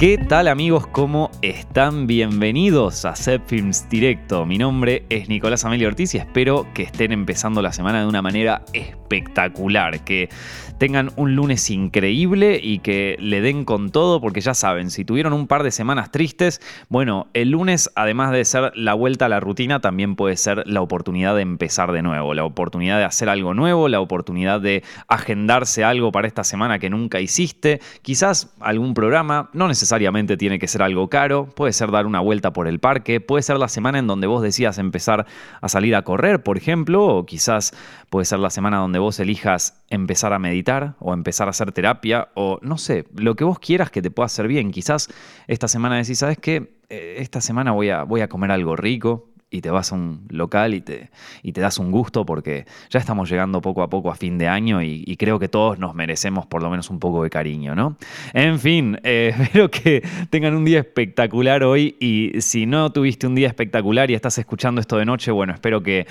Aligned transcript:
¿Qué 0.00 0.16
tal 0.16 0.48
amigos? 0.48 0.86
¿Cómo 0.86 1.30
están? 1.42 2.06
Bienvenidos 2.06 3.04
a 3.04 3.14
Set 3.14 3.42
Films 3.44 3.86
Directo. 3.90 4.46
Mi 4.46 4.56
nombre 4.56 5.04
es 5.10 5.28
Nicolás 5.28 5.66
Amelio 5.66 5.88
Ortiz 5.88 6.14
y 6.14 6.16
espero 6.16 6.66
que 6.72 6.84
estén 6.84 7.12
empezando 7.12 7.60
la 7.60 7.70
semana 7.70 8.00
de 8.00 8.06
una 8.06 8.22
manera 8.22 8.62
espectacular, 8.72 10.02
que 10.02 10.30
tengan 10.78 11.10
un 11.16 11.36
lunes 11.36 11.68
increíble 11.68 12.58
y 12.62 12.78
que 12.78 13.16
le 13.20 13.42
den 13.42 13.66
con 13.66 13.90
todo, 13.90 14.22
porque 14.22 14.40
ya 14.40 14.54
saben, 14.54 14.90
si 14.90 15.04
tuvieron 15.04 15.34
un 15.34 15.46
par 15.46 15.64
de 15.64 15.70
semanas 15.70 16.10
tristes, 16.10 16.62
bueno, 16.88 17.26
el 17.34 17.50
lunes, 17.50 17.90
además 17.94 18.32
de 18.32 18.46
ser 18.46 18.72
la 18.76 18.94
vuelta 18.94 19.26
a 19.26 19.28
la 19.28 19.40
rutina, 19.40 19.80
también 19.80 20.16
puede 20.16 20.38
ser 20.38 20.66
la 20.66 20.80
oportunidad 20.80 21.36
de 21.36 21.42
empezar 21.42 21.92
de 21.92 22.00
nuevo, 22.00 22.32
la 22.32 22.44
oportunidad 22.44 22.96
de 22.96 23.04
hacer 23.04 23.28
algo 23.28 23.52
nuevo, 23.52 23.90
la 23.90 24.00
oportunidad 24.00 24.62
de 24.62 24.82
agendarse 25.08 25.84
algo 25.84 26.10
para 26.10 26.26
esta 26.26 26.42
semana 26.42 26.78
que 26.78 26.88
nunca 26.88 27.20
hiciste, 27.20 27.82
quizás 28.00 28.54
algún 28.60 28.94
programa, 28.94 29.50
no 29.52 29.68
necesariamente 29.68 29.89
necesariamente 29.90 30.36
tiene 30.36 30.60
que 30.60 30.68
ser 30.68 30.82
algo 30.82 31.08
caro, 31.08 31.46
puede 31.46 31.72
ser 31.72 31.90
dar 31.90 32.06
una 32.06 32.20
vuelta 32.20 32.52
por 32.52 32.68
el 32.68 32.78
parque, 32.78 33.20
puede 33.20 33.42
ser 33.42 33.58
la 33.58 33.66
semana 33.66 33.98
en 33.98 34.06
donde 34.06 34.28
vos 34.28 34.40
decías 34.40 34.78
empezar 34.78 35.26
a 35.60 35.68
salir 35.68 35.96
a 35.96 36.02
correr, 36.02 36.44
por 36.44 36.56
ejemplo, 36.56 37.04
o 37.04 37.26
quizás 37.26 37.72
puede 38.08 38.24
ser 38.24 38.38
la 38.38 38.50
semana 38.50 38.76
donde 38.76 39.00
vos 39.00 39.18
elijas 39.18 39.82
empezar 39.90 40.32
a 40.32 40.38
meditar 40.38 40.94
o 41.00 41.12
empezar 41.12 41.48
a 41.48 41.50
hacer 41.50 41.72
terapia, 41.72 42.28
o 42.34 42.60
no 42.62 42.78
sé, 42.78 43.04
lo 43.16 43.34
que 43.34 43.42
vos 43.42 43.58
quieras 43.58 43.90
que 43.90 44.00
te 44.00 44.12
pueda 44.12 44.26
hacer 44.26 44.46
bien. 44.46 44.70
Quizás 44.70 45.08
esta 45.48 45.66
semana 45.66 45.96
decís, 45.96 46.20
¿sabes 46.20 46.38
qué? 46.38 46.70
Eh, 46.88 47.16
esta 47.18 47.40
semana 47.40 47.72
voy 47.72 47.90
a, 47.90 48.04
voy 48.04 48.20
a 48.20 48.28
comer 48.28 48.52
algo 48.52 48.76
rico, 48.76 49.26
y 49.50 49.60
te 49.62 49.70
vas 49.70 49.92
a 49.92 49.96
un 49.96 50.26
local 50.30 50.74
y 50.74 50.80
te, 50.80 51.10
y 51.42 51.52
te 51.52 51.60
das 51.60 51.78
un 51.78 51.90
gusto 51.90 52.24
porque 52.24 52.66
ya 52.88 53.00
estamos 53.00 53.28
llegando 53.28 53.60
poco 53.60 53.82
a 53.82 53.90
poco 53.90 54.10
a 54.10 54.14
fin 54.14 54.38
de 54.38 54.48
año 54.48 54.82
y, 54.82 55.16
creo 55.20 55.38
que 55.38 55.48
todos 55.48 55.78
nos 55.78 55.94
merecemos 55.94 56.46
por 56.46 56.62
lo 56.62 56.70
menos 56.70 56.88
un 56.88 56.98
poco 56.98 57.22
de 57.22 57.30
cariño, 57.30 57.74
¿no? 57.74 57.96
En 58.32 58.58
fin, 58.58 58.98
eh, 59.02 59.34
espero 59.38 59.70
que 59.70 60.02
tengan 60.30 60.54
un 60.54 60.64
día 60.64 60.78
espectacular 60.78 61.62
hoy 61.62 61.96
y 62.00 62.40
si 62.40 62.64
no 62.64 62.90
tuviste 62.90 63.26
un 63.26 63.34
día 63.34 63.48
espectacular 63.48 64.10
y 64.10 64.14
estás 64.14 64.38
escuchando 64.38 64.80
esto 64.80 64.96
de 64.96 65.04
noche, 65.04 65.30
bueno, 65.30 65.52
espero 65.52 65.82
que 65.82 66.06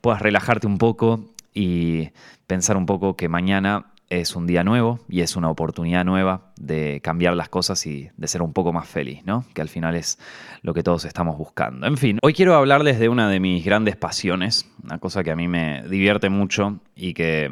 puedas 0.00 0.20
relajarte 0.20 0.66
un 0.66 0.78
poco 0.78 1.20
y 1.54 2.08
pensar 2.46 2.76
un 2.76 2.86
poco 2.86 3.14
que 3.14 3.28
mañana 3.28 3.86
es 4.10 4.34
un 4.36 4.46
día 4.46 4.64
nuevo 4.64 5.00
y 5.08 5.20
es 5.20 5.36
una 5.36 5.50
oportunidad 5.50 6.04
nueva 6.04 6.52
de 6.58 7.00
cambiar 7.02 7.34
las 7.34 7.48
cosas 7.48 7.84
y 7.86 8.10
de 8.16 8.28
ser 8.28 8.42
un 8.42 8.52
poco 8.52 8.72
más 8.72 8.88
feliz, 8.88 9.24
¿no? 9.24 9.44
Que 9.54 9.60
al 9.60 9.68
final 9.68 9.96
es 9.96 10.18
lo 10.62 10.74
que 10.74 10.82
todos 10.82 11.04
estamos 11.04 11.36
buscando. 11.36 11.86
En 11.86 11.96
fin, 11.96 12.18
hoy 12.22 12.32
quiero 12.32 12.54
hablarles 12.54 12.98
de 12.98 13.08
una 13.08 13.28
de 13.28 13.40
mis 13.40 13.64
grandes 13.64 13.96
pasiones, 13.96 14.70
una 14.82 14.98
cosa 14.98 15.22
que 15.22 15.30
a 15.30 15.36
mí 15.36 15.48
me 15.48 15.82
divierte 15.88 16.28
mucho 16.28 16.80
y 16.96 17.14
que 17.14 17.50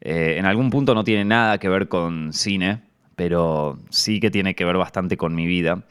eh, 0.00 0.36
en 0.38 0.46
algún 0.46 0.70
punto 0.70 0.94
no 0.94 1.04
tiene 1.04 1.24
nada 1.24 1.58
que 1.58 1.68
ver 1.68 1.88
con 1.88 2.32
cine, 2.32 2.82
pero 3.16 3.78
sí 3.90 4.20
que 4.20 4.30
tiene 4.30 4.54
que 4.54 4.64
ver 4.64 4.76
bastante 4.76 5.16
con 5.16 5.34
mi 5.34 5.46
vida 5.46 5.84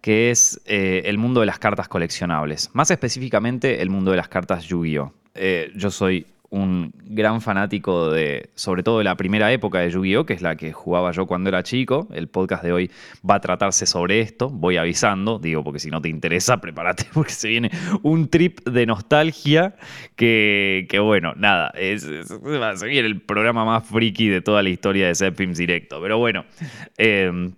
que 0.00 0.30
es 0.30 0.60
eh, 0.64 1.02
el 1.04 1.18
mundo 1.18 1.40
de 1.40 1.46
las 1.46 1.58
cartas 1.58 1.86
coleccionables. 1.88 2.70
Más 2.72 2.90
específicamente, 2.90 3.82
el 3.82 3.90
mundo 3.90 4.10
de 4.10 4.16
las 4.16 4.28
cartas 4.28 4.64
Yu-Gi-Oh! 4.64 5.12
Eh, 5.34 5.70
yo 5.76 5.90
soy 5.90 6.26
un 6.50 6.92
gran 7.04 7.40
fanático 7.40 8.10
de, 8.10 8.50
sobre 8.54 8.82
todo 8.82 8.98
de 8.98 9.04
la 9.04 9.16
primera 9.16 9.52
época 9.52 9.78
de 9.78 9.90
Yu-Gi-Oh!, 9.90 10.26
que 10.26 10.34
es 10.34 10.42
la 10.42 10.56
que 10.56 10.72
jugaba 10.72 11.12
yo 11.12 11.26
cuando 11.26 11.48
era 11.48 11.62
chico. 11.62 12.08
El 12.12 12.28
podcast 12.28 12.64
de 12.64 12.72
hoy 12.72 12.90
va 13.28 13.36
a 13.36 13.40
tratarse 13.40 13.86
sobre 13.86 14.20
esto, 14.20 14.50
voy 14.50 14.76
avisando, 14.76 15.38
digo, 15.38 15.62
porque 15.62 15.78
si 15.78 15.90
no 15.90 16.02
te 16.02 16.08
interesa, 16.08 16.56
prepárate 16.60 17.06
porque 17.14 17.32
se 17.32 17.48
viene 17.48 17.70
un 18.02 18.28
trip 18.28 18.60
de 18.68 18.84
nostalgia 18.86 19.76
que, 20.16 20.86
bueno, 21.02 21.34
nada, 21.36 21.70
es, 21.76 22.06
va 22.42 22.70
a 22.70 22.76
seguir 22.76 23.04
el 23.04 23.20
programa 23.20 23.64
más 23.64 23.86
friki 23.86 24.28
de 24.28 24.42
toda 24.42 24.62
la 24.62 24.70
historia 24.70 25.06
de 25.06 25.14
Set 25.14 25.36
Directo. 25.40 26.00
Pero 26.02 26.18
bueno, 26.18 26.44
eh, 26.98 27.52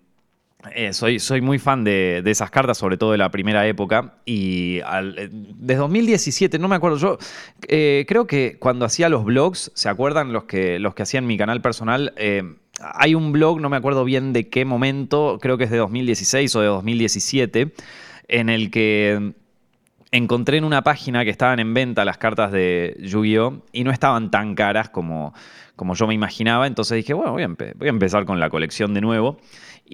eh, 0.74 0.92
soy, 0.92 1.18
soy 1.18 1.40
muy 1.40 1.58
fan 1.58 1.82
de, 1.82 2.22
esas 2.24 2.50
cartas, 2.50 2.78
sobre 2.78 2.96
todo 2.96 3.12
de 3.12 3.18
la 3.18 3.30
primera 3.30 3.66
época. 3.66 4.14
Y 4.24 4.78
eh, 4.78 5.28
desde 5.30 5.80
2017, 5.80 6.58
no 6.58 6.68
me 6.68 6.76
acuerdo, 6.76 6.98
yo 6.98 7.18
eh, 7.68 8.04
creo 8.06 8.26
que 8.26 8.56
cuando 8.58 8.84
hacía 8.84 9.08
los 9.08 9.24
blogs, 9.24 9.72
¿se 9.74 9.88
acuerdan 9.88 10.32
los 10.32 10.44
que, 10.44 10.78
los 10.78 10.94
que 10.94 11.02
hacían 11.02 11.26
mi 11.26 11.36
canal 11.36 11.60
personal? 11.60 12.14
hay 12.80 13.14
un 13.14 13.30
blog, 13.30 13.60
no 13.60 13.68
me 13.68 13.76
acuerdo 13.76 14.04
bien 14.04 14.32
de 14.32 14.48
qué 14.48 14.64
momento, 14.64 15.38
creo 15.40 15.56
que 15.56 15.64
es 15.64 15.70
de 15.70 15.76
2016 15.76 16.56
o 16.56 16.60
de 16.62 16.66
2017, 16.66 17.72
en 18.26 18.48
el 18.48 18.72
que 18.72 19.34
encontré 20.10 20.58
en 20.58 20.64
una 20.64 20.82
página 20.82 21.24
que 21.24 21.30
estaban 21.30 21.60
en 21.60 21.74
venta 21.74 22.04
las 22.04 22.18
cartas 22.18 22.50
de 22.50 22.96
Yu-Gi-Oh! 23.00 23.62
y 23.72 23.84
no 23.84 23.92
estaban 23.92 24.30
tan 24.30 24.54
caras 24.54 24.88
como, 24.88 25.32
como 25.76 25.94
yo 25.94 26.06
me 26.06 26.14
imaginaba. 26.14 26.66
Entonces 26.66 26.96
dije, 26.96 27.14
bueno, 27.14 27.32
voy 27.32 27.42
a 27.42 27.90
empezar 27.90 28.24
con 28.24 28.40
la 28.40 28.50
colección 28.50 28.94
de 28.94 29.00
nuevo. 29.00 29.38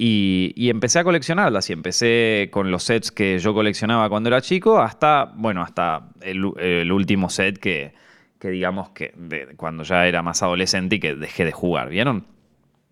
Y, 0.00 0.70
empecé 0.70 1.00
a 1.00 1.04
coleccionarlas 1.04 1.70
y 1.70 1.72
empecé 1.72 2.50
con 2.52 2.70
los 2.70 2.84
sets 2.84 3.10
que 3.10 3.40
yo 3.40 3.52
coleccionaba 3.52 4.08
cuando 4.08 4.28
era 4.28 4.40
chico 4.40 4.78
hasta, 4.78 5.24
bueno, 5.34 5.60
hasta 5.60 6.10
el, 6.20 6.92
último 6.92 7.28
set 7.28 7.58
que, 7.58 7.94
que 8.38 8.48
digamos 8.48 8.90
que 8.90 9.12
cuando 9.56 9.82
ya 9.82 10.06
era 10.06 10.22
más 10.22 10.40
adolescente 10.44 10.96
y 10.96 11.00
que 11.00 11.16
dejé 11.16 11.44
de 11.44 11.50
jugar, 11.50 11.88
¿vieron? 11.88 12.26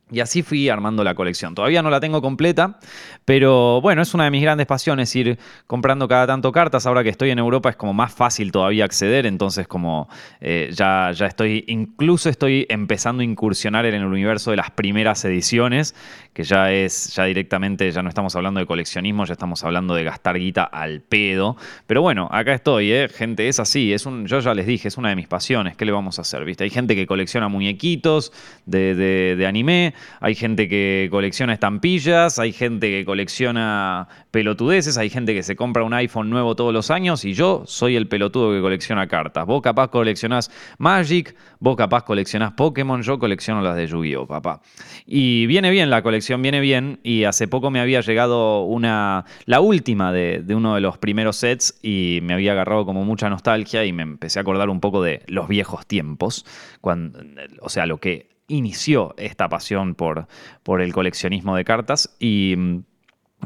Y 0.09 0.21
así 0.21 0.45
fui 0.45 0.69
armando 0.69 1.03
la 1.03 1.17
colección. 1.17 1.57
Todavía 1.57 1.83
no 1.83 1.91
la 1.91 1.99
tengo 1.99 2.23
completa, 2.23 2.79
pero 3.25 3.81
bueno, 3.81 4.03
es 4.03 4.15
una 4.15 4.23
de 4.23 4.31
mis 4.31 4.41
grandes 4.41 4.69
pasiones 4.69 5.15
ir 5.17 5.37
comprando 5.67 6.07
cada 6.07 6.29
tanto 6.29 6.53
cartas. 6.53 6.87
Ahora 6.87 7.03
que 7.03 7.09
estoy 7.09 7.31
en 7.31 7.41
Europa 7.41 7.71
es 7.71 7.77
como 7.77 7.93
más 7.93 8.15
fácil 8.15 8.53
todavía 8.53 8.85
acceder, 8.85 9.27
entonces 9.27 9.67
como 9.67 10.09
eh, 10.41 10.71
ya, 10.73 11.11
ya 11.11 11.27
estoy, 11.27 11.65
incluso 11.67 12.29
estoy 12.29 12.67
empezando 12.69 13.23
a 13.23 13.25
incursionar 13.25 13.85
en 13.85 13.95
el 13.95 14.05
universo 14.05 14.53
de 14.53 14.59
las 14.59 14.71
primeras 14.71 15.25
ediciones, 15.25 15.97
que 16.33 16.45
ya 16.45 16.71
es, 16.71 17.13
ya 17.17 17.25
directamente, 17.25 17.91
ya 17.91 18.01
no 18.01 18.09
estamos 18.09 18.37
hablando 18.37 18.61
de 18.61 18.67
coleccionismo, 18.67 19.25
ya 19.25 19.33
estamos 19.33 19.65
hablando 19.65 19.93
de 19.97 20.05
gastar 20.05 20.39
guita 20.39 20.63
al 20.63 21.01
pedo. 21.01 21.57
Pero 21.89 22.03
bueno, 22.03 22.29
acá 22.31 22.55
estoy, 22.55 22.93
¿eh? 22.93 23.09
gente, 23.09 23.49
es 23.49 23.59
así, 23.59 23.93
es 23.93 24.07
un, 24.07 24.29
yo 24.29 24.39
ya 24.39 24.55
les 24.55 24.69
dije, 24.69 24.87
es 24.87 24.99
una 24.99 25.09
de 25.09 25.17
mis 25.17 25.27
pasiones, 25.27 25.77
¿qué 25.77 25.85
le 25.85 25.91
vamos 25.91 26.21
a 26.21 26.23
hacer? 26.23 26.45
¿Viste? 26.45 26.63
Hay 26.63 26.71
gente 26.71 26.95
que 26.95 27.09
colecciona 27.09 27.49
muñequitos 27.49 28.33
de, 28.67 28.95
de, 28.95 29.35
de 29.35 29.47
anime 29.49 29.96
hay 30.21 30.35
gente 30.35 30.69
que 30.69 31.09
colecciona 31.11 31.53
estampillas, 31.53 32.39
hay 32.39 32.53
gente 32.53 32.89
que 32.91 33.05
colecciona 33.05 34.09
pelotudeces, 34.31 34.99
hay 34.99 35.11
gente 35.11 35.35
que 35.35 35.43
se 35.43 35.57
compra 35.57 35.83
un 35.85 35.95
iPhone 35.95 36.31
nuevo 36.31 36.55
todos 36.55 36.73
los 36.73 36.91
años 36.91 37.25
y 37.25 37.33
yo 37.33 37.63
soy 37.67 37.97
el 37.97 38.09
pelotudo 38.09 38.53
que 38.53 38.61
colecciona 38.61 39.07
cartas. 39.07 39.47
Vos 39.47 39.63
capaz 39.63 39.89
coleccionás 39.89 40.51
Magic, 40.79 41.35
vos 41.59 41.77
capaz 41.77 42.05
coleccionás 42.05 42.53
Pokémon, 42.53 43.03
yo 43.03 43.19
colecciono 43.19 43.63
las 43.63 43.77
de 43.77 43.87
Yu-Gi-Oh, 43.87 44.27
papá. 44.27 44.61
Y 45.07 45.47
viene 45.47 45.71
bien 45.71 45.91
la 45.91 46.03
colección, 46.03 46.43
viene 46.43 46.61
bien 46.61 47.01
y 47.03 47.25
hace 47.25 47.49
poco 47.49 47.71
me 47.71 47.81
había 47.81 48.01
llegado 48.01 48.65
una, 48.65 49.25
la 49.45 49.61
última 49.61 50.13
de, 50.13 50.45
uno 50.55 50.75
de 50.75 50.81
los 50.81 50.99
primeros 50.99 51.37
sets 51.37 51.79
y 51.83 52.21
me 52.23 52.35
había 52.35 52.53
agarrado 52.53 52.85
como 52.85 53.05
mucha 53.05 53.31
nostalgia 53.31 53.85
y 53.85 53.93
me 53.93 54.03
empecé 54.03 54.39
a 54.39 54.43
acordar 54.43 54.69
un 54.69 54.81
poco 54.81 55.03
de 55.03 55.23
los 55.27 55.49
viejos 55.49 55.87
tiempos, 55.87 56.45
o 57.61 57.69
sea, 57.69 57.87
lo 57.87 57.99
que 57.99 58.36
inició 58.49 59.15
esta 59.19 59.49
pasión 59.49 59.95
por, 59.95 60.29
por 60.63 60.81
el 60.81 60.93
coleccionismo 60.93 61.57
de 61.57 61.65
cartas 61.65 62.15
y... 62.19 62.55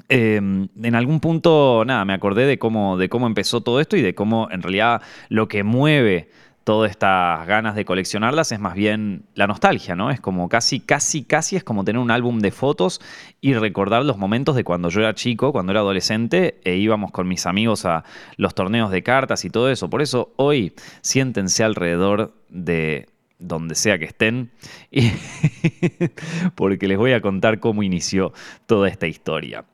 Em, 0.08 0.68
en 0.82 0.94
algún 0.94 1.18
punto, 1.18 1.82
nada, 1.84 2.04
me 2.04 2.12
acordé 2.12 2.46
de 2.46 2.60
cómo, 2.60 2.96
de 2.96 3.08
cómo 3.08 3.26
empezó 3.26 3.60
todo 3.60 3.80
esto 3.80 3.96
y 3.96 4.02
de 4.02 4.14
cómo 4.14 4.48
en 4.50 4.62
realidad 4.62 5.02
lo 5.28 5.48
que 5.48 5.64
mueve 5.64 6.30
todas 6.64 6.92
estas 6.92 7.46
ganas 7.46 7.74
de 7.74 7.84
coleccionarlas 7.84 8.52
es 8.52 8.60
más 8.60 8.74
bien 8.74 9.24
la 9.34 9.48
nostalgia, 9.48 9.96
¿no? 9.96 10.10
Es 10.10 10.20
como 10.20 10.48
casi, 10.48 10.78
casi, 10.78 11.24
casi 11.24 11.56
es 11.56 11.64
como 11.64 11.84
tener 11.84 12.00
un 12.00 12.12
álbum 12.12 12.38
de 12.38 12.52
fotos 12.52 13.00
y 13.40 13.54
recordar 13.54 14.04
los 14.04 14.18
momentos 14.18 14.54
de 14.54 14.62
cuando 14.62 14.88
yo 14.88 15.00
era 15.00 15.14
chico, 15.14 15.52
cuando 15.52 15.72
era 15.72 15.80
adolescente, 15.80 16.60
e 16.64 16.76
íbamos 16.76 17.10
con 17.10 17.26
mis 17.26 17.46
amigos 17.46 17.86
a 17.86 18.04
los 18.36 18.54
torneos 18.54 18.92
de 18.92 19.02
cartas 19.02 19.44
y 19.44 19.50
todo 19.50 19.70
eso. 19.70 19.90
Por 19.90 20.00
eso 20.00 20.32
hoy 20.36 20.72
siéntense 21.00 21.64
alrededor 21.64 22.34
de 22.48 23.08
donde 23.40 23.74
sea 23.74 23.98
que 23.98 24.04
estén, 24.04 24.50
porque 26.54 26.86
les 26.86 26.98
voy 26.98 27.12
a 27.12 27.20
contar 27.20 27.58
cómo 27.58 27.82
inició 27.82 28.32
toda 28.66 28.88
esta 28.88 29.06
historia. 29.06 29.64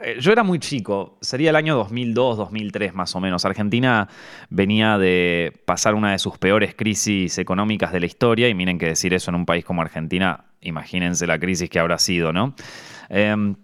Eh, 0.00 0.18
yo 0.20 0.30
era 0.30 0.44
muy 0.44 0.58
chico, 0.58 1.18
sería 1.20 1.50
el 1.50 1.56
año 1.56 1.76
2002, 1.76 2.36
2003 2.36 2.94
más 2.94 3.14
o 3.16 3.20
menos. 3.20 3.44
Argentina 3.44 4.08
venía 4.48 4.98
de 4.98 5.52
pasar 5.64 5.94
una 5.94 6.12
de 6.12 6.18
sus 6.18 6.38
peores 6.38 6.74
crisis 6.74 7.38
económicas 7.38 7.92
de 7.92 8.00
la 8.00 8.06
historia, 8.06 8.48
y 8.48 8.54
miren 8.54 8.78
que 8.78 8.86
decir 8.86 9.12
eso 9.14 9.30
en 9.30 9.34
un 9.34 9.46
país 9.46 9.64
como 9.64 9.82
Argentina, 9.82 10.44
imagínense 10.60 11.26
la 11.26 11.38
crisis 11.38 11.68
que 11.68 11.78
habrá 11.78 11.98
sido, 11.98 12.32
¿no? 12.32 12.54
Em, 13.08 13.56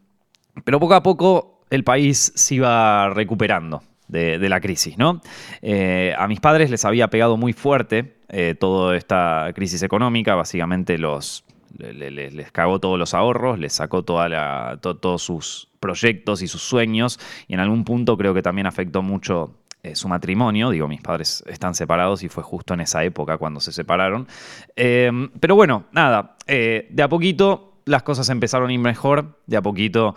pero 0.65 0.81
poco 0.81 0.95
a 0.95 1.03
poco 1.03 1.65
el 1.71 1.85
país 1.85 2.33
se 2.35 2.57
iba 2.57 3.11
recuperando 3.11 3.83
de, 4.09 4.49
la 4.49 4.61
crisis, 4.61 4.99
¿no? 4.99 5.21
Eh, 5.63 6.15
a 6.17 6.29
mis 6.29 6.41
padres 6.41 6.71
les 6.71 6.85
había 6.85 7.09
pegado 7.09 7.37
muy 7.37 7.53
fuerte 7.53 8.17
eh, 8.29 8.55
toda 8.59 8.97
esta 8.97 9.51
crisis 9.55 9.83
económica, 9.83 10.35
básicamente 10.35 10.99
los, 10.99 11.45
les, 11.79 12.53
cagó 12.53 12.81
todos 12.81 12.99
los 12.99 13.15
ahorros, 13.15 13.59
les 13.59 13.73
sacó 13.73 14.03
toda 14.03 14.79
todos 14.79 15.23
sus 15.23 15.69
proyectos 15.81 16.43
y 16.43 16.49
sus 16.49 16.63
sueños, 16.63 17.19
y 17.49 17.55
en 17.55 17.61
algún 17.61 17.85
punto 17.85 18.17
creo 18.17 18.35
que 18.35 18.43
también 18.43 18.67
afectó 18.67 19.03
mucho 19.03 19.55
eh, 19.83 19.95
su 19.95 20.09
matrimonio. 20.09 20.71
Digo, 20.71 20.89
mis 20.89 21.03
padres 21.03 21.45
están 21.47 21.75
separados 21.75 22.23
y 22.23 22.29
fue 22.29 22.43
justo 22.43 22.75
en 22.75 22.81
esa 22.81 23.05
época 23.05 23.39
cuando 23.39 23.61
se 23.61 23.73
separaron. 23.73 24.27
Pero 24.75 25.55
bueno, 25.55 25.85
nada, 25.93 26.37
de 26.47 27.03
a 27.03 27.09
poquito 27.09 27.75
las 27.85 28.03
cosas 28.03 28.29
empezaron 28.31 28.71
a 28.71 28.73
ir 28.73 28.81
mejor, 28.81 29.39
de 29.47 29.57
a 29.57 29.63
poquito 29.63 30.17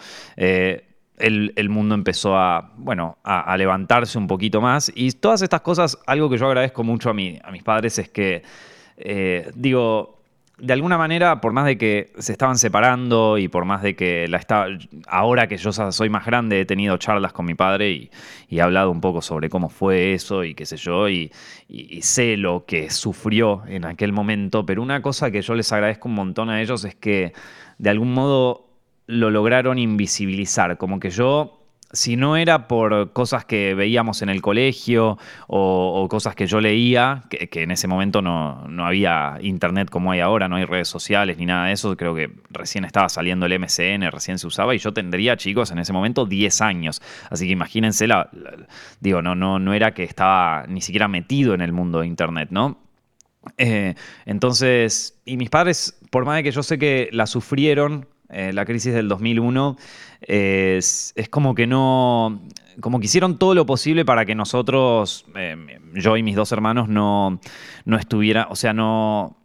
el, 1.20 1.70
mundo 1.70 1.96
empezó 1.96 2.38
a, 2.38 2.72
bueno, 2.78 3.18
a, 3.24 3.56
levantarse 3.58 4.18
un 4.18 4.28
poquito 4.28 4.62
más. 4.62 4.92
Y 4.96 5.12
todas 5.12 5.42
estas 5.42 5.62
cosas, 5.62 5.98
algo 6.08 6.30
que 6.30 6.38
yo 6.38 6.48
agradezco 6.48 6.84
mucho 6.84 7.10
a, 7.10 7.14
mí, 7.14 7.38
a 7.44 7.52
mis 7.52 7.64
padres 7.64 8.00
es 8.00 8.10
que, 8.10 8.44
eh, 8.98 9.52
digo, 9.56 10.20
de 10.62 10.74
alguna 10.74 10.98
manera, 10.98 11.40
por 11.42 11.54
más 11.54 11.66
de 11.66 11.78
que 11.78 12.12
se 12.18 12.32
estaban 12.32 12.58
separando 12.58 13.38
y 13.38 13.48
por 13.48 13.66
más 13.66 13.82
de 13.82 13.96
que 13.96 14.28
la 14.28 14.40
ahora 15.08 15.48
que 15.48 15.58
yo 15.58 15.72
soy 15.72 16.10
más 16.10 16.26
grande, 16.26 16.62
he 16.62 16.66
tenido 16.66 16.98
charlas 16.98 17.34
con 17.34 17.46
mi 17.46 17.54
padre 17.56 17.92
y, 17.92 18.12
he 18.50 18.62
hablado 18.62 18.90
un 18.92 19.00
poco 19.00 19.22
sobre 19.22 19.50
cómo 19.50 19.70
fue 19.70 20.14
eso 20.14 20.44
y 20.44 20.56
qué 20.56 20.66
sé 20.66 20.76
yo, 20.78 21.08
y, 21.08 21.32
y, 21.68 22.02
sé 22.02 22.36
lo 22.36 22.66
que 22.66 22.90
sufrió 22.90 23.64
en 23.68 23.86
aquel 23.86 24.12
momento, 24.12 24.66
pero 24.66 24.82
una 24.82 25.02
cosa 25.02 25.32
que 25.32 25.42
yo 25.42 25.54
les 25.54 25.72
agradezco 25.72 26.10
un 26.10 26.16
montón 26.16 26.50
a 26.50 26.62
ellos 26.62 26.84
es 26.84 26.96
que 26.96 27.34
de 27.78 27.90
algún 27.90 28.14
modo 28.14 28.69
lo 29.10 29.32
lograron 29.32 29.80
invisibilizar, 29.80 30.78
como 30.78 31.00
que 31.00 31.10
yo 31.10 31.56
si 31.92 32.16
no 32.16 32.38
era 32.38 32.68
por 32.68 33.12
cosas 33.14 33.44
que 33.44 33.74
veíamos 33.74 34.22
en 34.22 34.30
el 34.30 34.44
colegio 34.44 35.18
o, 35.48 36.08
cosas 36.08 36.36
que 36.36 36.46
yo 36.46 36.62
leía, 36.62 37.24
que, 37.28 37.64
en 37.64 37.72
ese 37.72 37.88
momento 37.88 38.22
no, 38.22 38.86
había 38.86 39.40
internet 39.42 39.90
como 39.90 40.12
hay 40.12 40.20
ahora, 40.20 40.48
no 40.48 40.58
hay 40.58 40.66
redes 40.66 40.88
sociales 40.88 41.40
ni 41.40 41.48
nada 41.48 41.66
de 41.66 41.74
eso, 41.74 41.98
creo 41.98 42.14
que 42.14 42.30
recién 42.52 42.86
estaba 42.86 43.10
saliendo 43.10 43.48
el 43.48 43.60
MCN, 43.60 44.12
recién 44.12 44.38
se 44.38 44.46
usaba 44.46 44.76
y 44.76 44.78
yo 44.78 44.94
tendría, 44.94 45.36
chicos, 45.38 45.72
en 45.72 45.80
ese 45.80 45.92
momento 45.92 46.28
10 46.28 46.62
años. 46.62 47.02
Así 47.32 47.48
que 47.48 47.54
imagínense, 47.54 48.06
la, 48.06 48.30
digo, 49.00 49.24
no, 49.24 49.34
no, 49.34 49.58
no 49.58 49.74
era 49.74 49.96
que 49.96 50.04
estaba 50.04 50.66
ni 50.68 50.82
siquiera 50.82 51.08
metido 51.08 51.56
en 51.56 51.62
el 51.62 51.74
mundo 51.74 52.02
de 52.02 52.08
internet, 52.08 52.50
¿no? 52.52 52.78
Eh, 53.58 53.96
entonces, 54.28 55.20
y 55.26 55.38
mis 55.38 55.50
padres, 55.50 56.00
por 56.12 56.26
más 56.26 56.36
de 56.36 56.44
que 56.44 56.52
yo 56.52 56.62
sé 56.62 56.78
que 56.78 57.10
la 57.12 57.26
sufrieron, 57.26 58.06
eh, 58.30 58.52
la 58.54 58.66
crisis 58.66 58.94
del 58.94 59.08
2001, 59.08 59.78
es, 60.22 61.14
como 61.30 61.56
que 61.56 61.68
no, 61.68 62.42
como 62.82 63.00
que 63.00 63.06
hicieron 63.06 63.38
todo 63.38 63.56
lo 63.56 63.66
posible 63.66 64.06
para 64.06 64.26
que 64.26 64.36
nosotros, 64.36 65.26
eh, 65.36 65.80
yo 65.96 66.18
y 66.18 66.24
mis 66.24 66.36
dos 66.36 66.52
hermanos, 66.52 66.90
no, 66.90 67.40
no 67.86 67.98
estuviera, 67.98 68.48
o 68.50 68.56
sea, 68.56 68.74
no, 68.74 69.39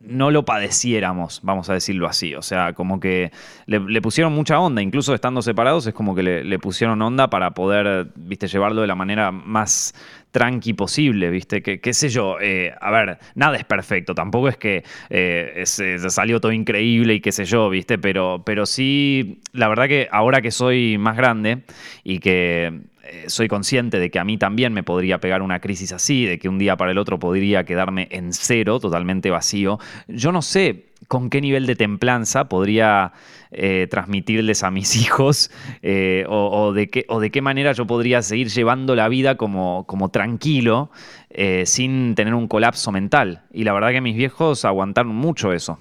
no 0.00 0.30
lo 0.30 0.44
padeciéramos, 0.44 1.40
vamos 1.42 1.68
a 1.70 1.74
decirlo 1.74 2.06
así. 2.06 2.34
O 2.34 2.42
sea, 2.42 2.72
como 2.72 3.00
que 3.00 3.32
le, 3.66 4.00
pusieron 4.00 4.32
mucha 4.32 4.58
onda, 4.60 4.82
incluso 4.82 5.14
estando 5.14 5.42
separados, 5.42 5.86
es 5.86 5.94
como 5.94 6.14
que 6.14 6.22
le, 6.22 6.58
pusieron 6.58 7.00
onda 7.02 7.28
para 7.28 7.52
poder, 7.52 8.08
viste, 8.14 8.48
llevarlo 8.48 8.80
de 8.80 8.86
la 8.86 8.94
manera 8.94 9.30
más 9.32 9.94
tranqui 10.30 10.74
posible, 10.74 11.30
¿viste? 11.30 11.62
Que, 11.62 11.80
qué 11.80 11.94
sé 11.94 12.08
yo, 12.08 12.36
eh, 12.40 12.74
a 12.80 12.90
ver, 12.90 13.18
nada 13.34 13.56
es 13.56 13.64
perfecto, 13.64 14.14
tampoco 14.14 14.48
es 14.48 14.56
que 14.56 14.84
eh, 15.08 15.62
salió 15.64 16.40
todo 16.40 16.52
increíble 16.52 17.14
y 17.14 17.20
qué 17.20 17.32
sé 17.32 17.44
yo, 17.44 17.70
¿viste? 17.70 17.98
Pero, 17.98 18.42
pero 18.44 18.66
sí, 18.66 19.40
la 19.52 19.68
verdad 19.68 19.88
que 19.88 20.08
ahora 20.10 20.42
que 20.42 20.50
soy 20.50 20.98
más 20.98 21.16
grande 21.16 21.62
y 22.04 22.18
que 22.18 22.82
soy 23.26 23.48
consciente 23.48 23.98
de 23.98 24.10
que 24.10 24.18
a 24.18 24.24
mí 24.24 24.38
también 24.38 24.72
me 24.72 24.82
podría 24.82 25.18
pegar 25.18 25.42
una 25.42 25.60
crisis 25.60 25.92
así, 25.92 26.24
de 26.24 26.38
que 26.38 26.48
un 26.48 26.58
día 26.58 26.76
para 26.76 26.92
el 26.92 26.98
otro 26.98 27.18
podría 27.18 27.64
quedarme 27.64 28.08
en 28.10 28.32
cero, 28.32 28.80
totalmente 28.80 29.30
vacío, 29.30 29.78
yo 30.08 30.32
no 30.32 30.42
sé 30.42 30.86
con 31.08 31.30
qué 31.30 31.40
nivel 31.40 31.66
de 31.66 31.76
templanza 31.76 32.48
podría 32.48 33.12
eh, 33.50 33.86
transmitirles 33.90 34.62
a 34.62 34.70
mis 34.70 34.96
hijos 35.02 35.50
eh, 35.82 36.24
o, 36.28 36.72
de 36.72 36.88
qué, 36.88 37.04
o, 37.08 37.20
de 37.20 37.30
qué, 37.30 37.42
manera 37.42 37.72
yo 37.72 37.86
podría 37.86 38.22
seguir 38.22 38.48
llevando 38.48 38.94
la 38.94 39.08
vida 39.08 39.36
como, 39.36 39.84
como 39.86 40.10
tranquilo 40.10 40.90
eh, 41.30 41.64
sin 41.66 42.14
tener 42.14 42.34
un 42.34 42.48
colapso 42.48 42.92
mental. 42.92 43.42
Y 43.52 43.64
la 43.64 43.72
verdad 43.72 43.90
que 43.90 44.00
mis 44.00 44.16
viejos 44.16 44.64
aguantaron 44.64 45.14
mucho 45.14 45.52
eso. 45.52 45.78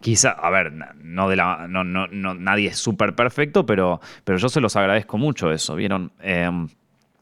Quizá, 0.00 0.30
a 0.30 0.50
ver, 0.50 0.72
no 1.02 1.28
de 1.28 1.36
la, 1.36 1.66
no, 1.68 1.84
no, 1.84 2.06
nadie 2.34 2.68
es 2.68 2.78
súper 2.78 3.14
perfecto, 3.14 3.66
pero, 3.66 4.00
pero 4.24 4.38
yo 4.38 4.48
se 4.48 4.60
los 4.60 4.76
agradezco 4.76 5.18
mucho 5.18 5.52
eso, 5.52 5.74
¿vieron? 5.76 6.12
Em, 6.20 6.68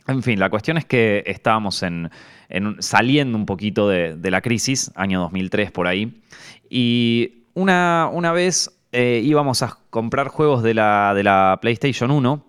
en 0.06 0.22
fin, 0.22 0.38
la 0.38 0.48
cuestión 0.48 0.78
es 0.78 0.86
que 0.86 1.22
estábamos 1.26 1.82
en, 1.82 2.10
saliendo 2.78 3.36
un 3.36 3.44
poquito 3.44 3.88
de, 3.88 4.30
la 4.30 4.40
crisis, 4.40 4.90
año 4.94 5.20
2003 5.20 5.70
por 5.70 5.86
ahí, 5.86 6.22
y 6.70 7.44
una, 7.54 8.08
una 8.12 8.32
vez 8.32 8.70
eh, 8.92 9.20
íbamos 9.22 9.62
a 9.62 9.76
comprar 9.90 10.28
juegos 10.28 10.62
de 10.62 10.72
la, 10.72 11.12
de 11.14 11.24
la 11.24 11.58
PlayStation 11.60 12.10
1. 12.10 12.44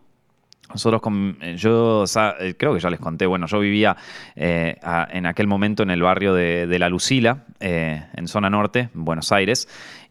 Nosotros, 0.70 1.02
con, 1.02 1.38
eh, 1.42 1.56
yo 1.58 2.06
eh, 2.40 2.54
creo 2.56 2.76
que 2.76 2.80
ya 2.80 2.92
les 2.92 3.00
conté, 3.00 3.26
bueno, 3.26 3.48
yo 3.48 3.60
vivía 3.60 3.98
en 4.36 5.26
aquel 5.26 5.48
momento 5.48 5.84
en 5.84 5.90
el 5.90 6.02
barrio 6.02 6.34
de 6.34 6.80
La 6.80 6.88
Lucila, 6.90 7.46
en 7.60 8.28
zona 8.28 8.50
norte, 8.50 8.90
Buenos 8.94 9.32
Aires, 9.32 9.68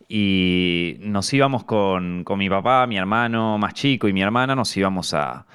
y 0.08 0.96
nos 1.00 1.32
íbamos 1.32 1.64
con, 1.64 2.24
con 2.24 2.38
mi 2.38 2.48
papá, 2.48 2.86
mi 2.86 2.96
hermano 2.96 3.58
más 3.58 3.74
chico 3.74 4.08
y 4.08 4.12
mi 4.12 4.22
hermana, 4.22 4.54
nos 4.54 4.74
íbamos 4.76 5.12
a, 5.12 5.46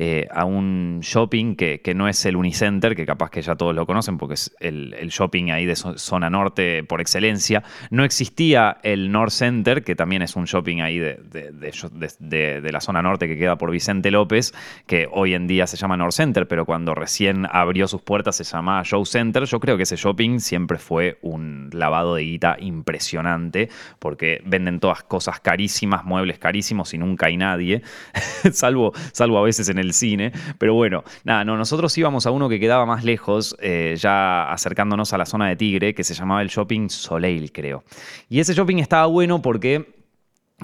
eh, 0.00 0.28
a 0.30 0.44
un 0.44 1.00
shopping 1.02 1.56
que, 1.56 1.82
no 1.96 2.06
es 2.06 2.24
el 2.24 2.36
Unicenter, 2.36 2.94
que 2.94 3.04
capaz 3.04 3.30
que 3.30 3.42
ya 3.42 3.56
todos 3.56 3.74
lo 3.74 3.84
conocen 3.84 4.16
porque 4.16 4.34
es 4.34 4.54
el, 4.60 4.94
shopping 5.08 5.50
ahí 5.50 5.66
de 5.66 5.74
zona 5.74 6.30
norte 6.30 6.84
por 6.84 7.00
excelencia. 7.00 7.64
No 7.90 8.04
existía 8.04 8.78
el 8.84 9.10
North 9.10 9.32
Center, 9.32 9.82
que 9.82 9.96
también 9.96 10.22
es 10.22 10.36
un 10.36 10.44
shopping 10.44 10.82
ahí 10.82 10.98
de, 11.00 11.18
de, 11.20 12.72
la 12.72 12.80
zona 12.80 13.02
norte 13.02 13.26
que 13.26 13.36
queda 13.36 13.58
por 13.58 13.72
Vicente 13.72 14.12
López, 14.12 14.54
que 14.86 15.08
hoy 15.10 15.34
en 15.34 15.48
día 15.48 15.66
se 15.66 15.76
llama 15.76 15.96
North 15.96 16.14
Center, 16.14 16.46
pero 16.46 16.64
cuando 16.64 16.94
recién 16.94 17.48
abrió 17.50 17.88
sus 17.88 18.00
puertas 18.00 18.36
se 18.36 18.44
llamaba 18.44 18.84
Show 18.84 19.04
Center. 19.04 19.46
Yo 19.46 19.58
creo 19.58 19.76
que 19.76 19.82
ese 19.82 19.96
shopping 19.96 20.38
siempre 20.38 20.78
fue 20.78 21.18
un 21.22 21.70
lavado 21.72 22.14
de 22.14 22.22
guita 22.22 22.56
impresionante 22.60 23.68
porque 23.98 24.42
venden 24.44 24.78
todas 24.78 25.02
cosas 25.02 25.40
carísimas, 25.40 26.04
muebles 26.04 26.38
carísimos 26.38 26.94
y 26.94 26.98
nunca 26.98 27.26
hay 27.26 27.36
nadie, 27.36 27.82
salvo, 28.52 28.92
salvo 29.10 29.38
a 29.38 29.42
veces 29.42 29.68
en 29.68 29.78
el 29.78 29.87
cine. 29.92 30.32
Pero 30.58 30.74
bueno, 30.74 31.04
nada, 31.24 31.44
no, 31.44 31.56
nosotros 31.56 31.96
íbamos 31.98 32.26
a 32.26 32.30
uno 32.30 32.48
que 32.48 32.60
quedaba 32.60 32.86
más 32.86 33.04
lejos, 33.04 33.56
eh, 33.60 33.96
ya 33.98 34.50
acercándonos 34.50 35.12
a 35.12 35.18
la 35.18 35.26
zona 35.26 35.48
de 35.48 35.56
Tigre, 35.56 35.94
que 35.94 36.04
se 36.04 36.14
llamaba 36.14 36.42
el 36.42 36.48
Shopping 36.48 36.88
Soleil, 36.88 37.52
creo. 37.52 37.84
Y 38.28 38.40
ese 38.40 38.54
shopping 38.54 38.78
estaba 38.78 39.06
bueno 39.06 39.42
porque 39.42 39.98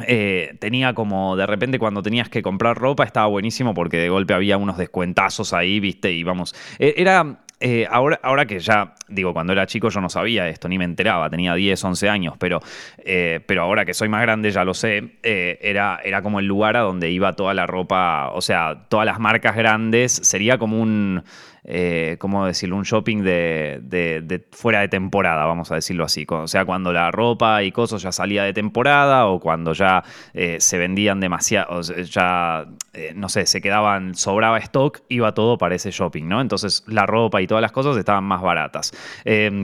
eh, 0.07 0.57
tenía 0.59 0.93
como 0.93 1.37
de 1.37 1.47
repente 1.47 1.79
cuando 1.79 2.03
tenías 2.03 2.29
que 2.29 2.43
comprar 2.43 2.77
ropa 2.77 3.05
estaba 3.05 3.29
buenísimo 3.29 3.75
porque 3.75 3.97
de 3.97 4.09
golpe 4.09 4.35
había 4.35 4.57
unos 4.57 4.77
descuentazos 4.77 5.53
ahí, 5.53 5.79
viste, 5.81 6.13
y 6.13 6.23
vamos. 6.25 6.55
E, 6.79 6.95
era. 6.97 7.44
Eh, 7.61 7.87
ahora, 7.91 8.21
ahora 8.23 8.47
que 8.47 8.59
ya, 8.59 8.95
digo, 9.09 9.33
cuando 9.33 9.53
era 9.53 9.67
chico 9.67 9.89
yo 9.89 10.01
no 10.01 10.09
sabía 10.09 10.49
esto, 10.49 10.69
ni 10.69 10.77
me 10.77 10.85
enteraba, 10.85 11.31
tenía 11.31 11.55
10, 11.55 11.83
11 11.83 12.09
años, 12.09 12.35
pero, 12.39 12.61
eh, 12.99 13.41
pero 13.47 13.63
ahora 13.63 13.85
que 13.85 13.95
soy 13.95 14.09
más 14.09 14.23
grande 14.23 14.51
ya 14.51 14.65
lo 14.65 14.75
sé, 14.75 15.19
era, 15.23 16.01
era 16.05 16.21
como 16.21 16.41
el 16.41 16.47
lugar 16.47 16.77
a 16.77 16.81
donde 16.81 17.11
iba 17.11 17.33
toda 17.35 17.55
la 17.55 17.67
ropa, 17.67 18.31
o 18.31 18.43
sea, 18.43 18.87
todas 18.89 19.07
las 19.07 19.19
marcas 19.19 19.57
grandes, 19.57 20.13
sería 20.13 20.59
como 20.59 20.81
un, 20.81 21.23
eh, 21.67 22.17
¿cómo 22.19 22.45
decirlo? 22.45 22.77
Un 22.77 22.83
shopping 22.83 23.23
de, 23.23 24.45
fuera 24.53 24.81
de 24.81 24.89
temporada, 24.89 25.47
vamos 25.47 25.73
a 25.73 25.77
decirlo 25.77 26.05
así. 26.05 26.27
O 26.29 26.47
sea, 26.47 26.65
cuando 26.65 26.93
la 26.93 27.11
ropa 27.11 27.63
y 27.63 27.73
cosas 27.73 28.03
ya 28.03 28.13
salía 28.13 28.45
de 28.45 28.53
temporada 28.53 29.27
o 29.27 29.41
cuando 29.41 29.73
ya 29.73 30.05
eh, 30.35 30.59
se 30.61 30.77
vendían 30.79 31.21
demasiado, 31.21 31.81
ya, 31.81 32.67
eh, 32.93 33.13
no 33.17 33.29
sé, 33.29 33.47
se 33.47 33.63
quedaban, 33.63 34.15
sobraba 34.15 34.59
stock, 34.59 35.01
iba 35.09 35.33
todo 35.33 35.57
para 35.57 35.75
ese 35.75 35.91
shopping, 35.91 36.29
¿no? 36.29 36.41
Entonces 36.41 36.85
la 36.87 37.07
ropa 37.07 37.41
y 37.41 37.47
todas 37.47 37.63
las 37.63 37.73
cosas 37.73 37.97
estaban 37.97 38.25
más 38.25 38.43
baratas. 38.43 38.93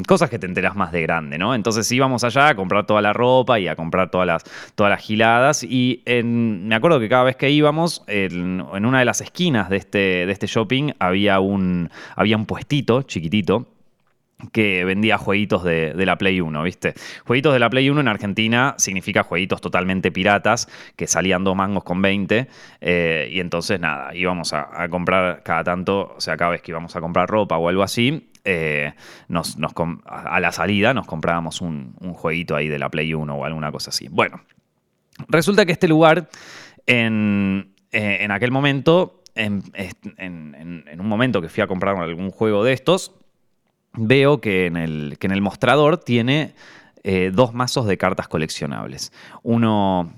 cosas 0.06 0.30
que 0.30 0.38
te 0.38 0.46
enteras 0.46 0.74
más 0.76 0.92
de 0.92 1.02
grande, 1.02 1.36
¿no? 1.36 1.54
Entonces 1.54 1.90
íbamos 1.92 2.24
allá 2.24 2.48
a 2.48 2.54
comprar 2.54 2.86
toda 2.86 3.02
la 3.02 3.12
ropa 3.12 3.60
y 3.60 3.68
a 3.68 3.76
comprar 3.76 4.10
todas 4.10 4.26
las, 4.26 4.44
todas 4.74 4.90
las 4.90 5.00
giladas 5.00 5.62
y 5.62 6.02
me 6.06 6.74
acuerdo 6.74 6.98
que 6.98 7.08
cada 7.08 7.24
vez 7.24 7.36
que 7.36 7.50
íbamos, 7.50 8.02
en, 8.06 8.64
en 8.72 8.86
una 8.86 9.00
de 9.00 9.04
las 9.04 9.20
esquinas 9.20 9.68
de 9.68 9.76
este, 9.76 9.98
de 9.98 10.32
este 10.32 10.46
shopping 10.46 10.92
había 10.98 11.40
un, 11.40 11.89
había 12.16 12.36
un 12.36 12.46
puestito 12.46 13.02
chiquitito 13.02 13.66
que 14.52 14.84
vendía 14.84 15.18
jueguitos 15.18 15.64
de, 15.64 15.94
la 15.96 16.16
Play 16.16 16.40
1, 16.40 16.62
¿viste? 16.62 16.94
Jueguitos 17.26 17.52
de 17.52 17.58
la 17.58 17.70
Play 17.70 17.90
1 17.90 18.00
en 18.00 18.08
Argentina 18.08 18.74
significa 18.78 19.22
jueguitos 19.22 19.60
totalmente 19.60 20.10
piratas, 20.10 20.68
que 20.96 21.06
salían 21.06 21.44
dos 21.44 21.56
mangos 21.56 21.84
con 21.84 22.00
20, 22.02 22.48
eh, 22.80 23.28
y 23.30 23.40
entonces 23.40 23.78
nada, 23.80 24.14
íbamos 24.14 24.52
a, 24.52 24.88
comprar 24.88 25.42
cada 25.42 25.64
tanto, 25.64 26.14
o 26.16 26.20
sea, 26.20 26.36
cada 26.36 26.52
vez 26.52 26.62
que 26.62 26.72
íbamos 26.72 26.96
a 26.96 27.00
comprar 27.00 27.28
ropa 27.28 27.56
o 27.58 27.68
algo 27.68 27.82
así, 27.82 28.30
eh, 28.44 28.94
a 30.06 30.40
la 30.40 30.52
salida 30.52 30.94
nos 30.94 31.06
comprábamos 31.06 31.60
un, 31.60 31.94
jueguito 32.14 32.56
ahí 32.56 32.68
de 32.68 32.78
la 32.78 32.88
Play 32.88 33.12
1 33.12 33.34
o 33.34 33.44
alguna 33.44 33.70
cosa 33.70 33.90
así. 33.90 34.08
Bueno, 34.08 34.40
resulta 35.28 35.66
que 35.66 35.72
este 35.72 35.88
lugar 35.88 36.28
en, 36.86 37.74
eh, 37.92 38.18
en 38.20 38.30
aquel 38.30 38.50
momento 38.50 39.19
en, 39.34 39.62
un 40.98 41.08
momento 41.08 41.40
que 41.40 41.48
fui 41.48 41.62
a 41.62 41.66
comprar 41.66 41.96
algún 41.96 42.30
juego 42.30 42.64
de 42.64 42.72
estos, 42.72 43.12
veo 43.94 44.40
que 44.40 44.66
en 44.66 44.76
el, 44.76 45.42
mostrador 45.42 45.98
tiene 45.98 46.54
eh, 47.02 47.30
dos 47.32 47.54
mazos 47.54 47.86
de 47.86 47.96
cartas 47.98 48.28
coleccionables. 48.28 49.12
Uno 49.42 50.12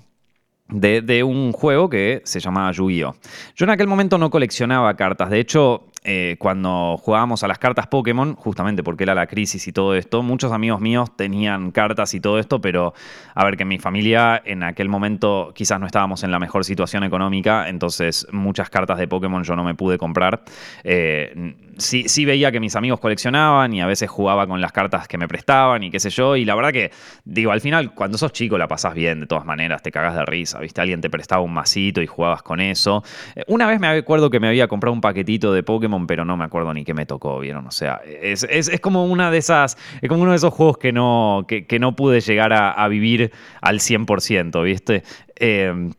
de, 0.68 1.22
un 1.22 1.52
juego 1.52 1.88
que 1.88 2.22
se 2.24 2.40
llamaba 2.40 2.72
Yu-Gi-Oh! 2.72 3.14
Yo 3.54 3.64
en 3.64 3.70
aquel 3.70 3.86
momento 3.86 4.18
no 4.18 4.30
coleccionaba 4.30 4.94
cartas, 4.96 5.30
de 5.30 5.40
hecho 5.40 5.91
eh, 6.04 6.36
cuando 6.40 6.96
jugábamos 6.96 7.44
a 7.44 7.48
las 7.48 7.58
cartas 7.58 7.86
Pokémon, 7.86 8.34
justamente 8.34 8.82
porque 8.82 9.04
era 9.04 9.14
la 9.14 9.28
crisis 9.28 9.68
y 9.68 9.72
todo 9.72 9.94
esto, 9.94 10.22
muchos 10.22 10.50
amigos 10.50 10.80
míos 10.80 11.16
tenían 11.16 11.70
cartas 11.70 12.14
y 12.14 12.20
todo 12.20 12.40
esto, 12.40 12.60
pero 12.60 12.92
a 13.34 13.44
ver, 13.44 13.56
que 13.56 13.64
mi 13.64 13.78
familia 13.78 14.42
en 14.44 14.64
aquel 14.64 14.88
momento 14.88 15.52
quizás 15.54 15.78
no 15.78 15.86
estábamos 15.86 16.24
en 16.24 16.32
la 16.32 16.40
mejor 16.40 16.64
situación 16.64 17.04
económica, 17.04 17.68
entonces 17.68 18.26
muchas 18.32 18.68
cartas 18.68 18.98
de 18.98 19.06
Pokémon 19.06 19.44
yo 19.44 19.54
no 19.54 19.62
me 19.62 19.74
pude 19.76 19.96
comprar. 19.96 20.42
Eh, 20.82 21.54
sí, 21.78 22.08
sí 22.08 22.24
veía 22.24 22.50
que 22.50 22.58
mis 22.58 22.74
amigos 22.74 22.98
coleccionaban 22.98 23.72
y 23.72 23.80
a 23.80 23.86
veces 23.86 24.10
jugaba 24.10 24.48
con 24.48 24.60
las 24.60 24.72
cartas 24.72 25.06
que 25.06 25.18
me 25.18 25.28
prestaban 25.28 25.84
y 25.84 25.90
qué 25.92 26.00
sé 26.00 26.10
yo, 26.10 26.34
y 26.34 26.44
la 26.44 26.56
verdad 26.56 26.72
que, 26.72 26.90
digo, 27.24 27.52
al 27.52 27.60
final, 27.60 27.94
cuando 27.94 28.18
sos 28.18 28.32
chico 28.32 28.58
la 28.58 28.66
pasás 28.66 28.94
bien, 28.94 29.20
de 29.20 29.26
todas 29.26 29.44
maneras, 29.44 29.82
te 29.82 29.92
cagas 29.92 30.16
de 30.16 30.24
risa, 30.26 30.58
¿viste? 30.58 30.80
Alguien 30.80 31.00
te 31.00 31.10
prestaba 31.10 31.42
un 31.42 31.52
masito 31.52 32.02
y 32.02 32.08
jugabas 32.08 32.42
con 32.42 32.58
eso. 32.58 33.04
Eh, 33.36 33.44
una 33.46 33.68
vez 33.68 33.78
me 33.78 33.86
acuerdo 33.86 34.30
que 34.30 34.40
me 34.40 34.48
había 34.48 34.66
comprado 34.66 34.94
un 34.94 35.00
paquetito 35.00 35.52
de 35.52 35.62
Pokémon 35.62 35.91
pero 36.06 36.24
no 36.24 36.36
me 36.36 36.44
acuerdo 36.44 36.72
ni 36.74 36.84
qué 36.84 36.94
me 36.94 37.06
tocó, 37.06 37.38
¿vieron? 37.40 37.66
O 37.66 37.70
sea, 37.70 38.00
es, 38.04 38.46
como 38.80 39.06
una 39.06 39.30
de 39.30 39.38
esas, 39.38 39.76
es 40.00 40.08
como 40.08 40.22
uno 40.22 40.32
de 40.32 40.36
esos 40.36 40.52
juegos 40.52 40.78
que 40.78 40.92
no, 40.92 41.46
que, 41.46 41.78
no 41.78 41.96
pude 41.96 42.20
llegar 42.20 42.52
a, 42.52 42.88
vivir 42.88 43.32
al 43.60 43.80
100%, 43.80 44.62
¿viste? 44.62 45.02
Eh, 45.36 45.92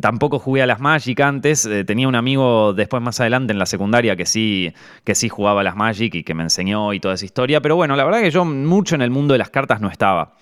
Tampoco 0.00 0.38
jugué 0.38 0.62
a 0.62 0.66
las 0.66 0.80
Magic 0.80 1.20
antes. 1.20 1.64
Eh, 1.66 1.84
tenía 1.84 2.06
un 2.08 2.14
amigo 2.14 2.74
después 2.74 3.02
más 3.02 3.20
adelante 3.20 3.52
en 3.52 3.58
la 3.58 3.66
secundaria 3.66 4.16
que 4.16 4.26
sí, 4.26 4.72
que 5.04 5.14
sí 5.14 5.28
jugaba 5.28 5.62
a 5.62 5.64
las 5.64 5.76
Magic 5.76 6.14
y 6.14 6.24
que 6.24 6.34
me 6.34 6.42
enseñó 6.42 6.92
y 6.92 7.00
toda 7.00 7.14
esa 7.14 7.24
historia. 7.24 7.60
Pero 7.60 7.76
bueno, 7.76 7.96
la 7.96 8.04
verdad 8.04 8.20
que 8.20 8.30
yo 8.30 8.44
mucho 8.44 8.94
en 8.94 9.02
el 9.02 9.10
mundo 9.10 9.32
de 9.32 9.38
las 9.38 9.50
cartas 9.50 9.80
no 9.80 9.88
estaba. 9.88 10.34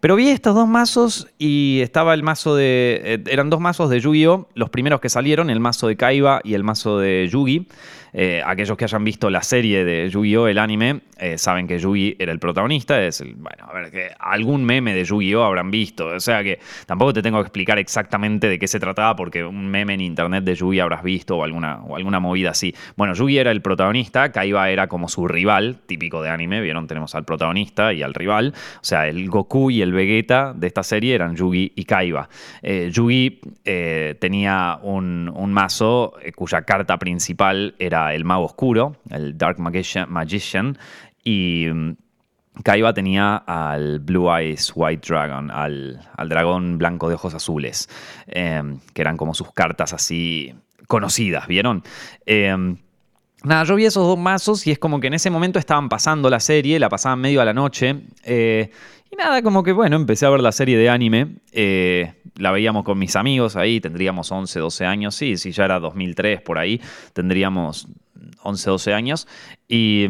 Pero 0.00 0.16
vi 0.16 0.30
estos 0.30 0.54
dos 0.54 0.68
mazos 0.68 1.28
y 1.38 1.80
estaba 1.82 2.14
el 2.14 2.22
mazo 2.22 2.56
de. 2.56 3.00
Eh, 3.04 3.24
eran 3.30 3.50
dos 3.50 3.60
mazos 3.60 3.90
de 3.90 4.00
Yu-Gi-Oh! 4.00 4.48
Los 4.54 4.70
primeros 4.70 5.00
que 5.00 5.08
salieron, 5.08 5.50
el 5.50 5.60
mazo 5.60 5.88
de 5.88 5.96
Kaiba 5.96 6.40
y 6.42 6.54
el 6.54 6.64
mazo 6.64 6.98
de 6.98 7.28
Yugi. 7.30 7.68
Eh, 8.12 8.42
aquellos 8.44 8.76
que 8.76 8.84
hayan 8.84 9.04
visto 9.04 9.30
la 9.30 9.42
serie 9.42 9.84
de 9.84 10.08
Yu-Gi-Oh! 10.08 10.48
el 10.48 10.58
anime, 10.58 11.00
saben 11.36 11.66
que 11.66 11.78
Yugi 11.78 12.16
era 12.18 12.32
el 12.32 12.38
protagonista. 12.38 13.02
Es 13.02 13.24
bueno, 13.36 13.66
a 13.68 13.72
ver, 13.72 13.90
que 13.90 14.10
algún 14.18 14.64
meme 14.64 14.94
de 14.94 15.04
Yu-Gi-Oh! 15.04 15.42
habrán 15.42 15.70
visto. 15.70 16.06
O 16.06 16.20
sea 16.20 16.42
que 16.42 16.60
tampoco 16.86 17.12
te 17.12 17.22
tengo 17.22 17.38
que 17.38 17.46
explicar 17.46 17.78
exactamente 17.78 18.48
de 18.48 18.58
qué 18.58 18.68
se 18.68 18.78
trataba 18.78 19.16
porque 19.16 19.44
un 19.44 19.68
meme 19.68 19.94
en 19.94 20.00
internet 20.00 20.44
de 20.44 20.54
Yugi 20.54 20.80
habrás 20.80 21.02
visto 21.02 21.36
o 21.36 21.44
alguna, 21.44 21.80
o 21.82 21.96
alguna 21.96 22.20
movida 22.20 22.50
así. 22.50 22.74
Bueno, 22.96 23.14
Yugi 23.14 23.38
era 23.38 23.50
el 23.50 23.62
protagonista, 23.62 24.32
Kaiba 24.32 24.70
era 24.70 24.86
como 24.86 25.08
su 25.08 25.26
rival, 25.26 25.78
típico 25.86 26.22
de 26.22 26.30
anime, 26.30 26.60
vieron, 26.60 26.86
tenemos 26.86 27.14
al 27.14 27.24
protagonista 27.24 27.92
y 27.92 28.02
al 28.02 28.14
rival. 28.14 28.54
O 28.76 28.84
sea, 28.84 29.08
el 29.08 29.28
Goku 29.28 29.70
y 29.70 29.82
el 29.82 29.92
Vegeta 29.92 30.52
de 30.54 30.66
esta 30.66 30.82
serie 30.82 31.14
eran 31.14 31.36
Yugi 31.36 31.72
y 31.74 31.84
Kaiba. 31.84 32.28
Eh, 32.62 32.90
Yugi 32.92 33.40
eh, 33.64 34.16
tenía 34.20 34.78
un, 34.82 35.28
mazo 35.48 36.14
eh, 36.22 36.32
cuya 36.32 36.62
carta 36.62 36.98
principal 36.98 37.74
era 37.78 37.97
el 38.14 38.24
mago 38.24 38.44
oscuro, 38.44 38.96
el 39.10 39.36
Dark 39.36 39.58
Magician 39.58 40.78
y 41.24 41.66
mm, 41.72 41.92
Kaiba 42.62 42.92
tenía 42.92 43.36
al 43.36 44.00
Blue 44.00 44.34
Eyes 44.34 44.72
White 44.74 45.06
Dragon, 45.06 45.50
al, 45.50 46.00
dragón 46.26 46.78
blanco 46.78 47.08
de 47.08 47.14
ojos 47.14 47.34
azules, 47.34 47.88
em, 48.26 48.80
que 48.92 49.02
eran 49.02 49.16
como 49.16 49.34
sus 49.34 49.52
cartas 49.52 49.92
así 49.92 50.54
conocidas, 50.86 51.46
¿vieron? 51.46 51.82
Em, 52.26 52.76
nada, 53.44 53.64
yo 53.64 53.76
vi 53.76 53.84
esos 53.84 54.06
dos 54.06 54.18
mazos 54.18 54.66
y 54.66 54.72
es 54.72 54.78
como 54.78 55.00
que 55.00 55.06
en 55.06 55.14
ese 55.14 55.30
momento 55.30 55.58
estaban 55.58 55.88
pasando 55.88 56.28
la 56.30 56.40
serie, 56.40 56.78
la 56.78 56.88
pasaban 56.88 57.20
medio 57.20 57.40
a 57.40 57.44
la 57.44 57.54
noche. 57.54 58.00
Eh, 58.24 58.70
y 59.10 59.16
nada, 59.16 59.42
como 59.42 59.62
que 59.62 59.72
bueno, 59.72 59.96
empecé 59.96 60.26
a 60.26 60.30
ver 60.30 60.40
la 60.40 60.52
serie 60.52 60.76
de 60.76 60.88
anime. 60.88 61.36
Eh, 61.52 62.14
la 62.36 62.50
veíamos 62.50 62.84
con 62.84 62.98
mis 62.98 63.16
amigos 63.16 63.56
ahí, 63.56 63.80
tendríamos 63.80 64.30
11, 64.30 64.60
12 64.60 64.84
años. 64.84 65.14
Sí, 65.14 65.36
sí, 65.36 65.52
ya 65.52 65.64
era 65.64 65.80
2003 65.80 66.42
por 66.42 66.58
ahí, 66.58 66.80
tendríamos 67.12 67.88
11, 68.42 68.70
12 68.70 68.94
años. 68.94 69.28
Y 69.66 70.08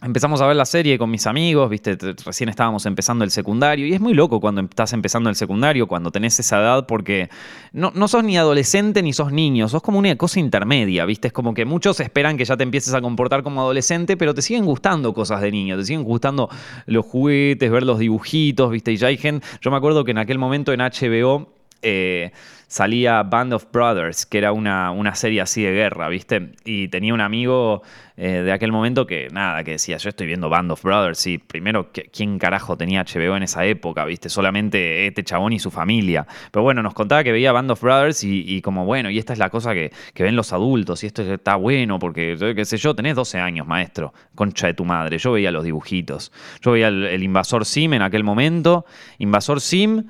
Empezamos 0.00 0.40
a 0.40 0.46
ver 0.46 0.54
la 0.54 0.64
serie 0.64 0.96
con 0.96 1.10
mis 1.10 1.26
amigos, 1.26 1.68
viste, 1.68 1.98
recién 2.24 2.48
estábamos 2.48 2.86
empezando 2.86 3.24
el 3.24 3.32
secundario 3.32 3.84
y 3.84 3.94
es 3.94 4.00
muy 4.00 4.14
loco 4.14 4.40
cuando 4.40 4.60
estás 4.60 4.92
empezando 4.92 5.28
el 5.28 5.34
secundario, 5.34 5.88
cuando 5.88 6.12
tenés 6.12 6.38
esa 6.38 6.60
edad, 6.60 6.86
porque 6.86 7.28
no, 7.72 7.90
no 7.92 8.06
sos 8.06 8.22
ni 8.22 8.38
adolescente 8.38 9.02
ni 9.02 9.12
sos 9.12 9.32
niño, 9.32 9.68
sos 9.68 9.82
como 9.82 9.98
una 9.98 10.14
cosa 10.14 10.38
intermedia, 10.38 11.04
viste, 11.04 11.26
es 11.26 11.32
como 11.32 11.52
que 11.52 11.64
muchos 11.64 11.98
esperan 11.98 12.36
que 12.36 12.44
ya 12.44 12.56
te 12.56 12.62
empieces 12.62 12.94
a 12.94 13.00
comportar 13.00 13.42
como 13.42 13.60
adolescente, 13.60 14.16
pero 14.16 14.34
te 14.34 14.40
siguen 14.40 14.64
gustando 14.66 15.12
cosas 15.12 15.40
de 15.40 15.50
niño, 15.50 15.76
te 15.76 15.84
siguen 15.84 16.04
gustando 16.04 16.48
los 16.86 17.04
juguetes, 17.04 17.68
ver 17.68 17.82
los 17.82 17.98
dibujitos, 17.98 18.70
viste, 18.70 18.92
y 18.92 18.98
ya 18.98 19.08
hay 19.08 19.16
gente, 19.16 19.44
yo 19.60 19.72
me 19.72 19.78
acuerdo 19.78 20.04
que 20.04 20.12
en 20.12 20.18
aquel 20.18 20.38
momento 20.38 20.72
en 20.72 20.78
HBO 20.78 21.48
eh, 21.82 22.30
salía 22.68 23.22
Band 23.22 23.54
of 23.54 23.66
Brothers, 23.72 24.26
que 24.26 24.38
era 24.38 24.52
una, 24.52 24.90
una, 24.92 25.14
serie 25.14 25.40
así 25.40 25.62
de 25.62 25.72
guerra, 25.72 26.08
¿viste? 26.08 26.52
Y 26.64 26.88
tenía 26.88 27.14
un 27.14 27.20
amigo 27.20 27.82
eh, 28.16 28.42
de 28.44 28.52
aquel 28.52 28.70
momento 28.70 29.06
que, 29.06 29.28
nada, 29.32 29.64
que 29.64 29.72
decía, 29.72 29.96
yo 29.96 30.10
estoy 30.10 30.26
viendo 30.26 30.48
Band 30.50 30.70
of 30.70 30.82
Brothers, 30.82 31.18
sí, 31.18 31.38
primero, 31.38 31.90
¿quién 32.12 32.38
carajo 32.38 32.76
tenía 32.76 33.04
HBO 33.04 33.36
en 33.36 33.42
esa 33.42 33.64
época, 33.64 34.04
¿viste? 34.04 34.28
Solamente 34.28 35.06
este 35.06 35.24
chabón 35.24 35.54
y 35.54 35.58
su 35.58 35.70
familia. 35.70 36.26
Pero 36.50 36.62
bueno, 36.62 36.82
nos 36.82 36.94
contaba 36.94 37.24
que 37.24 37.32
veía 37.32 37.52
Band 37.52 37.70
of 37.70 37.82
Brothers 37.82 38.22
y, 38.22 38.60
como, 38.60 38.84
bueno, 38.84 39.08
y 39.10 39.18
esta 39.18 39.32
es 39.32 39.38
la 39.38 39.48
cosa 39.48 39.72
que, 39.72 39.90
ven 40.14 40.36
los 40.36 40.52
adultos, 40.52 41.02
y 41.04 41.06
esto 41.06 41.22
está 41.22 41.56
bueno, 41.56 41.98
porque, 41.98 42.36
qué 42.54 42.64
sé 42.64 42.76
yo, 42.76 42.94
tenés 42.94 43.16
12 43.16 43.38
años, 43.38 43.66
maestro, 43.66 44.12
concha 44.34 44.66
de 44.66 44.74
tu 44.74 44.84
madre. 44.84 45.18
Yo 45.18 45.32
veía 45.32 45.50
los 45.50 45.64
dibujitos. 45.64 46.32
Yo 46.60 46.72
veía 46.72 46.88
el 46.88 47.22
Invasor 47.22 47.64
Sim 47.64 47.94
en 47.94 48.02
aquel 48.02 48.24
momento, 48.24 48.84
Invasor 49.18 49.60
Sim 49.60 50.04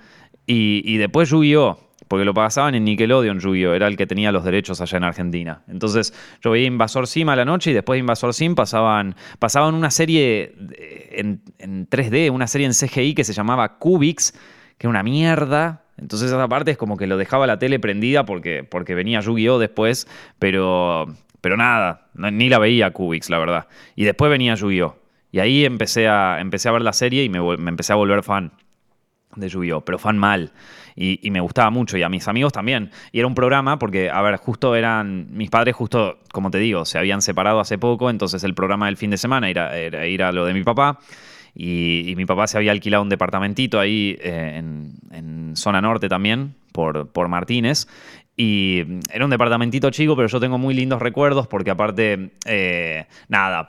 y, 0.46 0.96
después 0.96 1.28
Yu-Gi-Oh! 1.28 1.87
Porque 2.08 2.24
lo 2.24 2.32
pasaban 2.32 2.74
en 2.74 2.84
Nickelodeon 2.84 3.38
Yu-Gi-Oh! 3.38 3.74
Era 3.74 3.86
el 3.86 3.96
que 3.96 4.06
tenía 4.06 4.32
los 4.32 4.42
derechos 4.42 4.80
allá 4.80 4.96
en 4.96 5.04
Argentina. 5.04 5.62
Entonces 5.68 6.14
yo 6.42 6.50
veía 6.50 6.66
Invasor 6.66 7.06
Sim 7.06 7.28
a 7.28 7.36
la 7.36 7.44
noche 7.44 7.70
y 7.70 7.74
después 7.74 7.96
de 7.96 8.00
Invasor 8.00 8.32
Sim 8.32 8.54
pasaban, 8.54 9.14
pasaban 9.38 9.74
una 9.74 9.90
serie 9.90 10.54
en, 11.12 11.42
3D, 11.88 12.30
una 12.30 12.46
serie 12.46 12.66
en 12.66 12.72
CGI 12.72 13.14
que 13.14 13.24
se 13.24 13.34
llamaba 13.34 13.78
Cubix, 13.78 14.32
que 14.78 14.86
era 14.86 14.90
una 14.90 15.02
mierda. 15.02 15.82
Entonces 15.98 16.28
esa 16.28 16.48
parte 16.48 16.70
es 16.70 16.78
como 16.78 16.96
que 16.96 17.06
lo 17.06 17.18
dejaba 17.18 17.46
la 17.46 17.58
tele 17.58 17.78
prendida 17.78 18.24
porque, 18.24 18.64
porque 18.64 18.94
venía 18.94 19.20
Yu-Gi-Oh! 19.20 19.58
después, 19.58 20.08
pero, 20.38 21.06
pero 21.42 21.58
nada, 21.58 22.08
ni 22.14 22.48
la 22.48 22.58
veía 22.58 22.90
Cubix, 22.92 23.28
la 23.28 23.38
verdad. 23.38 23.66
Y 23.96 24.04
después 24.04 24.30
venía 24.30 24.54
Yu-Gi-Oh! 24.54 24.96
Y 25.30 25.40
ahí 25.40 25.66
empecé 25.66 26.08
a, 26.08 26.40
empecé 26.40 26.70
a 26.70 26.72
ver 26.72 26.80
la 26.80 26.94
serie 26.94 27.22
y 27.22 27.28
me, 27.28 27.40
me 27.58 27.68
empecé 27.68 27.92
a 27.92 27.96
volver 27.96 28.22
fan 28.22 28.52
de 29.36 29.48
yu 29.48 29.82
pero 29.84 29.98
fan 29.98 30.18
mal. 30.18 30.52
Y, 31.00 31.30
me 31.30 31.40
gustaba 31.40 31.70
mucho, 31.70 31.96
y 31.96 32.02
a 32.02 32.08
mis 32.08 32.26
amigos 32.26 32.52
también. 32.52 32.90
Y 33.12 33.20
era 33.20 33.28
un 33.28 33.34
programa, 33.34 33.78
porque, 33.78 34.10
a 34.10 34.20
ver, 34.20 34.36
justo 34.36 34.74
eran, 34.74 35.28
mis 35.30 35.48
padres 35.48 35.76
justo, 35.76 36.18
como 36.32 36.50
te 36.50 36.58
digo, 36.58 36.84
se 36.84 36.98
habían 36.98 37.22
separado 37.22 37.60
hace 37.60 37.78
poco, 37.78 38.10
entonces 38.10 38.42
el 38.42 38.54
programa 38.54 38.86
del 38.86 38.96
fin 38.96 39.10
de 39.10 39.16
semana 39.16 39.48
era, 39.48 39.78
ir 40.08 40.22
a 40.24 40.32
lo 40.32 40.44
de 40.44 40.54
mi 40.54 40.64
papá. 40.64 40.98
Y, 41.54 42.14
mi 42.16 42.26
papá 42.26 42.48
se 42.48 42.58
había 42.58 42.72
alquilado 42.72 43.04
un 43.04 43.08
departamentito 43.08 43.78
ahí 43.78 44.16
eh, 44.20 44.56
en, 44.56 44.94
en, 45.12 45.56
zona 45.56 45.80
norte 45.80 46.08
también, 46.08 46.54
por, 46.72 47.08
por 47.08 47.28
Martínez. 47.28 47.86
Y 48.40 48.84
era 49.10 49.24
un 49.24 49.32
departamentito 49.32 49.90
chico, 49.90 50.14
pero 50.14 50.28
yo 50.28 50.38
tengo 50.38 50.58
muy 50.58 50.72
lindos 50.72 51.02
recuerdos 51.02 51.48
porque 51.48 51.72
aparte, 51.72 52.30
eh, 52.46 53.06
nada, 53.26 53.66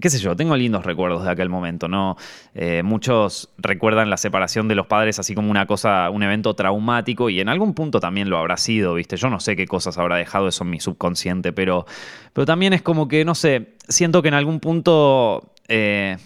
qué 0.00 0.10
sé 0.10 0.18
yo, 0.18 0.34
tengo 0.34 0.56
lindos 0.56 0.84
recuerdos 0.84 1.22
de 1.22 1.30
aquel 1.30 1.48
momento, 1.48 1.86
¿no? 1.86 2.16
Eh, 2.56 2.82
muchos 2.82 3.50
recuerdan 3.56 4.10
la 4.10 4.16
separación 4.16 4.66
de 4.66 4.74
los 4.74 4.88
padres 4.88 5.20
así 5.20 5.36
como 5.36 5.48
una 5.48 5.66
cosa, 5.66 6.10
un 6.10 6.24
evento 6.24 6.54
traumático 6.54 7.30
y 7.30 7.38
en 7.38 7.48
algún 7.48 7.72
punto 7.72 8.00
también 8.00 8.30
lo 8.30 8.38
habrá 8.38 8.56
sido, 8.56 8.94
¿viste? 8.94 9.16
Yo 9.16 9.30
no 9.30 9.38
sé 9.38 9.54
qué 9.54 9.68
cosas 9.68 9.96
habrá 9.96 10.16
dejado 10.16 10.48
eso 10.48 10.64
en 10.64 10.70
mi 10.70 10.80
subconsciente, 10.80 11.52
pero, 11.52 11.86
pero 12.32 12.46
también 12.46 12.72
es 12.72 12.82
como 12.82 13.06
que, 13.06 13.24
no 13.24 13.36
sé, 13.36 13.74
siento 13.86 14.22
que 14.22 14.28
en 14.28 14.34
algún 14.34 14.58
punto... 14.58 15.52
Eh, 15.68 16.16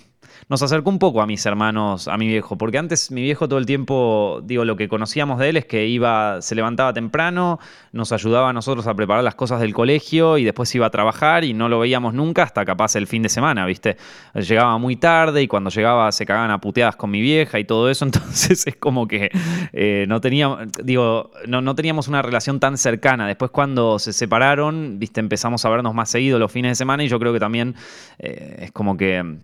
nos 0.48 0.62
acercó 0.62 0.88
un 0.88 0.98
poco 0.98 1.20
a 1.20 1.26
mis 1.26 1.44
hermanos, 1.44 2.08
a 2.08 2.16
mi 2.16 2.26
viejo, 2.26 2.56
porque 2.56 2.78
antes 2.78 3.10
mi 3.10 3.22
viejo 3.22 3.48
todo 3.48 3.58
el 3.58 3.66
tiempo, 3.66 4.40
digo, 4.44 4.64
lo 4.64 4.76
que 4.76 4.88
conocíamos 4.88 5.38
de 5.38 5.50
él 5.50 5.56
es 5.58 5.66
que 5.66 5.86
iba, 5.86 6.40
se 6.40 6.54
levantaba 6.54 6.92
temprano, 6.94 7.58
nos 7.92 8.12
ayudaba 8.12 8.48
a 8.50 8.52
nosotros 8.54 8.86
a 8.86 8.94
preparar 8.94 9.22
las 9.22 9.34
cosas 9.34 9.60
del 9.60 9.74
colegio 9.74 10.38
y 10.38 10.44
después 10.44 10.74
iba 10.74 10.86
a 10.86 10.90
trabajar 10.90 11.44
y 11.44 11.52
no 11.52 11.68
lo 11.68 11.78
veíamos 11.78 12.14
nunca 12.14 12.42
hasta 12.44 12.64
capaz 12.64 12.96
el 12.96 13.06
fin 13.06 13.22
de 13.22 13.28
semana, 13.28 13.66
¿viste? 13.66 13.98
Llegaba 14.34 14.78
muy 14.78 14.96
tarde 14.96 15.42
y 15.42 15.48
cuando 15.48 15.68
llegaba 15.68 16.10
se 16.12 16.24
cagaban 16.24 16.50
a 16.50 16.60
puteadas 16.60 16.96
con 16.96 17.10
mi 17.10 17.20
vieja 17.20 17.58
y 17.58 17.64
todo 17.64 17.90
eso, 17.90 18.04
entonces 18.06 18.66
es 18.66 18.76
como 18.76 19.06
que 19.06 19.30
eh, 19.72 20.06
no 20.08 20.20
teníamos, 20.22 20.60
digo, 20.82 21.30
no, 21.46 21.60
no 21.60 21.74
teníamos 21.74 22.08
una 22.08 22.22
relación 22.22 22.58
tan 22.58 22.78
cercana. 22.78 23.26
Después 23.26 23.50
cuando 23.50 23.98
se 23.98 24.14
separaron, 24.14 24.98
¿viste? 24.98 25.20
Empezamos 25.20 25.64
a 25.66 25.68
vernos 25.68 25.92
más 25.92 26.08
seguido 26.08 26.38
los 26.38 26.50
fines 26.50 26.70
de 26.70 26.74
semana 26.76 27.04
y 27.04 27.08
yo 27.08 27.18
creo 27.18 27.34
que 27.34 27.40
también 27.40 27.74
eh, 28.18 28.60
es 28.62 28.72
como 28.72 28.96
que 28.96 29.38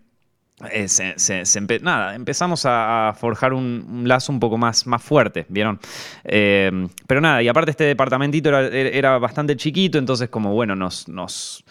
eh, 0.71 0.87
nada, 1.81 2.15
empezamos 2.15 2.63
a, 2.65 3.13
forjar 3.19 3.53
un, 3.53 4.03
lazo 4.05 4.31
un 4.31 4.39
poco 4.39 4.57
más, 4.57 4.87
más 4.87 5.03
fuerte, 5.03 5.45
¿vieron? 5.49 5.79
Eh, 6.23 6.87
pero 7.07 7.19
nada, 7.19 7.43
y 7.43 7.47
aparte 7.47 7.71
este 7.71 7.83
departamentito 7.83 8.57
era, 8.57 9.17
bastante 9.17 9.57
chiquito, 9.57 9.97
entonces 9.97 10.29
como 10.29 10.53
bueno, 10.53 10.75
nos 10.75 11.63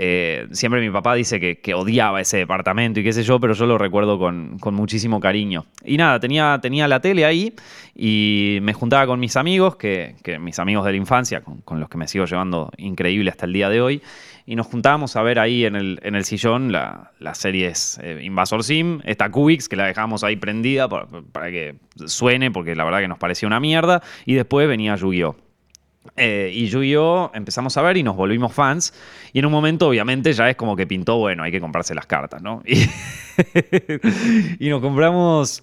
eh, 0.00 0.46
siempre 0.52 0.80
mi 0.80 0.90
papá 0.90 1.14
dice 1.14 1.40
que, 1.40 1.74
odiaba 1.74 2.20
ese 2.20 2.36
departamento 2.36 3.00
y 3.00 3.02
qué 3.02 3.12
sé 3.12 3.24
yo, 3.24 3.40
pero 3.40 3.54
yo 3.54 3.66
lo 3.66 3.78
recuerdo 3.78 4.16
con, 4.16 4.56
muchísimo 4.72 5.18
cariño. 5.18 5.66
Y 5.84 5.96
nada, 5.96 6.20
tenía, 6.20 6.86
la 6.86 7.00
tele 7.00 7.24
ahí 7.24 7.52
y 7.96 8.58
me 8.62 8.74
juntaba 8.74 9.08
con 9.08 9.18
mis 9.18 9.36
amigos, 9.36 9.74
que, 9.74 10.14
mis 10.38 10.60
amigos 10.60 10.84
de 10.84 10.92
la 10.92 10.96
infancia, 10.98 11.42
con, 11.42 11.80
los 11.80 11.88
que 11.88 11.98
me 11.98 12.06
sigo 12.06 12.26
llevando 12.26 12.70
increíble 12.76 13.28
hasta 13.28 13.46
el 13.46 13.52
día 13.52 13.68
de 13.68 13.80
hoy, 13.80 14.00
y 14.46 14.54
nos 14.54 14.68
juntábamos 14.68 15.16
a 15.16 15.22
ver 15.22 15.40
ahí 15.40 15.64
en 15.64 15.74
el, 15.74 15.98
en 16.04 16.14
el 16.14 16.24
sillón 16.24 16.70
la, 16.70 17.10
las 17.18 17.38
series 17.38 17.98
eh, 18.00 18.20
Invasor 18.22 18.62
Sim, 18.62 19.00
esta 19.04 19.28
Cubix, 19.32 19.68
que 19.68 19.74
la 19.74 19.86
dejamos 19.86 20.22
ahí 20.22 20.36
prendida 20.36 20.88
para, 20.88 21.08
para 21.32 21.50
que 21.50 21.74
suene, 22.06 22.52
porque 22.52 22.76
la 22.76 22.84
verdad 22.84 23.00
que 23.00 23.08
nos 23.08 23.18
parecía 23.18 23.48
una 23.48 23.58
mierda, 23.58 24.00
y 24.26 24.34
después 24.34 24.68
venía 24.68 24.94
Yu-Gi-Oh! 24.94 25.47
Eh, 26.18 26.50
y 26.52 26.66
yo 26.66 26.82
y 26.82 26.90
yo 26.90 27.30
empezamos 27.32 27.76
a 27.76 27.82
ver 27.82 27.96
y 27.96 28.02
nos 28.02 28.16
volvimos 28.16 28.52
fans. 28.52 28.92
Y 29.32 29.38
en 29.38 29.46
un 29.46 29.52
momento, 29.52 29.88
obviamente, 29.88 30.32
ya 30.32 30.50
es 30.50 30.56
como 30.56 30.74
que 30.74 30.86
pintó, 30.86 31.18
bueno, 31.18 31.44
hay 31.44 31.52
que 31.52 31.60
comprarse 31.60 31.94
las 31.94 32.06
cartas, 32.06 32.42
¿no? 32.42 32.62
Y, 34.58 34.68
nos 34.68 34.80
compramos. 34.80 35.62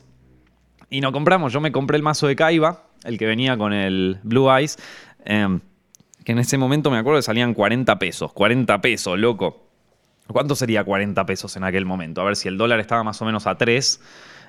Y 0.89 1.01
nos 1.01 1.11
compramos. 1.11 1.51
Yo 1.51 1.59
me 1.59 1.73
compré 1.73 1.97
el 1.97 2.03
mazo 2.03 2.27
de 2.27 2.37
Kaiba, 2.37 2.83
el 3.03 3.17
que 3.17 3.25
venía 3.25 3.57
con 3.57 3.73
el 3.73 4.19
Blue 4.23 4.49
Eyes. 4.49 4.77
Em, 5.25 5.59
que 6.23 6.31
en 6.31 6.39
ese 6.39 6.57
momento 6.57 6.89
me 6.89 6.97
acuerdo 6.97 7.19
que 7.19 7.23
salían 7.23 7.53
40 7.53 7.99
pesos. 7.99 8.31
40 8.31 8.79
pesos, 8.79 9.19
loco. 9.19 9.65
¿Cuánto 10.27 10.55
sería 10.55 10.83
40 10.83 11.25
pesos 11.25 11.55
en 11.57 11.65
aquel 11.65 11.85
momento? 11.85 12.21
A 12.21 12.23
ver 12.23 12.35
si 12.35 12.47
el 12.47 12.57
dólar 12.57 12.79
estaba 12.79 13.03
más 13.03 13.21
o 13.21 13.25
menos 13.25 13.45
a 13.45 13.57
3. 13.57 14.01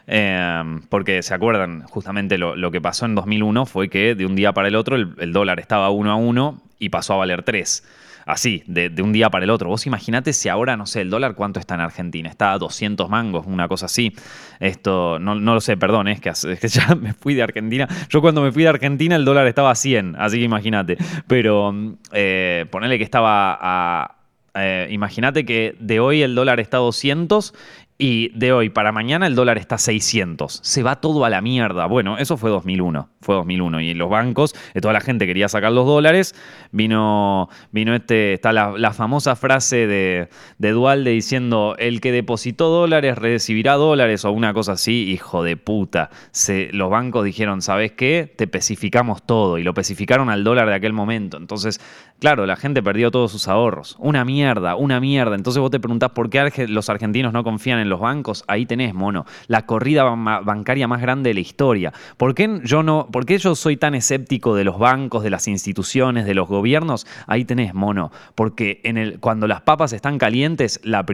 Em, 0.08 0.82
porque 0.82 1.22
se 1.22 1.34
acuerdan, 1.34 1.82
justamente 1.82 2.38
lo, 2.38 2.70
que 2.70 2.80
pasó 2.80 3.06
en 3.06 3.14
2001 3.14 3.66
fue 3.66 3.88
que 3.88 4.14
de 4.14 4.24
un 4.24 4.36
día 4.36 4.52
para 4.52 4.68
el 4.68 4.76
otro 4.76 4.96
el, 4.96 5.32
dólar 5.32 5.58
estaba 5.58 5.90
uno 5.90 6.12
a 6.12 6.14
uno 6.14 6.62
y 6.78 6.90
pasó 6.90 7.14
a 7.14 7.16
valer 7.16 7.42
3. 7.42 7.84
Así, 8.24 8.64
de, 8.66 8.90
un 9.02 9.12
día 9.12 9.30
para 9.30 9.44
el 9.44 9.50
otro. 9.50 9.68
Vos 9.68 9.86
imaginate 9.86 10.32
si 10.32 10.48
ahora, 10.48 10.76
no 10.76 10.86
sé, 10.86 11.00
el 11.00 11.10
dólar 11.10 11.36
cuánto 11.36 11.60
está 11.60 11.76
en 11.76 11.80
Argentina. 11.80 12.28
Está 12.28 12.52
a 12.52 12.58
200 12.58 13.08
mangos, 13.08 13.46
una 13.46 13.68
cosa 13.68 13.86
así. 13.86 14.16
Esto, 14.58 15.20
no, 15.20 15.36
lo 15.36 15.60
sé, 15.60 15.76
perdón, 15.76 16.08
es 16.08 16.20
que, 16.20 16.32
ya 16.68 16.94
me 17.00 17.12
fui 17.12 17.34
de 17.34 17.44
Argentina. 17.44 17.88
Yo 18.08 18.20
cuando 18.20 18.42
me 18.42 18.50
fui 18.50 18.64
de 18.64 18.68
Argentina 18.68 19.14
el 19.14 19.24
dólar 19.24 19.46
estaba 19.46 19.70
a 19.70 19.76
100, 19.76 20.16
así 20.18 20.38
que 20.38 20.44
imagínate. 20.44 20.98
Pero 21.28 21.72
eh, 22.12 22.66
ponele 22.70 22.98
que 22.98 23.04
estaba 23.04 23.58
a... 23.60 24.12
Eh, 24.58 24.88
imagínate 24.90 25.44
que 25.44 25.76
de 25.78 26.00
hoy 26.00 26.22
el 26.22 26.34
dólar 26.34 26.60
está 26.60 26.78
a 26.78 26.80
200 26.80 27.52
y 27.98 28.28
de 28.38 28.52
hoy 28.52 28.68
para 28.68 28.92
mañana 28.92 29.26
el 29.26 29.34
dólar 29.34 29.56
está 29.56 29.76
a 29.76 29.78
600. 29.78 30.60
Se 30.62 30.82
va 30.82 31.00
todo 31.00 31.24
a 31.24 31.30
la 31.30 31.40
mierda. 31.40 31.86
Bueno, 31.86 32.18
eso 32.18 32.36
fue 32.36 32.50
2001. 32.50 33.08
Fue 33.20 33.34
2001. 33.34 33.80
Y 33.80 33.94
los 33.94 34.10
bancos, 34.10 34.54
eh, 34.74 34.80
toda 34.80 34.92
la 34.92 35.00
gente 35.00 35.26
quería 35.26 35.48
sacar 35.48 35.72
los 35.72 35.86
dólares. 35.86 36.34
Vino, 36.72 37.48
vino 37.72 37.94
este, 37.94 38.34
está 38.34 38.52
la, 38.52 38.92
famosa 38.92 39.34
frase 39.34 39.86
de, 39.86 40.28
de, 40.58 40.70
Dualde 40.72 41.10
diciendo: 41.10 41.74
el 41.78 42.00
que 42.02 42.12
depositó 42.12 42.68
dólares 42.68 43.16
recibirá 43.16 43.74
dólares 43.74 44.24
o 44.26 44.32
una 44.32 44.52
cosa 44.52 44.72
así. 44.72 45.10
Hijo 45.10 45.42
de 45.42 45.56
puta. 45.56 46.10
Se, 46.32 46.68
los 46.72 46.90
bancos 46.90 47.24
dijeron: 47.24 47.62
¿sabes 47.62 47.92
qué? 47.92 48.32
Te 48.36 48.44
especificamos 48.44 49.24
todo. 49.24 49.56
Y 49.56 49.62
lo 49.62 49.70
especificaron 49.70 50.28
al 50.28 50.44
dólar 50.44 50.68
de 50.68 50.74
aquel 50.74 50.92
momento. 50.92 51.38
Entonces, 51.38 51.80
claro, 52.20 52.46
la 52.46 52.56
gente 52.56 52.82
perdió 52.82 53.10
todos 53.10 53.32
sus 53.32 53.48
ahorros. 53.48 53.96
Una 53.98 54.24
mierda, 54.24 54.76
una 54.76 55.00
mierda. 55.00 55.34
Entonces 55.34 55.60
vos 55.60 55.70
te 55.70 55.80
preguntás 55.80 56.10
por 56.10 56.30
qué 56.30 56.66
los 56.68 56.88
argentinos 56.88 57.32
no 57.32 57.44
confían 57.44 57.78
en 57.78 57.88
los 57.88 58.00
bancos, 58.00 58.44
ahí 58.48 58.66
tenés, 58.66 58.94
mono, 58.94 59.26
la 59.46 59.66
corrida 59.66 60.04
bancaria 60.04 60.88
más 60.88 61.00
grande 61.00 61.30
de 61.30 61.34
la 61.34 61.40
historia. 61.40 61.92
¿Por 62.16 62.34
qué 62.34 62.60
yo 62.64 62.82
no, 62.82 63.08
por 63.10 63.26
qué 63.26 63.38
yo 63.38 63.54
soy 63.54 63.76
tan 63.76 63.94
escéptico 63.94 64.54
de 64.54 64.64
los 64.64 64.78
bancos, 64.78 65.22
de 65.22 65.30
las 65.30 65.48
instituciones, 65.48 66.26
de 66.26 66.34
los 66.34 66.48
gobiernos? 66.48 67.06
Ahí 67.26 67.44
tenés, 67.44 67.74
mono, 67.74 68.10
porque 68.34 68.80
en 68.84 68.98
el, 68.98 69.20
cuando 69.20 69.46
las 69.46 69.62
papas 69.62 69.92
están 69.92 70.18
calientes, 70.18 70.80
el 70.84 71.04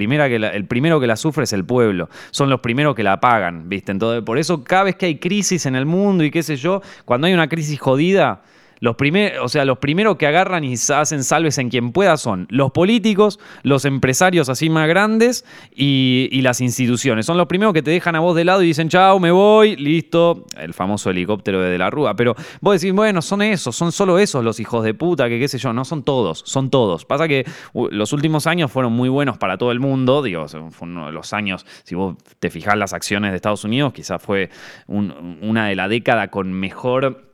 primero 0.66 1.00
que 1.00 1.06
la 1.06 1.16
sufre 1.16 1.44
es 1.44 1.52
el 1.52 1.64
pueblo. 1.64 2.08
Son 2.30 2.50
los 2.50 2.60
primeros 2.60 2.94
que 2.94 3.02
la 3.02 3.20
pagan, 3.20 3.68
¿viste? 3.68 3.92
Entonces, 3.92 4.22
por 4.22 4.38
eso 4.38 4.64
cada 4.64 4.84
vez 4.84 4.96
que 4.96 5.06
hay 5.06 5.18
crisis 5.18 5.66
en 5.66 5.76
el 5.76 5.86
mundo 5.86 6.24
y 6.24 6.30
qué 6.30 6.42
sé 6.42 6.56
yo, 6.56 6.82
cuando 7.04 7.26
hay 7.26 7.34
una 7.34 7.48
crisis 7.48 7.80
jodida, 7.80 8.42
los 8.82 8.96
o 9.40 9.48
sea, 9.48 9.64
los 9.64 9.78
primeros 9.78 10.16
que 10.16 10.26
agarran 10.26 10.64
y 10.64 10.74
hacen 10.74 11.22
salves 11.22 11.56
en 11.58 11.70
quien 11.70 11.92
pueda 11.92 12.16
son 12.16 12.48
los 12.50 12.72
políticos, 12.72 13.38
los 13.62 13.84
empresarios 13.84 14.48
así 14.48 14.70
más 14.70 14.88
grandes 14.88 15.44
y, 15.72 16.40
las 16.42 16.60
instituciones. 16.60 17.24
Son 17.26 17.38
los 17.38 17.46
primeros 17.46 17.72
que 17.74 17.82
te 17.82 17.92
dejan 17.92 18.16
a 18.16 18.20
vos 18.20 18.34
de 18.34 18.44
lado 18.44 18.60
y 18.64 18.66
dicen, 18.66 18.88
chao, 18.88 19.20
me 19.20 19.30
voy, 19.30 19.76
listo, 19.76 20.46
el 20.58 20.74
famoso 20.74 21.10
helicóptero 21.10 21.60
de, 21.60 21.78
la 21.78 21.90
Rúa. 21.90 22.16
Pero 22.16 22.34
vos 22.60 22.80
decís, 22.80 22.92
bueno, 22.92 23.22
son 23.22 23.42
esos, 23.42 23.76
son 23.76 23.92
solo 23.92 24.18
esos 24.18 24.42
los 24.42 24.58
hijos 24.58 24.82
de 24.82 24.94
puta, 24.94 25.28
que 25.28 25.38
qué 25.38 25.46
sé 25.46 25.58
yo, 25.58 25.72
no 25.72 25.84
son 25.84 26.02
todos, 26.02 26.42
son 26.44 26.68
todos. 26.68 27.04
Pasa 27.04 27.28
que 27.28 27.46
los 27.72 28.12
últimos 28.12 28.48
años 28.48 28.72
fueron 28.72 28.92
muy 28.92 29.08
buenos 29.08 29.38
para 29.38 29.56
todo 29.56 29.70
el 29.70 29.78
mundo, 29.78 30.24
digo, 30.24 30.48
fue 30.48 30.88
uno 30.88 31.06
de 31.06 31.12
los 31.12 31.32
años, 31.32 31.64
si 31.84 31.94
vos 31.94 32.16
te 32.40 32.50
fijás 32.50 32.76
las 32.76 32.92
acciones 32.92 33.30
de 33.30 33.36
Estados 33.36 33.62
Unidos, 33.62 33.92
quizás 33.92 34.20
fue 34.20 34.50
una 34.88 35.68
de 35.68 35.76
la 35.76 35.86
década 35.86 36.32
con 36.32 36.52
mejor 36.52 37.31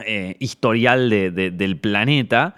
eh, 0.00 0.36
historial 0.38 1.10
del 1.10 1.76
planeta. 1.76 2.54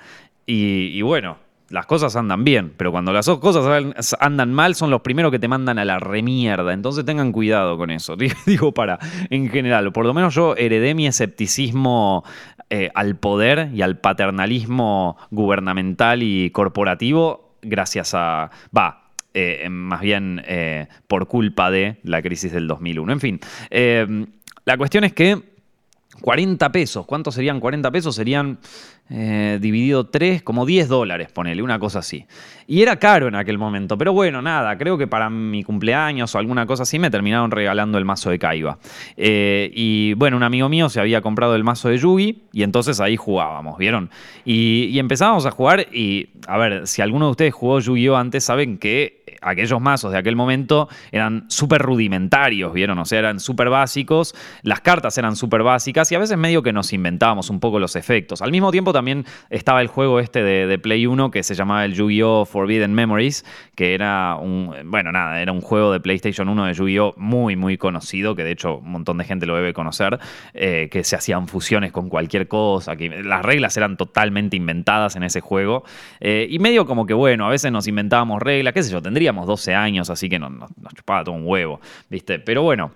Y, 0.47 1.03
bueno, 1.03 1.39
las 1.69 1.85
cosas 1.87 2.15
andan 2.15 2.45
bien, 2.45 2.73
pero 2.77 2.93
cuando 2.93 3.13
las 3.13 3.27
cosas 3.27 4.17
andan 4.21 4.53
mal 4.53 4.77
son 4.77 4.91
los 4.91 5.01
primeros 5.01 5.33
que 5.33 5.41
te 5.41 5.49
mandan 5.49 5.81
a 5.81 5.85
la 5.85 5.99
remierda. 5.99 6.73
Entonces 6.73 7.05
tengan 7.05 7.33
cuidado 7.33 7.77
con 7.77 7.91
eso. 7.91 8.17
Digo 8.47 8.73
para, 8.73 9.01
en 9.31 9.49
general, 9.49 9.93
por 9.93 10.07
lo 10.07 10.15
menos 10.15 10.35
yo 10.35 10.55
heredé 10.57 10.95
mi 10.95 11.09
escepticismo 11.09 12.23
eh, 12.71 12.91
al 12.95 13.17
poder 13.17 13.71
y 13.75 13.83
al 13.83 13.99
paternalismo 13.99 15.17
gubernamental 15.31 16.23
y 16.23 16.51
corporativo 16.51 17.57
gracias 17.63 18.15
a... 18.15 18.51
Va, 18.77 19.11
eh, 19.33 19.67
más 19.69 20.03
bien 20.03 20.41
por 21.09 21.27
culpa 21.27 21.73
de 21.73 21.97
la 22.05 22.23
crisis 22.23 22.53
del 22.53 22.69
2001. 22.69 23.13
En 23.13 23.21
fin, 23.21 23.41
la 24.65 24.77
cuestión 24.77 25.03
es 25.03 25.13
que 25.13 25.54
40 26.21 26.73
pesos. 26.73 27.07
¿Cuántos 27.07 27.35
serían 27.35 27.61
40 27.61 27.91
pesos? 27.91 28.15
Serían 28.15 28.59
eh, 29.11 29.59
dividido 29.61 30.07
3, 30.07 30.43
como 30.43 30.65
10 30.65 30.89
dólares, 30.89 31.29
ponele, 31.31 31.63
una 31.63 31.79
cosa 31.79 31.99
así. 31.99 32.25
Y 32.67 32.81
era 32.81 32.97
caro 32.97 33.29
en 33.29 33.35
aquel 33.35 33.59
momento, 33.59 33.99
pero 33.99 34.15
bueno, 34.15 34.41
nada, 34.41 34.79
creo 34.79 34.97
que 34.97 35.07
para 35.07 35.29
mi 35.29 35.63
cumpleaños 35.63 36.35
o 36.35 36.39
alguna 36.39 36.65
cosa 36.65 36.85
así 36.85 36.99
me 36.99 37.11
terminaron 37.11 37.51
regalando 37.51 37.99
el 37.99 38.07
mazo 38.07 38.31
de 38.31 38.39
Kaiba. 38.39 38.79
Eh, 39.17 39.71
y 39.75 40.15
bueno, 40.15 40.39
un 40.39 40.43
amigo 40.43 40.71
mío 40.71 40.89
se 40.89 41.01
había 41.01 41.21
comprado 41.21 41.55
el 41.55 41.65
mazo 41.65 41.91
de 41.91 41.99
Yugi 41.99 42.45
y 42.53 42.63
entonces 42.63 43.01
ahí 43.01 43.17
jugábamos, 43.17 43.77
¿vieron? 43.77 44.09
Y, 44.47 44.85
y 44.85 44.99
empezábamos 44.99 45.45
a 45.45 45.51
jugar 45.51 45.87
y, 45.93 46.31
a 46.47 46.57
ver, 46.57 46.87
si 46.87 47.03
alguno 47.03 47.27
de 47.27 47.31
ustedes 47.33 47.55
jugó 47.55 47.81
Yu-Gi-Oh 47.81 48.17
antes, 48.17 48.45
saben 48.45 48.79
que 48.79 49.24
aquellos 49.45 49.81
mazos 49.81 50.13
de 50.13 50.19
aquel 50.19 50.37
momento 50.37 50.89
eran 51.13 51.45
súper 51.49 51.83
rudimentarios, 51.83 52.73
¿vieron? 52.73 52.99
O 52.99 53.05
sea, 53.05 53.19
eran 53.19 53.41
súper 53.41 53.71
básicos, 53.71 54.35
las 54.63 54.81
cartas 54.81 55.17
eran 55.19 55.37
súper 55.37 55.63
básicas 55.63 56.11
y 56.13 56.15
a 56.15 56.19
veces 56.19 56.37
medio 56.37 56.63
que 56.63 56.73
nos 56.73 56.93
inventábamos 56.93 57.51
un 57.51 57.61
poco 57.61 57.79
los 57.79 57.97
efectos. 57.97 58.43
Al 58.43 58.51
mismo 58.51 58.71
tiempo 58.71 58.93
también 58.93 59.25
estaba 59.51 59.81
el 59.81 59.89
juego 59.89 60.21
este 60.21 60.43
de, 60.43 60.79
Play 60.79 61.07
1 61.07 61.31
que 61.31 61.43
se 61.43 61.55
llamaba 61.55 61.85
el 61.85 61.95
Yu-Gi-Oh! 61.95 62.45
Forbidden 62.45 62.93
Memories, 62.93 63.45
que 63.75 63.95
era 63.95 64.37
un, 64.37 64.75
bueno, 64.87 65.13
nada, 65.13 65.41
era 65.41 65.53
un 65.53 65.61
juego 65.61 65.93
de 65.93 66.01
PlayStation 66.01 66.49
1 66.49 66.67
de 66.67 66.75
Yu-Gi-Oh! 66.75 67.15
muy, 67.17 67.57
muy 67.57 67.79
conocido, 67.79 68.35
que 68.35 68.45
de 68.45 68.51
hecho 68.51 68.79
un 68.79 68.91
montón 68.91 69.19
de 69.19 69.25
gente 69.25 69.47
lo 69.47 69.55
debe 69.55 69.73
conocer, 69.73 70.19
eh, 70.53 70.89
que 70.91 71.05
se 71.05 71.17
hacían 71.17 71.49
fusiones 71.49 71.93
con 71.93 72.09
cualquier 72.09 72.49
cosa, 72.49 72.97
que 72.97 73.23
las 73.23 73.43
reglas 73.43 73.77
eran 73.77 73.97
totalmente 73.97 74.57
inventadas 74.57 75.17
en 75.17 75.23
ese 75.23 75.41
juego. 75.41 75.85
Eh, 76.21 76.47
y 76.51 76.59
medio 76.59 76.87
como 76.87 77.07
que, 77.07 77.15
bueno, 77.15 77.47
a 77.47 77.51
veces 77.51 77.71
nos 77.73 77.87
inventábamos 77.87 78.43
reglas, 78.43 78.75
qué 78.75 78.83
sé 78.83 78.91
yo, 78.91 79.01
tendríamos 79.35 79.47
12 79.47 79.75
años, 79.75 80.11
así 80.11 80.29
que 80.29 80.39
nos, 80.39 80.51
nos 80.53 80.95
chupaba 80.95 81.25
todo 81.25 81.35
un 81.35 81.47
huevo, 81.47 81.81
¿viste? 82.09 82.39
Pero 82.39 82.63
bueno, 82.63 82.93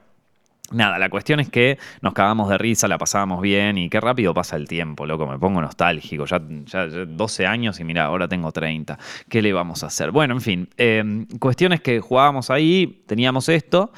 Nada, 0.70 0.98
la 0.98 1.09
cuestión 1.09 1.40
es 1.40 1.48
que 1.48 1.79
nos 2.03 2.12
cagamos 2.12 2.51
de 2.51 2.59
risa, 2.59 2.88
la 2.88 2.98
pasábamos 2.98 3.40
bien 3.40 3.79
y 3.79 3.88
qué 3.88 4.01
rápido 4.03 4.35
pasa 4.35 4.55
el 4.57 4.68
tiempo, 4.68 5.07
loco, 5.07 5.27
me 5.27 5.38
pongo 5.38 5.62
nostálgico, 5.62 6.27
ya, 6.27 6.42
ya, 6.66 6.87
12 6.87 7.46
años 7.46 7.81
y 7.81 7.85
mira, 7.85 8.05
ahora 8.05 8.29
tengo 8.29 8.53
30, 8.53 8.98
¿qué 9.31 9.40
le 9.40 9.55
vamos 9.55 9.83
a 9.83 9.87
hacer? 9.87 10.11
Bueno, 10.11 10.35
en 10.35 10.42
fin, 10.42 10.68
eh, 10.77 11.24
cuestiones 11.40 11.81
que 11.81 12.01
jugábamos 12.01 12.51
ahí, 12.51 13.03
teníamos 13.07 13.48
esto 13.48 13.92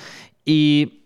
y 0.45 1.03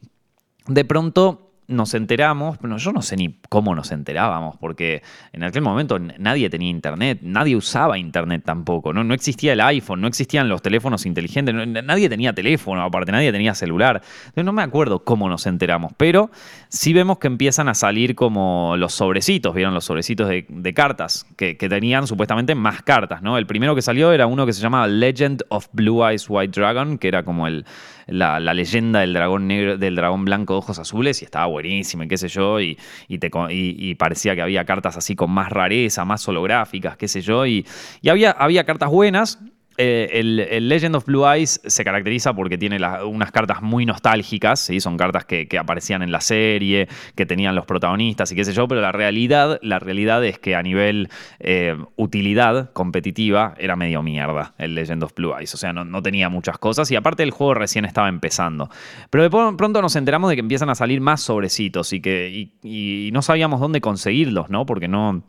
de 0.66 0.84
pronto 0.84 1.43
nos 1.66 1.94
enteramos, 1.94 2.58
pero 2.58 2.76
yo 2.76 2.92
no 2.92 3.02
sé 3.02 3.16
ni 3.16 3.36
cómo 3.48 3.74
nos 3.74 3.90
enterábamos, 3.92 4.56
porque 4.58 5.02
en 5.32 5.44
aquel 5.44 5.62
momento 5.62 5.98
nadie 5.98 6.50
tenía 6.50 6.68
internet, 6.68 7.20
nadie 7.22 7.56
usaba 7.56 7.98
internet 7.98 8.42
tampoco, 8.44 8.92
no, 8.92 9.04
no 9.04 9.14
existía 9.14 9.54
el 9.54 9.60
iPhone, 9.60 10.00
no 10.00 10.08
existían 10.08 10.48
los 10.48 10.62
teléfonos 10.62 11.06
inteligentes, 11.06 11.54
nadie 11.54 12.08
tenía 12.08 12.32
teléfono, 12.32 12.82
aparte 12.82 13.12
nadie 13.12 13.32
tenía 13.32 13.54
celular. 13.54 14.02
No 14.36 14.52
me 14.52 14.62
acuerdo 14.62 15.04
cómo 15.04 15.28
nos 15.28 15.46
enteramos, 15.46 15.92
pero 15.96 16.30
sí 16.68 16.92
vemos 16.92 17.18
que 17.18 17.28
empiezan 17.28 17.68
a 17.68 17.74
salir 17.74 18.14
como 18.14 18.74
los 18.76 18.92
sobrecitos, 18.92 19.54
vieron 19.54 19.74
los 19.74 19.84
sobrecitos 19.84 20.28
de, 20.28 20.74
cartas, 20.74 21.26
que, 21.36 21.54
tenían 21.54 22.06
supuestamente 22.06 22.54
más 22.54 22.82
cartas, 22.82 23.22
¿no? 23.22 23.38
El 23.38 23.46
primero 23.46 23.74
que 23.74 23.82
salió 23.82 24.12
era 24.12 24.26
uno 24.26 24.44
que 24.44 24.52
se 24.52 24.60
llamaba 24.60 24.86
Legend 24.86 25.44
of 25.48 25.66
Blue 25.72 26.06
Eyes 26.06 26.26
White 26.28 26.60
Dragon, 26.60 26.98
que 26.98 27.08
era 27.08 27.24
como 27.24 27.46
el, 27.46 27.64
la, 28.06 28.40
leyenda 28.54 29.00
del 29.00 29.14
dragón 29.14 29.46
negro, 29.46 29.78
del 29.78 29.96
dragón 29.96 30.24
blanco 30.24 30.54
de 30.54 30.58
ojos 30.58 30.78
azules, 30.78 31.22
y 31.22 31.24
estaba 31.24 31.46
buenísimo, 31.46 32.02
y 32.02 32.08
qué 32.08 32.18
sé 32.18 32.28
yo, 32.28 32.60
y, 32.60 32.78
y, 33.08 33.94
parecía 33.94 34.34
que 34.34 34.42
había 34.42 34.64
cartas 34.64 34.96
así 34.96 35.14
con 35.16 35.30
más 35.30 35.50
rareza, 35.50 36.04
más 36.04 36.26
holográficas, 36.28 36.96
qué 36.96 37.08
sé 37.08 37.20
yo, 37.20 37.46
y, 37.46 37.66
había, 38.08 38.30
había 38.30 38.64
cartas 38.64 38.90
buenas, 38.90 39.38
eh, 39.76 40.08
el, 40.12 40.68
Legend 40.68 40.96
of 40.96 41.04
Blue 41.06 41.26
Eyes 41.26 41.60
se 41.64 41.84
caracteriza 41.84 42.32
porque 42.34 42.56
tiene 42.58 42.78
unas 43.04 43.32
cartas 43.32 43.62
muy 43.62 43.86
nostálgicas, 43.86 44.60
¿sí? 44.60 44.80
son 44.80 44.96
cartas 44.96 45.24
que, 45.24 45.48
aparecían 45.58 46.02
en 46.02 46.12
la 46.12 46.20
serie, 46.20 46.88
que 47.14 47.26
tenían 47.26 47.54
los 47.54 47.66
protagonistas 47.66 48.30
y 48.32 48.36
qué 48.36 48.44
sé 48.44 48.52
yo, 48.52 48.68
pero 48.68 48.80
la 48.80 48.92
realidad, 48.92 49.58
la 49.62 49.78
realidad 49.78 50.24
es 50.24 50.38
que 50.38 50.54
a 50.54 50.62
nivel 50.62 51.08
eh, 51.40 51.76
utilidad 51.96 52.72
competitiva 52.72 53.54
era 53.58 53.76
medio 53.76 54.02
mierda 54.02 54.54
el 54.58 54.74
Legend 54.74 55.02
of 55.04 55.14
Blue 55.14 55.34
Eyes, 55.36 55.54
o 55.54 55.56
sea, 55.56 55.72
no, 55.72 56.02
tenía 56.02 56.28
muchas 56.28 56.58
cosas 56.58 56.90
y 56.90 56.96
aparte 56.96 57.22
el 57.22 57.30
juego 57.30 57.54
recién 57.54 57.84
estaba 57.84 58.08
empezando. 58.08 58.68
Pero 59.10 59.24
de 59.24 59.30
pronto 59.30 59.82
nos 59.82 59.96
enteramos 59.96 60.30
de 60.30 60.36
que 60.36 60.40
empiezan 60.40 60.70
a 60.70 60.74
salir 60.74 61.00
más 61.00 61.20
sobrecitos 61.20 61.92
y 61.92 62.00
que 62.00 62.50
y 62.62 63.10
no 63.12 63.22
sabíamos 63.22 63.60
dónde 63.60 63.80
conseguirlos, 63.80 64.50
¿no? 64.50 64.66
Porque 64.66 64.88
no 64.88 65.22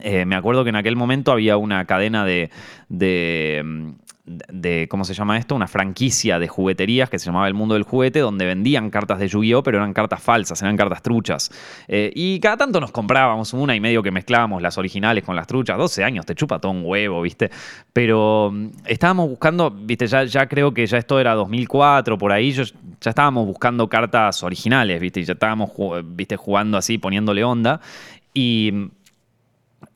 eh, 0.00 0.24
me 0.24 0.36
acuerdo 0.36 0.64
que 0.64 0.70
en 0.70 0.76
aquel 0.76 0.96
momento 0.96 1.32
había 1.32 1.56
una 1.56 1.84
cadena 1.86 2.24
de, 2.24 2.50
de, 2.88 4.86
¿cómo 4.88 5.04
se 5.04 5.14
llama 5.14 5.38
esto? 5.38 5.54
Una 5.54 5.66
franquicia 5.66 6.38
de 6.38 6.46
jugueterías 6.46 7.08
que 7.08 7.18
se 7.18 7.26
llamaba 7.26 7.48
El 7.48 7.54
Mundo 7.54 7.74
del 7.74 7.82
Juguete, 7.84 8.20
donde 8.20 8.44
vendían 8.44 8.90
cartas 8.90 9.18
de 9.18 9.28
Yu-Gi-Oh, 9.28 9.62
pero 9.62 9.78
eran 9.78 9.94
cartas 9.94 10.22
falsas, 10.22 10.60
eran 10.62 10.76
cartas 10.76 11.02
truchas. 11.02 11.50
Eh, 11.88 12.12
y 12.14 12.38
cada 12.40 12.58
tanto 12.58 12.80
nos 12.80 12.92
comprábamos 12.92 13.52
una 13.54 13.74
y 13.74 13.80
medio 13.80 14.02
que 14.02 14.10
mezclábamos 14.10 14.62
las 14.62 14.78
originales 14.78 15.24
con 15.24 15.34
las 15.34 15.46
truchas. 15.46 15.78
12 15.78 16.04
años, 16.04 16.26
te 16.26 16.34
chupa 16.34 16.58
todo 16.58 16.72
un 16.72 16.82
huevo, 16.84 17.22
¿viste? 17.22 17.50
Pero 17.92 18.50
mm, 18.52 18.68
estábamos 18.86 19.28
buscando, 19.28 19.70
¿viste? 19.70 20.06
Ya, 20.06 20.24
ya 20.24 20.46
creo 20.46 20.74
que 20.74 20.86
ya 20.86 20.98
esto 20.98 21.18
era 21.18 21.34
2004, 21.34 22.18
por 22.18 22.32
ahí, 22.32 22.52
ya 22.52 22.64
estábamos 23.04 23.46
buscando 23.46 23.88
cartas 23.88 24.42
originales, 24.42 25.00
¿viste? 25.00 25.24
Ya 25.24 25.32
estábamos, 25.32 25.70
¿viste? 26.04 26.36
Jugando 26.36 26.76
así, 26.76 26.98
poniéndole 26.98 27.42
onda. 27.42 27.80
Y 28.34 28.90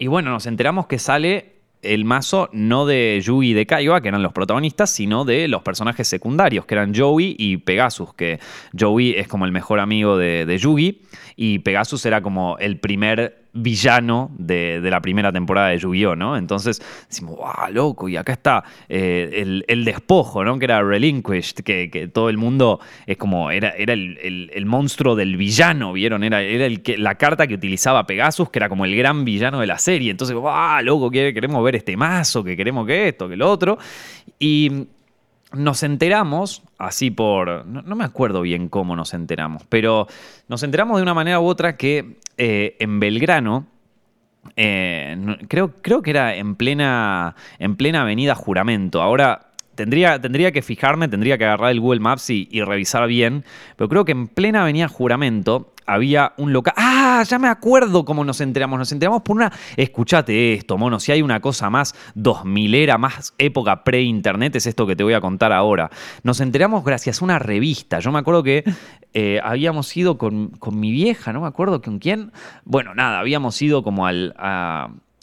y 0.02 0.08
bueno, 0.08 0.32
nos 0.32 0.46
enteramos 0.46 0.88
que 0.88 0.98
sale 0.98 1.52
el 1.80 2.04
mazo 2.04 2.48
no 2.52 2.86
de 2.86 3.20
Yugi 3.22 3.50
y 3.50 3.52
de 3.52 3.66
Kaiba, 3.66 4.00
que 4.00 4.08
eran 4.08 4.20
los 4.20 4.32
protagonistas, 4.32 4.90
sino 4.90 5.24
de 5.24 5.46
los 5.46 5.62
personajes 5.62 6.08
secundarios, 6.08 6.66
que 6.66 6.74
eran 6.74 6.92
Joey 6.92 7.36
y 7.38 7.58
Pegasus, 7.58 8.12
que 8.12 8.40
Joey 8.76 9.12
es 9.12 9.28
como 9.28 9.44
el 9.44 9.52
mejor 9.52 9.78
amigo 9.78 10.16
de, 10.16 10.44
de 10.44 10.58
Yugi 10.58 11.02
y 11.36 11.60
Pegasus 11.60 12.04
era 12.04 12.20
como 12.20 12.58
el 12.58 12.80
primer 12.80 13.41
villano 13.52 14.30
de, 14.38 14.80
la 14.82 15.00
primera 15.00 15.32
temporada 15.32 15.68
de 15.68 15.78
Yu-Gi-Oh! 15.78 16.16
¿no? 16.16 16.36
Entonces 16.36 16.80
decimos, 17.08 17.36
¡wow, 17.36 17.72
loco! 17.72 18.08
Y 18.08 18.16
acá 18.16 18.32
está 18.32 18.64
eh, 18.88 19.62
el, 19.66 19.84
despojo, 19.84 20.44
¿no? 20.44 20.58
Que 20.58 20.64
era 20.64 20.82
Relinquished, 20.82 21.56
que, 21.64 22.10
todo 22.12 22.28
el 22.28 22.38
mundo 22.38 22.80
es 23.06 23.16
como, 23.16 23.50
era, 23.50 23.70
era 23.70 23.92
el, 23.92 24.64
monstruo 24.66 25.16
del 25.16 25.36
villano, 25.36 25.92
¿vieron? 25.92 26.24
Era, 26.24 26.42
era 26.42 26.66
el 26.66 26.82
que, 26.82 26.96
la 26.96 27.16
carta 27.16 27.46
que 27.46 27.54
utilizaba 27.54 28.06
Pegasus, 28.06 28.50
que 28.50 28.58
era 28.58 28.68
como 28.68 28.84
el 28.84 28.96
gran 28.96 29.24
villano 29.24 29.60
de 29.60 29.66
la 29.66 29.78
serie. 29.78 30.10
Entonces, 30.10 30.36
¡wow, 30.36 30.82
loco! 30.82 31.10
Queremos 31.10 31.62
ver 31.64 31.76
este 31.76 31.96
mazo, 31.96 32.42
que 32.42 32.56
queremos 32.56 32.86
que 32.86 33.08
esto, 33.08 33.28
que 33.28 33.36
lo 33.36 33.50
otro. 33.50 33.78
Y 34.38 34.86
nos 35.54 35.82
enteramos, 35.82 36.62
así 36.78 37.10
por. 37.10 37.66
No, 37.66 37.96
me 37.96 38.04
acuerdo 38.04 38.42
bien 38.42 38.68
cómo 38.68 38.96
nos 38.96 39.14
enteramos, 39.14 39.62
pero 39.68 40.06
nos 40.48 40.62
enteramos 40.62 40.96
de 40.96 41.02
una 41.02 41.14
manera 41.14 41.40
u 41.40 41.46
otra 41.46 41.76
que 41.76 42.18
eh, 42.36 42.76
en 42.78 43.00
Belgrano. 43.00 43.66
Eh, 44.56 45.16
creo, 45.48 45.74
creo 45.82 46.02
que 46.02 46.10
era 46.10 46.34
en 46.34 46.56
plena, 46.56 47.36
en 47.58 47.76
plena 47.76 48.02
avenida 48.02 48.34
Juramento. 48.34 49.00
Ahora 49.00 49.51
Tendría, 49.74 50.20
tendría, 50.20 50.52
que 50.52 50.62
fijarme, 50.62 51.08
tendría 51.08 51.38
que 51.38 51.44
agarrar 51.44 51.70
el 51.70 51.80
Google 51.80 52.00
Maps 52.00 52.30
y, 52.30 52.48
revisar 52.62 53.06
bien, 53.08 53.44
pero 53.76 53.88
creo 53.88 54.04
que 54.04 54.12
en 54.12 54.28
plena 54.28 54.62
avenida 54.62 54.88
Juramento 54.88 55.72
había 55.86 56.32
un 56.36 56.52
local. 56.52 56.74
¡Ah! 56.76 57.24
Ya 57.28 57.38
me 57.38 57.48
acuerdo 57.48 58.04
cómo 58.04 58.24
nos 58.24 58.40
enteramos. 58.40 58.78
Nos 58.78 58.92
enteramos 58.92 59.22
por 59.22 59.36
una. 59.36 59.52
Escuchate 59.76 60.54
esto, 60.54 60.78
mono. 60.78 61.00
Si 61.00 61.12
hay 61.12 61.22
una 61.22 61.40
cosa 61.40 61.70
más 61.70 61.94
2000 62.14 62.74
era, 62.74 62.98
más 62.98 63.34
época 63.38 63.84
pre-internet, 63.84 64.56
es 64.56 64.66
esto 64.66 64.86
que 64.86 64.96
te 64.96 65.04
voy 65.04 65.14
a 65.14 65.20
contar 65.20 65.52
ahora. 65.52 65.90
Nos 66.22 66.40
enteramos 66.40 66.84
gracias 66.84 67.20
a 67.20 67.24
una 67.24 67.38
revista. 67.38 67.98
Yo 67.98 68.12
me 68.12 68.18
acuerdo 68.18 68.42
que 68.42 68.64
eh, 69.12 69.40
habíamos 69.42 69.94
ido 69.96 70.18
con, 70.18 70.48
con, 70.50 70.78
mi 70.78 70.90
vieja, 70.90 71.32
no 71.32 71.40
me 71.40 71.48
acuerdo 71.48 71.82
con 71.82 71.98
quién. 71.98 72.32
Bueno, 72.64 72.94
nada, 72.94 73.18
habíamos 73.18 73.60
ido 73.60 73.82
como 73.82 74.06
al 74.06 74.34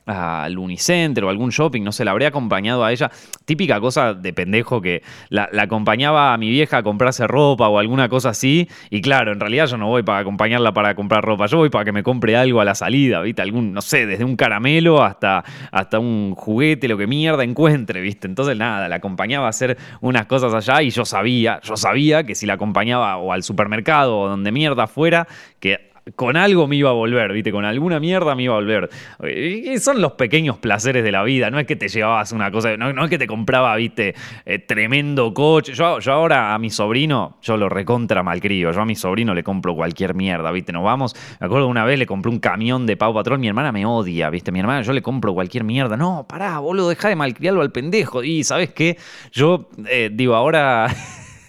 al 0.10 0.58
Unicenter 0.58 1.24
o 1.24 1.30
algún 1.30 1.50
shopping, 1.50 1.84
no 1.84 1.92
sé, 1.92 2.04
la 2.04 2.12
habría 2.12 2.30
acompañado 2.30 2.84
a 2.84 2.92
ella. 2.92 3.12
Típica 3.46 3.80
cosa 3.80 4.14
de 4.14 4.34
pendejo 4.34 4.82
que 4.82 5.04
la, 5.30 5.50
acompañaba 5.60 6.34
a 6.34 6.38
mi 6.38 6.50
vieja 6.50 6.78
a 6.78 6.84
comprarse 6.84 7.28
ropa 7.28 7.68
o 7.68 7.80
alguna 7.80 8.10
cosa 8.10 8.30
así. 8.30 8.68
Y 8.90 9.02
claro, 9.02 9.32
en 9.32 9.40
realidad 9.40 9.68
yo 9.68 9.78
no 9.78 9.88
voy 9.88 10.04
para 10.04 10.20
acompañarla 10.20 10.74
para 10.74 10.96
comprar 10.96 11.24
ropa, 11.24 11.46
yo 11.46 11.58
voy 11.58 11.70
para 11.70 11.86
que 11.86 11.92
me 11.92 12.04
compre 12.04 12.36
algo 12.36 12.62
a 12.62 12.66
la 12.66 12.76
salida, 12.76 13.22
¿viste? 13.22 13.42
Algún, 13.42 13.74
no 13.74 13.82
sé, 13.82 14.06
desde 14.06 14.24
un 14.24 14.36
caramelo 14.36 15.04
hasta, 15.04 15.44
hasta 15.72 16.00
un 16.00 16.34
juguete, 16.36 16.88
lo 16.88 16.98
que 16.98 17.08
mierda 17.08 17.44
encuentre, 17.44 18.02
¿viste? 18.02 18.28
Entonces 18.28 18.58
nada, 18.58 18.88
la 18.88 18.96
acompañaba 18.96 19.46
a 19.46 19.50
hacer 19.50 19.78
unas 20.02 20.26
cosas 20.26 20.54
allá 20.54 20.82
y 20.82 20.90
yo 20.90 21.06
sabía, 21.06 21.60
yo 21.64 21.78
sabía 21.78 22.24
que 22.24 22.36
si 22.36 22.46
la 22.46 22.54
acompañaba 22.54 23.18
o 23.18 23.32
al 23.32 23.44
supermercado 23.44 24.20
o 24.20 24.30
donde 24.30 24.52
mierda 24.52 24.88
fuera, 24.88 25.28
que 25.60 25.89
con 26.16 26.38
algo 26.38 26.68
me 26.68 26.76
iba 26.76 26.90
a 26.90 26.94
volver, 26.94 27.34
¿viste? 27.34 27.52
Con 27.52 27.66
alguna 27.66 28.00
mierda 28.00 28.36
me 28.36 28.44
iba 28.44 28.54
a 28.54 28.58
volver. 28.58 28.90
Y 29.28 29.78
son 29.80 30.02
los 30.02 30.14
pequeños 30.14 30.58
placeres 30.58 31.04
de 31.04 31.12
la 31.12 31.24
vida, 31.24 31.50
no 31.50 31.60
es 31.60 31.68
que 31.68 31.76
te 31.76 31.88
llevabas 31.88 32.32
una 32.32 32.52
cosa, 32.52 32.76
no, 32.78 33.04
es 33.04 33.10
que 33.10 33.18
te 33.18 33.28
compraba, 33.28 33.76
¿viste? 33.76 34.16
Eh, 34.46 34.60
tremendo 34.60 35.34
coche. 35.34 35.74
Yo, 35.74 36.00
yo 36.00 36.14
ahora 36.14 36.54
a 36.54 36.60
mi 36.60 36.70
sobrino, 36.70 37.38
yo 37.42 37.58
lo 37.58 37.70
recontra 37.70 38.24
malcrio, 38.24 38.72
yo 38.72 38.82
a 38.82 38.86
mi 38.86 38.96
sobrino 38.96 39.34
le 39.34 39.44
compro 39.44 39.76
cualquier 39.76 40.14
mierda, 40.14 40.52
¿viste? 40.52 40.72
Nos 40.72 40.84
vamos, 40.84 41.16
me 41.40 41.46
acuerdo 41.46 41.68
una 41.68 41.86
vez 41.86 42.00
le 42.00 42.06
compré 42.06 42.32
un 42.32 42.40
camión 42.40 42.86
de 42.86 42.98
Pau 42.98 43.14
Patrón, 43.14 43.42
mi 43.42 43.48
hermana 43.48 43.72
me 43.72 43.86
odia, 43.86 44.30
¿viste? 44.30 44.52
Mi 44.52 44.60
hermana, 44.60 44.82
yo 44.82 44.94
le 44.94 45.02
compro 45.02 45.34
cualquier 45.34 45.64
mierda. 45.64 45.98
No, 45.98 46.26
pará, 46.28 46.60
boludo, 46.60 46.90
deja 46.90 47.10
de 47.10 47.16
malcriarlo 47.16 47.62
al 47.62 47.72
pendejo. 47.72 48.24
Y, 48.24 48.44
¿sabes 48.44 48.72
qué? 48.72 48.98
Yo, 49.32 49.70
eh, 49.88 50.10
digo, 50.12 50.36
ahora... 50.36 50.88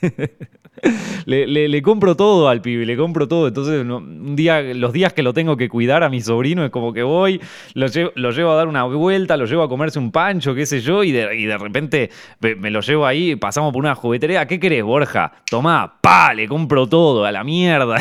le, 1.27 1.83
compro 1.83 2.17
todo 2.17 2.49
al 2.49 2.61
pibe, 2.61 2.87
le 2.87 2.97
compro 2.97 3.29
todo. 3.29 3.49
Entonces, 3.49 3.85
un 3.85 4.37
día, 4.37 4.63
los 4.63 4.93
días 4.93 5.13
que 5.13 5.23
lo 5.23 5.33
tengo 5.33 5.57
que 5.57 5.69
cuidar 5.69 6.03
a 6.03 6.09
mi 6.09 6.21
sobrino, 6.21 6.65
es 6.65 6.71
como 6.71 6.93
que 6.93 7.03
voy, 7.03 7.41
lo 7.75 7.87
llevo, 7.87 8.53
a 8.53 8.57
dar 8.57 8.69
una 8.69 8.85
vuelta, 8.85 9.37
lo 9.37 9.47
llevo 9.47 9.63
a 9.63 9.69
comerse 9.69 9.99
un 9.99 10.13
pancho, 10.13 10.55
qué 10.55 10.67
sé 10.67 10.81
yo, 10.81 11.05
y 11.05 11.13
de, 11.13 11.59
repente 11.59 12.11
me, 12.41 12.71
lo 12.71 12.81
llevo 12.81 13.07
ahí, 13.07 13.37
pasamos 13.37 13.73
por 13.73 13.81
una 13.81 13.95
juguetería. 13.95 14.47
¿Qué 14.47 14.59
querés, 14.59 14.83
Borja? 14.83 15.33
Tomá, 15.49 15.99
pa, 16.01 16.35
le 16.35 16.49
compro 16.49 16.89
todo, 16.89 17.25
a 17.25 17.33
la 17.33 17.45
mierda. 17.45 17.97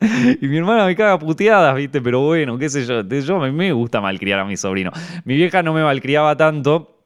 y 0.40 0.46
mi 0.46 0.56
hermana 0.56 0.86
me 0.86 0.96
caga 0.96 1.18
puteadas, 1.18 1.74
¿viste? 1.76 2.00
Pero 2.00 2.20
bueno, 2.20 2.58
qué 2.58 2.68
sé 2.68 2.84
yo. 2.84 3.02
Yo 3.02 3.38
mí 3.38 3.50
me 3.52 3.72
gusta 3.72 4.00
malcriar 4.00 4.40
a 4.40 4.44
mi 4.44 4.56
sobrino. 4.56 4.90
Mi 5.24 5.36
vieja 5.36 5.62
no 5.62 5.72
me 5.72 5.82
malcriaba 5.82 6.36
tanto 6.36 6.99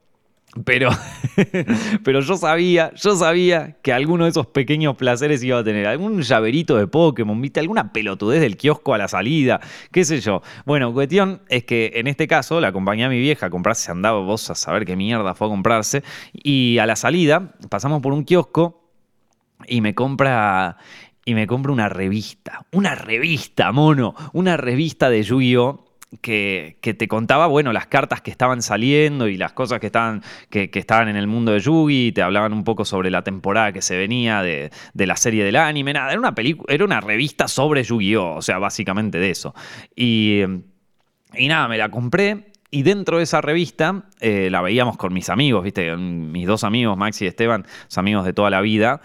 pero, 0.64 0.90
pero 2.04 2.20
yo 2.20 2.36
sabía, 2.36 2.92
yo 2.94 3.16
sabía 3.16 3.76
que 3.82 3.92
alguno 3.92 4.24
de 4.24 4.30
esos 4.30 4.46
pequeños 4.46 4.96
placeres 4.96 5.42
iba 5.42 5.58
a 5.58 5.64
tener. 5.64 5.86
Algún 5.86 6.22
llaverito 6.22 6.76
de 6.76 6.86
Pokémon, 6.86 7.40
¿viste? 7.40 7.60
Alguna 7.60 7.92
pelotudez 7.92 8.40
del 8.40 8.56
kiosco 8.56 8.94
a 8.94 8.98
la 8.98 9.08
salida, 9.08 9.60
qué 9.90 10.04
sé 10.04 10.20
yo. 10.20 10.42
Bueno, 10.64 10.92
cuestión 10.92 11.42
es 11.48 11.64
que 11.64 11.92
en 11.94 12.06
este 12.06 12.28
caso 12.28 12.60
la 12.60 12.68
acompañé 12.68 13.04
a 13.04 13.08
mi 13.08 13.18
vieja 13.18 13.46
a 13.46 13.50
comprarse, 13.50 13.90
andaba 13.90 14.20
vos 14.20 14.48
a 14.50 14.54
saber 14.54 14.84
qué 14.84 14.94
mierda 14.94 15.34
fue 15.34 15.48
a 15.48 15.50
comprarse. 15.50 16.04
Y 16.32 16.78
a 16.78 16.86
la 16.86 16.94
salida 16.94 17.54
pasamos 17.68 18.00
por 18.00 18.12
un 18.12 18.24
kiosco 18.24 18.90
y 19.66 19.80
me 19.80 19.94
compra 19.94 20.76
y 21.24 21.34
me 21.34 21.46
compra 21.46 21.72
una 21.72 21.88
revista. 21.88 22.66
Una 22.72 22.94
revista, 22.94 23.72
mono. 23.72 24.14
Una 24.32 24.56
revista 24.56 25.08
de 25.08 25.22
Yu-Gi-Oh! 25.22 25.83
Que, 26.20 26.76
te 26.80 27.08
contaba, 27.08 27.46
bueno, 27.46 27.72
las 27.72 27.86
cartas 27.86 28.20
que 28.20 28.30
estaban 28.30 28.62
saliendo 28.62 29.28
y 29.28 29.36
las 29.36 29.52
cosas 29.52 29.80
que 29.80 29.86
estaban, 29.86 30.22
que, 30.50 30.70
estaban 30.72 31.08
en 31.08 31.16
el 31.16 31.26
mundo 31.26 31.52
de 31.52 31.60
Yugi, 31.60 32.12
te 32.12 32.22
hablaban 32.22 32.52
un 32.52 32.64
poco 32.64 32.84
sobre 32.84 33.10
la 33.10 33.22
temporada 33.22 33.72
que 33.72 33.82
se 33.82 33.96
venía 33.96 34.42
de, 34.42 34.70
la 34.94 35.16
serie 35.16 35.44
del 35.44 35.56
anime, 35.56 35.92
nada, 35.92 36.10
era 36.10 36.20
una, 36.20 36.34
era 36.68 36.84
una 36.84 37.00
revista 37.00 37.48
sobre 37.48 37.82
Yu-Gi-Oh!, 37.82 38.36
o 38.36 38.42
sea, 38.42 38.58
básicamente 38.58 39.18
de 39.18 39.30
eso. 39.30 39.54
Y, 39.94 40.42
y 41.34 41.48
nada, 41.48 41.68
me 41.68 41.78
la 41.78 41.90
compré 41.90 42.53
y 42.74 42.82
dentro 42.82 43.18
de 43.18 43.22
esa 43.22 43.40
revista 43.40 44.02
eh, 44.18 44.48
la 44.50 44.60
veíamos 44.60 44.96
con 44.96 45.14
mis 45.14 45.28
amigos, 45.28 45.62
¿viste? 45.62 45.96
Mis 45.96 46.44
dos 46.44 46.64
amigos, 46.64 46.96
Max 46.96 47.22
y 47.22 47.26
Esteban, 47.28 47.64
amigos 47.94 48.24
de 48.24 48.32
toda 48.32 48.50
la 48.50 48.60
vida. 48.60 49.00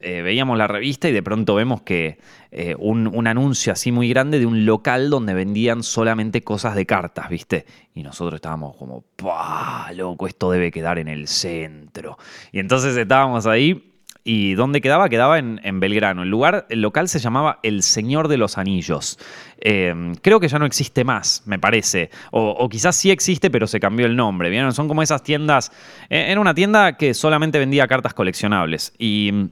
Eh, 0.00 0.20
veíamos 0.20 0.58
la 0.58 0.66
revista 0.66 1.08
y 1.08 1.12
de 1.12 1.22
pronto 1.22 1.54
vemos 1.54 1.80
que 1.80 2.18
eh, 2.50 2.74
un, 2.78 3.26
anuncio 3.26 3.72
así 3.72 3.92
muy 3.92 4.10
grande 4.10 4.38
de 4.38 4.44
un 4.44 4.66
local 4.66 5.08
donde 5.08 5.32
vendían 5.32 5.82
solamente 5.82 6.42
cosas 6.42 6.74
de 6.74 6.84
cartas, 6.84 7.30
¿viste? 7.30 7.64
Y 7.94 8.02
nosotros 8.02 8.34
estábamos 8.34 8.76
como, 8.76 9.06
¡pah! 9.16 9.90
Loco, 9.94 10.26
esto 10.26 10.50
debe 10.50 10.70
quedar 10.70 10.98
en 10.98 11.08
el 11.08 11.26
centro. 11.26 12.18
Y 12.52 12.58
entonces 12.58 12.94
estábamos 12.94 13.46
ahí 13.46 13.93
¿Y 14.26 14.54
dónde 14.54 14.80
quedaba? 14.80 15.10
Quedaba 15.10 15.38
en, 15.38 15.80
Belgrano. 15.80 16.22
El 16.22 16.30
lugar, 16.30 16.66
el 16.70 16.80
local 16.80 17.08
se 17.08 17.18
llamaba 17.18 17.58
El 17.62 17.82
Señor 17.82 18.28
de 18.28 18.38
los 18.38 18.56
Anillos. 18.56 19.18
Em, 19.58 20.14
creo 20.14 20.40
que 20.40 20.48
ya 20.48 20.58
no 20.58 20.64
existe 20.64 21.04
más, 21.04 21.42
me 21.44 21.58
parece. 21.58 22.10
O, 22.30 22.66
quizás 22.70 22.96
sí 22.96 23.10
existe, 23.10 23.50
pero 23.50 23.66
se 23.66 23.78
cambió 23.78 24.06
el 24.06 24.16
nombre. 24.16 24.48
¿vieron? 24.48 24.72
Son 24.72 24.88
como 24.88 25.02
esas 25.02 25.22
tiendas. 25.22 25.70
Eh, 26.08 26.26
era 26.30 26.40
una 26.40 26.54
tienda 26.54 26.96
que 26.96 27.12
solamente 27.12 27.58
vendía 27.58 27.86
cartas 27.86 28.14
coleccionables. 28.14 28.94
Y 28.98 29.50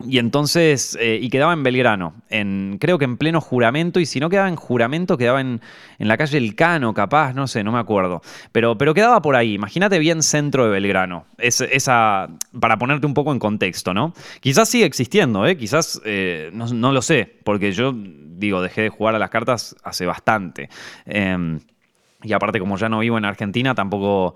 y 0.00 0.18
entonces, 0.18 0.98
eh, 1.00 1.20
y 1.22 1.30
quedaba 1.30 1.52
en 1.52 1.62
Belgrano, 1.62 2.14
en, 2.28 2.78
creo 2.80 2.98
que 2.98 3.04
en 3.04 3.16
pleno 3.16 3.40
juramento, 3.40 4.00
y 4.00 4.06
si 4.06 4.18
no 4.18 4.28
quedaba 4.28 4.48
en 4.48 4.56
juramento, 4.56 5.16
quedaba 5.16 5.40
en, 5.40 5.60
la 5.98 6.16
calle 6.16 6.36
El 6.36 6.56
Cano, 6.56 6.92
capaz, 6.92 7.32
no 7.32 7.46
sé, 7.46 7.62
no 7.62 7.70
me 7.70 7.78
acuerdo. 7.78 8.20
Pero, 8.50 8.76
pero 8.76 8.92
quedaba 8.92 9.22
por 9.22 9.36
ahí, 9.36 9.54
imagínate 9.54 10.00
bien 10.00 10.22
centro 10.22 10.64
de 10.64 10.70
Belgrano, 10.70 11.26
es, 11.38 11.60
esa, 11.60 12.28
para 12.58 12.76
ponerte 12.76 13.06
un 13.06 13.14
poco 13.14 13.32
en 13.32 13.38
contexto, 13.38 13.94
¿no? 13.94 14.14
Quizás 14.40 14.68
sigue 14.68 14.84
existiendo, 14.84 15.46
¿eh? 15.46 15.56
quizás, 15.56 16.00
eh, 16.04 16.50
no, 16.52 16.92
lo 16.92 17.00
sé, 17.00 17.40
porque 17.44 17.70
yo, 17.70 17.94
digo, 17.94 18.62
dejé 18.62 18.82
de 18.82 18.88
jugar 18.88 19.14
a 19.14 19.18
las 19.20 19.30
cartas 19.30 19.76
hace 19.84 20.06
bastante. 20.06 20.68
Em, 21.06 21.60
y 22.24 22.32
aparte, 22.32 22.58
como 22.58 22.76
ya 22.76 22.88
no 22.88 23.00
vivo 23.00 23.18
en 23.18 23.24
Argentina, 23.26 23.74
tampoco, 23.74 24.34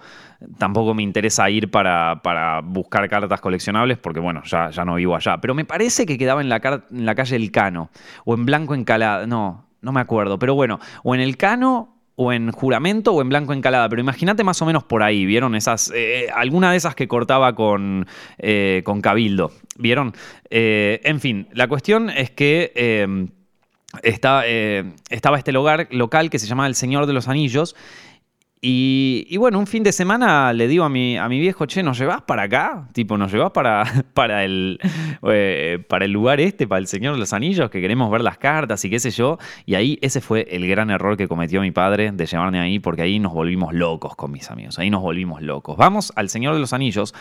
tampoco 0.59 0.95
me 0.95 1.03
interesa 1.03 1.49
ir 1.49 1.71
para, 1.71 2.21
buscar 2.63 3.09
cartas 3.09 3.41
coleccionables, 3.41 3.99
porque 3.99 4.21
bueno, 4.21 4.43
ya, 4.45 4.71
ya 4.71 4.85
no 4.85 4.97
vivo 4.97 5.17
allá. 5.17 5.39
Pero 5.41 5.55
me 5.55 5.65
parece 5.65 6.05
que 6.05 6.19
quedaba 6.19 6.43
en 6.43 6.51
la, 6.51 6.61
calle 6.61 7.37
El 7.37 7.51
Cano, 7.51 7.91
o 8.25 8.35
en 8.35 8.45
Blanco 8.45 8.75
Encalada, 8.75 9.27
no, 9.27 9.67
no 9.81 9.93
me 9.93 10.01
acuerdo. 10.01 10.39
Pero 10.39 10.55
bueno, 10.55 10.79
o 11.03 11.15
en 11.15 11.23
El 11.23 11.39
Cano, 11.39 11.97
o 12.17 12.33
en 12.33 12.51
Juramento, 12.51 13.13
o 13.13 13.23
en 13.23 13.31
Blanco 13.31 13.55
Encalada. 13.55 13.89
Pero 13.89 14.03
imagínate 14.03 14.45
más 14.45 14.61
o 14.61 14.67
menos 14.67 14.85
por 14.85 15.03
ahí, 15.03 15.25
¿vieron? 15.25 15.55
Esas, 15.55 15.91
eh, 15.95 16.29
alguna 16.35 16.73
de 16.73 16.77
esas 16.77 16.95
que 16.95 17.09
cortaba 17.09 17.55
con, 17.55 18.07
eh, 18.37 18.83
con 18.85 19.01
Cabildo, 19.01 19.53
¿vieron? 19.79 20.13
Eh, 20.51 21.01
en 21.05 21.21
fin, 21.21 21.49
la 21.53 21.69
cuestión 21.69 22.11
es 22.11 22.31
que 22.31 23.29
eh, 24.03 24.93
estaba 25.11 25.39
este 25.39 25.53
lugar 25.53 25.89
local 25.91 26.31
que 26.31 26.39
se 26.39 26.47
llama 26.47 26.67
El 26.67 26.75
Señor 26.75 27.07
de 27.07 27.13
los 27.13 27.29
Anillos. 27.29 27.75
Y, 28.61 29.37
bueno, 29.37 29.61
un 29.61 29.69
fin 29.69 29.85
de 29.85 29.93
semana 29.93 30.53
le 30.53 30.67
digo 30.67 30.83
a 30.83 30.89
mi, 30.89 31.17
a 31.17 31.29
mi 31.29 31.39
viejo, 31.39 31.67
che, 31.67 31.85
¿nos 31.85 31.97
llevas 31.97 32.23
para 32.23 32.43
acá? 32.43 32.89
Tipo, 32.93 33.17
¿nos 33.17 33.31
llevas 33.31 33.53
para, 33.53 33.85
para, 34.15 34.45
el, 34.45 34.81
eh, 35.31 35.85
para 35.89 36.07
el 36.07 36.11
lugar 36.11 36.41
este, 36.41 36.67
para 36.67 36.81
el 36.81 36.89
Señor 36.89 37.15
de 37.15 37.21
los 37.21 37.33
Anillos, 37.33 37.71
que 37.71 37.81
queremos 37.81 38.11
ver 38.11 38.23
las 38.23 38.39
cartas 38.39 38.85
y 38.85 38.91
qué 38.91 38.99
sé 38.99 39.11
yo? 39.11 39.39
Y 39.65 39.77
ahí 39.77 39.99
ese 40.03 40.21
fue 40.21 40.49
el 40.51 40.67
gran 40.67 40.91
error 40.91 41.17
que 41.17 41.29
cometió 41.29 41.61
mi 41.61 41.71
padre 41.71 42.11
de 42.11 42.27
llevarme 42.27 42.59
ahí, 42.59 42.81
porque 42.81 43.03
ahí 43.03 43.21
nos 43.21 43.33
volvimos 43.33 43.75
locos 43.75 44.17
con 44.17 44.33
mis 44.33 44.51
amigos, 44.51 44.77
ahí 44.81 44.91
nos 44.91 45.03
volvimos 45.03 45.41
locos. 45.41 45.77
Vamos 45.77 46.13
al 46.17 46.29
Señor 46.29 46.55
de 46.55 46.61
los 46.61 46.73
Anillos. 46.73 47.15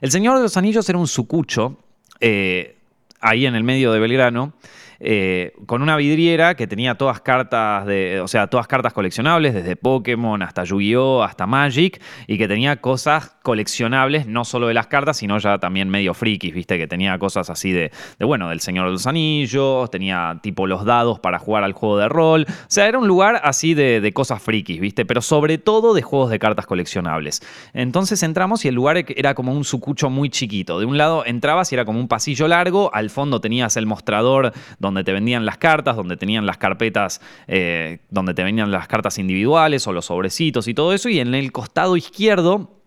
El 0.00 0.10
Señor 0.10 0.36
de 0.36 0.42
los 0.42 0.56
Anillos 0.56 0.88
era 0.88 0.96
un 0.96 1.06
sucucho, 1.06 1.76
eh, 2.20 2.76
ahí 3.20 3.44
en 3.44 3.54
el 3.54 3.62
medio 3.64 3.92
de 3.92 3.98
Belgrano. 3.98 4.54
Eh, 5.00 5.52
con 5.66 5.82
una 5.82 5.96
vidriera 5.96 6.54
que 6.54 6.66
tenía 6.66 6.96
todas 6.96 7.20
cartas 7.20 7.86
de, 7.86 8.20
o 8.20 8.26
sea, 8.28 8.48
todas 8.48 8.66
cartas 8.66 8.92
coleccionables, 8.92 9.54
desde 9.54 9.76
Pokémon 9.76 10.42
hasta 10.42 10.64
Yu-Gi-Oh! 10.64 11.22
hasta 11.22 11.46
Magic, 11.46 12.02
y 12.26 12.36
que 12.36 12.48
tenía 12.48 12.80
cosas 12.80 13.36
coleccionables, 13.48 14.26
no 14.26 14.44
solo 14.44 14.66
de 14.66 14.74
las 14.74 14.88
cartas, 14.88 15.16
sino 15.16 15.38
ya 15.38 15.56
también 15.56 15.88
medio 15.88 16.12
frikis, 16.12 16.52
viste, 16.52 16.76
que 16.76 16.86
tenía 16.86 17.18
cosas 17.18 17.48
así 17.48 17.72
de, 17.72 17.90
bueno, 18.20 18.50
del 18.50 18.60
Señor 18.60 18.84
de 18.84 18.92
los 18.92 19.06
Anillos, 19.06 19.90
tenía 19.90 20.38
tipo 20.42 20.66
los 20.66 20.84
dados 20.84 21.18
para 21.18 21.38
jugar 21.38 21.64
al 21.64 21.72
juego 21.72 21.96
de 21.96 22.10
rol, 22.10 22.44
o 22.48 22.54
sea, 22.66 22.86
era 22.86 22.98
un 22.98 23.08
lugar 23.08 23.40
así 23.42 23.72
de, 23.72 24.12
cosas 24.12 24.42
frikis, 24.42 24.80
viste, 24.80 25.06
pero 25.06 25.22
sobre 25.22 25.56
todo 25.56 25.94
de 25.94 26.02
juegos 26.02 26.28
de 26.28 26.38
cartas 26.38 26.66
coleccionables. 26.66 27.40
Entonces 27.72 28.22
entramos 28.22 28.66
y 28.66 28.68
el 28.68 28.74
lugar 28.74 29.02
era 29.16 29.34
como 29.34 29.52
un 29.52 29.64
sucucho 29.64 30.10
muy 30.10 30.28
chiquito. 30.28 30.78
De 30.78 30.84
un 30.84 30.98
lado 30.98 31.24
entrabas 31.24 31.72
y 31.72 31.76
era 31.76 31.86
como 31.86 32.00
un 32.00 32.08
pasillo 32.08 32.48
largo, 32.48 32.90
al 32.92 33.08
fondo 33.08 33.40
tenías 33.40 33.78
el 33.78 33.86
mostrador 33.86 34.52
donde 34.78 34.98
donde 34.98 35.04
te 35.04 35.12
vendían 35.12 35.46
las 35.46 35.58
cartas, 35.58 35.94
donde 35.94 36.16
tenían 36.16 36.44
las 36.44 36.58
carpetas, 36.58 37.20
eh, 37.46 38.00
donde 38.10 38.34
te 38.34 38.42
venían 38.42 38.72
las 38.72 38.88
cartas 38.88 39.18
individuales 39.18 39.86
o 39.86 39.92
los 39.92 40.06
sobrecitos 40.06 40.66
y 40.66 40.74
todo 40.74 40.92
eso, 40.92 41.08
y 41.08 41.20
en 41.20 41.34
el 41.34 41.52
costado 41.52 41.96
izquierdo 41.96 42.77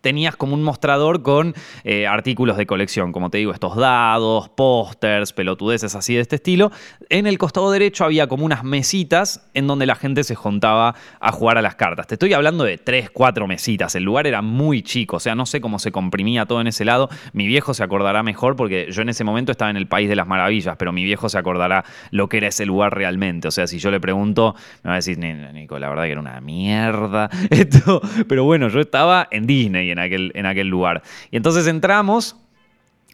tenías 0.00 0.36
como 0.36 0.54
un 0.54 0.62
mostrador 0.62 1.22
con 1.22 1.54
eh, 1.84 2.06
artículos 2.06 2.56
de 2.56 2.66
colección, 2.66 3.12
como 3.12 3.30
te 3.30 3.38
digo, 3.38 3.52
estos 3.52 3.76
dados, 3.76 4.48
pósters, 4.50 5.32
pelotudeces 5.32 5.94
así 5.94 6.14
de 6.14 6.20
este 6.20 6.36
estilo. 6.36 6.70
En 7.08 7.26
el 7.26 7.38
costado 7.38 7.70
derecho 7.70 8.04
había 8.04 8.26
como 8.26 8.44
unas 8.44 8.64
mesitas 8.64 9.48
en 9.54 9.66
donde 9.66 9.86
la 9.86 9.94
gente 9.94 10.24
se 10.24 10.34
juntaba 10.34 10.94
a 11.20 11.32
jugar 11.32 11.58
a 11.58 11.62
las 11.62 11.74
cartas. 11.74 12.06
Te 12.06 12.14
estoy 12.14 12.32
hablando 12.32 12.64
de 12.64 12.78
tres, 12.78 13.10
cuatro 13.10 13.46
mesitas. 13.46 13.94
El 13.94 14.04
lugar 14.04 14.26
era 14.26 14.42
muy 14.42 14.82
chico, 14.82 15.16
o 15.16 15.20
sea, 15.20 15.34
no 15.34 15.46
sé 15.46 15.60
cómo 15.60 15.78
se 15.78 15.92
comprimía 15.92 16.46
todo 16.46 16.60
en 16.60 16.66
ese 16.66 16.84
lado. 16.84 17.08
Mi 17.32 17.46
viejo 17.46 17.74
se 17.74 17.82
acordará 17.82 18.22
mejor 18.22 18.56
porque 18.56 18.88
yo 18.90 19.02
en 19.02 19.08
ese 19.08 19.24
momento 19.24 19.52
estaba 19.52 19.70
en 19.70 19.76
el 19.76 19.86
país 19.86 20.08
de 20.08 20.16
las 20.16 20.26
maravillas, 20.26 20.76
pero 20.76 20.92
mi 20.92 21.04
viejo 21.04 21.28
se 21.28 21.38
acordará 21.38 21.84
lo 22.10 22.28
que 22.28 22.38
era 22.38 22.48
ese 22.48 22.66
lugar 22.66 22.94
realmente. 22.94 23.48
O 23.48 23.50
sea, 23.50 23.66
si 23.66 23.78
yo 23.78 23.90
le 23.90 24.00
pregunto, 24.00 24.54
me 24.82 24.88
va 24.88 24.94
a 24.94 24.96
decir, 24.96 25.18
Nico, 25.18 25.78
la 25.78 25.88
verdad 25.88 26.04
que 26.04 26.12
era 26.12 26.20
una 26.20 26.40
mierda. 26.40 27.30
Esto, 27.50 28.00
pero 28.28 28.44
bueno, 28.44 28.68
yo 28.68 28.80
estaba 28.80 29.28
en 29.30 29.46
Disney 29.46 29.81
en 29.90 29.98
aquel, 29.98 30.32
en 30.34 30.46
aquel 30.46 30.68
lugar. 30.68 31.02
Y 31.30 31.36
entonces 31.36 31.66
entramos 31.66 32.36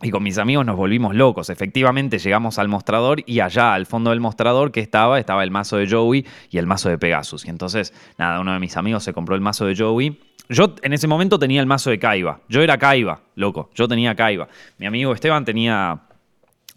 y 0.01 0.11
con 0.11 0.23
mis 0.23 0.39
amigos 0.39 0.65
nos 0.65 0.77
volvimos 0.77 1.15
locos. 1.15 1.51
Efectivamente 1.51 2.19
llegamos 2.19 2.59
al 2.59 2.69
mostrador 2.69 3.23
y 3.27 3.41
allá 3.41 3.75
al 3.75 3.87
fondo 3.87 4.11
del 4.11 4.21
mostrador 4.21 4.71
que 4.71 4.81
estaba, 4.81 5.19
estaba 5.19 5.43
el 5.43 5.51
mazo 5.51 5.77
de 5.77 5.89
Joey 5.89 6.25
y 6.51 6.59
el 6.59 6.67
mazo 6.67 6.89
de 6.89 6.99
Pegasus. 6.99 7.45
Y 7.47 7.51
entonces, 7.51 7.93
nada, 8.17 8.41
uno 8.41 8.53
de 8.53 8.61
mis 8.61 8.77
amigos 8.77 9.03
se 9.03 9.13
compró 9.13 9.35
el 9.35 9.41
mazo 9.41 9.67
de 9.67 9.75
Joey. 9.75 10.21
Yo 10.49 10.75
en 10.83 10.93
ese 10.93 11.09
momento 11.09 11.39
tenía 11.39 11.61
el 11.61 11.67
mazo 11.67 11.91
de 11.91 11.99
Kaiba. 11.99 12.41
Yo 12.49 12.63
era 12.63 12.79
Kaiba, 12.79 13.23
loco. 13.35 13.71
Yo 13.75 13.89
tenía 13.89 14.15
Kaiba. 14.15 14.49
Mi 14.79 14.87
amigo 14.87 15.13
Esteban 15.13 15.45
tenía 15.45 16.01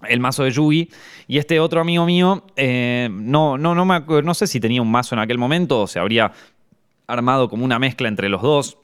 el 0.08 0.20
mazo 0.20 0.44
de 0.44 0.52
Yugi. 0.52 0.90
Y 1.28 1.38
este 1.38 1.60
otro 1.60 1.82
amigo 1.82 2.06
mío, 2.06 2.44
eh, 2.56 3.10
no, 3.12 3.58
no, 3.58 3.76
no, 3.76 3.86
me, 3.86 4.02
no 4.24 4.34
sé 4.34 4.48
si 4.48 4.60
tenía 4.60 4.82
un 4.82 4.92
mazo 4.92 5.16
en 5.16 5.20
aquel 5.20 5.38
momento 5.38 5.82
o 5.82 5.88
se 5.88 6.00
habría 6.00 6.32
armado 7.08 7.50
como 7.50 7.66
una 7.66 7.80
mezcla 7.80 8.08
entre 8.08 8.30
los 8.30 8.42
dos. 8.42 8.78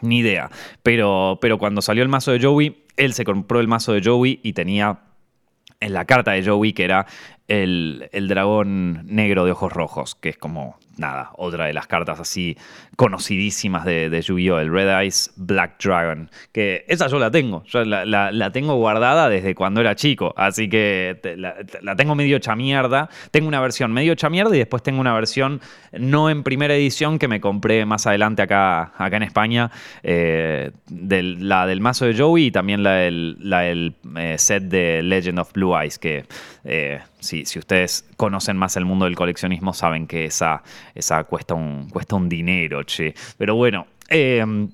Ni 0.00 0.18
idea. 0.18 0.50
Pero, 0.82 1.38
pero 1.40 1.58
cuando 1.58 1.82
salió 1.82 2.02
el 2.02 2.08
mazo 2.08 2.32
de 2.32 2.40
Joey, 2.40 2.84
él 2.96 3.12
se 3.14 3.24
compró 3.24 3.60
el 3.60 3.68
mazo 3.68 3.92
de 3.92 4.02
Joey 4.02 4.40
y 4.42 4.52
tenía 4.52 5.00
en 5.80 5.92
la 5.92 6.04
carta 6.04 6.32
de 6.32 6.44
Joey 6.44 6.72
que 6.72 6.84
era 6.84 7.06
el, 7.48 8.08
el 8.12 8.28
dragón 8.28 9.06
negro 9.06 9.44
de 9.44 9.52
ojos 9.52 9.72
rojos, 9.72 10.14
que 10.14 10.30
es 10.30 10.38
como 10.38 10.78
nada, 10.96 11.30
otra 11.36 11.66
de 11.66 11.72
las 11.72 11.86
cartas 11.86 12.20
así 12.20 12.56
conocidísimas 12.96 13.84
de, 13.84 14.10
de 14.10 14.22
Yu-Gi-Oh! 14.22 14.58
El 14.60 14.70
Red 14.70 15.00
Eyes 15.00 15.32
Black 15.36 15.82
Dragon. 15.82 16.30
Que 16.52 16.84
esa 16.88 17.08
yo 17.08 17.18
la 17.18 17.30
tengo. 17.30 17.64
Yo 17.64 17.84
la, 17.84 18.50
tengo 18.52 18.76
guardada 18.76 19.28
desde 19.28 19.54
cuando 19.54 19.80
era 19.80 19.94
chico. 19.96 20.32
Así 20.36 20.68
que 20.68 21.18
la, 21.36 21.96
tengo 21.96 22.14
medio 22.14 22.36
hecha 22.36 22.54
mierda. 22.54 23.08
Tengo 23.30 23.48
una 23.48 23.60
versión 23.60 23.92
medio 23.92 24.12
hecha 24.12 24.30
mierda 24.30 24.54
y 24.54 24.58
después 24.58 24.82
tengo 24.82 25.00
una 25.00 25.12
versión 25.12 25.60
no 25.92 26.30
en 26.30 26.42
primera 26.42 26.74
edición 26.74 27.18
que 27.18 27.28
me 27.28 27.40
compré 27.40 27.84
más 27.84 28.06
adelante 28.06 28.42
acá, 28.42 28.92
acá 28.96 29.16
en 29.16 29.22
España. 29.24 29.70
Eh, 30.02 30.70
la 30.88 31.66
del 31.66 31.80
mazo 31.80 32.06
de 32.06 32.16
Joey 32.16 32.46
y 32.46 32.50
también 32.50 32.82
la 32.82 32.92
del, 32.92 33.94
eh, 34.16 34.36
set 34.38 34.64
de 34.64 35.02
Legend 35.02 35.40
of 35.40 35.52
Blue 35.52 35.76
Eyes. 35.76 35.98
Que 35.98 36.24
eh, 36.64 37.00
si, 37.24 37.42
ustedes 37.58 38.08
conocen 38.16 38.56
más 38.56 38.76
el 38.76 38.84
mundo 38.84 39.06
del 39.06 39.16
coleccionismo 39.16 39.72
saben 39.72 40.06
que 40.06 40.26
esa 40.26 40.62
esa 40.94 41.24
cuesta 41.24 41.54
un, 41.54 41.88
cuesta 41.90 42.16
un 42.16 42.28
dinero, 42.28 42.82
che. 42.84 43.14
Pero 43.36 43.56
bueno, 43.56 43.86
em, 44.08 44.68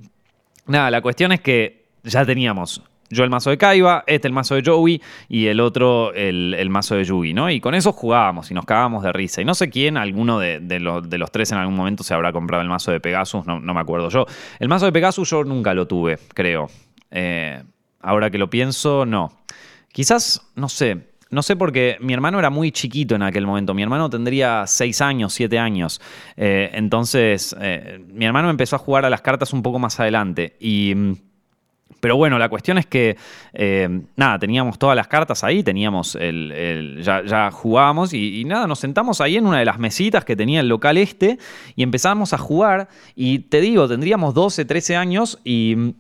nada, 0.67 0.91
la 0.91 1.01
cuestión 1.01 1.33
es 1.33 1.41
que 1.41 1.87
ya 2.03 2.25
teníamos 2.27 2.83
yo 3.11 3.25
el 3.25 3.31
mazo 3.31 3.51
de 3.51 3.59
Kaiba, 3.59 4.05
este 4.07 4.29
el 4.29 4.33
mazo 4.33 4.55
de 4.55 4.63
Joey 4.65 5.03
y 5.29 5.47
el 5.49 5.61
otro 5.61 6.15
el, 6.15 6.71
mazo 6.71 6.95
de 6.95 7.05
Yugi, 7.05 7.35
¿no? 7.35 7.51
Y 7.51 7.61
con 7.61 7.75
eso 7.75 7.93
jugábamos 7.93 8.51
y 8.53 8.55
nos 8.55 8.65
cagábamos 8.65 9.03
de 9.03 9.13
risa. 9.13 9.43
Y 9.43 9.45
no 9.45 9.55
sé 9.55 9.69
quién, 9.69 9.97
alguno 9.97 10.39
de, 10.39 10.61
los 10.79 11.33
tres 11.33 11.51
en 11.51 11.59
algún 11.59 11.75
momento 11.75 12.05
se 12.05 12.15
habrá 12.15 12.33
comprado 12.33 12.63
el 12.63 12.69
mazo 12.69 12.93
de 12.93 13.01
Pegasus, 13.01 13.47
no, 13.47 13.61
me 13.61 13.81
acuerdo 13.81 14.09
yo. 14.11 14.27
El 14.61 14.69
mazo 14.69 14.87
de 14.87 14.93
Pegasus 14.93 15.29
yo 15.29 15.43
nunca 15.43 15.75
lo 15.75 15.89
tuve, 15.89 16.19
creo. 16.35 16.69
Eh, 17.11 17.61
ahora 18.01 18.31
que 18.31 18.39
lo 18.39 18.49
pienso, 18.49 19.05
no. 19.05 19.33
Quizás, 19.93 20.49
no 20.55 20.69
sé, 20.69 21.10
no 21.31 21.43
sé 21.43 21.55
porque 21.55 21.97
mi 22.01 22.13
hermano 22.13 22.39
era 22.39 22.51
muy 22.51 22.73
chiquito 22.73 23.15
en 23.15 23.23
aquel 23.23 23.47
momento. 23.47 23.73
Mi 23.73 23.83
hermano 23.83 24.11
tendría 24.11 24.67
6 24.67 25.01
años, 25.01 25.33
7 25.33 25.59
años. 25.59 26.01
Eh, 26.37 26.71
entonces, 26.75 27.55
eh, 27.61 28.05
mi 28.13 28.25
hermano 28.25 28.51
empezó 28.51 28.77
a 28.77 28.81
jugar 28.81 29.05
a 29.05 29.11
las 29.11 29.21
cartas 29.21 29.53
un 29.53 29.63
poco 29.63 29.79
más 29.79 29.99
adelante. 30.01 30.57
Y. 30.61 30.95
Mm, 30.95 31.17
pero 32.01 32.17
bueno, 32.17 32.39
la 32.39 32.49
cuestión 32.49 32.79
es 32.79 32.87
que, 32.87 33.19
eh, 33.53 34.01
nada, 34.17 34.39
teníamos 34.39 34.79
todas 34.79 34.97
las 34.97 35.07
cartas 35.07 35.45
ahí, 35.45 35.63
teníamos 35.63 36.15
el, 36.15 37.03
ya, 37.03 37.51
jugábamos 37.51 38.15
y, 38.15 38.41
y, 38.41 38.45
nada, 38.47 38.67
nos 38.67 38.79
sentamos 38.79 39.21
ahí 39.21 39.37
en 39.37 39.47
una 39.47 39.59
de 39.59 39.67
las 39.67 39.79
mesitas 39.79 40.25
que 40.25 40.35
tenía 40.35 40.61
el 40.61 40.69
local 40.69 40.97
este 40.97 41.39
y 41.77 41.83
empezamos 41.83 42.33
a 42.33 42.39
jugar 42.39 42.89
y 43.15 43.41
te 43.41 43.61
digo, 43.61 43.87
tendríamos 43.87 44.33
12, 44.33 44.65
13 44.65 44.97
años 44.97 45.41
y 45.45 45.75
mm, 45.77 45.93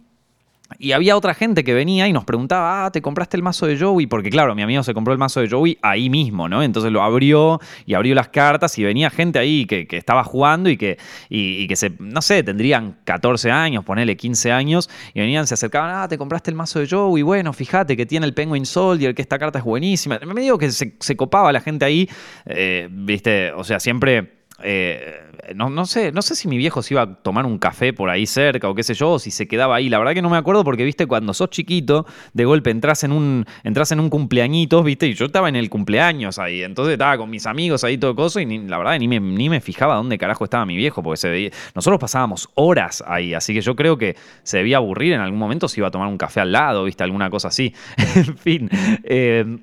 y 0.79 0.93
había 0.93 1.17
otra 1.17 1.35
gente 1.35 1.65
que 1.65 1.75
venía 1.75 2.07
y 2.07 2.13
nos 2.13 2.25
preguntaba, 2.25 2.87
ah, 2.87 2.91
¿te 2.93 3.03
compraste 3.03 3.37
el 3.37 3.43
mazo 3.43 3.67
de 3.67 3.79
Joey? 3.79 4.07
Porque 4.07 4.31
claro, 4.31 4.55
mi 4.55 4.63
amigo 4.63 4.83
se 4.83 4.95
compró 4.95 5.13
el 5.13 5.19
mazo 5.19 5.41
de 5.41 5.49
Joey 5.49 5.79
ahí 5.83 6.09
mismo, 6.09 6.49
¿no? 6.49 6.63
Entonces 6.63 6.93
lo 6.93 7.03
abrió 7.03 7.61
y 7.87 7.95
abrió 7.95 8.15
las 8.15 8.29
cartas 8.29 8.79
y 8.79 8.85
venía 8.85 9.11
gente 9.11 9.39
ahí 9.39 9.67
que, 9.67 9.87
estaba 9.91 10.25
jugando 10.25 10.71
y 10.71 10.77
que, 10.77 10.99
y, 11.29 11.67
que 11.67 11.77
se, 11.77 11.93
no 11.99 12.23
sé, 12.23 12.43
tendrían 12.43 12.99
14 13.05 13.51
años, 13.51 13.85
ponele 13.85 14.17
15 14.17 14.53
años, 14.53 14.89
y 15.13 15.21
venían, 15.21 15.47
se 15.47 15.55
acercaban, 15.55 15.91
ah, 15.95 16.09
¿te 16.09 16.17
compraste 16.17 16.51
el 16.51 16.57
mazo 16.57 16.79
de 16.79 16.89
Joey? 16.89 17.23
Bueno, 17.23 17.53
fíjate 17.53 17.97
que 17.97 18.07
tiene 18.07 18.27
el 18.27 18.35
Penguin 18.35 18.67
Soldier, 18.67 19.15
que 19.15 19.23
esta 19.23 19.39
carta 19.39 19.59
es 19.59 19.65
buenísima. 19.65 20.19
Me 20.21 20.41
digo 20.41 20.59
que 20.59 20.71
se, 20.71 21.17
copaba 21.17 21.53
la 21.53 21.61
gente 21.61 21.85
ahí, 21.85 22.09
eh, 22.47 22.89
viste, 22.91 23.53
o 23.53 23.65
sea, 23.65 23.81
siempre 23.81 24.40
eh, 24.63 25.31
no, 25.55 25.87
sé, 25.87 26.13
no 26.13 26.23
sé 26.23 26.35
si 26.35 26.49
mi 26.49 26.59
viejo 26.59 26.83
se 26.83 26.95
iba 26.95 27.03
a 27.03 27.15
tomar 27.15 27.47
un 27.47 27.59
café 27.59 27.93
por 27.93 28.11
ahí 28.11 28.27
cerca 28.27 28.69
o 28.69 28.75
qué 28.75 28.83
sé 28.83 28.95
yo, 28.95 29.13
o 29.13 29.19
si 29.19 29.31
se 29.31 29.49
quedaba 29.49 29.77
ahí. 29.77 29.89
La 29.89 29.99
verdad 29.99 30.15
que 30.15 30.23
no 30.23 30.31
me 30.31 30.37
acuerdo 30.37 30.65
porque, 30.65 30.85
viste, 30.85 31.07
cuando 31.07 31.35
sos 31.35 31.51
chiquito, 31.51 32.07
de 32.33 32.45
golpe 32.45 32.71
entras 32.71 33.05
en 33.05 33.13
un, 33.13 33.47
entras 33.65 33.93
en 33.93 34.01
un 34.01 34.11
cumpleañito, 34.11 34.83
viste, 34.83 35.07
y 35.07 35.15
yo 35.15 35.27
estaba 35.27 35.49
en 35.49 35.57
el 35.57 35.71
cumpleaños 35.71 36.39
ahí. 36.39 36.63
Entonces 36.63 36.93
estaba 36.93 37.19
con 37.19 37.31
mis 37.31 37.47
amigos 37.47 37.85
ahí 37.85 37.99
todo 37.99 38.15
coso 38.15 38.41
y 38.41 38.59
la 38.67 38.79
verdad 38.79 38.99
ni 38.99 39.09
me, 39.09 39.21
ni 39.21 39.49
me 39.49 39.61
fijaba 39.61 39.97
dónde 39.97 40.19
carajo 40.19 40.45
estaba 40.45 40.67
mi 40.67 40.77
viejo, 40.77 41.03
porque 41.03 41.17
se 41.17 41.29
veía, 41.29 41.51
nosotros 41.75 41.99
pasábamos 41.99 42.49
horas 42.55 43.03
ahí, 43.07 43.35
así 43.35 43.55
que 43.55 43.61
yo 43.61 43.75
creo 43.77 43.99
que 43.99 44.17
se 44.43 44.59
debía 44.59 44.77
aburrir 44.77 45.15
en 45.15 45.21
algún 45.21 45.39
momento, 45.39 45.69
se 45.69 45.81
iba 45.81 45.89
a 45.89 45.91
tomar 45.91 46.09
un 46.09 46.19
café 46.19 46.41
al 46.41 46.53
lado, 46.53 46.85
viste, 46.85 47.03
alguna 47.03 47.31
cosa 47.31 47.49
así. 47.49 47.75
en 48.15 48.37
fin. 48.37 48.71
Eh, 49.05 49.59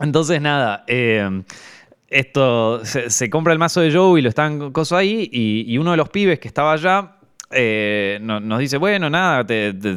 entonces, 0.00 0.40
nada. 0.40 0.84
Eh, 0.86 1.42
esto 2.08 2.84
se, 2.84 3.30
compra 3.30 3.52
el 3.52 3.58
mazo 3.58 3.80
de 3.80 3.92
Joe 3.92 4.18
y 4.18 4.22
lo 4.22 4.28
están 4.28 4.72
coso 4.72 4.96
ahí. 4.96 5.28
Y, 5.32 5.76
uno 5.78 5.92
de 5.92 5.96
los 5.96 6.08
pibes 6.08 6.38
que 6.38 6.48
estaba 6.48 6.72
allá 6.72 7.16
eh, 7.50 8.18
nos 8.20 8.58
dice, 8.58 8.78
bueno, 8.78 9.10
nada, 9.10 9.46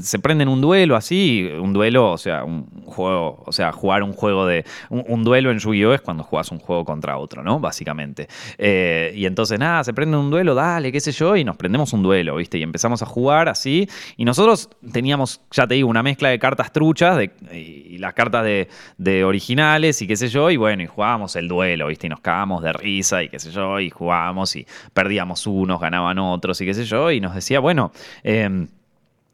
se 0.01 0.19
prenden 0.19 0.47
un 0.47 0.61
duelo 0.61 0.95
así, 0.95 1.49
un 1.59 1.73
duelo, 1.73 2.11
o 2.11 2.17
sea, 2.17 2.43
un 2.43 2.65
juego, 2.85 3.43
o 3.45 3.51
sea, 3.51 3.71
jugar 3.71 4.03
un 4.03 4.13
juego 4.13 4.45
de, 4.45 4.65
un, 4.89 5.23
duelo 5.23 5.49
en 5.51 5.59
Yu-Gi-Oh 5.59 5.93
es 5.93 6.01
cuando 6.01 6.23
juegas 6.23 6.51
un 6.51 6.59
juego 6.59 6.85
contra 6.85 7.17
otro, 7.17 7.43
¿no? 7.43 7.59
Básicamente. 7.59 8.27
Eh, 8.57 9.13
y 9.15 9.25
entonces, 9.25 9.57
nada, 9.59 9.83
se 9.83 9.93
prende 9.93 10.17
un 10.17 10.29
duelo, 10.29 10.55
dale, 10.55 10.91
qué 10.91 10.99
sé 10.99 11.11
yo, 11.11 11.35
y 11.35 11.43
nos 11.43 11.57
prendemos 11.57 11.93
un 11.93 12.03
duelo, 12.03 12.35
¿viste? 12.35 12.57
Y 12.57 12.63
empezamos 12.63 13.01
a 13.01 13.05
jugar 13.05 13.49
así, 13.49 13.89
y 14.17 14.25
nosotros 14.25 14.69
teníamos, 14.91 15.41
ya 15.51 15.65
te 15.65 15.75
digo, 15.75 15.89
una 15.89 16.03
mezcla 16.03 16.29
de 16.29 16.39
cartas 16.39 16.71
truchas 16.71 17.17
de, 17.17 17.31
y 17.51 17.97
las 17.97 18.13
cartas 18.13 18.45
de, 18.45 19.23
originales 19.23 20.01
y 20.01 20.07
qué 20.07 20.15
sé 20.15 20.27
yo, 20.27 20.51
y 20.51 20.57
bueno, 20.57 20.83
y 20.83 20.85
jugábamos 20.85 21.35
el 21.35 21.47
duelo, 21.47 21.87
¿viste? 21.87 22.07
Y 22.07 22.09
nos 22.09 22.19
cagábamos 22.19 22.61
de 22.61 22.73
risa 22.73 23.23
y 23.23 23.29
qué 23.29 23.39
sé 23.39 23.51
yo, 23.51 23.79
y 23.79 23.89
jugábamos 23.89 24.55
y 24.55 24.67
perdíamos 24.93 25.47
unos, 25.47 25.79
ganaban 25.79 26.19
otros 26.19 26.61
y 26.61 26.65
qué 26.65 26.73
sé 26.73 26.85
yo, 26.85 27.11
y 27.11 27.19
nos 27.19 27.35
decía, 27.47 27.59
bueno, 27.59 27.91
em, 28.23 28.67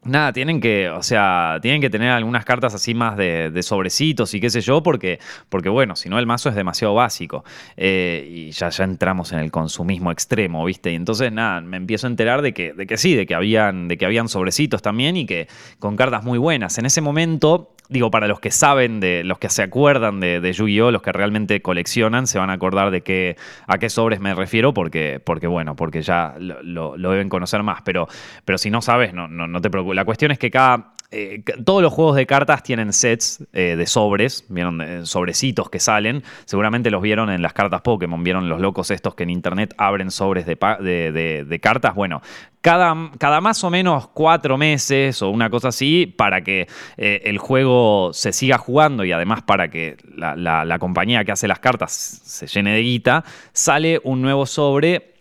Nada, 0.04 0.34
tienen 0.34 0.60
que, 0.60 0.90
o 0.90 1.02
sea, 1.02 1.58
tienen 1.62 1.80
que 1.80 1.88
tener 1.88 2.10
algunas 2.10 2.44
cartas 2.44 2.74
así 2.74 2.92
más 2.92 3.16
de, 3.16 3.58
sobrecitos 3.62 4.34
y 4.34 4.40
qué 4.40 4.50
sé 4.50 4.60
yo, 4.60 4.82
porque, 4.82 5.18
porque 5.48 5.70
bueno, 5.70 5.96
si 5.96 6.10
no 6.10 6.18
el 6.18 6.26
mazo 6.26 6.50
es 6.50 6.54
demasiado 6.54 6.92
básico. 6.92 7.42
Eh, 7.78 8.28
y 8.30 8.50
ya, 8.50 8.68
ya 8.68 8.84
entramos 8.84 9.32
en 9.32 9.38
el 9.38 9.50
consumismo 9.50 10.12
extremo, 10.12 10.62
¿viste? 10.66 10.92
Y 10.92 10.94
entonces, 10.94 11.32
nada, 11.32 11.62
me 11.62 11.78
empiezo 11.78 12.06
a 12.06 12.10
enterar 12.10 12.42
de 12.42 12.52
que, 12.52 12.74
de 12.74 12.86
que 12.86 12.98
sí, 12.98 13.14
de 13.14 13.24
que, 13.24 13.34
habían, 13.34 13.88
de 13.88 13.96
que 13.96 14.04
habían 14.04 14.28
sobrecitos 14.28 14.82
también 14.82 15.16
y 15.16 15.24
que 15.24 15.48
con 15.78 15.96
cartas 15.96 16.22
muy 16.22 16.38
buenas. 16.38 16.76
En 16.76 16.84
ese 16.84 17.00
momento 17.00 17.73
digo, 17.88 18.10
para 18.10 18.26
los 18.26 18.40
que 18.40 18.50
saben, 18.50 19.00
de 19.00 19.22
los 19.24 19.38
que 19.38 19.48
se 19.48 19.62
acuerdan 19.62 20.20
de, 20.20 20.52
Yu-Gi-Oh!, 20.52 20.90
los 20.90 21.02
que 21.02 21.12
realmente 21.12 21.60
coleccionan, 21.60 22.26
se 22.26 22.38
van 22.38 22.50
a 22.50 22.54
acordar 22.54 22.90
de 22.90 23.02
qué, 23.02 23.36
a 23.66 23.78
qué 23.78 23.90
sobres 23.90 24.20
me 24.20 24.34
refiero, 24.34 24.72
porque, 24.72 25.20
porque 25.24 25.46
bueno, 25.46 25.76
porque 25.76 26.02
ya 26.02 26.34
lo, 26.38 26.96
deben 26.96 27.28
conocer 27.28 27.62
más. 27.62 27.82
Pero, 27.82 28.08
pero 28.44 28.58
si 28.58 28.70
no 28.70 28.80
sabes, 28.80 29.12
no, 29.12 29.28
no, 29.28 29.60
te 29.60 29.70
preocupes. 29.70 29.96
La 29.96 30.04
cuestión 30.04 30.30
es 30.30 30.38
que 30.38 30.50
cada. 30.50 30.92
Eh, 31.14 31.42
todos 31.64 31.80
los 31.80 31.92
juegos 31.92 32.16
de 32.16 32.26
cartas 32.26 32.62
tienen 32.62 32.92
sets 32.92 33.44
eh, 33.52 33.76
de 33.76 33.86
sobres, 33.86 34.44
vieron 34.48 35.06
sobrecitos 35.06 35.70
que 35.70 35.78
salen. 35.78 36.22
Seguramente 36.44 36.90
los 36.90 37.00
vieron 37.00 37.30
en 37.30 37.40
las 37.40 37.52
cartas 37.52 37.82
Pokémon, 37.82 38.22
vieron 38.24 38.48
los 38.48 38.60
locos 38.60 38.90
estos 38.90 39.14
que 39.14 39.22
en 39.22 39.30
internet 39.30 39.74
abren 39.78 40.10
sobres 40.10 40.46
de, 40.46 41.60
cartas. 41.62 41.94
Bueno, 41.94 42.20
cada, 42.60 42.94
más 43.40 43.62
o 43.62 43.70
menos 43.70 44.08
cuatro 44.08 44.56
meses 44.56 45.20
o 45.20 45.28
una 45.28 45.50
cosa 45.50 45.68
así 45.68 46.06
para 46.06 46.42
que 46.42 46.66
eh, 46.96 47.20
el 47.24 47.38
juego 47.38 48.12
se 48.14 48.32
siga 48.32 48.56
jugando 48.56 49.04
y 49.04 49.12
además 49.12 49.42
para 49.42 49.68
que 49.68 49.98
la, 50.16 50.78
compañía 50.78 51.24
que 51.24 51.32
hace 51.32 51.46
las 51.46 51.58
cartas 51.58 51.92
se 51.92 52.46
llene 52.46 52.72
de 52.74 52.80
guita, 52.80 53.24
sale 53.52 54.00
un 54.02 54.22
nuevo 54.22 54.46
sobre 54.46 55.12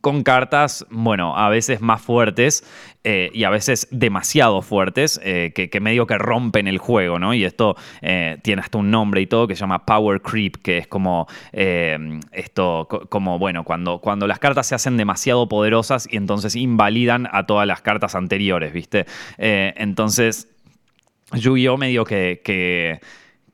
con 0.00 0.22
cartas, 0.22 0.84
bueno, 0.90 1.36
a 1.36 1.48
veces 1.48 1.80
más 1.80 2.02
fuertes 2.02 2.64
eh, 3.08 3.30
y 3.32 3.44
a 3.44 3.50
veces 3.50 3.86
demasiado 3.92 4.62
fuertes, 4.62 5.20
eh, 5.22 5.52
que, 5.54 5.80
medio 5.80 6.08
que 6.08 6.18
rompen 6.18 6.66
el 6.66 6.78
juego, 6.78 7.20
¿no? 7.20 7.34
Y 7.34 7.44
esto 7.44 7.76
eh, 8.02 8.38
tiene 8.42 8.62
hasta 8.62 8.78
un 8.78 8.90
nombre 8.90 9.20
y 9.20 9.28
todo 9.28 9.46
que 9.46 9.54
se 9.54 9.60
llama 9.60 9.86
Power 9.86 10.20
Creep, 10.20 10.56
que 10.56 10.78
es 10.78 10.88
como 10.88 11.28
esto, 11.52 12.88
como, 13.08 13.38
bueno, 13.38 13.62
cuando, 13.62 14.00
cuando 14.00 14.26
las 14.26 14.40
cartas 14.40 14.66
se 14.66 14.74
hacen 14.74 14.96
demasiado 14.96 15.48
poderosas 15.48 16.08
y 16.10 16.16
entonces 16.16 16.56
invalidan 16.56 17.28
a 17.30 17.46
todas 17.46 17.68
las 17.68 17.80
cartas 17.80 18.16
anteriores, 18.16 18.72
¿viste? 18.72 19.06
entonces, 19.38 20.48
Yu-Gi-Oh! 21.32 21.76
medio 21.76 22.04
que 22.04 22.40
que 22.42 22.98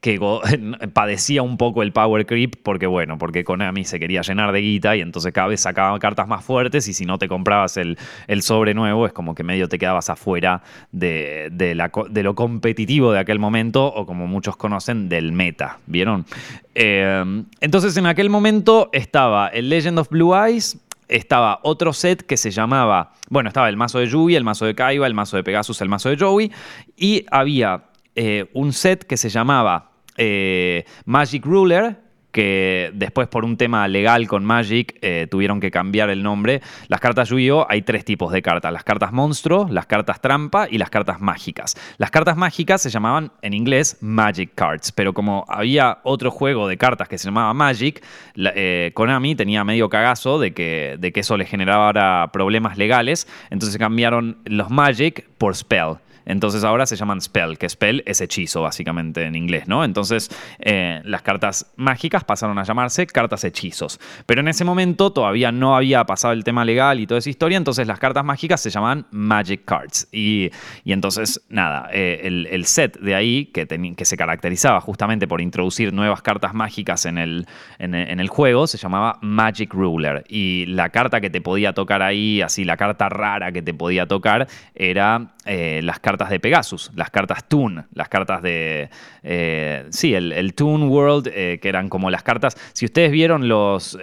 padecía 0.93 1.43
un 1.43 1.57
poco 1.57 1.83
el 1.83 1.93
power 1.93 2.27
creep 2.27 2.57
porque, 2.63 2.87
bueno, 2.87 3.19
porque 3.19 3.45
Konami 3.45 3.85
se 3.85 4.01
quería 4.01 4.23
llenar 4.23 4.51
de 4.51 4.61
guita 4.61 4.97
y 4.97 5.01
entonces 5.01 5.33
cada 5.33 5.47
vez 5.47 5.61
sacaba 5.61 5.97
cartas 6.01 6.27
más 6.27 6.45
fuertes 6.45 6.89
y 6.89 6.93
si 6.93 7.07
no 7.07 7.19
te 7.19 7.29
comprabas 7.29 7.77
el, 7.77 7.97
sobre 8.43 8.75
nuevo 8.75 9.07
es 9.07 9.13
como 9.13 9.37
que 9.37 9.45
medio 9.45 9.69
te 9.69 9.79
quedabas 9.79 10.11
afuera 10.11 10.63
de, 10.91 11.49
de, 11.53 12.23
lo 12.23 12.35
competitivo 12.35 13.13
de 13.13 13.21
aquel 13.21 13.39
momento 13.39 13.87
o 13.87 14.05
como 14.05 14.27
muchos 14.27 14.57
conocen, 14.57 15.09
del 15.09 15.31
meta, 15.31 15.79
¿vieron? 15.87 16.27
Eh, 16.75 17.45
entonces 17.61 17.97
en 17.97 18.07
aquel 18.07 18.29
momento 18.29 18.91
estaba 18.93 19.49
el 19.49 19.69
Legend 19.69 20.01
of 20.01 20.09
Blue 20.09 20.35
Eyes, 20.35 20.79
estaba 21.07 21.61
otro 21.63 21.93
set 21.93 22.23
que 22.23 22.37
se 22.37 22.51
llamaba, 22.51 23.13
bueno, 23.29 23.49
estaba 23.49 23.69
el 23.69 23.77
mazo 23.77 24.01
de 24.01 24.09
Yugi, 24.09 24.35
el 24.35 24.43
mazo 24.43 24.67
de 24.67 24.75
Kaiba, 24.75 25.07
el 25.07 25.15
mazo 25.15 25.37
de 25.37 25.45
Pegasus, 25.45 25.81
el 25.81 25.89
mazo 25.89 26.09
de 26.09 26.17
Joey, 26.17 26.51
y 26.97 27.25
había 27.31 27.85
eh, 28.17 28.51
un 28.53 28.73
set 28.73 29.05
que 29.05 29.17
se 29.17 29.29
llamaba 29.29 29.92
eh, 30.17 30.85
Magic 31.05 31.45
Ruler, 31.45 31.97
que 32.33 32.91
después 32.95 33.29
por 33.29 33.45
un 33.45 33.57
tema 33.57 33.87
legal 33.87 34.27
con 34.27 34.45
Magic 34.45 34.99
eh, 35.03 35.29
tuvieron 35.31 35.61
que 35.61 35.71
cambiar 35.71 36.09
el 36.11 36.23
nombre. 36.23 36.63
Las 36.89 36.99
cartas 36.99 37.29
Yu-Gi-Oh! 37.29 37.67
hay 37.69 37.83
tres 37.83 38.05
tipos 38.05 38.33
de 38.33 38.43
cartas. 38.43 38.73
Las 38.73 38.85
cartas 38.85 39.13
monstruo, 39.13 39.69
las 39.71 39.87
cartas 39.87 40.21
trampa 40.21 40.67
y 40.69 40.79
las 40.79 40.89
cartas 40.89 41.21
mágicas. 41.21 41.77
Las 41.99 42.11
cartas 42.11 42.37
mágicas 42.37 42.81
se 42.81 42.91
llamaban 42.91 43.33
en 43.43 43.53
inglés 43.53 43.99
Magic 44.01 44.51
Cards, 44.55 44.93
pero 44.93 45.13
como 45.13 45.45
había 45.47 45.99
otro 46.03 46.31
juego 46.31 46.67
de 46.67 46.79
cartas 46.79 47.07
que 47.07 47.19
se 47.19 47.27
llamaba 47.27 47.53
Magic, 47.53 48.03
eh, 48.37 48.93
Konami 48.95 49.35
tenía 49.35 49.63
medio 49.63 49.91
cagazo 49.91 50.39
de 50.39 50.55
que, 50.55 50.97
de 50.99 51.13
que 51.13 51.21
eso 51.21 51.37
le 51.37 51.45
generaba 51.45 52.33
problemas 52.33 52.79
legales, 52.79 53.29
entonces 53.51 53.77
cambiaron 53.79 54.39
los 54.47 54.71
Magic 54.71 55.27
por 55.37 55.55
Spell. 55.55 55.99
Entonces 56.25 56.65
ahora 56.65 56.87
se 56.87 56.97
llaman 56.97 57.21
spell, 57.21 57.59
que 57.59 57.69
spell 57.69 58.03
es 58.07 58.21
hechizo 58.21 58.63
básicamente 58.63 59.25
en 59.25 59.35
inglés, 59.35 59.69
¿no? 59.69 59.85
Entonces 59.85 60.31
eh, 60.59 61.01
las 61.05 61.23
cartas 61.23 61.67
mágicas 61.77 62.25
pasaron 62.25 62.59
a 62.59 62.65
llamarse 62.65 63.07
cartas 63.07 63.45
hechizos. 63.45 64.01
Pero 64.27 64.41
en 64.41 64.49
ese 64.49 64.65
momento 64.65 65.13
todavía 65.13 65.53
no 65.53 65.77
había 65.77 66.05
pasado 66.05 66.33
el 66.33 66.45
tema 66.45 66.65
legal 66.65 67.01
y 67.01 67.07
toda 67.07 67.19
esa 67.19 67.31
historia, 67.31 67.57
entonces 67.57 67.87
las 67.87 67.99
cartas 67.99 68.25
mágicas 68.25 68.61
se 68.61 68.71
llamaban 68.71 69.07
Magic 69.11 69.65
Cards. 69.65 70.09
Y, 70.13 70.51
entonces, 70.85 71.41
nada, 71.49 71.89
eh, 71.93 72.21
el, 72.51 72.65
set 72.67 72.99
de 73.01 73.15
ahí, 73.15 73.47
que, 73.47 73.67
que 73.67 74.05
se 74.05 74.17
caracterizaba 74.17 74.81
justamente 74.81 75.27
por 75.27 75.41
introducir 75.41 75.93
nuevas 75.93 76.23
cartas 76.23 76.55
mágicas 76.55 77.07
en 77.07 77.19
el, 77.19 77.47
en 77.79 77.95
el 77.95 78.29
juego, 78.29 78.67
se 78.67 78.79
llamaba 78.79 79.19
Magic 79.23 79.73
Ruler. 79.73 80.25
Y 80.29 80.67
la 80.67 80.91
carta 80.91 81.21
que 81.21 81.31
te 81.31 81.41
podía 81.41 81.73
tocar 81.73 82.03
ahí, 82.03 82.43
así 82.43 82.65
la 82.65 82.77
carta 82.77 83.09
rara 83.09 83.53
que 83.53 83.63
te 83.63 83.75
podía 83.75 84.07
tocar, 84.07 84.49
era 84.75 85.33
eh, 85.45 85.81
las 85.83 85.99
cartas 85.99 86.12
de 86.17 86.41
Pegasus, 86.41 86.91
las 86.95 87.11
cartas 87.11 87.49
Toon, 87.49 87.87
las 87.95 88.09
cartas 88.09 88.43
de... 88.43 88.91
Eh, 89.23 89.87
sí, 89.91 90.15
el, 90.15 90.55
Toon 90.55 90.85
World, 90.85 91.29
eh, 91.33 91.59
que 91.61 91.69
eran 91.69 91.89
como 91.89 92.11
las 92.11 92.23
cartas... 92.23 92.57
Si 92.73 92.85
ustedes 92.85 93.11
vieron 93.11 93.49
los 93.49 93.99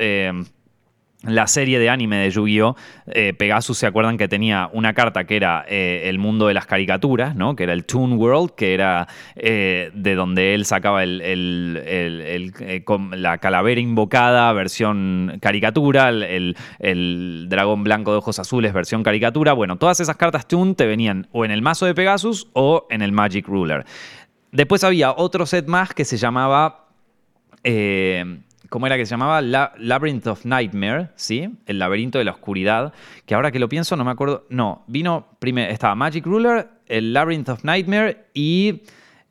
la 1.24 1.48
serie 1.48 1.80
de 1.80 1.90
anime 1.90 2.18
de 2.18 2.30
Yu-Gi-Oh! 2.32 2.76
Eh, 3.08 3.34
Pegasus 3.34 3.78
se 3.78 3.86
acuerdan 3.86 4.18
que 4.18 4.30
tenía 4.30 4.70
una 4.72 4.94
carta 4.94 5.26
que 5.26 5.36
era 5.36 5.66
eh, 5.68 6.04
el 6.06 6.18
mundo 6.18 6.48
de 6.48 6.54
las 6.54 6.66
caricaturas, 6.66 7.36
¿no? 7.36 7.58
Que 7.58 7.64
era 7.64 7.74
el 7.74 7.84
Toon 7.86 8.14
World, 8.14 8.52
que 8.52 8.74
era 8.74 9.06
eh, 9.36 9.92
de 9.94 10.16
donde 10.16 10.56
él 10.56 10.64
sacaba 10.66 11.06
la 11.06 12.28
calavera 13.40 13.82
invocada, 13.82 14.54
versión 14.54 15.40
caricatura, 15.42 16.08
el, 16.10 16.56
dragón 17.50 17.84
blanco 17.84 18.12
de 18.12 18.20
ojos 18.20 18.40
azules, 18.40 18.72
versión 18.72 19.04
caricatura. 19.04 19.52
Bueno, 19.54 19.78
todas 19.78 20.00
esas 20.00 20.16
cartas 20.16 20.48
Toon 20.48 20.76
te 20.76 20.86
venían 20.86 21.28
o 21.34 21.44
en 21.44 21.52
el 21.52 21.62
mazo 21.62 21.86
de 21.86 21.94
Pegasus 21.94 22.48
o 22.54 22.88
en 22.90 23.02
el 23.02 23.12
Magic 23.12 23.46
Ruler. 23.46 23.84
Después 24.52 24.86
había 24.86 25.12
otro 25.12 25.46
set 25.46 25.68
más 25.68 25.94
que 25.94 26.06
se 26.06 26.16
llamaba. 26.18 26.86
¿Cómo 28.70 28.86
era 28.86 28.98
que 28.98 29.06
se 29.06 29.12
llamaba? 29.12 29.42
Labyrinth 29.42 30.28
of 30.28 30.46
Nightmare, 30.46 31.10
¿sí? 31.16 31.50
El 31.66 31.80
laberinto 31.80 32.20
de 32.20 32.24
la 32.24 32.32
oscuridad. 32.32 32.94
Que 33.26 33.34
ahora 33.34 33.52
que 33.52 33.58
lo 33.58 33.68
pienso, 33.68 33.96
no 33.96 34.06
me 34.06 34.12
acuerdo. 34.12 34.46
No, 34.50 34.84
vino 34.88 35.28
primero. 35.40 35.72
Estaba 35.72 35.96
Magic 35.96 36.26
Ruler, 36.26 36.70
el 36.86 37.12
Labyrinth 37.12 37.50
of 37.50 37.64
Nightmare 37.64 38.28
y 38.34 38.84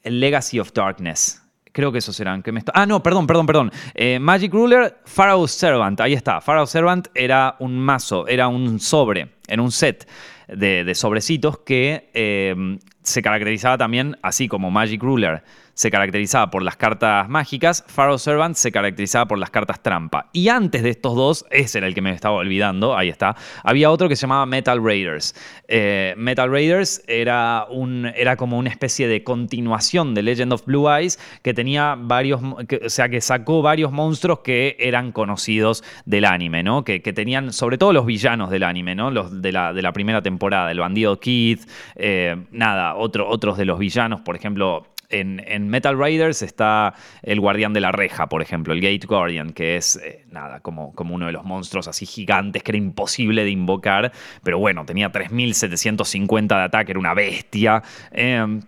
el 0.03 0.18
Legacy 0.18 0.59
of 0.59 0.72
Darkness. 0.72 1.40
Creo 1.70 1.92
que 1.92 1.98
esos 1.98 2.18
eran. 2.18 2.42
Ah, 2.74 2.87
no, 2.87 3.01
perdón, 3.01 3.29
perdón, 3.29 3.46
perdón. 3.46 3.72
Eh, 3.94 4.18
Magic 4.18 4.53
Ruler, 4.53 4.98
Pharaoh's 5.05 5.53
Servant. 5.53 6.01
Ahí 6.01 6.14
está. 6.14 6.40
Pharaoh's 6.40 6.70
Servant 6.70 7.07
era 7.14 7.55
un 7.61 7.79
mazo, 7.79 8.27
era 8.27 8.48
un 8.48 8.81
sobre, 8.81 9.35
en 9.46 9.61
un 9.61 9.70
set 9.70 10.09
de, 10.48 10.92
sobrecitos 10.96 11.59
que. 11.59 12.11
Eh, 12.12 12.79
se 13.02 13.22
caracterizaba 13.22 13.78
también, 13.78 14.16
así 14.23 14.48
como 14.48 14.70
Magic 14.70 15.02
Ruler 15.02 15.42
se 15.79 15.92
caracterizaba 15.92 16.50
por 16.50 16.62
las 16.62 16.77
cartas 16.77 17.29
mágicas, 17.29 17.85
Pharaoh 17.87 18.18
Servant 18.18 18.56
se 18.56 18.73
caracterizaba 18.73 19.29
por 19.29 19.38
las 19.38 19.50
cartas 19.50 19.81
trampa. 19.81 20.29
Y 20.33 20.48
antes 20.48 20.83
de 20.83 20.90
estos 20.90 21.14
dos, 21.14 21.46
ese 21.52 21.79
era 21.79 21.87
el 21.87 21.94
que 21.94 22.02
me 22.02 22.10
estaba 22.10 22.35
olvidando, 22.35 22.96
ahí 22.96 23.08
está, 23.08 23.37
había 23.62 23.88
otro 23.92 24.08
que 24.08 24.16
se 24.16 24.23
llamaba 24.23 24.44
Metal 24.44 24.83
Raiders. 24.83 25.37
Eh, 25.68 26.14
Metal 26.16 26.50
Raiders 26.50 27.04
era, 27.06 27.64
un, 27.70 28.10
era 28.16 28.35
como 28.35 28.58
una 28.58 28.70
especie 28.70 29.06
de 29.06 29.23
continuación 29.23 30.16
de 30.16 30.23
Legend 30.25 30.52
of 30.52 30.66
Blue 30.66 30.90
Eyes 30.90 31.16
que 31.42 31.54
tenía 31.54 31.94
varios, 31.96 32.42
o 32.42 32.90
sea, 32.90 33.08
que 33.08 33.20
sacó 33.20 33.62
varios 33.62 33.92
monstruos 33.92 34.40
que 34.40 34.75
eran 34.81 35.12
conocidos 35.12 35.85
del 36.04 36.25
anime, 36.25 36.64
¿no? 36.64 36.83
Que, 36.83 36.98
tenían, 36.98 37.52
sobre 37.52 37.79
todo 37.79 37.92
los 37.92 38.04
villanos 38.04 38.50
del 38.50 38.64
anime, 38.64 38.96
¿no? 38.96 39.12
Los 39.12 39.40
de 39.40 39.52
la, 39.52 39.73
de 39.73 39.83
la 39.83 39.92
primera 39.92 40.23
temporada, 40.23 40.73
el 40.73 40.81
bandido 40.81 41.20
Keith, 41.20 41.68
eh, 41.94 42.37
nada, 42.50 42.96
otro, 42.99 43.29
otros 43.29 43.57
de 43.57 43.65
los 43.65 43.79
villanos, 43.79 44.21
por 44.21 44.37
ejemplo, 44.37 44.87
en, 45.11 45.69
Metal 45.69 45.99
Raiders 45.99 46.42
está 46.42 46.94
el 47.23 47.40
guardián 47.40 47.73
de 47.73 47.81
la 47.81 47.92
reja, 47.92 48.29
por 48.29 48.42
ejemplo, 48.42 48.73
el 48.73 48.81
Gate 48.81 49.07
Guardian, 49.07 49.53
que 49.53 49.77
es 49.77 49.96
eh, 49.96 50.25
nada, 50.31 50.61
como, 50.61 50.94
como 50.94 51.15
uno 51.15 51.27
de 51.27 51.33
los 51.33 51.44
monstruos 51.44 51.88
así 51.88 52.07
gigantes 52.07 52.63
que 52.63 52.73
era 52.73 52.79
imposible 52.79 53.44
de 53.44 53.51
invocar, 53.51 54.13
pero 54.42 54.59
bueno, 54.59 54.85
tenía 54.85 55.11
3750 55.11 56.57
de 56.57 56.63
ataque, 56.63 56.92
era 56.92 57.01
una 57.01 57.15
bestia. 57.15 57.83
Em, 58.11 58.61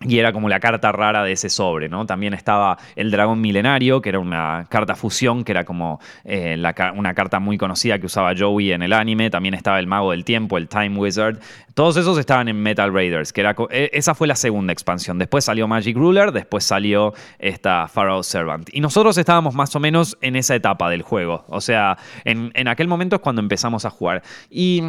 y 0.00 0.18
era 0.18 0.32
como 0.32 0.48
la 0.48 0.60
carta 0.60 0.92
rara 0.92 1.24
de 1.24 1.32
ese 1.32 1.48
sobre, 1.48 1.88
¿no? 1.88 2.06
También 2.06 2.32
estaba 2.32 2.78
el 2.94 3.10
dragón 3.10 3.40
milenario, 3.40 4.00
que 4.00 4.10
era 4.10 4.20
una 4.20 4.66
carta 4.68 4.94
fusión, 4.94 5.42
que 5.42 5.50
era 5.50 5.64
como 5.64 6.00
eh, 6.24 6.56
una 6.94 7.14
carta 7.14 7.40
muy 7.40 7.58
conocida 7.58 7.98
que 7.98 8.06
usaba 8.06 8.32
Joey 8.38 8.72
en 8.72 8.82
el 8.82 8.92
anime. 8.92 9.28
También 9.28 9.54
estaba 9.54 9.80
el 9.80 9.88
mago 9.88 10.12
del 10.12 10.24
tiempo, 10.24 10.56
el 10.56 10.68
Time 10.68 10.96
Wizard. 10.96 11.38
Todos 11.74 11.96
esos 11.96 12.16
estaban 12.18 12.48
en 12.48 12.62
Metal 12.62 12.92
Raiders, 12.92 13.32
que 13.32 13.40
era, 13.40 13.56
e, 13.70 13.90
esa 13.92 14.14
fue 14.14 14.28
la 14.28 14.36
segunda 14.36 14.72
expansión. 14.72 15.18
Después 15.18 15.44
salió 15.44 15.66
Magic 15.66 15.96
Ruler, 15.96 16.30
después 16.30 16.62
salió 16.62 17.12
esta 17.40 17.88
Pharaoh 17.88 18.22
Servant. 18.22 18.68
Y 18.72 18.80
nosotros 18.80 19.18
estábamos 19.18 19.54
más 19.54 19.74
o 19.74 19.80
menos 19.80 20.16
en 20.20 20.36
esa 20.36 20.54
etapa 20.54 20.90
del 20.90 21.02
juego. 21.02 21.44
O 21.48 21.60
sea, 21.60 21.98
en, 22.24 22.52
en 22.54 22.68
aquel 22.68 22.86
momento 22.86 23.16
es 23.16 23.22
cuando 23.22 23.42
empezamos 23.42 23.84
a 23.84 23.90
jugar. 23.90 24.22
Y 24.48 24.82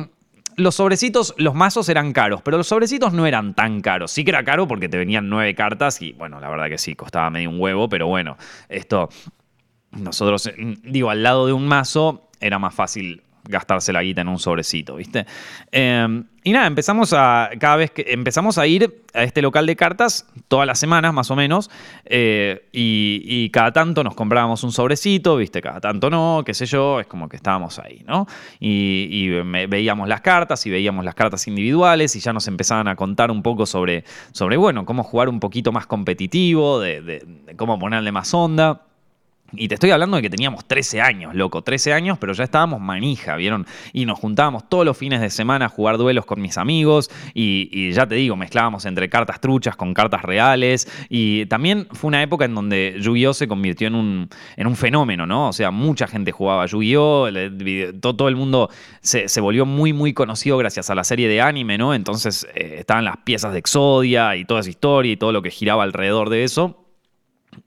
los 0.60 0.76
sobrecitos, 0.76 1.34
los 1.38 1.56
mazos 1.56 1.90
eran 1.90 2.14
caros, 2.14 2.42
pero 2.44 2.58
los 2.58 2.68
sobrecitos 2.68 3.14
no 3.14 3.26
eran 3.26 3.54
tan 3.54 3.82
caros. 3.82 4.12
Sí 4.12 4.24
que 4.24 4.32
era 4.32 4.44
caro 4.44 4.68
porque 4.68 4.90
te 4.90 4.98
venían 4.98 5.30
nueve 5.30 5.56
cartas 5.56 6.02
y 6.02 6.14
bueno, 6.14 6.40
la 6.40 6.50
verdad 6.50 6.70
que 6.70 6.78
sí, 6.78 6.96
costaba 6.96 7.30
medio 7.30 7.50
un 7.50 7.60
huevo, 7.60 7.90
pero 7.90 8.08
bueno, 8.08 8.38
esto, 8.68 9.10
nosotros, 9.92 10.52
digo, 10.84 11.10
al 11.10 11.24
lado 11.24 11.48
de 11.48 11.54
un 11.54 11.68
mazo 11.68 12.30
era 12.40 12.60
más 12.60 12.74
fácil 12.76 13.24
gastarse 13.50 13.92
la 13.92 14.04
guita 14.04 14.22
en 14.22 14.28
un 14.28 14.38
sobrecito, 14.38 14.96
¿viste? 14.96 15.26
Em, 15.72 16.24
y 16.44 16.52
nada, 16.52 16.68
empezamos 16.68 17.14
a, 17.14 17.50
cada 17.60 17.76
vez 17.78 17.92
que 17.92 18.06
empezamos 18.10 18.58
a 18.60 18.68
ir 18.68 19.04
a 19.14 19.24
este 19.24 19.42
local 19.42 19.66
de 19.66 19.76
cartas 19.76 20.28
todas 20.48 20.68
las 20.68 20.80
semanas 20.80 21.14
más 21.14 21.32
o 21.32 21.36
menos, 21.36 21.70
eh, 22.06 22.70
y, 22.72 23.50
cada 23.50 23.74
tanto 23.74 24.04
nos 24.04 24.14
comprábamos 24.14 24.64
un 24.64 24.72
sobrecito, 24.72 25.36
¿viste? 25.36 25.62
Cada 25.62 25.82
tanto 25.82 26.12
no, 26.12 26.44
qué 26.46 26.54
sé 26.54 26.68
yo, 26.68 27.00
es 27.00 27.08
como 27.08 27.28
que 27.28 27.36
estábamos 27.36 27.80
ahí, 27.80 28.04
¿no? 28.08 28.28
Y, 28.60 29.30
veíamos 29.68 30.08
las 30.08 30.22
cartas 30.22 30.66
y 30.68 30.70
veíamos 30.70 31.04
las 31.04 31.16
cartas 31.16 31.48
individuales 31.48 32.16
y 32.16 32.20
ya 32.20 32.32
nos 32.32 32.48
empezaban 32.48 32.88
a 32.88 32.96
contar 32.96 33.32
un 33.32 33.42
poco 33.42 33.66
sobre, 33.66 34.04
sobre 34.32 34.58
bueno, 34.58 34.86
cómo 34.86 35.04
jugar 35.04 35.28
un 35.28 35.40
poquito 35.40 35.72
más 35.72 35.88
competitivo, 35.88 36.80
de 36.80 37.26
cómo 37.58 37.80
ponerle 37.80 38.12
más 38.12 38.32
onda. 38.34 38.84
Y 39.54 39.68
te 39.68 39.76
estoy 39.76 39.92
hablando 39.92 40.18
de 40.18 40.24
que 40.24 40.30
teníamos 40.30 40.66
13 40.66 41.02
años, 41.02 41.34
loco, 41.36 41.62
13 41.62 41.94
años, 41.94 42.18
pero 42.20 42.34
ya 42.34 42.44
estábamos 42.44 42.80
manija, 42.82 43.36
¿vieron? 43.36 43.66
Y 43.94 44.06
nos 44.06 44.20
juntábamos 44.20 44.70
todos 44.70 44.86
los 44.86 44.98
fines 44.98 45.22
de 45.22 45.30
semana 45.30 45.66
a 45.66 45.70
jugar 45.70 45.98
duelos 45.98 46.26
con 46.26 46.42
mis 46.42 46.58
amigos 46.58 47.10
y, 47.34 47.92
ya 47.92 48.08
te 48.08 48.16
digo, 48.16 48.36
mezclábamos 48.36 48.86
entre 48.86 49.10
cartas 49.10 49.40
truchas 49.42 49.76
con 49.76 49.94
cartas 49.94 50.22
reales 50.22 50.88
y 51.10 51.46
también 51.48 51.88
fue 51.92 52.10
una 52.10 52.22
época 52.22 52.46
en 52.46 52.56
donde 52.56 52.98
Yu-Gi-Oh 53.00 53.34
se 53.34 53.48
convirtió 53.48 53.88
en 53.88 53.96
un, 53.96 54.30
en 54.56 54.68
un 54.68 54.76
fenómeno, 54.76 55.26
¿no? 55.26 55.50
O 55.50 55.54
sea, 55.54 55.72
mucha 55.72 56.08
gente 56.08 56.32
jugaba 56.32 56.66
Yu-Gi-Oh, 56.66 57.28
todo, 58.00 58.28
el 58.28 58.36
mundo 58.36 58.70
se, 59.02 59.42
volvió 59.42 59.66
muy, 59.66 59.94
muy 59.94 60.14
conocido 60.14 60.58
gracias 60.58 60.90
a 60.90 60.96
la 60.96 61.04
serie 61.04 61.28
de 61.28 61.42
anime, 61.42 61.78
¿no? 61.78 61.94
Entonces 61.94 62.48
eh, 62.56 62.78
estaban 62.80 63.06
las 63.06 63.18
piezas 63.18 63.54
de 63.54 63.60
Exodia 63.60 64.36
y 64.36 64.46
toda 64.46 64.62
esa 64.62 64.70
historia 64.70 65.12
y 65.12 65.18
todo 65.18 65.32
lo 65.32 65.42
que 65.42 65.52
giraba 65.52 65.84
alrededor 65.84 66.30
de 66.30 66.44
eso. 66.44 66.89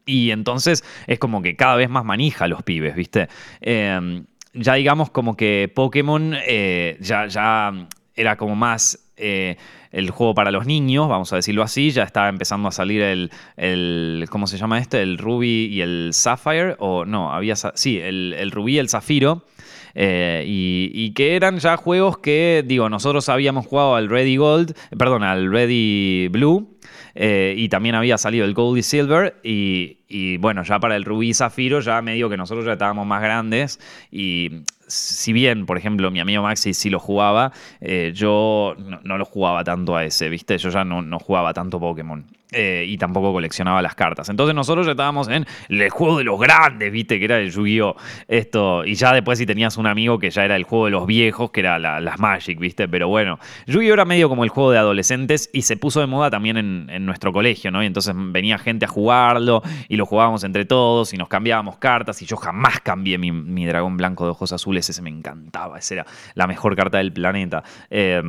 Y 0.06 0.30
entonces 0.30 0.84
es 1.06 1.18
como 1.18 1.42
que 1.42 1.56
cada 1.56 1.76
vez 1.76 1.88
más 1.88 2.04
manija 2.04 2.48
los 2.48 2.62
pibes, 2.62 2.94
¿viste? 2.94 3.28
Em, 3.60 4.24
ya 4.54 4.74
digamos 4.74 5.10
como 5.10 5.36
que 5.36 5.70
Pokémon 5.74 6.34
eh, 6.46 6.96
ya, 7.00 7.26
ya 7.26 7.88
era 8.14 8.36
como 8.36 8.54
más 8.54 8.98
eh, 9.16 9.56
el 9.90 10.10
juego 10.10 10.34
para 10.34 10.50
los 10.50 10.66
niños, 10.66 11.08
vamos 11.08 11.32
a 11.32 11.36
decirlo 11.36 11.62
así. 11.62 11.90
Ya 11.90 12.02
estaba 12.02 12.28
empezando 12.28 12.68
a 12.68 12.72
salir 12.72 13.02
el, 13.02 13.30
el 13.56 14.26
¿cómo 14.30 14.46
se 14.46 14.58
llama 14.58 14.78
este? 14.78 15.02
El 15.02 15.18
Ruby 15.18 15.66
y 15.66 15.80
el 15.82 16.10
Sapphire. 16.12 16.76
O 16.78 17.04
no, 17.04 17.32
había, 17.32 17.56
sí, 17.56 17.98
el, 17.98 18.34
el 18.38 18.50
Rubí 18.50 18.74
y 18.74 18.78
el 18.78 18.88
Zafiro. 18.88 19.44
Eh, 19.94 20.44
y, 20.46 21.12
que 21.12 21.36
eran 21.36 21.58
ya 21.58 21.76
juegos 21.76 22.18
que, 22.18 22.64
digo, 22.66 22.88
nosotros 22.88 23.28
habíamos 23.28 23.66
jugado 23.66 23.96
al 23.96 24.08
Ready 24.08 24.36
Gold, 24.36 24.74
perdón, 24.96 25.22
al 25.22 25.50
Ready 25.50 26.28
Blue, 26.28 26.78
eh, 27.14 27.54
y 27.56 27.68
también 27.68 27.94
había 27.94 28.18
salido 28.18 28.44
el 28.44 28.54
Gold 28.54 28.78
y 28.78 28.82
Silver 28.82 29.36
y, 29.42 30.36
bueno, 30.38 30.62
ya 30.62 30.78
para 30.78 30.96
el 30.96 31.04
Rubí 31.04 31.30
y 31.30 31.34
Zafiro 31.34 31.80
ya 31.80 32.00
medio 32.02 32.28
que 32.28 32.36
nosotros 32.36 32.64
ya 32.64 32.72
estábamos 32.72 33.06
más 33.06 33.22
grandes 33.22 33.80
y 34.10 34.62
si 34.86 35.32
bien, 35.32 35.66
por 35.66 35.78
ejemplo, 35.78 36.10
mi 36.10 36.20
amigo 36.20 36.42
Maxi 36.42 36.74
sí 36.74 36.90
lo 36.90 36.98
jugaba, 36.98 37.52
eh, 37.80 38.12
yo 38.14 38.76
no, 39.02 39.18
lo 39.18 39.24
jugaba 39.24 39.64
tanto 39.64 39.96
a 39.96 40.04
ese, 40.04 40.28
¿viste? 40.28 40.58
Yo 40.58 40.70
ya 40.70 40.84
no, 40.84 41.02
no 41.02 41.18
jugaba 41.18 41.52
tanto 41.52 41.80
Pokémon. 41.80 42.26
Eh, 42.54 42.84
y 42.86 42.98
tampoco 42.98 43.32
coleccionaba 43.32 43.80
las 43.80 43.94
cartas. 43.94 44.28
Entonces 44.28 44.54
nosotros 44.54 44.84
ya 44.84 44.92
estábamos 44.92 45.26
en 45.28 45.46
el 45.70 45.88
juego 45.88 46.18
de 46.18 46.24
los 46.24 46.38
grandes, 46.38 46.92
viste, 46.92 47.18
que 47.18 47.24
era 47.24 47.38
el 47.38 47.50
Yu-Gi-Oh! 47.50 47.96
Esto, 48.28 48.84
y 48.84 48.94
ya 48.94 49.14
después 49.14 49.38
si 49.38 49.46
tenías 49.46 49.78
un 49.78 49.86
amigo 49.86 50.18
que 50.18 50.28
ya 50.28 50.44
era 50.44 50.56
el 50.56 50.64
juego 50.64 50.84
de 50.84 50.90
los 50.90 51.06
viejos, 51.06 51.50
que 51.50 51.60
era 51.60 51.78
las 51.78 52.18
Magic, 52.18 52.58
viste, 52.58 52.88
pero 52.88 53.08
bueno, 53.08 53.38
Yu-Gi-Oh! 53.66 53.94
era 53.94 54.04
medio 54.04 54.28
como 54.28 54.44
el 54.44 54.50
juego 54.50 54.70
de 54.70 54.76
adolescentes 54.76 55.48
y 55.54 55.62
se 55.62 55.78
puso 55.78 56.00
de 56.00 56.06
moda 56.06 56.28
también 56.28 56.58
en, 56.58 57.06
nuestro 57.06 57.32
colegio, 57.32 57.70
¿no? 57.70 57.82
Y 57.82 57.86
entonces 57.86 58.14
venía 58.14 58.58
gente 58.58 58.84
a 58.84 58.88
jugarlo 58.88 59.62
y 59.88 59.96
lo 59.96 60.04
jugábamos 60.04 60.44
entre 60.44 60.66
todos 60.66 61.14
y 61.14 61.16
nos 61.16 61.28
cambiábamos 61.28 61.78
cartas 61.78 62.20
y 62.20 62.26
yo 62.26 62.36
jamás 62.36 62.80
cambié 62.80 63.16
mi, 63.16 63.64
dragón 63.64 63.96
blanco 63.96 64.24
de 64.24 64.30
ojos 64.32 64.52
azules, 64.52 64.81
ese 64.90 65.02
me 65.02 65.10
encantaba, 65.10 65.78
esa 65.78 65.94
era 65.94 66.06
la 66.34 66.46
mejor 66.46 66.76
carta 66.76 66.98
del 66.98 67.12
planeta. 67.12 67.62
Eh, 67.90 68.22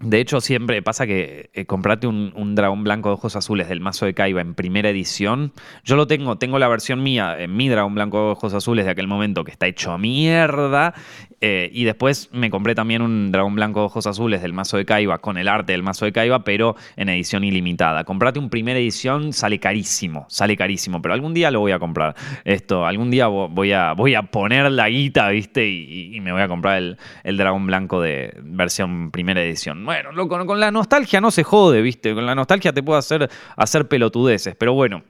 de 0.00 0.18
hecho, 0.18 0.40
siempre 0.40 0.80
pasa 0.80 1.06
que 1.06 1.50
eh, 1.52 1.66
comprate 1.66 2.06
un, 2.06 2.54
dragón 2.54 2.84
blanco 2.84 3.10
de 3.10 3.14
ojos 3.14 3.36
azules 3.36 3.68
del 3.68 3.80
mazo 3.80 4.06
de 4.06 4.14
Kaiba 4.14 4.40
en 4.40 4.54
primera 4.54 4.88
edición. 4.88 5.52
Yo 5.84 5.96
lo 5.96 6.06
tengo, 6.06 6.38
tengo 6.38 6.58
la 6.58 6.68
versión 6.68 7.02
mía, 7.02 7.36
en 7.38 7.54
mi 7.54 7.68
dragón 7.68 7.94
blanco 7.94 8.24
de 8.24 8.30
ojos 8.32 8.54
azules 8.54 8.86
de 8.86 8.92
aquel 8.92 9.06
momento 9.06 9.44
que 9.44 9.50
está 9.50 9.66
hecho 9.66 9.92
a 9.92 9.98
mierda. 9.98 10.94
Eh, 11.40 11.70
y 11.72 11.84
después 11.84 12.28
me 12.32 12.50
compré 12.50 12.74
también 12.74 13.02
un 13.02 13.32
dragón 13.32 13.54
blanco 13.54 13.80
de 13.80 13.86
ojos 13.86 14.06
azules 14.06 14.42
del 14.42 14.52
mazo 14.52 14.76
de 14.76 14.84
Kaiba 14.84 15.18
con 15.18 15.38
el 15.38 15.48
arte 15.48 15.72
del 15.72 15.82
mazo 15.82 16.04
de 16.04 16.12
Kaiba, 16.12 16.44
pero 16.44 16.76
en 16.96 17.08
edición 17.08 17.44
ilimitada. 17.44 18.04
Comprate 18.04 18.38
un 18.38 18.50
primera 18.50 18.78
edición, 18.78 19.32
sale 19.32 19.58
carísimo, 19.58 20.26
sale 20.28 20.56
carísimo, 20.56 21.00
pero 21.00 21.14
algún 21.14 21.34
día 21.34 21.50
lo 21.50 21.60
voy 21.60 21.72
a 21.72 21.78
comprar. 21.78 22.14
Esto, 22.44 22.86
algún 22.86 23.10
día 23.10 23.26
voy 23.26 23.72
a, 23.72 23.92
voy 23.92 24.14
a 24.14 24.22
poner 24.22 24.70
la 24.70 24.88
guita, 24.88 25.28
¿viste? 25.30 25.68
Y, 25.68 26.20
me 26.20 26.32
voy 26.32 26.42
a 26.42 26.48
comprar 26.48 26.76
el, 26.76 26.98
el 27.24 27.38
dragón 27.38 27.66
blanco 27.66 28.02
de 28.02 28.34
versión 28.42 29.10
primera 29.10 29.42
edición 29.42 29.70
bueno, 29.84 30.28
con, 30.28 30.60
la 30.60 30.70
nostalgia 30.70 31.20
no 31.20 31.30
se 31.30 31.42
jode, 31.42 31.82
¿viste? 31.82 32.14
Con 32.14 32.26
la 32.26 32.34
nostalgia 32.34 32.72
te 32.72 32.82
puede 32.82 32.98
hacer, 32.98 33.30
hacer 33.56 33.88
pelotudeces, 33.88 34.54
pero 34.56 34.72
bueno. 34.74 35.02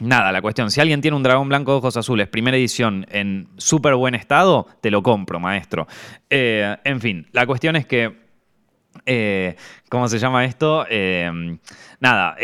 Nada, 0.00 0.30
la 0.30 0.40
cuestión, 0.40 0.70
si 0.70 0.80
alguien 0.80 1.00
tiene 1.00 1.16
un 1.16 1.24
dragón 1.24 1.48
blanco 1.48 1.72
de 1.72 1.78
ojos 1.78 1.96
azules, 1.96 2.28
primera 2.28 2.56
edición, 2.56 3.04
en 3.10 3.48
súper 3.56 3.96
buen 3.96 4.14
estado, 4.14 4.68
te 4.80 4.92
lo 4.92 5.02
compro, 5.02 5.40
maestro. 5.40 5.88
Eh, 6.30 6.76
en 6.84 7.00
fin, 7.00 7.26
la 7.32 7.46
cuestión 7.46 7.74
es 7.74 7.84
que, 7.84 8.16
eh, 9.06 9.56
¿cómo 9.88 10.06
se 10.06 10.20
llama 10.20 10.44
esto? 10.44 10.86
Eh, 10.88 11.58
nada, 11.98 12.36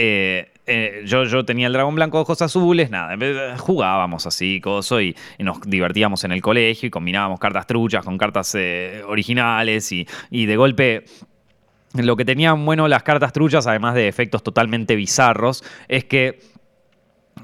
yo, 1.04 1.24
yo, 1.24 1.44
tenía 1.44 1.68
el 1.68 1.72
dragón 1.72 1.94
blanco 1.94 2.18
ojos 2.18 2.42
azules, 2.42 2.90
nada, 2.90 3.16
jugábamos 3.56 4.26
así, 4.26 4.60
coso, 4.60 5.00
y, 5.00 5.14
nos 5.38 5.60
divertíamos 5.60 6.24
en 6.24 6.32
el 6.32 6.42
colegio 6.42 6.88
y 6.88 6.90
combinábamos 6.90 7.38
cartas 7.38 7.68
truchas 7.68 8.04
con 8.04 8.18
cartas 8.18 8.56
originales 9.06 9.92
y, 9.92 10.08
y 10.28 10.46
de 10.46 10.56
golpe 10.56 11.04
lo 11.92 12.16
que 12.16 12.24
tenían 12.24 12.64
bueno 12.66 12.88
las 12.88 13.04
cartas 13.04 13.32
truchas, 13.32 13.68
además 13.68 13.94
de 13.94 14.08
efectos 14.08 14.42
totalmente 14.42 14.96
bizarros, 14.96 15.62
es 15.86 16.04
que 16.04 16.53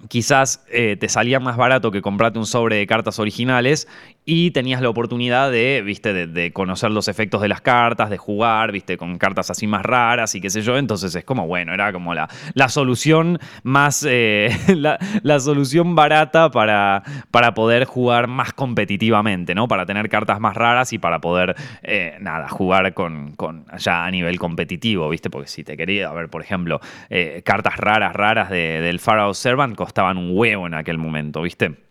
quizás 0.09 0.65
eh, 0.71 0.97
te 0.99 1.09
salía 1.09 1.41
más 1.41 1.57
barato 1.57 1.91
que 1.91 2.03
comprarte 2.03 2.39
un 2.39 2.47
sobre 2.47 2.77
de 2.77 2.87
cartas 2.87 3.19
originales 3.19 3.89
y 4.25 4.51
tenías 4.51 4.83
la 4.83 4.91
oportunidad 4.91 5.51
de, 5.51 5.83
viste, 5.83 6.27
de, 6.27 6.53
conocer 6.53 6.91
los 6.91 7.09
efectos 7.09 7.41
de 7.41 7.49
las 7.49 7.62
cartas, 7.62 8.11
de 8.11 8.18
jugar, 8.18 8.71
viste, 8.71 8.97
con 8.97 9.18
cartas 9.18 9.51
así 9.51 9.66
más 9.66 9.83
raras 9.83 10.35
y 10.35 10.41
qué 10.41 10.51
sé 10.51 10.62
yo. 10.62 10.77
Entonces 10.77 11.14
es 11.14 11.25
como, 11.25 11.47
bueno, 11.47 11.73
era 11.73 11.93
como 11.93 12.14
la, 12.14 12.29
la 12.55 12.68
solución 12.68 13.39
más, 13.62 14.07
eh, 14.09 14.51
la, 15.23 15.41
solución 15.41 15.95
barata 15.95 16.51
para, 16.51 17.03
para 17.31 17.55
poder 17.55 17.87
jugar 17.87 18.27
más 18.27 18.53
competitivamente, 18.53 19.55
¿no? 19.55 19.68
Para 19.68 19.87
tener 19.87 20.09
cartas 20.09 20.39
más 20.39 20.55
raras 20.55 20.93
y 20.93 20.99
para 20.99 21.21
poder, 21.21 21.57
eh, 21.83 22.16
nada, 22.21 22.49
jugar 22.49 22.93
con, 22.95 23.33
con, 23.33 23.64
ya 23.79 24.05
a 24.05 24.11
nivel 24.11 24.39
competitivo, 24.39 25.09
viste, 25.09 25.31
porque 25.31 25.49
si 25.49 25.64
te 25.64 25.77
quería, 25.77 26.09
a 26.09 26.12
ver, 26.12 26.29
por 26.29 26.43
ejemplo, 26.43 26.81
eh, 27.09 27.43
cartas 27.45 27.79
raras, 27.79 28.14
raras 28.14 28.51
del 28.51 29.01
Pharaoh 29.01 29.35
Servant 29.35 29.75
costaban 29.75 30.18
un 30.18 30.31
huevo 30.37 30.66
en 30.66 30.75
aquel 30.75 30.99
momento, 30.99 31.43
viste 31.43 31.89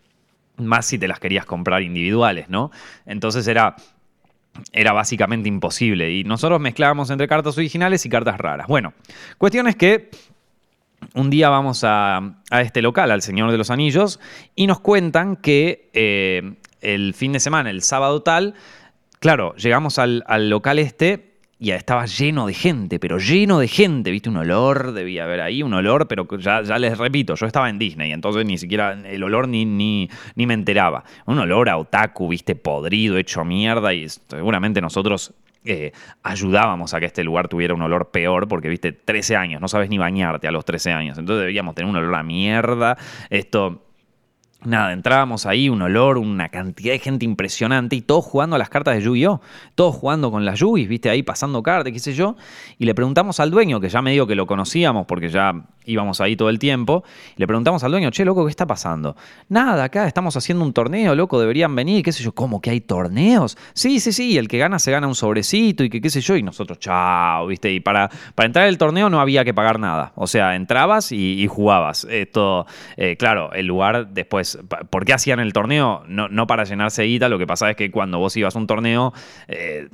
más 0.60 0.86
si 0.86 0.98
te 0.98 1.08
las 1.08 1.20
querías 1.20 1.46
comprar 1.46 1.82
individuales, 1.82 2.50
¿no? 2.50 2.72
Entonces 3.06 3.48
era, 3.48 3.76
era 4.72 4.94
básicamente 4.94 5.50
imposible 5.50 6.12
y 6.12 6.24
nosotros 6.24 6.60
mezclábamos 6.60 7.10
entre 7.10 7.28
cartas 7.28 7.58
originales 7.58 8.06
y 8.06 8.10
cartas 8.10 8.38
raras. 8.38 8.68
Bueno, 8.68 8.94
cuestión 9.38 9.68
es 9.68 9.76
que 9.76 10.10
un 11.14 11.30
día 11.30 11.50
vamos 11.50 11.84
a, 11.86 12.36
este 12.52 12.82
local, 12.82 13.12
al 13.12 13.22
Señor 13.22 13.52
de 13.52 13.58
los 13.58 13.70
Anillos, 13.70 14.20
y 14.56 14.68
nos 14.68 14.80
cuentan 14.80 15.38
que 15.38 15.90
eh, 15.94 16.56
el 16.82 17.14
fin 17.14 17.32
de 17.32 17.40
semana, 17.40 17.70
el 17.70 17.82
sábado 17.82 18.22
tal, 18.22 18.54
claro, 19.20 19.56
llegamos 19.56 19.98
al 19.98 20.50
local 20.50 20.80
este 20.80 21.29
y 21.62 21.72
estaba 21.72 22.06
lleno 22.06 22.48
de 22.48 22.54
gente, 22.54 23.00
pero 23.00 23.18
lleno 23.18 23.60
de 23.60 23.68
gente, 23.68 24.12
viste, 24.12 24.30
un 24.30 24.38
olor, 24.38 24.94
debía 24.94 25.26
haber 25.26 25.42
ahí 25.42 25.62
un 25.62 25.74
olor, 25.74 26.08
pero 26.08 26.26
ya, 26.38 26.62
ya 26.62 26.80
les 26.80 26.98
repito, 26.98 27.36
yo 27.36 27.46
estaba 27.46 27.70
en 27.70 27.78
Disney, 27.78 28.14
entonces 28.14 28.46
ni 28.46 28.58
siquiera 28.58 28.94
el 28.94 29.22
olor 29.24 29.50
ni, 29.50 29.66
ni, 29.66 30.10
ni 30.36 30.48
me 30.48 30.54
enteraba. 30.54 31.04
Un 31.26 31.38
olor 31.38 31.68
a 31.68 31.78
otaku, 31.78 32.30
viste, 32.30 32.56
podrido, 32.56 33.18
hecho 33.18 33.44
mierda, 33.44 33.94
y 33.94 34.08
seguramente 34.08 34.80
nosotros 34.80 35.34
eh, 35.66 35.92
ayudábamos 36.24 36.94
a 36.94 37.02
que 37.02 37.08
este 37.08 37.26
lugar 37.26 37.50
tuviera 37.50 37.74
un 37.74 37.82
olor 37.82 38.10
peor, 38.10 38.48
porque 38.48 38.70
viste, 38.70 38.94
13 38.94 39.36
años, 39.36 39.60
no 39.60 39.68
sabes 39.68 39.90
ni 39.90 39.98
bañarte 39.98 40.48
a 40.48 40.52
los 40.52 40.64
13 40.64 40.94
años, 40.94 41.18
entonces 41.18 41.42
debíamos 41.42 41.76
tener 41.76 41.90
un 41.90 41.98
olor 41.98 42.16
a 42.16 42.24
mierda. 42.24 42.98
Esto 43.30 43.89
Nada, 44.66 44.92
entrábamos 44.92 45.46
ahí, 45.46 45.70
un 45.70 45.82
olor, 45.82 46.18
una 46.18 46.50
cantidad 46.50 46.92
de 46.92 47.00
gente 47.00 47.24
impresionante 47.24 47.96
y 47.96 48.02
todos 48.02 48.26
jugando 48.26 48.58
a 48.58 48.60
las 48.60 48.68
cartas 48.68 48.96
de 48.96 49.02
Yu-Gi-Oh! 49.02 49.40
Todos 49.74 49.96
jugando 49.96 50.32
con 50.32 50.44
las 50.44 50.60
Yu-Gi, 50.60 50.86
viste, 50.86 51.10
ahí 51.10 51.24
pasando 51.24 51.64
cartas, 51.64 51.94
qué 51.94 52.00
sé 52.00 52.14
yo. 52.14 52.36
Y 52.78 52.86
le 52.86 52.94
preguntamos 52.94 53.40
al 53.40 53.52
dueño, 53.52 53.80
que 53.80 53.88
ya 53.88 54.02
me 54.02 54.12
dijo 54.12 54.28
que 54.28 54.36
lo 54.36 54.46
conocíamos 54.48 55.06
porque 55.06 55.30
ya 55.30 55.54
íbamos 55.86 56.20
ahí 56.20 56.36
todo 56.36 56.50
el 56.50 56.60
tiempo. 56.60 57.06
Y 57.38 57.40
le 57.40 57.48
preguntamos 57.48 57.86
al 57.86 57.92
dueño, 57.92 58.10
che, 58.12 58.26
loco, 58.26 58.44
¿qué 58.44 58.50
está 58.50 58.68
pasando? 58.68 59.16
Nada, 59.48 59.86
acá 59.86 60.06
estamos 60.08 60.36
haciendo 60.36 60.66
un 60.66 60.74
torneo, 60.74 61.16
loco, 61.16 61.40
deberían 61.40 61.74
venir, 61.74 62.04
qué 62.04 62.12
sé 62.12 62.22
yo. 62.22 62.34
¿Cómo 62.34 62.62
que 62.62 62.70
hay 62.70 62.82
torneos? 62.82 63.58
Sí, 63.74 64.02
sí, 64.02 64.12
sí, 64.12 64.38
el 64.38 64.50
que 64.50 64.58
gana 64.58 64.78
se 64.78 64.92
gana 64.92 65.08
un 65.08 65.16
sobrecito 65.16 65.86
y 65.86 65.90
que 65.90 66.02
qué 66.02 66.10
sé 66.10 66.20
yo. 66.20 66.36
Y 66.36 66.44
nosotros, 66.44 66.80
chao, 66.80 67.48
viste. 67.48 67.72
Y 67.72 67.80
para, 67.80 68.10
para 68.36 68.46
entrar 68.48 68.68
al 68.68 68.78
torneo 68.78 69.10
no 69.10 69.22
había 69.22 69.46
que 69.46 69.54
pagar 69.54 69.80
nada. 69.80 70.12
O 70.16 70.28
sea, 70.28 70.58
entrabas 70.58 71.14
y, 71.14 71.48
jugabas. 71.48 72.06
Esto, 72.10 72.68
eh, 72.98 73.16
claro, 73.18 73.54
el 73.54 73.66
lugar 73.66 74.10
después 74.10 74.49
¿por 74.90 75.06
qué 75.06 75.14
hacían 75.14 75.40
el 75.40 75.54
torneo? 75.54 76.04
No, 76.08 76.48
para 76.48 76.64
llenarse 76.64 77.04
guita, 77.04 77.30
lo 77.30 77.38
que 77.38 77.46
pasaba 77.46 77.72
es 77.72 77.78
que 77.78 77.92
cuando 77.92 78.20
vos 78.20 78.36
ibas 78.38 78.56
a 78.56 78.60
un 78.60 78.68
torneo, 78.68 79.14
eh, 79.48 79.90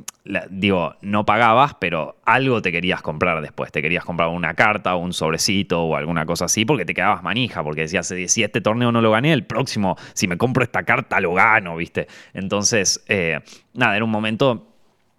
digo, 0.49 0.95
no 1.01 1.25
pagabas, 1.25 1.75
pero 1.79 2.17
algo 2.25 2.61
te 2.61 2.71
querías 2.71 3.01
comprar 3.01 3.41
después. 3.41 3.71
Te 3.71 3.81
querías 3.81 4.05
comprar 4.05 4.29
una 4.29 4.53
carta 4.53 4.95
o 4.95 4.99
un 4.99 5.13
sobrecito 5.13 5.83
o 5.83 5.95
alguna 5.95 6.25
cosa 6.25 6.45
así, 6.45 6.65
porque 6.65 6.85
te 6.85 6.93
quedabas 6.93 7.23
manija, 7.23 7.63
porque 7.63 7.81
decías, 7.81 8.13
si 8.27 8.43
este 8.43 8.61
torneo 8.61 8.91
no 8.91 9.01
lo 9.01 9.11
gané, 9.11 9.33
el 9.33 9.43
próximo, 9.43 9.97
si 10.13 10.27
me 10.27 10.37
compro 10.37 10.63
esta 10.63 10.83
carta, 10.83 11.19
lo 11.19 11.33
gano, 11.33 11.75
¿viste? 11.75 12.07
Entonces, 12.33 13.03
eh, 13.07 13.39
nada, 13.73 13.95
era 13.95 14.05
un 14.05 14.11
momento 14.11 14.74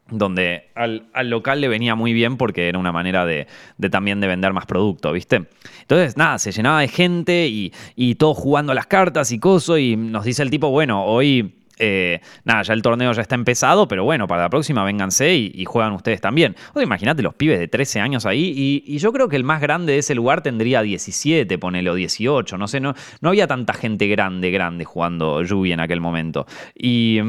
donde 0.09 0.71
al, 0.75 1.09
local 1.25 1.61
le 1.61 1.69
venía 1.69 1.95
muy 1.95 2.13
bien 2.13 2.37
porque 2.37 2.69
era 2.69 2.79
una 2.79 2.93
manera 2.93 3.27
de, 3.27 3.47
también 3.91 4.21
de 4.21 4.27
vender 4.27 4.53
más 4.53 4.67
producto, 4.67 5.13
¿viste? 5.13 5.47
Entonces, 5.81 6.17
nada, 6.17 6.39
se 6.39 6.53
llenaba 6.53 6.81
de 6.81 6.89
gente 6.89 7.49
y, 7.49 7.73
y 7.97 8.15
todos 8.15 8.37
jugando 8.37 8.75
las 8.75 8.87
cartas 8.87 9.33
y 9.33 9.39
cosas 9.39 9.79
y 9.79 9.97
nos 9.97 10.25
dice 10.25 10.43
el 10.43 10.51
tipo, 10.51 10.71
bueno, 10.71 11.05
hoy... 11.05 11.53
Eh, 11.79 12.23
nada, 12.45 12.63
ya 12.63 12.73
el 12.73 12.81
torneo 12.81 13.13
ya 13.13 13.21
está 13.21 13.35
empezado, 13.35 13.87
pero 13.87 14.03
bueno, 14.03 14.27
para 14.27 14.41
la 14.41 14.49
próxima 14.49 14.83
vénganse 14.83 15.35
y, 15.35 15.63
juegan 15.67 15.93
ustedes 15.93 16.23
también. 16.23 16.57
O 16.73 16.81
imagínate 16.81 17.23
los 17.23 17.35
pibes 17.35 17.59
de 17.59 17.69
13 17.69 18.01
años 18.01 18.25
ahí, 18.25 18.83
y, 18.87 18.97
yo 18.97 19.13
creo 19.13 19.29
que 19.29 19.37
el 19.37 19.45
más 19.45 19.61
grande 19.61 19.93
de 19.93 19.99
ese 19.99 20.15
lugar 20.15 20.41
tendría 20.41 20.81
17, 20.81 21.59
ponele, 21.59 21.91
o 21.91 21.95
18, 21.95 22.57
no 22.57 22.67
sé, 22.67 22.81
no, 22.81 22.95
no 23.21 23.29
había 23.29 23.47
tanta 23.47 23.75
gente 23.75 24.07
grande, 24.07 24.51
grande 24.51 24.87
jugando 24.87 25.43
Yubi 25.43 25.73
en 25.73 25.81
aquel 25.81 26.01
momento. 26.01 26.47
Y 26.75 27.21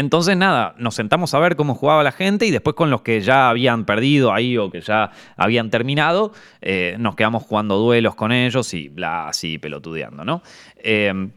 entonces, 0.00 0.36
nada, 0.36 0.74
nos 0.78 0.94
sentamos 0.94 1.34
a 1.34 1.38
ver 1.38 1.56
cómo 1.56 1.74
jugaba 1.74 2.02
la 2.02 2.12
gente 2.12 2.46
y 2.46 2.50
después 2.50 2.74
con 2.74 2.90
los 2.90 3.02
que 3.02 3.20
ya 3.20 3.48
habían 3.50 3.84
perdido 3.84 4.32
ahí 4.32 4.56
o 4.56 4.70
que 4.70 4.80
ya 4.80 5.10
habían 5.36 5.70
terminado, 5.70 6.32
eh, 6.62 6.96
nos 6.98 7.14
quedamos 7.16 7.42
jugando 7.42 7.76
duelos 7.76 8.14
con 8.14 8.32
ellos 8.32 8.72
y 8.74 8.88
bla, 8.88 9.28
así 9.28 9.58
pelotudeando, 9.58 10.24
¿no? 10.24 10.42
Eh, 10.76 11.30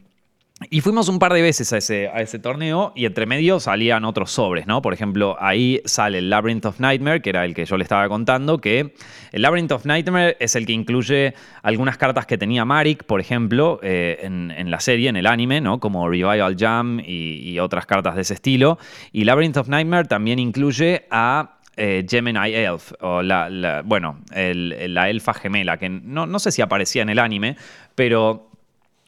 y 0.70 0.80
fuimos 0.80 1.08
un 1.08 1.18
par 1.18 1.32
de 1.32 1.42
veces 1.42 1.72
a 1.72 1.78
ese, 1.78 2.08
a 2.08 2.20
ese 2.20 2.38
torneo 2.38 2.92
y 2.94 3.06
entre 3.06 3.26
medio 3.26 3.60
salían 3.60 4.04
otros 4.04 4.30
sobres, 4.30 4.66
¿no? 4.66 4.82
Por 4.82 4.92
ejemplo, 4.92 5.36
ahí 5.40 5.80
sale 5.84 6.18
el 6.18 6.30
Labyrinth 6.30 6.66
of 6.66 6.80
Nightmare, 6.80 7.22
que 7.22 7.30
era 7.30 7.44
el 7.44 7.54
que 7.54 7.64
yo 7.64 7.76
le 7.76 7.82
estaba 7.82 8.08
contando, 8.08 8.58
que 8.58 8.94
el 9.32 9.42
Labyrinth 9.42 9.72
of 9.72 9.84
Nightmare 9.84 10.36
es 10.40 10.56
el 10.56 10.66
que 10.66 10.72
incluye 10.72 11.34
algunas 11.62 11.98
cartas 11.98 12.26
que 12.26 12.38
tenía 12.38 12.64
Marik, 12.64 13.04
por 13.04 13.20
ejemplo, 13.20 13.80
eh, 13.82 14.18
en, 14.22 14.70
la 14.70 14.80
serie, 14.80 15.08
en 15.08 15.16
el 15.16 15.26
anime, 15.26 15.60
¿no? 15.60 15.80
Como 15.80 16.08
Revival 16.08 16.56
Jam 16.58 17.00
y, 17.04 17.58
otras 17.58 17.86
cartas 17.86 18.16
de 18.16 18.22
ese 18.22 18.34
estilo. 18.34 18.78
Y 19.12 19.24
Labyrinth 19.24 19.56
of 19.56 19.68
Nightmare 19.68 20.06
también 20.06 20.38
incluye 20.38 21.06
a 21.10 21.58
eh, 21.76 22.04
Gemini 22.08 22.52
Elf, 22.52 22.92
o 23.00 23.22
la, 23.22 23.82
bueno, 23.84 24.18
la 24.34 25.08
elfa 25.08 25.34
gemela, 25.34 25.78
que 25.78 25.88
no, 25.88 26.26
no 26.26 26.38
sé 26.38 26.52
si 26.52 26.62
aparecía 26.62 27.02
en 27.02 27.10
el 27.10 27.18
anime, 27.18 27.56
pero 27.94 28.50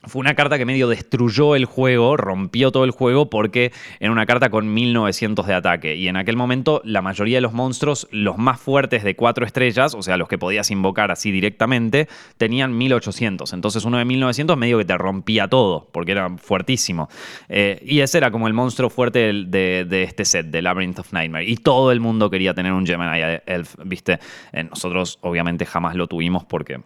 fue 0.06 0.20
una 0.20 0.34
carta 0.34 0.58
que 0.58 0.64
medio 0.64 0.88
destruyó 0.88 1.56
el 1.56 1.64
juego, 1.64 2.16
rompió 2.16 2.70
todo 2.70 2.84
el 2.84 2.90
juego 2.90 3.28
porque 3.28 3.72
era 4.00 4.12
una 4.12 4.26
carta 4.26 4.50
con 4.50 4.72
1900 4.72 5.46
de 5.46 5.54
ataque. 5.54 5.96
Y 5.96 6.08
en 6.08 6.16
aquel 6.16 6.36
momento 6.36 6.80
la 6.84 7.02
mayoría 7.02 7.38
de 7.38 7.40
los 7.40 7.52
monstruos, 7.52 8.08
los 8.10 8.38
más 8.38 8.60
fuertes 8.60 9.04
de 9.04 9.16
4 9.16 9.44
estrellas, 9.44 9.94
o 9.94 10.02
sea, 10.02 10.16
los 10.16 10.28
que 10.28 10.38
podías 10.38 10.70
invocar 10.70 11.10
así 11.10 11.30
directamente, 11.30 12.08
tenían 12.36 12.76
1800. 12.76 13.52
Entonces 13.52 13.84
uno 13.84 13.98
de 13.98 14.04
1900 14.04 14.56
medio 14.56 14.78
que 14.78 14.84
te 14.84 14.96
rompía 14.96 15.48
todo 15.48 15.88
porque 15.92 16.12
era 16.12 16.30
fuertísimo. 16.38 17.08
Eh, 17.48 17.82
y 17.84 18.00
ese 18.00 18.18
era 18.18 18.30
como 18.30 18.46
el 18.46 18.54
monstruo 18.54 18.90
fuerte 18.90 19.32
de, 19.32 20.02
este 20.02 20.24
set, 20.24 20.46
de 20.46 20.62
Labyrinth 20.62 21.00
of 21.00 21.12
Nightmare. 21.12 21.44
Y 21.44 21.56
todo 21.56 21.92
el 21.92 22.00
mundo 22.00 22.30
quería 22.30 22.54
tener 22.54 22.72
un 22.72 22.86
Gemini 22.86 23.40
Elf, 23.46 23.74
¿viste? 23.84 24.18
Eh, 24.52 24.64
nosotros 24.64 25.18
obviamente 25.22 25.66
jamás 25.66 25.94
lo 25.94 26.06
tuvimos 26.06 26.44
porque 26.44 26.80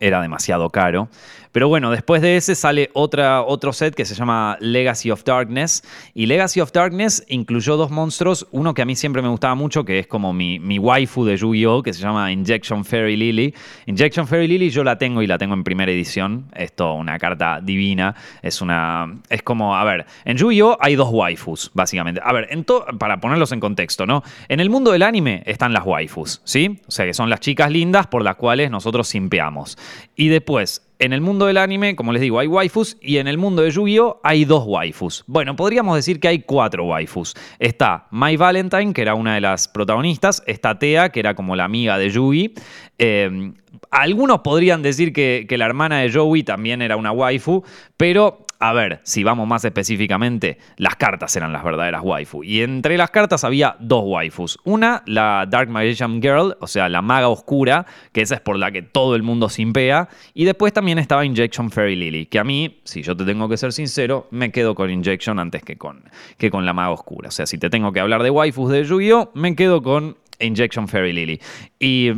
era 0.00 0.20
demasiado 0.22 0.70
caro. 0.70 1.08
Pero 1.52 1.68
bueno, 1.68 1.90
después 1.90 2.20
de 2.22 2.36
ese 2.36 2.54
sale 2.54 2.90
otra, 2.92 3.42
otro 3.42 3.72
set 3.72 3.94
que 3.94 4.04
se 4.04 4.14
llama 4.14 4.56
Legacy 4.60 5.10
of 5.10 5.24
Darkness. 5.24 5.82
Y 6.14 6.26
Legacy 6.26 6.60
of 6.60 6.72
Darkness 6.72 7.24
incluyó 7.28 7.76
dos 7.76 7.90
monstruos. 7.90 8.46
Uno 8.50 8.74
que 8.74 8.82
a 8.82 8.84
mí 8.84 8.94
siempre 8.94 9.22
me 9.22 9.28
gustaba 9.28 9.54
mucho, 9.54 9.84
que 9.84 9.98
es 9.98 10.06
como 10.06 10.32
mi, 10.32 10.58
mi 10.58 10.78
waifu 10.78 11.24
de 11.24 11.36
Yu-Gi-Oh!, 11.36 11.82
que 11.82 11.92
se 11.92 12.02
llama 12.02 12.30
Injection 12.30 12.84
Fairy 12.84 13.16
Lily. 13.16 13.54
Injection 13.86 14.26
Fairy 14.26 14.46
Lily 14.46 14.70
yo 14.70 14.84
la 14.84 14.98
tengo 14.98 15.22
y 15.22 15.26
la 15.26 15.38
tengo 15.38 15.54
en 15.54 15.64
primera 15.64 15.90
edición. 15.90 16.46
Esto, 16.54 16.92
una 16.94 17.18
carta 17.18 17.60
divina. 17.62 18.14
Es 18.42 18.60
una. 18.60 19.14
Es 19.30 19.42
como, 19.42 19.74
a 19.74 19.84
ver, 19.84 20.06
en 20.26 20.36
Yu-Gi-Oh! 20.36 20.76
hay 20.80 20.96
dos 20.96 21.08
waifus, 21.10 21.70
básicamente. 21.72 22.20
A 22.22 22.32
ver, 22.32 22.48
en 22.50 22.66
para 22.98 23.18
ponerlos 23.18 23.52
en 23.52 23.60
contexto, 23.60 24.04
¿no? 24.06 24.22
En 24.48 24.60
el 24.60 24.68
mundo 24.68 24.92
del 24.92 25.02
anime 25.02 25.42
están 25.46 25.72
las 25.72 25.86
waifus, 25.86 26.42
¿sí? 26.44 26.80
O 26.86 26.90
sea, 26.90 27.06
que 27.06 27.14
son 27.14 27.30
las 27.30 27.40
chicas 27.40 27.70
lindas 27.70 28.06
por 28.06 28.22
las 28.22 28.36
cuales 28.36 28.70
nosotros 28.70 29.08
simpeamos. 29.08 29.78
Y 30.16 30.28
después, 30.28 30.82
en 30.98 31.12
el 31.12 31.20
mundo 31.20 31.46
del 31.46 31.58
anime, 31.58 31.94
como 31.94 32.12
les 32.12 32.20
digo, 32.20 32.38
hay 32.38 32.46
waifus 32.46 32.96
y 33.00 33.18
en 33.18 33.28
el 33.28 33.38
mundo 33.38 33.62
de 33.62 33.70
Yu-Gi-Oh! 33.70 34.20
hay 34.24 34.44
dos 34.44 34.64
waifus. 34.66 35.24
Bueno, 35.26 35.54
podríamos 35.54 35.94
decir 35.94 36.18
que 36.18 36.28
hay 36.28 36.40
cuatro 36.40 36.84
waifus. 36.84 37.34
Está 37.58 38.08
My 38.10 38.36
Valentine, 38.36 38.92
que 38.92 39.02
era 39.02 39.14
una 39.14 39.34
de 39.34 39.40
las 39.40 39.68
protagonistas, 39.68 40.42
está 40.46 40.78
Tea, 40.78 41.10
que 41.10 41.20
era 41.20 41.34
como 41.34 41.54
la 41.54 41.64
amiga 41.64 41.98
de 41.98 42.10
Yugi. 42.10 42.54
Eh, 42.98 43.52
algunos 43.90 44.40
podrían 44.40 44.82
decir 44.82 45.12
que, 45.12 45.46
que 45.48 45.56
la 45.56 45.66
hermana 45.66 46.00
de 46.00 46.12
Joey 46.12 46.42
también 46.42 46.82
era 46.82 46.96
una 46.96 47.12
waifu, 47.12 47.64
pero 47.96 48.44
a 48.60 48.72
ver, 48.72 49.00
si 49.04 49.22
vamos 49.22 49.46
más 49.46 49.64
específicamente, 49.64 50.58
las 50.76 50.96
cartas 50.96 51.34
eran 51.36 51.52
las 51.52 51.62
verdaderas 51.62 52.02
waifu. 52.02 52.42
Y 52.42 52.62
entre 52.62 52.96
las 52.96 53.10
cartas 53.10 53.44
había 53.44 53.76
dos 53.78 54.02
waifus. 54.04 54.58
Una, 54.64 55.02
la 55.06 55.46
Dark 55.48 55.68
Magician 55.70 56.20
Girl, 56.20 56.56
o 56.60 56.66
sea, 56.66 56.88
la 56.88 57.00
maga 57.00 57.28
oscura, 57.28 57.86
que 58.12 58.20
esa 58.20 58.34
es 58.34 58.40
por 58.40 58.58
la 58.58 58.72
que 58.72 58.82
todo 58.82 59.14
el 59.14 59.22
mundo 59.22 59.48
simpea. 59.48 60.08
Y 60.34 60.44
después 60.44 60.72
también 60.72 60.98
estaba 60.98 61.24
Injection 61.24 61.70
Fairy 61.70 61.94
Lily, 61.94 62.26
que 62.26 62.40
a 62.40 62.44
mí, 62.44 62.80
si 62.82 63.02
yo 63.02 63.16
te 63.16 63.24
tengo 63.24 63.48
que 63.48 63.56
ser 63.56 63.72
sincero, 63.72 64.26
me 64.32 64.50
quedo 64.50 64.74
con 64.74 64.90
Injection 64.90 65.38
antes 65.38 65.62
que 65.62 65.76
con, 65.76 66.02
que 66.36 66.50
con 66.50 66.66
la 66.66 66.72
maga 66.72 66.90
oscura. 66.90 67.28
O 67.28 67.32
sea, 67.32 67.46
si 67.46 67.58
te 67.58 67.70
tengo 67.70 67.92
que 67.92 68.00
hablar 68.00 68.24
de 68.24 68.30
waifus 68.30 68.72
de 68.72 68.82
Yu-Gi-Oh!, 68.82 69.30
me 69.34 69.54
quedo 69.54 69.82
con 69.82 70.16
Injection 70.40 70.88
Fairy 70.88 71.12
Lily. 71.12 71.40
Y 71.78 72.10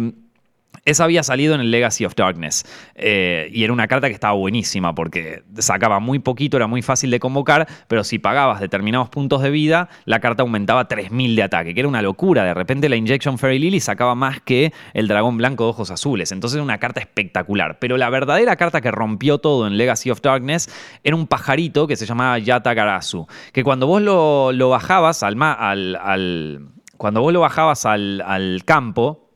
esa 0.84 1.04
había 1.04 1.22
salido 1.22 1.54
en 1.54 1.60
el 1.60 1.70
Legacy 1.70 2.04
of 2.04 2.14
Darkness 2.14 2.64
eh, 2.94 3.50
y 3.52 3.64
era 3.64 3.72
una 3.72 3.86
carta 3.86 4.08
que 4.08 4.14
estaba 4.14 4.34
buenísima 4.34 4.94
porque 4.94 5.42
sacaba 5.58 6.00
muy 6.00 6.18
poquito, 6.18 6.56
era 6.56 6.66
muy 6.66 6.82
fácil 6.82 7.10
de 7.10 7.20
convocar, 7.20 7.68
pero 7.88 8.04
si 8.04 8.18
pagabas 8.18 8.60
determinados 8.60 9.08
puntos 9.08 9.42
de 9.42 9.50
vida, 9.50 9.88
la 10.04 10.20
carta 10.20 10.42
aumentaba 10.42 10.88
3000 10.88 11.36
de 11.36 11.42
ataque, 11.42 11.74
que 11.74 11.80
era 11.80 11.88
una 11.88 12.02
locura. 12.02 12.44
De 12.44 12.54
repente 12.54 12.88
la 12.88 12.96
Injection 12.96 13.38
Fairy 13.38 13.58
Lily 13.58 13.80
sacaba 13.80 14.14
más 14.14 14.40
que 14.40 14.72
el 14.94 15.08
dragón 15.08 15.36
blanco 15.36 15.64
de 15.64 15.70
ojos 15.70 15.90
azules. 15.90 16.32
Entonces 16.32 16.56
era 16.56 16.64
una 16.64 16.78
carta 16.78 17.00
espectacular. 17.00 17.78
Pero 17.78 17.96
la 17.96 18.10
verdadera 18.10 18.56
carta 18.56 18.80
que 18.80 18.90
rompió 18.90 19.38
todo 19.38 19.66
en 19.66 19.76
Legacy 19.76 20.10
of 20.10 20.20
Darkness 20.20 20.68
era 21.04 21.16
un 21.16 21.26
pajarito 21.26 21.86
que 21.86 21.96
se 21.96 22.06
llamaba 22.06 22.38
Yata 22.38 22.74
Garasu, 22.74 23.26
que 23.52 23.64
cuando 23.64 23.86
vos 23.86 24.02
lo, 24.02 24.68
bajabas 24.68 25.22
al, 25.22 25.40
al, 25.42 26.68
cuando 26.96 27.20
vos 27.20 27.32
lo 27.32 27.40
bajabas 27.40 27.86
al 27.86 28.62
campo, 28.64 29.29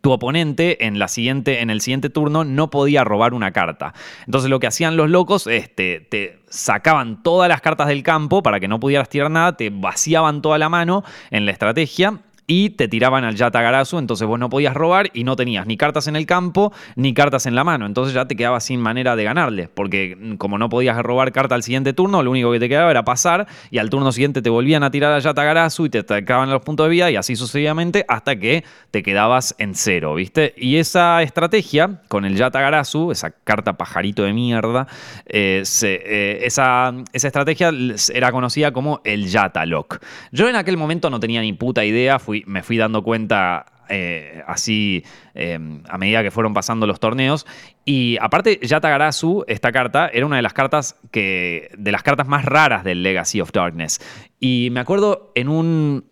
tu 0.00 0.12
oponente 0.12 0.86
en, 0.86 0.98
la 0.98 1.08
siguiente, 1.08 1.60
en 1.60 1.70
el 1.70 1.80
siguiente 1.80 2.10
turno 2.10 2.44
no 2.44 2.70
podía 2.70 3.04
robar 3.04 3.34
una 3.34 3.52
carta. 3.52 3.94
Entonces 4.26 4.50
lo 4.50 4.60
que 4.60 4.66
hacían 4.66 4.96
los 4.96 5.10
locos 5.10 5.46
es 5.46 5.74
te, 5.74 6.00
te 6.00 6.38
sacaban 6.48 7.22
todas 7.22 7.48
las 7.48 7.60
cartas 7.60 7.88
del 7.88 8.02
campo 8.02 8.42
para 8.42 8.60
que 8.60 8.68
no 8.68 8.80
pudieras 8.80 9.08
tirar 9.08 9.30
nada, 9.30 9.56
te 9.56 9.70
vaciaban 9.70 10.42
toda 10.42 10.58
la 10.58 10.68
mano 10.68 11.04
en 11.30 11.46
la 11.46 11.52
estrategia 11.52 12.20
y 12.50 12.70
te 12.70 12.88
tiraban 12.88 13.24
al 13.24 13.36
Yatagarasu, 13.36 13.98
entonces 13.98 14.26
vos 14.26 14.38
no 14.38 14.48
podías 14.48 14.72
robar 14.72 15.10
y 15.12 15.22
no 15.22 15.36
tenías 15.36 15.66
ni 15.66 15.76
cartas 15.76 16.08
en 16.08 16.16
el 16.16 16.24
campo 16.24 16.72
ni 16.96 17.12
cartas 17.12 17.44
en 17.44 17.54
la 17.54 17.62
mano, 17.62 17.84
entonces 17.84 18.14
ya 18.14 18.26
te 18.26 18.36
quedabas 18.36 18.64
sin 18.64 18.80
manera 18.80 19.16
de 19.16 19.24
ganarle, 19.24 19.68
porque 19.68 20.16
mm, 20.18 20.36
como 20.36 20.56
no 20.56 20.70
podías 20.70 20.96
robar 21.02 21.30
carta 21.30 21.54
al 21.54 21.62
siguiente 21.62 21.92
turno, 21.92 22.22
lo 22.22 22.30
único 22.30 22.50
que 22.50 22.58
te 22.58 22.68
quedaba 22.70 22.90
era 22.90 23.04
pasar 23.04 23.46
y 23.70 23.76
al 23.76 23.90
turno 23.90 24.10
siguiente 24.12 24.40
te 24.40 24.48
volvían 24.48 24.82
a 24.82 24.90
tirar 24.90 25.12
al 25.12 25.20
Yatagarasu 25.20 25.84
y 25.86 25.90
te 25.90 25.98
acababan 26.14 26.50
los 26.50 26.62
puntos 26.62 26.86
de 26.86 26.90
vida 26.90 27.10
y 27.10 27.16
así 27.16 27.36
sucesivamente 27.36 28.06
hasta 28.08 28.36
que 28.36 28.64
te 28.90 29.02
quedabas 29.02 29.54
en 29.58 29.74
cero, 29.74 30.14
¿viste? 30.14 30.54
Y 30.56 30.76
esa 30.76 31.22
estrategia 31.22 32.00
con 32.08 32.24
el 32.24 32.34
Yatagarasu, 32.34 33.12
esa 33.12 33.30
carta 33.30 33.76
pajarito 33.76 34.22
de 34.22 34.32
mierda, 34.32 34.86
eh, 35.26 35.64
eh, 35.82 36.38
esa, 36.44 36.94
esa 37.12 37.26
estrategia 37.26 37.70
era 38.14 38.32
conocida 38.32 38.72
como 38.72 39.02
el 39.04 39.28
Yatalock. 39.28 40.02
Yo 40.32 40.48
en 40.48 40.56
aquel 40.56 40.78
momento 40.78 41.10
no 41.10 41.20
tenía 41.20 41.42
ni 41.42 41.52
puta 41.52 41.84
idea, 41.84 42.18
fui 42.18 42.37
me 42.46 42.62
fui 42.62 42.76
dando 42.76 43.02
cuenta 43.02 43.66
eh, 43.88 44.42
así 44.46 45.04
em, 45.34 45.82
a 45.88 45.96
medida 45.98 46.22
que 46.22 46.30
fueron 46.30 46.54
pasando 46.54 46.86
los 46.86 47.00
torneos. 47.00 47.46
Y 47.84 48.18
aparte, 48.20 48.60
Yatagarasu, 48.62 49.44
esta 49.48 49.72
carta, 49.72 50.08
era 50.12 50.26
una 50.26 50.36
de 50.36 50.42
las 50.42 50.52
cartas 50.52 50.96
que. 51.10 51.70
de 51.76 51.92
las 51.92 52.02
cartas 52.02 52.28
más 52.28 52.44
raras 52.44 52.84
del 52.84 53.02
Legacy 53.02 53.40
of 53.40 53.52
Darkness. 53.52 54.00
Y 54.40 54.68
me 54.72 54.80
acuerdo 54.80 55.32
en 55.34 55.48
un. 55.48 56.04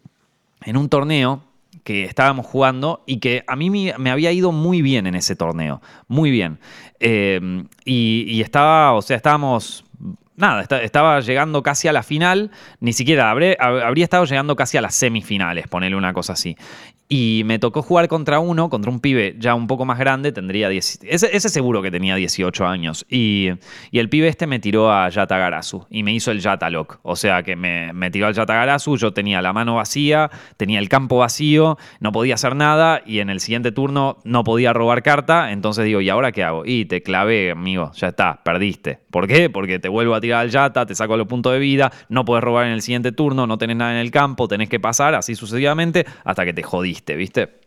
en 0.65 0.77
un 0.77 0.89
torneo 0.89 1.43
que 1.85 2.05
estábamos 2.05 2.47
jugando 2.47 3.05
y 3.07 3.19
que 3.19 3.45
a 3.47 3.55
mí 3.55 3.71
me, 3.71 4.11
había 4.11 4.33
ido 4.33 4.51
muy 4.51 4.83
bien 4.83 5.07
en 5.07 5.15
ese 5.15 5.37
torneo. 5.37 5.81
Muy 6.09 6.33
bien. 6.33 6.59
Em, 6.99 7.69
y, 7.85 8.25
y 8.27 8.41
estaba, 8.41 8.93
o 8.95 9.03
sea, 9.03 9.17
estábamos 9.17 9.85
nada, 10.37 10.67
estaba 10.83 11.21
llegando 11.21 11.63
casi 11.63 11.89
a 11.89 11.93
la 11.93 12.03
final, 12.03 12.51
ni 12.81 12.93
siquiera 12.93 13.31
habría, 13.31 13.57
habría 13.59 14.05
estado 14.05 14.25
llegando 14.25 14.57
casi 14.57 14.77
a 14.77 14.81
las 14.81 14.95
semifinales, 14.95 15.69
ponerle 15.69 15.97
una 15.97 16.13
cosa 16.13 16.35
así. 16.35 16.57
Y 17.09 17.43
me 17.45 17.61
tocó 17.61 17.83
jugar 17.83 18.09
contra 18.09 18.41
uno, 18.41 18.69
contra 18.69 18.91
un 18.91 18.99
pibe 18.99 19.37
ya 19.39 19.55
un 19.55 19.69
poco 19.69 19.85
más 19.85 19.99
grande, 19.99 20.33
tendría 20.33 20.69
10, 20.69 21.01
ese, 21.05 21.49
seguro 21.49 21.81
que 21.81 21.93
tenía 21.93 22.17
18 22.17 22.67
años. 22.67 23.07
Y, 23.09 23.51
el 23.93 24.09
pibe 24.09 24.29
este 24.29 24.47
me 24.47 24.59
tiró 24.59 24.93
a 24.93 25.09
Yatagarasu 25.09 25.87
y 25.89 26.03
me 26.03 26.13
hizo 26.13 26.31
el 26.31 26.41
Yatalok. 26.41 26.99
O 27.03 27.17
sea 27.17 27.43
que 27.43 27.57
me, 27.57 27.93
me 27.93 28.11
tiró 28.11 28.27
al 28.27 28.35
Yatagarasu, 28.35 28.97
yo 28.97 29.13
tenía 29.13 29.41
la 29.41 29.53
mano 29.53 29.77
vacía, 29.77 30.31
tenía 30.57 30.79
el 30.79 30.89
campo 30.89 31.19
vacío, 31.19 31.79
no 32.01 32.13
podía 32.13 32.35
hacer 32.35 32.57
nada 32.57 33.01
y 33.07 33.21
en 33.21 33.31
el 33.31 33.41
siguiente 33.41 33.73
turno 33.73 34.19
no 34.25 34.45
podía 34.45 34.73
robar 34.73 35.03
carta. 35.03 35.53
Entonces 35.53 35.85
digo, 35.85 36.01
¿y 36.01 36.09
ahora 36.09 36.33
qué 36.33 36.43
hago? 36.43 36.65
Y 36.67 36.87
te 36.87 37.03
clavé, 37.03 37.53
amigo, 37.53 37.93
ya 37.95 38.09
está, 38.09 38.43
perdiste. 38.43 38.99
¿Por 39.11 39.29
qué? 39.29 39.49
Porque 39.49 39.79
te 39.79 39.89
vuelvo 39.89 40.15
a 40.15 40.21
tirar 40.21 40.41
al 40.41 40.51
Yata, 40.51 40.87
te 40.87 40.95
saco 40.95 41.17
los 41.17 41.27
puntos 41.27 41.53
de 41.53 41.59
vida, 41.61 41.93
no 42.09 42.25
puedes 42.25 42.43
robar 42.43 42.67
en 42.67 42.73
el 42.73 42.83
siguiente 42.83 43.13
turno, 43.13 43.47
no 43.47 43.59
tenés 43.59 43.77
nada 43.77 43.93
en 43.93 43.99
el 43.99 44.11
campo, 44.11 44.49
tenés 44.49 44.69
que 44.69 44.81
pasar 44.81 45.15
así 45.15 45.35
sucesivamente 45.35 46.05
hasta 46.25 46.45
que 46.45 46.53
te 46.53 46.63
jodiste. 46.63 46.96
¿Viste? 47.05 47.67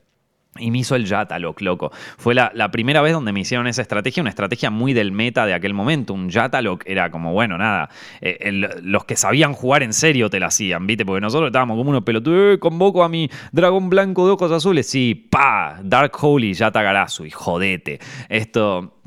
Y 0.57 0.71
me 0.71 0.80
hizo 0.80 0.95
el 0.95 1.05
Yatalok, 1.05 1.61
loco. 1.61 1.91
Fue 2.17 2.34
la, 2.34 2.71
primera 2.71 3.01
vez 3.01 3.13
donde 3.13 3.32
me 3.32 3.39
hicieron 3.39 3.67
esa 3.67 3.82
estrategia, 3.82 4.21
una 4.21 4.32
estrategia 4.32 4.71
muy 4.71 4.93
del 4.93 5.11
meta 5.11 5.45
de 5.45 5.53
aquel 5.53 5.73
momento. 5.73 6.13
Un 6.13 6.30
Yatalok 6.30 6.84
era 6.86 7.11
como, 7.11 7.34
bueno, 7.34 7.57
nada. 7.57 7.89
Eh, 8.19 8.51
los 8.82 9.05
que 9.05 9.15
sabían 9.15 9.53
jugar 9.53 9.84
en 9.84 9.93
serio 9.93 10.30
te 10.30 10.39
la 10.39 10.47
hacían, 10.47 10.88
¿viste? 10.88 11.05
Porque 11.05 11.21
nosotros 11.21 11.49
estábamos 11.49 11.77
como 11.77 11.91
unos 11.91 12.03
pelotudos. 12.03 12.55
Eh, 12.55 12.59
convoco 12.59 13.03
a 13.03 13.09
mi 13.09 13.30
dragón 13.51 13.89
blanco 13.89 14.25
de 14.25 14.34
ojos 14.34 14.51
azules. 14.51 14.89
Sí, 14.89 15.15
pa, 15.30 15.80
Dark 15.84 16.13
Holy 16.19 16.53
Yatagarasu. 16.53 17.25
Y 17.25 17.32
jodete. 17.32 17.99
Esto. 18.27 18.98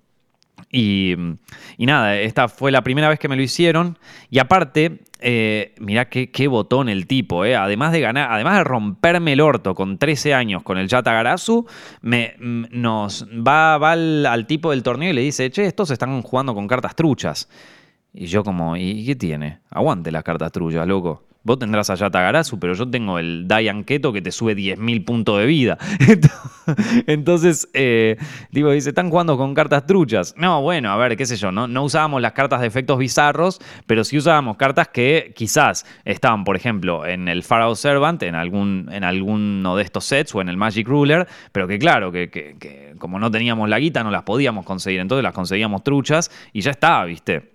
Y, 0.75 1.15
y 1.77 1.87
nada, 1.87 2.19
esta 2.19 2.49
fue 2.49 2.73
la 2.73 2.83
primera 2.83 3.11
vez 3.11 3.19
que 3.19 3.29
me 3.29 3.37
lo 3.37 3.43
hicieron. 3.43 3.99
Y 4.31 4.39
aparte, 4.39 5.01
eh, 5.21 5.75
mirá 5.79 6.09
qué, 6.09 6.49
botón 6.49 6.89
el 6.89 7.07
tipo, 7.07 7.45
eh. 7.45 7.55
Además 7.55 7.93
de 7.93 8.01
ganar, 8.01 8.33
además 8.33 8.57
de 8.57 8.65
romperme 8.65 9.35
el 9.35 9.41
orto 9.43 9.75
con 9.75 9.99
13 9.99 10.33
años 10.33 10.63
con 10.63 10.79
el 10.79 10.89
Yata 10.89 11.13
Garasu, 11.13 11.67
me, 12.01 12.35
mm, 12.41 12.65
nos 12.73 13.29
va, 13.29 13.77
va 13.77 13.93
al, 13.93 14.47
tipo 14.49 14.71
del 14.71 14.83
torneo 14.83 15.11
y 15.11 15.13
le 15.13 15.21
dice, 15.21 15.51
che, 15.51 15.67
estos 15.67 15.91
están 15.91 16.23
jugando 16.23 16.55
con 16.55 16.67
cartas 16.67 16.97
truchas. 16.97 17.49
Y 18.15 18.27
yo 18.27 18.43
como, 18.43 18.77
¿y 18.77 19.05
qué 19.05 19.15
tiene? 19.15 19.61
Aguante 19.71 20.11
las 20.11 20.25
cartas 20.25 20.51
truchas, 20.53 20.87
loco. 20.87 21.23
Vos 21.45 21.59
tendrás 21.59 21.91
a 21.91 21.97
Yatagarasu, 21.97 22.61
pero 22.61 22.75
yo 22.75 22.89
tengo 22.89 23.19
el 23.19 23.49
Dayan 23.49 23.83
Keto 23.83 24.13
que 24.13 24.23
te 24.23 24.31
sube 24.31 24.55
10.000 24.55 25.05
puntos 25.05 25.41
de 25.41 25.47
vida. 25.47 25.77
Entonces, 27.09 27.69
eh, 27.75 28.17
digo, 28.53 28.71
dice, 28.71 28.91
están 28.91 29.11
jugando 29.11 29.37
con 29.37 29.53
cartas 29.53 29.85
truchas. 29.87 30.35
No, 30.37 30.63
bueno, 30.63 30.93
a 30.93 30.97
ver, 30.97 31.17
qué 31.17 31.27
sé 31.27 31.37
yo, 31.37 31.51
no, 31.51 31.67
no 31.67 31.83
usábamos 31.83 32.23
las 32.23 32.33
cartas 32.33 32.61
de 32.61 32.69
efectos 32.69 32.97
bizarros, 32.97 33.61
pero 33.87 34.05
sí 34.05 34.17
usábamos 34.17 34.57
cartas 34.57 34.89
que 34.89 35.33
quizás 35.35 35.85
estaban, 36.05 36.45
por 36.45 36.55
ejemplo, 36.55 37.05
en 37.07 37.27
el 37.27 37.43
Pharaoh 37.43 37.75
Servant, 37.75 38.23
en, 38.23 38.37
algún, 38.37 38.89
en 38.93 39.03
alguno 39.03 39.77
de 39.77 39.83
estos 39.83 40.05
sets 40.05 40.35
o 40.37 40.41
en 40.41 40.49
el 40.49 40.57
Magic 40.57 40.87
Ruler, 40.87 41.27
pero 41.51 41.67
que 41.67 41.79
claro, 41.79 42.13
que, 42.13 42.31
que 42.31 42.95
como 42.99 43.19
no 43.19 43.33
teníamos 43.33 43.69
la 43.69 43.81
guita, 43.81 44.05
no 44.05 44.13
las 44.13 44.23
podíamos 44.23 44.65
conseguir. 44.65 45.01
Entonces 45.01 45.25
las 45.25 45.35
conseguíamos 45.35 45.83
truchas 45.83 46.31
y 46.53 46.61
ya 46.61 46.71
estaba, 46.71 47.05
¿viste? 47.05 47.52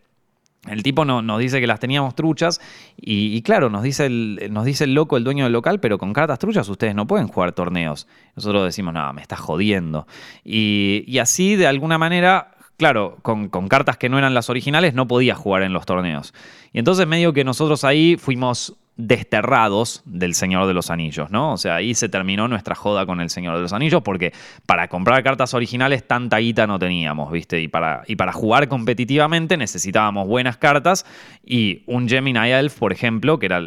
El 0.68 0.84
tipo 0.84 1.05
no, 1.05 1.22
nos 1.22 1.39
dice 1.39 1.59
que 1.59 1.68
las 1.68 1.80
teníamos 1.80 2.15
truchas 2.15 2.61
y, 2.95 3.41
claro, 3.41 3.70
nos 3.70 3.84
dice, 3.84 4.05
el, 4.05 4.49
nos 4.51 4.65
dice 4.65 4.84
el 4.84 4.93
loco, 4.93 5.18
el 5.18 5.24
dueño 5.24 5.45
del 5.45 5.53
local, 5.53 5.80
pero 5.80 5.97
con 5.97 6.13
cartas 6.13 6.39
truchas 6.39 6.68
ustedes 6.70 6.95
no 6.95 7.07
pueden 7.07 7.28
jugar 7.28 7.51
torneos. 7.51 8.07
Nosotros 8.36 8.65
decimos, 8.65 8.93
no, 8.93 9.13
me 9.13 9.22
está 9.22 9.36
jodiendo. 9.36 10.07
Y, 10.43 11.18
así, 11.20 11.55
de 11.55 11.68
alguna 11.68 11.97
manera, 11.97 12.51
claro, 12.78 13.18
con, 13.22 13.49
con, 13.49 13.68
cartas 13.68 13.97
que 13.97 14.09
no 14.09 14.18
eran 14.18 14.34
las 14.34 14.49
originales, 14.49 14.93
no 14.93 15.07
podía 15.07 15.36
jugar 15.36 15.63
en 15.63 15.74
los 15.74 15.86
torneos. 15.86 16.34
Y 16.74 16.80
entonces 16.80 17.07
medio 17.07 17.34
que 17.34 17.43
nosotros 17.43 17.84
ahí 17.84 18.18
fuimos 18.18 18.76
desterrados 18.98 20.02
del 20.06 20.34
Señor 20.34 20.66
de 20.66 20.74
los 20.74 20.89
Anillos, 20.89 21.30
¿no? 21.30 21.54
O 21.54 21.58
sea, 21.58 21.76
ahí 21.76 21.93
se 21.93 22.10
terminó 22.10 22.48
nuestra 22.48 22.74
joda 22.74 23.06
con 23.06 23.22
el 23.22 23.30
Señor 23.30 23.56
de 23.56 23.62
los 23.62 23.72
Anillos 23.72 24.02
porque 24.02 24.34
para 24.66 24.88
comprar 24.88 25.24
cartas 25.24 25.54
originales 25.54 26.08
tanta 26.08 26.38
guita 26.39 26.66
no 26.66 26.80
teníamos, 26.80 27.32
¿viste? 27.32 27.62
Y 27.62 27.68
para, 27.68 28.04
y 28.08 28.16
para 28.16 28.34
jugar 28.34 28.68
competitivamente 28.68 29.56
necesitábamos 29.56 30.28
buenas 30.28 30.58
cartas 30.58 31.06
y 31.45 31.84
un 31.86 32.10
Gemini 32.10 32.50
Elf, 32.50 32.80
por 32.80 32.91
ejemplo, 32.91 33.38
que 33.38 33.45
era 33.45 33.62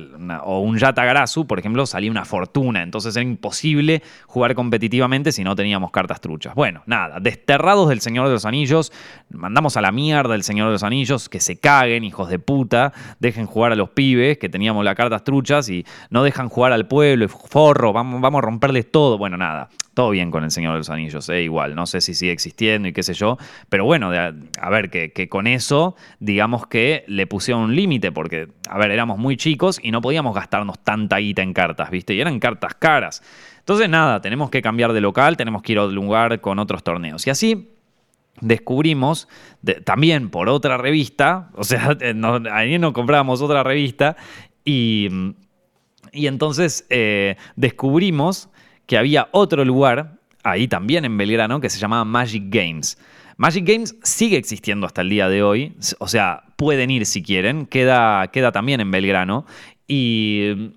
o 0.45 0.61
un 0.61 0.79
Yatagarasu, 0.79 1.47
por 1.47 1.61
ejemplo, 1.61 1.87
salía 1.87 2.11
una 2.11 2.25
fortuna, 2.25 2.83
entonces 2.83 3.15
era 3.15 3.23
imposible 3.23 4.03
jugar 4.27 4.57
competitivamente 4.57 5.31
si 5.31 5.45
no 5.45 5.55
teníamos 5.55 5.93
cartas 5.93 6.21
truchas. 6.21 6.55
Bueno, 6.57 6.83
nada, 6.87 7.21
desterrados 7.21 7.89
del 7.89 8.01
Señor 8.01 8.27
de 8.27 8.33
los 8.33 8.45
Anillos, 8.45 8.93
mandamos 9.31 9.77
a 9.77 9.81
la 9.81 9.93
mierda 9.93 10.35
el 10.35 10.43
Señor 10.43 10.67
de 10.67 10.73
los 10.73 10.83
Anillos, 10.83 11.29
que 11.29 11.39
se 11.39 11.59
caguen, 11.59 12.03
hijos 12.03 12.29
de 12.29 12.41
puta, 12.41 12.93
dejen 13.21 13.47
jugar 13.47 13.71
a 13.73 13.77
los 13.77 13.91
pibes, 13.91 14.39
que 14.39 14.49
teníamos 14.49 14.85
la 14.85 14.97
carta 14.97 15.20
truchas 15.25 15.69
y 15.69 15.85
no 16.11 16.23
dejan 16.23 16.49
jugar 16.49 16.73
al 16.73 16.87
pueblo, 16.87 17.29
forro, 17.29 17.93
vamos, 17.93 18.21
vamos 18.21 18.39
a 18.39 18.43
romperles 18.43 18.91
todo. 18.91 19.19
Bueno, 19.19 19.37
nada, 19.37 19.69
todo 19.95 20.11
bien 20.11 20.31
con 20.31 20.45
el 20.45 20.51
Señor 20.51 20.73
de 20.73 20.79
los 20.79 20.91
Anillos, 20.91 21.29
eh, 21.29 21.43
igual, 21.43 21.75
no 21.75 21.87
sé 21.87 22.01
si 22.01 22.15
sigue 22.15 22.33
existiendo 22.33 22.89
y 22.89 22.93
qué 22.93 23.03
sé 23.03 23.13
yo, 23.13 23.37
pero 23.69 23.85
bueno, 23.85 24.11
a 24.11 24.71
ver, 24.71 24.91
que, 24.91 25.29
con 25.29 25.47
eso, 25.47 25.97
digamos 26.21 26.67
que 26.67 27.05
le 27.07 27.27
pusieron 27.27 27.65
un 27.65 27.77
límite, 27.77 28.13
porque, 28.13 28.49
a 28.69 28.79
ver, 28.79 28.93
éramos 28.93 29.19
muy 29.19 29.37
chicos 29.37 29.79
y 29.83 29.91
no 29.91 30.01
podíamos 30.01 30.35
gastarnos 30.35 30.79
tanta 30.79 31.19
guita 31.19 31.43
en 31.43 31.53
cartas, 31.53 31.91
¿viste? 31.91 32.15
Y 32.15 32.21
eran 32.21 32.39
cartas 32.39 32.75
caras. 32.75 33.23
Entonces, 33.59 33.89
nada, 33.89 34.21
tenemos 34.21 34.51
que 34.51 34.63
cambiar 34.63 34.93
de 34.93 35.01
local, 35.01 35.37
tenemos 35.37 35.63
que 35.63 35.73
ir 35.73 35.79
a 35.79 35.85
un 35.85 35.95
lugar 35.95 36.41
con 36.41 36.59
otros 36.59 36.83
torneos. 36.83 37.27
Y 37.27 37.31
así 37.31 37.71
descubrimos, 38.41 39.29
también 39.85 40.31
por 40.31 40.49
otra 40.49 40.79
revista, 40.79 41.51
o 41.55 41.65
sea, 41.65 41.97
ahí 42.53 42.79
no 42.79 42.93
comprábamos 42.93 43.43
otra 43.43 43.63
revista, 43.63 44.17
y, 44.65 45.09
entonces 46.13 46.87
eh, 46.91 47.37
descubrimos 47.57 48.49
que 48.87 48.99
había 48.99 49.29
otro 49.33 49.65
lugar, 49.65 50.19
ahí 50.43 50.69
también 50.69 51.05
en 51.05 51.17
Belgrano, 51.17 51.61
que 51.61 51.71
se 51.71 51.79
llamaba 51.79 52.05
Magic 52.05 52.45
Games. 52.49 52.99
Magic 53.37 53.67
Games 53.67 53.97
sigue 54.03 54.37
existiendo 54.37 54.87
hasta 54.87 55.01
el 55.01 55.09
día 55.09 55.29
de 55.29 55.43
hoy, 55.43 55.75
o 55.99 56.09
sea, 56.09 56.43
pueden 56.57 56.91
ir 56.91 57.07
si 57.07 57.23
quieren, 57.23 57.67
queda, 57.67 58.29
queda 58.29 58.53
también 58.53 58.81
en 58.81 58.91
Belgrano. 58.91 59.47
Y, 59.87 60.73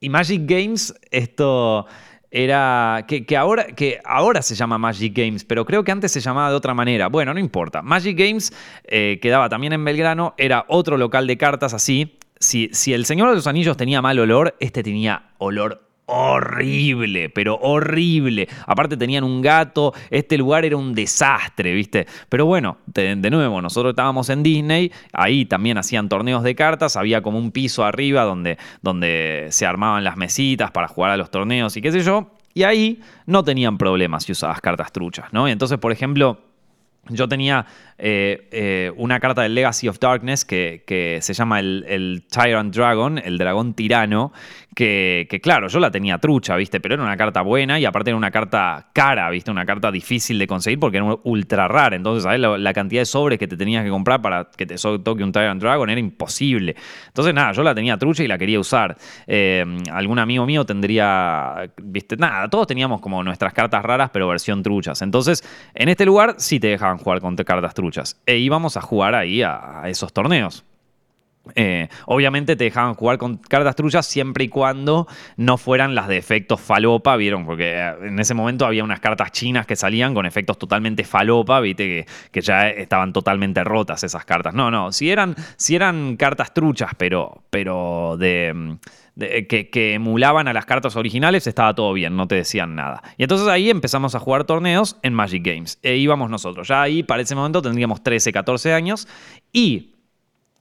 y 0.00 0.08
Magic 0.08 0.42
Games, 0.46 0.94
esto 1.10 1.86
era 2.30 3.06
que, 3.08 3.36
ahora, 3.36 3.66
que 3.68 4.00
ahora 4.04 4.42
se 4.42 4.54
llama 4.54 4.76
Magic 4.78 5.16
Games, 5.16 5.44
pero 5.44 5.64
creo 5.64 5.82
que 5.82 5.92
antes 5.92 6.12
se 6.12 6.20
llamaba 6.20 6.50
de 6.50 6.56
otra 6.56 6.74
manera. 6.74 7.08
Bueno, 7.08 7.32
no 7.32 7.40
importa. 7.40 7.82
Magic 7.82 8.18
Games 8.18 8.52
eh, 8.84 9.18
quedaba 9.22 9.48
también 9.48 9.72
en 9.72 9.84
Belgrano, 9.84 10.34
era 10.36 10.64
otro 10.68 10.96
local 10.96 11.26
de 11.26 11.38
cartas 11.38 11.72
así. 11.72 12.18
Si, 12.38 12.70
el 12.92 13.04
Señor 13.04 13.30
de 13.30 13.36
los 13.36 13.46
Anillos 13.46 13.76
tenía 13.76 14.02
mal 14.02 14.18
olor, 14.18 14.56
este 14.60 14.82
tenía 14.82 15.30
olor 15.38 15.82
horrible, 16.10 17.28
pero 17.28 17.56
horrible. 17.56 18.48
Aparte 18.66 18.96
tenían 18.96 19.24
un 19.24 19.42
gato, 19.42 19.92
este 20.08 20.38
lugar 20.38 20.64
era 20.64 20.76
un 20.76 20.94
desastre, 20.94 21.74
¿viste? 21.74 22.06
Pero 22.30 22.46
bueno, 22.46 22.78
de, 22.86 23.16
nuevo, 23.16 23.60
nosotros 23.60 23.90
estábamos 23.90 24.30
en 24.30 24.42
Disney, 24.42 24.90
ahí 25.12 25.44
también 25.44 25.76
hacían 25.76 26.08
torneos 26.08 26.42
de 26.42 26.54
cartas, 26.54 26.96
había 26.96 27.20
como 27.20 27.38
un 27.38 27.52
piso 27.52 27.84
arriba 27.84 28.22
donde, 28.22 28.56
donde 28.80 29.48
se 29.50 29.66
armaban 29.66 30.02
las 30.02 30.16
mesitas 30.16 30.70
para 30.70 30.88
jugar 30.88 31.10
a 31.10 31.18
los 31.18 31.30
torneos 31.30 31.76
y 31.76 31.82
qué 31.82 31.92
sé 31.92 32.00
yo. 32.00 32.30
Y 32.54 32.62
ahí 32.62 33.00
no 33.26 33.44
tenían 33.44 33.76
problemas 33.76 34.24
si 34.24 34.32
usabas 34.32 34.62
cartas 34.62 34.92
truchas, 34.92 35.26
¿no? 35.32 35.46
Y 35.46 35.52
entonces, 35.52 35.78
por 35.78 35.92
ejemplo, 35.92 36.40
yo 37.08 37.28
tenía 37.28 37.66
eh, 37.98 38.48
eh, 38.50 38.92
una 38.96 39.20
carta 39.20 39.42
del 39.42 39.54
Legacy 39.54 39.88
of 39.88 39.98
Darkness 39.98 40.44
que, 40.44 41.18
se 41.20 41.34
llama 41.34 41.60
el, 41.60 41.84
el, 41.88 42.24
Tyrant 42.30 42.74
Dragon, 42.74 43.18
el 43.18 43.38
dragón 43.38 43.74
tirano, 43.74 44.32
que, 44.78 45.40
claro, 45.42 45.66
yo 45.66 45.80
la 45.80 45.90
tenía 45.90 46.18
trucha, 46.18 46.54
¿viste? 46.54 46.78
Pero 46.78 46.94
era 46.94 47.02
una 47.02 47.16
carta 47.16 47.42
buena 47.42 47.80
y 47.80 47.84
aparte 47.84 48.10
era 48.10 48.16
una 48.16 48.30
carta 48.30 48.90
cara, 48.92 49.28
¿viste? 49.28 49.50
Una 49.50 49.66
carta 49.66 49.90
difícil 49.90 50.38
de 50.38 50.46
conseguir 50.46 50.78
porque 50.78 50.98
era 50.98 51.16
ultra 51.24 51.66
rara. 51.66 51.96
Entonces, 51.96 52.22
¿sabes? 52.22 52.38
La, 52.38 52.72
cantidad 52.72 53.00
de 53.00 53.06
sobres 53.06 53.40
que 53.40 53.48
te 53.48 53.56
tenías 53.56 53.82
que 53.82 53.90
comprar 53.90 54.22
para 54.22 54.48
que 54.56 54.66
te 54.66 54.76
toque 54.76 55.24
un 55.24 55.32
Tyrant 55.32 55.60
Dragon 55.60 55.90
era 55.90 55.98
imposible. 55.98 56.76
Entonces, 57.08 57.34
nada, 57.34 57.50
yo 57.50 57.64
la 57.64 57.74
tenía 57.74 57.96
trucha 57.96 58.22
y 58.22 58.28
la 58.28 58.38
quería 58.38 58.60
usar. 58.60 58.96
Eh, 59.26 59.64
algún 59.90 60.20
amigo 60.20 60.46
mío 60.46 60.64
tendría, 60.64 61.72
¿viste? 61.82 62.16
Nada, 62.16 62.48
todos 62.48 62.68
teníamos 62.68 63.00
como 63.00 63.24
nuestras 63.24 63.52
cartas 63.52 63.82
raras, 63.82 64.10
pero 64.12 64.28
versión 64.28 64.62
truchas. 64.62 65.02
Entonces, 65.02 65.42
en 65.74 65.88
este 65.88 66.06
lugar 66.06 66.36
sí 66.38 66.60
te 66.60 66.68
dejaban 66.68 66.98
jugar 66.98 67.20
con 67.20 67.34
cartas 67.34 67.74
truchas. 67.74 68.22
E 68.26 68.36
íbamos 68.36 68.76
a 68.76 68.80
jugar 68.80 69.16
ahí 69.16 69.42
a 69.42 69.82
esos 69.86 70.12
torneos. 70.12 70.67
Eh, 71.54 71.88
obviamente 72.06 72.56
te 72.56 72.64
dejaban 72.64 72.94
jugar 72.94 73.18
con 73.18 73.36
cartas 73.36 73.76
truchas 73.76 74.06
siempre 74.06 74.44
y 74.44 74.48
cuando 74.48 75.06
no 75.36 75.56
fueran 75.58 75.94
las 75.94 76.08
de 76.08 76.16
efectos 76.16 76.60
falopa, 76.60 77.16
¿vieron? 77.16 77.44
Porque 77.44 77.74
eh, 77.76 77.94
en 78.02 78.18
ese 78.18 78.34
momento 78.34 78.66
había 78.66 78.84
unas 78.84 79.00
cartas 79.00 79.32
chinas 79.32 79.66
que 79.66 79.76
salían 79.76 80.14
con 80.14 80.26
efectos 80.26 80.58
totalmente 80.58 81.04
falopa, 81.04 81.60
¿viste? 81.60 82.06
Que, 82.32 82.40
ya 82.40 82.68
estaban 82.70 83.12
totalmente 83.12 83.64
rotas 83.64 84.04
esas 84.04 84.24
cartas. 84.24 84.54
No, 84.54 84.70
no, 84.70 84.92
si 84.92 85.10
eran, 85.10 85.34
si 85.56 85.74
eran 85.74 86.16
cartas 86.16 86.54
truchas, 86.54 86.92
pero, 86.96 87.42
pero 87.50 88.16
de... 88.16 88.78
que, 89.16 89.68
que, 89.70 89.94
emulaban 89.94 90.46
a 90.46 90.52
las 90.52 90.64
cartas 90.64 90.94
originales, 90.94 91.48
estaba 91.48 91.74
todo 91.74 91.92
bien, 91.92 92.16
no 92.16 92.28
te 92.28 92.36
decían 92.36 92.76
nada. 92.76 93.02
Y 93.16 93.24
entonces 93.24 93.48
ahí 93.48 93.70
empezamos 93.70 94.14
a 94.14 94.20
jugar 94.20 94.44
torneos 94.44 94.96
en 95.02 95.14
Magic 95.14 95.44
Games. 95.44 95.78
E 95.82 95.96
íbamos 95.96 96.30
nosotros. 96.30 96.68
Ya 96.68 96.80
ahí, 96.80 97.02
para 97.02 97.22
ese 97.22 97.34
momento, 97.34 97.60
tendríamos 97.60 98.02
13, 98.04 98.32
14 98.32 98.72
años. 98.72 99.08
Y 99.52 99.97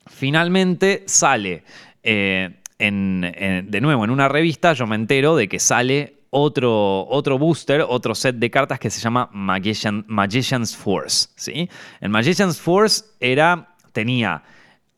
finalmente 0.09 1.03
sale, 1.07 1.63
eh, 2.03 2.49
de 2.79 3.81
nuevo, 3.81 4.03
en 4.03 4.11
una 4.11 4.27
revista, 4.27 4.73
yo 4.73 4.85
me 4.87 4.95
entero 4.95 5.35
de 5.35 5.47
que 5.47 5.59
sale 5.59 6.17
otro, 6.29 7.07
otro 7.07 7.37
booster, 7.37 7.83
otro 7.87 8.13
set 8.15 8.35
de 8.35 8.49
cartas 8.51 8.79
que 8.79 8.89
se 8.89 8.99
llama 8.99 9.29
Magician's 9.33 10.75
Force. 10.75 11.29
¿sí? 11.35 11.69
El 11.99 12.09
Magician's 12.09 12.59
Force 12.59 13.03
era, 13.19 13.75
tenía 13.93 14.43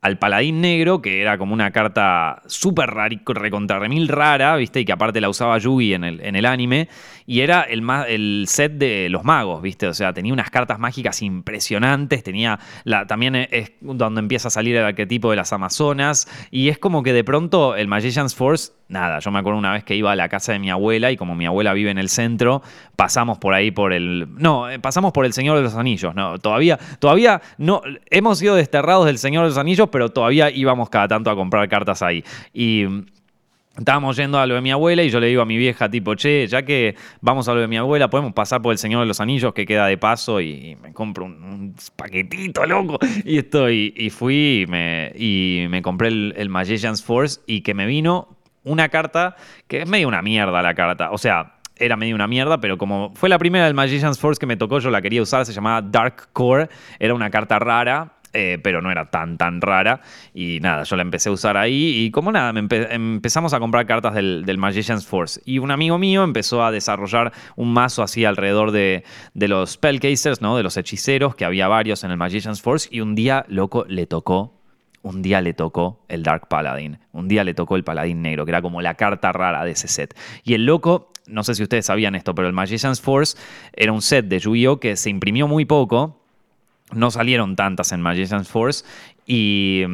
al 0.02 0.18
paladín 0.18 0.62
negro, 0.62 1.02
que 1.02 1.22
era 1.22 1.38
como 1.38 1.54
una 1.54 1.72
carta 1.72 2.41
súper 2.45 2.89
recontra 2.89 3.80
remil 3.80 4.08
rara, 4.08 4.56
¿viste? 4.56 4.80
Y 4.80 4.86
que 4.86 4.93
aparte 4.93 5.20
la 5.20 5.30
usaba 5.30 5.58
Yugi 5.58 5.93
en 5.93 6.06
el, 6.06 6.22
en 6.22 6.36
el 6.36 6.45
anime. 6.45 6.88
Y 7.26 7.41
era 7.41 7.64
el, 7.64 7.84
el 8.08 8.45
set 8.47 8.74
de 8.74 9.10
los 9.10 9.26
magos, 9.26 9.62
¿viste? 9.62 9.88
O 9.88 9.93
sea, 9.93 10.14
tenía 10.14 10.32
unas 10.32 10.50
cartas 10.50 10.80
mágicas 10.80 11.22
impresionantes. 11.22 12.24
Tenía. 12.24 12.60
La, 12.86 13.08
también 13.08 13.36
es 13.36 13.74
donde 13.82 14.20
empieza 14.20 14.47
a 14.47 14.52
salir 14.52 14.78
el 14.78 14.86
arquetipo 14.86 15.32
de 15.32 15.36
las 15.36 15.52
Amazonas. 15.52 16.28
Y 16.50 16.70
es 16.70 16.80
como 16.80 17.04
que 17.04 17.12
de 17.12 17.26
pronto 17.26 17.76
el 17.76 17.89
Magician's 17.89 18.36
Force 18.36 18.72
nada, 18.90 19.20
yo 19.20 19.32
me 19.32 19.40
acuerdo 19.40 19.58
una 19.60 19.72
vez 19.72 19.84
que 19.84 19.96
iba 19.96 20.12
a 20.12 20.16
la 20.16 20.28
casa 20.28 20.52
de 20.52 20.60
mi 20.60 20.70
abuela 20.70 21.12
y 21.12 21.18
como 21.18 21.36
mi 21.36 21.46
abuela 21.46 21.74
vive 21.74 21.92
en 21.92 22.00
el 22.00 22.10
centro, 22.10 22.62
pasamos 22.96 23.38
por 23.38 23.54
ahí 23.54 23.72
por 23.72 23.94
el... 23.94 24.28
No, 24.36 24.70
eh, 24.70 24.80
pasamos 24.80 25.14
por 25.14 25.26
el 25.26 25.34
Señor 25.34 25.56
de 25.58 25.64
los 25.64 25.76
Anillos, 25.76 26.14
no, 26.16 26.40
todavía, 26.40 26.78
todavía 26.98 27.42
no, 27.58 27.82
hemos 28.10 28.40
sido 28.40 28.56
desterrados 28.56 29.06
del 29.06 29.20
Señor 29.20 29.44
de 29.44 29.50
los 29.50 29.58
Anillos, 29.58 29.90
pero 29.92 30.10
todavía 30.10 30.50
íbamos 30.50 30.90
cada 30.90 31.08
tanto 31.08 31.30
a 31.30 31.36
comprar 31.36 31.70
cartas 31.70 32.02
ahí. 32.02 32.24
Y... 32.54 32.86
Estábamos 33.78 34.18
yendo 34.18 34.38
a 34.38 34.46
lo 34.46 34.56
de 34.56 34.62
mi 34.62 34.72
abuela 34.72 35.04
y 35.04 35.10
yo 35.10 35.22
le 35.22 35.28
digo 35.28 35.42
a 35.42 35.46
mi 35.46 35.56
vieja, 35.56 35.90
tipo, 35.90 36.14
che, 36.16 36.46
ya 36.48 36.64
que 36.64 36.96
vamos 37.22 37.48
a 37.48 37.54
lo 37.54 37.62
de 37.62 37.68
mi 37.70 37.78
abuela, 37.78 38.10
podemos 38.10 38.34
pasar 38.34 38.62
por 38.62 38.74
el 38.74 38.78
Señor 38.78 39.00
de 39.00 39.06
los 39.06 39.22
Anillos 39.22 39.54
que 39.54 39.66
queda 39.66 39.88
de 39.88 39.98
paso 39.98 40.42
y, 40.42 40.76
me 40.82 40.92
compro 40.92 41.24
un, 41.24 41.74
paquetito, 41.96 42.66
loco. 42.66 43.00
Y 43.24 43.38
estoy, 43.38 43.94
y 43.96 44.10
fui 44.10 44.66
y 44.68 44.70
me, 44.70 45.14
y 45.16 45.68
me 45.70 45.82
compré 45.82 46.10
el, 46.10 46.34
el 46.36 46.50
Magician's 46.50 47.02
Force 47.02 47.40
y 47.48 47.62
que 47.62 47.74
me 47.74 47.86
vino 47.86 48.39
una 48.70 48.89
carta 48.89 49.36
que 49.67 49.82
es 49.82 49.89
medio 49.89 50.07
una 50.07 50.22
mierda 50.22 50.61
la 50.61 50.74
carta. 50.76 51.11
O 51.11 51.17
sea, 51.17 51.55
era 51.76 51.95
medio 51.95 52.15
una 52.15 52.28
mierda, 52.28 52.59
pero 52.59 52.78
como 52.78 53.11
fue 53.15 53.30
la 53.30 53.39
primera 53.39 53.65
del 53.65 53.74
Magician's 53.74 54.20
Force 54.20 54.39
que 54.39 54.45
me 54.45 54.57
tocó, 54.57 54.80
yo 54.80 54.89
la 54.89 55.01
quería 55.01 55.22
usar, 55.22 55.45
se 55.45 55.53
llamaba 55.53 55.82
Dark 55.82 56.30
Core. 56.34 56.70
Era 56.99 57.13
una 57.13 57.30
carta 57.30 57.59
rara. 57.59 58.13
Eh, 58.32 58.59
pero 58.61 58.80
no 58.80 58.91
era 58.91 59.09
tan 59.09 59.39
tan 59.39 59.59
rara 59.59 60.01
y 60.36 60.59
nada, 60.61 60.84
yo 60.84 60.95
la 60.95 61.01
empecé 61.01 61.30
a 61.30 61.32
usar 61.32 61.57
ahí 61.57 61.95
y 62.05 62.11
como 62.11 62.32
nada, 62.32 62.53
empezamos 62.59 63.55
a 63.55 63.59
comprar 63.59 63.88
cartas 63.88 64.13
del, 64.13 64.57
Magician's 64.59 65.07
Force 65.07 65.41
y 65.45 65.57
un 65.57 65.72
amigo 65.72 65.97
mío 65.97 66.24
empezó 66.24 66.63
a 66.63 66.70
desarrollar 66.70 67.34
un 67.55 67.74
mazo 67.74 68.03
así 68.03 68.26
alrededor 68.26 68.70
de, 68.70 69.03
de 69.34 69.47
los 69.47 69.72
spellcasters, 69.72 70.43
¿no? 70.43 70.55
de 70.57 70.61
los 70.61 70.78
hechiceros, 70.78 71.34
que 71.34 71.43
había 71.43 71.67
varios 71.67 72.03
en 72.03 72.11
el 72.11 72.17
Magician's 72.17 72.61
Force 72.61 72.88
y 72.91 73.01
un 73.01 73.15
día, 73.15 73.45
loco, 73.47 73.86
le 73.88 74.05
tocó 74.05 74.59
un 75.02 75.22
día 75.22 75.41
le 75.41 75.54
tocó 75.54 76.04
el 76.08 76.24
Dark 76.24 76.47
Paladin, 76.47 77.00
un 77.12 77.28
día 77.28 77.43
le 77.43 77.54
tocó 77.54 77.76
el 77.76 77.84
Paladín 77.84 78.22
Negro, 78.22 78.45
que 78.45 78.52
era 78.52 78.62
como 78.62 78.82
la 78.82 78.95
carta 78.95 79.32
rara 79.32 79.64
de 79.64 79.72
ese 79.72 79.88
set. 79.88 80.16
Y 80.43 80.54
el 80.54 80.66
loco, 80.66 81.12
no 81.28 81.43
sé 81.43 81.56
si 81.56 81.64
ustedes 81.64 81.86
sabían 81.86 82.16
esto, 82.16 82.36
pero 82.36 82.47
el 82.47 82.54
Magician's 82.54 83.02
Force 83.02 83.38
era 83.74 83.91
un 83.91 84.02
set 84.02 84.26
de 84.26 84.39
Yu-Gi-Oh! 84.39 84.80
que 84.80 84.95
se 84.95 85.10
imprimió 85.10 85.47
muy 85.47 85.66
poco, 85.66 86.20
no 86.91 87.12
salieron 87.12 87.56
tantas 87.56 87.91
en 87.91 88.02
Magician's 88.02 88.47
Force 88.47 88.84
y, 89.32 89.86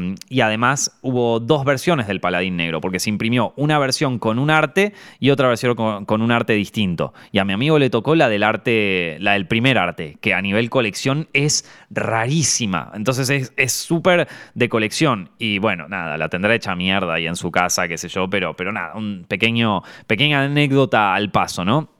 además 0.41 0.97
hubo 1.01 1.41
dos 1.41 1.65
versiones 1.65 2.07
del 2.07 2.21
Paladín 2.21 2.55
Negro, 2.55 2.79
porque 2.79 3.01
se 3.01 3.09
imprimió 3.09 3.51
una 3.57 3.77
versión 3.77 4.17
con 4.17 4.39
un 4.39 4.49
arte 4.49 4.93
y 5.19 5.29
otra 5.29 5.49
versión 5.49 5.75
con, 5.75 6.21
un 6.21 6.31
arte 6.31 6.53
distinto. 6.53 7.13
Y 7.33 7.39
a 7.39 7.43
mi 7.43 7.51
amigo 7.51 7.77
le 7.77 7.89
tocó 7.89 8.15
la 8.15 8.29
del 8.29 8.43
arte, 8.43 9.17
la 9.19 9.33
del 9.33 9.45
primer 9.45 9.77
arte, 9.77 10.17
que 10.21 10.33
a 10.33 10.41
nivel 10.41 10.69
colección 10.69 11.27
es 11.33 11.69
rarísima. 11.89 12.93
Entonces 12.95 13.51
es 13.57 13.71
súper 13.73 14.29
de 14.53 14.69
colección. 14.69 15.31
Y 15.38 15.59
bueno, 15.59 15.89
nada, 15.89 16.17
la 16.17 16.29
tendrá 16.29 16.55
hecha 16.55 16.73
mierda 16.73 17.15
ahí 17.15 17.27
en 17.27 17.36
su 17.36 17.51
casa, 17.51 17.89
qué 17.89 17.97
sé 17.97 18.07
yo, 18.07 18.29
pero, 18.29 18.55
pero 18.55 18.71
nada, 18.71 18.95
un 18.95 19.25
pequeño, 19.27 19.83
pequeña 20.07 20.43
anécdota 20.43 21.13
al 21.13 21.29
paso, 21.29 21.65
¿no? 21.65 21.95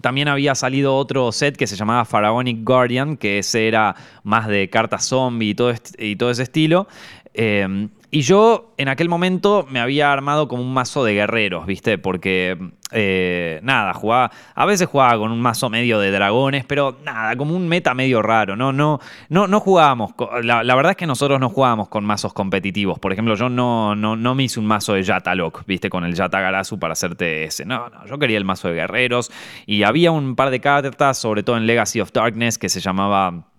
También 0.00 0.28
había 0.28 0.54
salido 0.54 0.96
otro 0.96 1.32
set 1.32 1.56
que 1.56 1.66
se 1.66 1.76
llamaba 1.76 2.04
Pharaonic 2.04 2.64
Guardian, 2.64 3.16
que 3.16 3.38
ese 3.38 3.68
era 3.68 3.94
más 4.22 4.48
de 4.48 4.70
cartas 4.70 5.06
zombie 5.06 5.50
y 5.50 5.54
todo, 5.54 5.74
y 5.98 6.16
todo 6.16 6.30
ese 6.30 6.44
estilo. 6.44 6.88
Eh, 7.34 7.88
y 8.14 8.20
yo 8.20 8.74
en 8.76 8.88
aquel 8.88 9.08
momento 9.08 9.66
me 9.70 9.80
había 9.80 10.12
armado 10.12 10.46
como 10.46 10.62
un 10.62 10.74
mazo 10.74 11.02
de 11.02 11.14
guerreros, 11.14 11.64
¿viste? 11.64 11.96
Porque, 11.96 12.58
eh, 12.90 13.58
nada, 13.62 13.94
jugaba, 13.94 14.30
a 14.54 14.66
veces 14.66 14.86
jugaba 14.86 15.16
con 15.16 15.32
un 15.32 15.40
mazo 15.40 15.70
medio 15.70 15.98
de 15.98 16.10
dragones, 16.10 16.66
pero 16.66 16.98
nada, 17.02 17.34
como 17.36 17.56
un 17.56 17.66
meta 17.68 17.94
medio 17.94 18.20
raro, 18.20 18.54
¿no? 18.54 18.70
No, 18.70 19.00
no, 19.30 19.46
no 19.46 19.60
jugábamos, 19.60 20.12
la, 20.42 20.62
verdad 20.74 20.90
es 20.90 20.96
que 20.98 21.06
nosotros 21.06 21.40
no 21.40 21.48
jugábamos 21.48 21.88
con 21.88 22.04
mazos 22.04 22.34
competitivos. 22.34 22.98
Por 22.98 23.14
ejemplo, 23.14 23.34
yo 23.34 23.48
no, 23.48 23.94
no, 23.94 24.14
no 24.14 24.34
me 24.34 24.42
hice 24.42 24.60
un 24.60 24.66
mazo 24.66 24.92
de 24.92 25.02
Yatalok, 25.04 25.64
¿viste? 25.64 25.88
Con 25.88 26.04
el 26.04 26.12
Yata 26.12 26.38
Garasu 26.38 26.78
para 26.78 26.92
hacerte 26.92 27.44
ese. 27.44 27.64
No, 27.64 27.88
no, 27.88 28.04
yo 28.04 28.18
quería 28.18 28.36
el 28.36 28.44
mazo 28.44 28.68
de 28.68 28.74
guerreros. 28.74 29.32
Y 29.64 29.84
había 29.84 30.10
un 30.10 30.36
par 30.36 30.50
de 30.50 30.60
cartas, 30.60 31.16
sobre 31.16 31.42
todo 31.44 31.56
en 31.56 31.66
Legacy 31.66 32.02
of 32.02 32.12
Darkness, 32.12 32.58
que 32.58 32.68
se 32.68 32.80
llamaba 32.80 33.51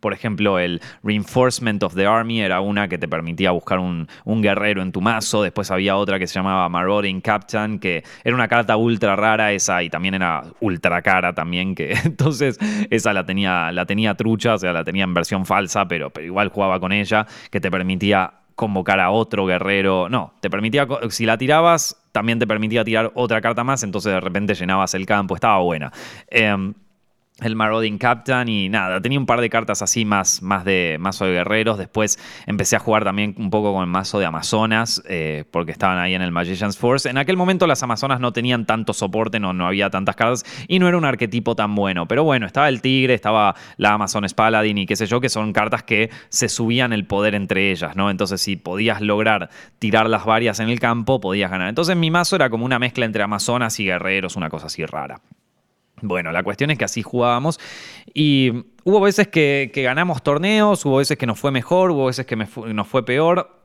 por 0.00 0.12
ejemplo, 0.12 0.58
el 0.58 0.80
Reinforcement 1.02 1.82
of 1.82 1.94
the 1.94 2.06
Army 2.06 2.40
era 2.40 2.60
una 2.60 2.88
que 2.88 2.98
te 2.98 3.08
permitía 3.08 3.50
buscar 3.50 3.78
un, 3.78 4.08
guerrero 4.24 4.82
en 4.82 4.92
tu 4.92 5.00
mazo. 5.00 5.42
Después 5.42 5.70
había 5.70 5.96
otra 5.96 6.18
que 6.18 6.26
se 6.26 6.34
llamaba 6.34 6.68
Marauding 6.68 7.20
Captain, 7.20 7.78
que 7.78 8.02
era 8.24 8.34
una 8.34 8.48
carta 8.48 8.76
ultra 8.76 9.14
rara 9.16 9.52
esa 9.52 9.82
y 9.82 9.90
también 9.90 10.14
era 10.14 10.42
ultra 10.60 11.02
cara 11.02 11.32
también. 11.32 11.74
Que 11.74 11.92
entonces 12.04 12.58
esa 12.90 13.12
la 13.12 13.24
tenía, 13.24 13.72
la 13.72 13.86
tenía 13.86 14.14
trucha, 14.14 14.54
o 14.54 14.58
sea, 14.58 14.72
la 14.72 14.84
tenía 14.84 15.04
en 15.04 15.14
versión 15.14 15.46
falsa, 15.46 15.86
pero, 15.86 16.10
pero 16.10 16.26
igual 16.26 16.48
jugaba 16.48 16.80
con 16.80 16.92
ella, 16.92 17.26
que 17.50 17.60
te 17.60 17.70
permitía 17.70 18.32
convocar 18.54 19.00
a 19.00 19.10
otro 19.10 19.46
guerrero. 19.46 20.08
No, 20.08 20.34
te 20.40 20.50
permitía, 20.50 20.86
si 21.10 21.26
la 21.26 21.36
tirabas, 21.38 21.96
también 22.12 22.38
te 22.38 22.46
permitía 22.46 22.84
tirar 22.84 23.10
otra 23.14 23.40
carta 23.40 23.64
más, 23.64 23.82
entonces 23.82 24.12
de 24.12 24.20
repente 24.20 24.54
llenabas 24.54 24.94
el 24.94 25.06
campo, 25.06 25.34
estaba 25.34 25.58
buena. 25.58 25.92
Em, 26.28 26.74
el 27.44 27.56
Marauding 27.56 27.98
Captain 27.98 28.48
y 28.48 28.68
nada, 28.68 29.00
tenía 29.00 29.18
un 29.18 29.26
par 29.26 29.40
de 29.40 29.50
cartas 29.50 29.82
así 29.82 30.04
más, 30.04 30.42
más 30.42 30.64
de 30.64 30.96
mazo 31.00 31.24
de 31.24 31.32
guerreros. 31.32 31.78
Después 31.78 32.18
empecé 32.46 32.76
a 32.76 32.78
jugar 32.78 33.04
también 33.04 33.34
un 33.38 33.50
poco 33.50 33.72
con 33.72 33.82
el 33.82 33.88
mazo 33.88 34.18
de 34.18 34.26
Amazonas, 34.26 35.02
eh, 35.08 35.44
porque 35.50 35.72
estaban 35.72 35.98
ahí 35.98 36.14
en 36.14 36.22
el 36.22 36.32
Magician's 36.32 36.78
Force. 36.78 37.08
En 37.08 37.18
aquel 37.18 37.36
momento 37.36 37.66
las 37.66 37.82
Amazonas 37.82 38.20
no 38.20 38.32
tenían 38.32 38.66
tanto 38.66 38.92
soporte, 38.92 39.40
no, 39.40 39.52
no 39.52 39.66
había 39.66 39.90
tantas 39.90 40.16
cartas 40.16 40.44
y 40.68 40.78
no 40.78 40.88
era 40.88 40.96
un 40.96 41.04
arquetipo 41.04 41.56
tan 41.56 41.74
bueno. 41.74 42.06
Pero 42.06 42.24
bueno, 42.24 42.46
estaba 42.46 42.68
el 42.68 42.80
Tigre, 42.80 43.14
estaba 43.14 43.54
la 43.76 43.92
Amazonas 43.92 44.34
Paladin 44.34 44.78
y 44.78 44.86
qué 44.86 44.96
sé 44.96 45.06
yo, 45.06 45.20
que 45.20 45.28
son 45.28 45.52
cartas 45.52 45.82
que 45.82 46.10
se 46.28 46.48
subían 46.48 46.92
el 46.92 47.06
poder 47.06 47.34
entre 47.34 47.70
ellas, 47.70 47.96
¿no? 47.96 48.10
Entonces, 48.10 48.40
si 48.40 48.56
podías 48.56 49.00
lograr 49.00 49.50
tirar 49.78 50.08
las 50.08 50.24
varias 50.24 50.60
en 50.60 50.68
el 50.68 50.80
campo, 50.80 51.20
podías 51.20 51.50
ganar. 51.50 51.68
Entonces, 51.68 51.96
mi 51.96 52.10
mazo 52.10 52.36
era 52.36 52.50
como 52.50 52.64
una 52.64 52.78
mezcla 52.78 53.04
entre 53.04 53.22
Amazonas 53.22 53.78
y 53.80 53.84
guerreros, 53.84 54.36
una 54.36 54.48
cosa 54.48 54.66
así 54.66 54.84
rara. 54.84 55.20
Bueno, 56.02 56.32
la 56.32 56.42
cuestión 56.42 56.70
es 56.70 56.78
que 56.78 56.84
así 56.84 57.02
jugábamos 57.02 57.60
y 58.12 58.50
hubo 58.84 59.00
veces 59.00 59.28
que, 59.28 59.70
ganamos 59.74 60.22
torneos, 60.22 60.84
hubo 60.84 60.96
veces 60.96 61.16
que 61.16 61.26
nos 61.26 61.38
fue 61.38 61.52
mejor, 61.52 61.92
hubo 61.92 62.06
veces 62.06 62.26
que 62.26 62.36
nos 62.36 62.88
fue 62.88 63.04
peor. 63.04 63.62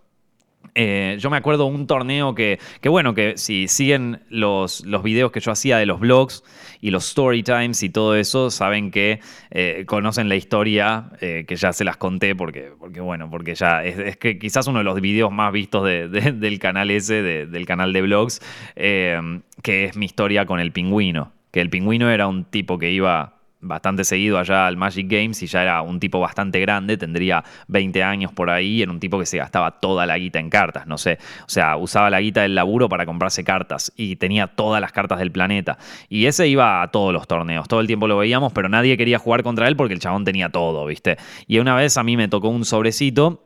Eh, 0.76 1.18
yo 1.20 1.32
me 1.32 1.38
acuerdo 1.38 1.66
un 1.66 1.88
torneo 1.88 2.36
que, 2.36 2.60
que 2.82 2.90
bueno, 2.90 3.16
que 3.16 3.38
si 3.38 3.68
siguen 3.68 4.22
los, 4.30 4.86
los, 4.86 5.02
videos 5.02 5.32
que 5.32 5.40
yo 5.40 5.52
hacía 5.52 5.80
de 5.80 5.88
los 5.88 6.00
blogs 6.00 6.44
y 6.82 6.92
los 6.92 7.08
story 7.08 7.42
times 7.42 7.82
y 7.82 7.90
todo 7.90 8.16
eso, 8.16 8.52
saben 8.52 8.92
que 8.92 9.20
eh, 9.50 9.86
conocen 9.88 10.30
la 10.30 10.36
historia, 10.36 11.10
eh, 11.20 11.46
que 11.48 11.56
ya 11.56 11.74
se 11.74 11.84
las 11.84 11.98
conté 11.98 12.36
porque, 12.36 12.74
porque 12.78 13.02
bueno, 13.02 13.32
porque 13.32 13.56
ya 13.56 13.84
es, 13.84 14.18
que 14.18 14.38
quizás 14.38 14.68
uno 14.68 14.80
de 14.80 14.84
los 14.84 15.02
videos 15.02 15.32
más 15.32 15.52
vistos 15.52 15.86
del 15.86 16.60
canal 16.60 16.92
ese, 16.92 17.24
del 17.24 17.66
canal 17.66 17.94
de 17.94 18.02
blogs, 18.04 18.42
que 18.76 19.86
es 19.86 19.98
mi 19.98 20.06
historia 20.06 20.46
con 20.46 20.60
el 20.60 20.72
pingüino 20.72 21.37
que 21.52 21.62
el 21.62 21.70
pingüino 21.70 22.10
era 22.10 22.28
un 22.28 22.46
tipo 22.46 22.78
que 22.78 22.92
iba 22.92 23.38
bastante 23.60 24.04
seguido 24.04 24.38
allá 24.38 24.68
al 24.68 24.78
Magic 24.78 25.08
Games 25.10 25.42
y 25.42 25.48
ya 25.48 25.64
era 25.64 25.82
un 25.82 26.00
tipo 26.00 26.20
bastante 26.20 26.60
grande, 26.60 26.98
tendría 26.98 27.44
20 27.68 28.04
años 28.04 28.32
por 28.32 28.50
ahí, 28.50 28.82
era 28.82 28.92
un 28.92 29.00
tipo 29.00 29.18
que 29.20 29.26
se 29.26 29.38
gastaba 29.38 29.80
toda 29.80 30.06
la 30.06 30.18
guita 30.18 30.40
en 30.40 30.50
cartas, 30.50 30.86
no 30.88 30.98
sé, 30.98 31.18
o 31.42 31.50
sea, 31.50 31.78
usaba 31.78 32.10
la 32.10 32.22
guita 32.22 32.42
del 32.42 32.56
laburo 32.56 32.88
para 32.90 33.06
comprarse 33.06 33.44
cartas 33.44 33.92
y 33.96 34.16
tenía 34.18 34.48
todas 34.48 34.82
las 34.82 34.92
cartas 34.92 35.20
del 35.20 35.32
planeta. 35.32 35.78
Y 36.10 36.26
ese 36.26 36.48
iba 36.48 36.82
a 36.82 36.92
todos 36.92 37.14
los 37.14 37.28
torneos, 37.28 37.68
todo 37.68 37.82
el 37.82 37.88
tiempo 37.88 38.08
lo 38.08 38.18
veíamos, 38.18 38.54
pero 38.54 38.70
nadie 38.70 38.98
quería 38.98 39.20
jugar 39.20 39.44
contra 39.44 39.68
él 39.68 39.76
porque 39.76 39.94
el 39.94 40.00
chabón 40.00 40.24
tenía 40.24 40.50
todo, 40.50 40.86
¿viste? 40.86 41.18
Y 41.48 41.60
una 41.60 41.76
vez 41.76 41.98
a 41.98 42.04
mí 42.04 42.16
me 42.16 42.28
tocó 42.28 42.50
un 42.50 42.66
sobrecito 42.66 43.44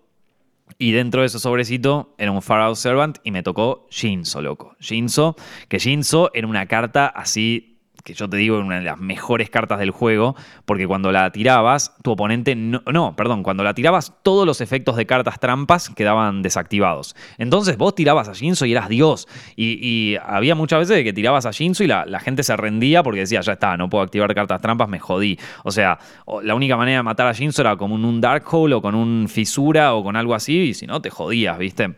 y 0.78 0.92
dentro 0.92 1.22
de 1.22 1.28
ese 1.28 1.40
sobrecito 1.40 2.16
era 2.18 2.32
un 2.32 2.42
Far 2.42 2.62
Out 2.62 2.78
Servant 2.78 3.18
y 3.24 3.32
me 3.32 3.44
tocó 3.44 3.88
Shinzo, 3.90 4.42
loco. 4.42 4.76
Shinzo, 4.80 5.36
que 5.68 5.80
Shinzo 5.80 6.32
era 6.34 6.48
una 6.48 6.66
carta 6.66 7.08
así 7.08 7.71
que 8.04 8.14
yo 8.14 8.30
te 8.30 8.38
digo, 8.38 8.60
una 8.60 8.80
de 8.80 8.86
las 8.86 9.00
mejores 9.00 9.50
cartas 9.50 9.80
del 9.80 9.92
juego, 9.92 10.36
porque 10.66 10.88
cuando 10.88 11.12
la 11.12 11.32
tirabas, 11.32 11.96
tu 12.04 12.12
oponente 12.12 12.56
no, 12.56 12.82
no, 12.92 13.16
perdón, 13.16 13.44
cuando 13.44 13.64
la 13.64 13.74
tirabas, 13.74 14.14
todos 14.24 14.46
los 14.46 14.62
efectos 14.62 14.96
de 14.96 15.06
cartas 15.06 15.40
trampas 15.40 15.90
quedaban 15.90 16.42
desactivados. 16.42 17.16
Entonces 17.38 17.78
vos 17.78 17.96
tirabas 17.96 18.28
a 18.28 18.34
Shinzo 18.34 18.66
y 18.66 18.72
eras 18.72 18.90
Dios. 18.90 19.28
Y, 19.56 20.16
había 20.24 20.56
muchas 20.56 20.80
veces 20.88 21.04
que 21.04 21.14
tirabas 21.14 21.46
a 21.46 21.52
Shinzo 21.52 21.84
y 21.84 21.88
la, 21.88 22.20
gente 22.20 22.44
se 22.44 22.56
rendía 22.56 23.04
porque 23.04 23.22
decía, 23.22 23.42
ya 23.42 23.54
está, 23.54 23.78
no 23.78 23.90
puedo 23.90 24.04
activar 24.04 24.34
cartas 24.36 24.62
trampas, 24.62 24.88
me 24.90 25.00
jodí. 25.00 25.38
O 25.64 25.72
sea, 25.72 26.00
la 26.44 26.56
única 26.56 26.78
manera 26.78 26.98
de 26.98 27.04
matar 27.04 27.28
a 27.28 27.34
Shinzo 27.34 27.62
era 27.62 27.76
como 27.76 27.96
un 27.96 28.22
Dark 28.22 28.44
Hole 28.52 28.76
o 28.76 28.82
con 28.82 28.96
un 28.96 29.28
Fisura 29.28 29.94
o 29.94 30.04
con 30.04 30.16
algo 30.16 30.36
así, 30.36 30.58
y 30.58 30.74
si 30.74 30.86
no, 30.86 31.02
te 31.02 31.10
jodías, 31.10 31.58
¿viste? 31.58 31.96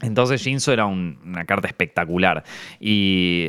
Entonces 0.00 0.40
Jinzo 0.42 0.72
era 0.72 0.86
una 0.86 1.44
carta 1.44 1.66
espectacular 1.66 2.44
y, 2.78 3.48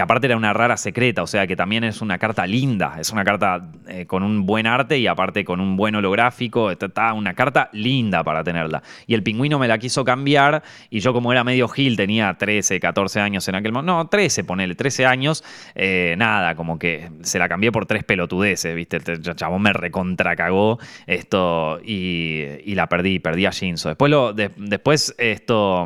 aparte 0.00 0.26
era 0.26 0.38
una 0.38 0.54
rara 0.54 0.78
secreta, 0.78 1.22
o 1.22 1.26
sea 1.26 1.46
que 1.46 1.54
también 1.54 1.84
es 1.84 2.00
una 2.00 2.16
carta 2.16 2.46
linda, 2.46 2.96
es 2.98 3.10
una 3.10 3.24
carta 3.24 3.70
eh, 3.86 4.06
con 4.06 4.22
un 4.22 4.46
buen 4.46 4.66
arte 4.66 4.98
y 4.98 5.06
aparte 5.06 5.44
con 5.44 5.60
un 5.60 5.76
buen 5.76 5.94
holográfico, 5.94 6.70
está 6.70 7.12
una 7.12 7.34
carta 7.34 7.68
linda 7.72 8.24
para 8.24 8.42
tenerla. 8.42 8.82
Y 9.06 9.12
el 9.12 9.22
pingüino 9.22 9.58
me 9.58 9.68
la 9.68 9.76
quiso 9.76 10.02
cambiar 10.02 10.62
y 10.88 11.00
yo 11.00 11.12
como 11.12 11.30
era 11.30 11.44
medio 11.44 11.68
gil, 11.68 11.94
tenía 11.94 12.32
13, 12.34 12.80
14 12.80 13.20
años 13.20 13.46
en 13.48 13.56
aquel 13.56 13.72
momento, 13.72 13.92
no, 13.92 14.08
13, 14.08 14.44
ponele, 14.44 14.74
13 14.74 15.04
años, 15.04 15.44
eh, 15.74 16.14
nada, 16.16 16.54
como 16.54 16.78
que 16.78 17.10
se 17.20 17.38
la 17.38 17.50
cambié 17.50 17.70
por 17.70 17.84
tres 17.84 18.02
pelotudeces, 18.04 18.74
¿viste? 18.74 18.96
El 18.96 19.20
chabón 19.20 19.60
me 19.60 19.74
recontracagó 19.74 20.78
esto 21.06 21.80
y, 21.84 22.74
la 22.74 22.88
perdí, 22.88 23.18
perdí 23.18 23.44
a 23.44 23.52
Jinzo. 23.52 23.90
Después, 23.90 24.10
lo, 24.10 24.32
después 24.32 25.14
esto 25.18 25.81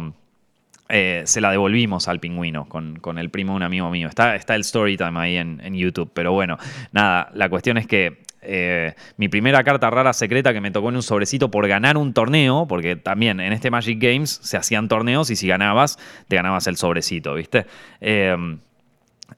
eh, 0.89 1.23
se 1.25 1.41
la 1.41 1.51
devolvimos 1.51 2.09
al 2.09 2.21
pingüino 2.21 2.69
con, 2.69 3.19
el 3.19 3.31
primo 3.31 3.53
de 3.53 3.57
un 3.57 3.63
amigo 3.63 3.91
mío. 3.91 4.09
Está, 4.09 4.37
está 4.37 4.55
el 4.55 4.61
story 4.63 4.97
time 4.97 5.19
ahí 5.19 5.37
en, 5.37 5.75
YouTube, 5.75 6.11
pero 6.15 6.33
bueno, 6.33 6.57
nada, 6.93 7.31
la 7.35 7.49
cuestión 7.49 7.77
es 7.77 7.87
que 7.87 8.25
eh, 8.41 8.95
mi 9.17 9.29
primera 9.29 9.65
carta 9.65 9.91
rara 9.91 10.13
secreta 10.13 10.53
que 10.53 10.61
me 10.61 10.71
tocó 10.71 10.89
en 10.89 10.97
un 10.97 11.03
sobrecito 11.03 11.51
por 11.51 11.67
ganar 11.67 11.97
un 11.97 12.15
torneo, 12.15 12.67
porque 12.69 12.97
también 12.97 13.41
en 13.41 13.53
este 13.53 13.71
Magic 13.71 14.01
Games 14.01 14.39
se 14.43 14.57
hacían 14.57 14.89
torneos 14.89 15.31
y 15.31 15.37
si 15.37 15.49
ganabas, 15.49 15.99
te 16.29 16.37
ganabas 16.37 16.67
el 16.67 16.77
sobrecito, 16.77 17.35
¿viste? 17.35 17.67
Eh, 18.01 18.37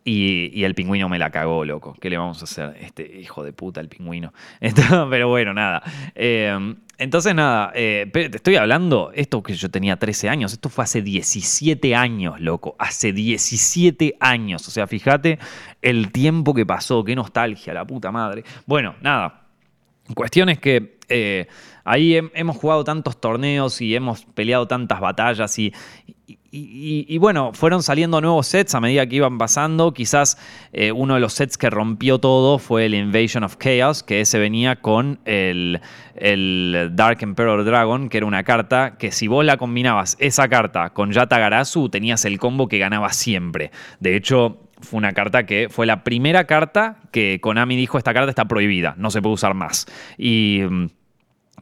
y, 0.04 0.64
el 0.64 0.74
pingüino 0.74 1.08
me 1.08 1.18
la 1.18 1.30
cagó, 1.30 1.64
loco. 1.64 1.96
¿Qué 2.00 2.10
le 2.10 2.18
vamos 2.18 2.40
a 2.40 2.44
hacer? 2.44 2.76
Este 2.80 3.20
hijo 3.20 3.44
de 3.44 3.52
puta, 3.52 3.80
el 3.80 3.88
pingüino. 3.88 4.32
pero 5.10 5.28
bueno, 5.28 5.54
nada. 5.54 5.82
Eh, 6.14 6.76
entonces, 6.98 7.32
nada, 7.32 7.70
eh, 7.76 8.10
te 8.12 8.24
estoy 8.26 8.56
hablando, 8.56 9.12
esto 9.14 9.40
que 9.40 9.54
yo 9.54 9.70
tenía 9.70 9.96
13 9.96 10.28
años, 10.28 10.52
esto 10.52 10.68
fue 10.68 10.82
hace 10.82 11.00
17 11.00 11.94
años, 11.94 12.40
loco. 12.40 12.74
Hace 12.78 13.12
17 13.12 14.16
años. 14.18 14.66
O 14.66 14.70
sea, 14.72 14.88
fíjate 14.88 15.38
el 15.80 16.10
tiempo 16.10 16.54
que 16.54 16.66
pasó, 16.66 17.04
qué 17.04 17.14
nostalgia, 17.14 17.72
la 17.72 17.86
puta 17.86 18.10
madre. 18.10 18.42
Bueno, 18.66 18.96
nada. 19.00 19.44
Cuestión 20.14 20.48
es 20.48 20.58
que 20.58 20.98
eh, 21.08 21.46
ahí 21.84 22.16
hemos 22.34 22.56
jugado 22.56 22.84
tantos 22.84 23.20
torneos 23.20 23.80
y 23.80 23.94
hemos 23.94 24.24
peleado 24.24 24.66
tantas 24.66 25.00
batallas 25.00 25.58
y, 25.58 25.72
y, 26.50 27.18
bueno, 27.18 27.52
fueron 27.52 27.82
saliendo 27.82 28.22
nuevos 28.22 28.46
sets 28.46 28.74
a 28.74 28.80
medida 28.80 29.06
que 29.06 29.16
iban 29.16 29.36
pasando. 29.36 29.92
Quizás 29.92 30.38
eh, 30.72 30.92
uno 30.92 31.14
de 31.14 31.20
los 31.20 31.34
sets 31.34 31.58
que 31.58 31.68
rompió 31.68 32.18
todo 32.18 32.58
fue 32.58 32.86
el 32.86 32.94
Invasion 32.94 33.44
of 33.44 33.56
Chaos, 33.58 34.02
que 34.02 34.22
ese 34.22 34.38
venía 34.38 34.76
con 34.76 35.20
el, 35.26 35.80
Dark 36.92 37.18
Emperor 37.20 37.64
Dragon, 37.64 38.08
que 38.08 38.16
era 38.16 38.26
una 38.26 38.44
carta 38.44 38.96
que 38.96 39.12
si 39.12 39.28
vos 39.28 39.44
la 39.44 39.58
combinabas 39.58 40.16
esa 40.20 40.48
carta 40.48 40.90
con 40.90 41.12
Yata 41.12 41.38
Garasu, 41.38 41.90
tenías 41.90 42.24
el 42.24 42.38
combo 42.38 42.66
que 42.66 42.78
ganaba 42.78 43.12
siempre. 43.12 43.70
De 44.00 44.16
hecho, 44.16 44.58
fue 44.80 44.96
una 44.98 45.12
carta 45.12 45.44
que 45.44 45.68
fue 45.68 45.84
la 45.84 46.02
primera 46.02 46.44
carta 46.44 46.96
que 47.12 47.40
Konami 47.42 47.76
dijo, 47.76 47.98
esta 47.98 48.14
carta 48.14 48.30
está 48.30 48.46
prohibida, 48.46 48.94
no 48.96 49.10
se 49.10 49.20
puede 49.20 49.34
usar 49.34 49.52
más. 49.52 49.86
Y 50.16 50.62
mm, 50.68 50.86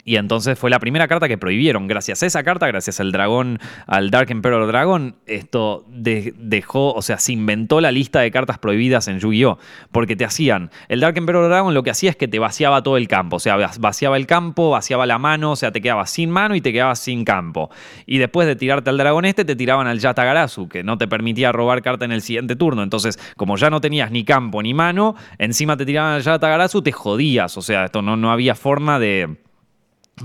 y 0.06 0.16
entonces 0.16 0.56
fue 0.56 0.70
la 0.70 0.78
primera 0.78 1.08
carta 1.08 1.26
que 1.26 1.36
prohibieron. 1.36 1.88
Gracias 1.88 2.22
a 2.22 2.26
esa 2.26 2.44
carta, 2.44 2.68
gracias 2.68 3.00
al 3.00 3.10
dragón, 3.10 3.58
al 3.88 4.10
Dark 4.12 4.30
Emperor 4.30 4.64
Dragon, 4.68 5.16
esto 5.26 5.84
dejó, 5.88 6.94
o 6.94 7.02
sea, 7.02 7.18
se 7.18 7.32
inventó 7.32 7.80
la 7.80 7.90
lista 7.90 8.20
de 8.20 8.30
cartas 8.30 8.58
prohibidas 8.58 9.08
en 9.08 9.18
Yu-Gi-Oh! 9.18 9.58
Porque 9.90 10.14
te 10.14 10.24
hacían. 10.24 10.70
El 10.88 11.00
Dark 11.00 11.18
Emperor 11.18 11.48
Dragon 11.48 11.74
lo 11.74 11.82
que 11.82 11.90
hacía 11.90 12.10
es 12.10 12.16
que 12.16 12.28
te 12.28 12.38
vaciaba 12.38 12.84
todo 12.84 12.96
el 12.98 13.08
campo. 13.08 13.36
O 13.36 13.40
sea, 13.40 13.56
vaciaba 13.80 14.16
el 14.16 14.28
campo, 14.28 14.70
vaciaba 14.70 15.06
la 15.06 15.18
mano, 15.18 15.50
o 15.50 15.56
sea, 15.56 15.72
te 15.72 15.80
quedabas 15.80 16.08
sin 16.08 16.30
mano 16.30 16.54
y 16.54 16.60
te 16.60 16.72
quedabas 16.72 17.00
sin 17.00 17.24
campo. 17.24 17.68
Y 18.06 18.18
después 18.18 18.46
de 18.46 18.54
tirarte 18.54 18.90
al 18.90 18.98
dragón 18.98 19.24
este, 19.24 19.44
te 19.44 19.56
tiraban 19.56 19.88
al 19.88 19.98
Yatagarasu, 19.98 20.68
que 20.68 20.84
no 20.84 20.98
te 20.98 21.08
permitía 21.08 21.50
robar 21.50 21.82
carta 21.82 22.04
en 22.04 22.12
el 22.12 22.22
siguiente 22.22 22.54
turno. 22.54 22.84
Entonces, 22.84 23.18
como 23.36 23.56
ya 23.56 23.70
no 23.70 23.80
tenías 23.80 24.12
ni 24.12 24.24
campo 24.24 24.62
ni 24.62 24.72
mano, 24.72 25.16
encima 25.38 25.76
te 25.76 25.84
tiraban 25.84 26.12
al 26.12 26.22
Yatagarasu, 26.22 26.80
te 26.82 26.92
jodías. 26.92 27.56
O 27.56 27.62
sea, 27.62 27.86
esto 27.86 28.02
no, 28.02 28.16
no 28.16 28.30
había 28.30 28.54
forma 28.54 29.00
de 29.00 29.45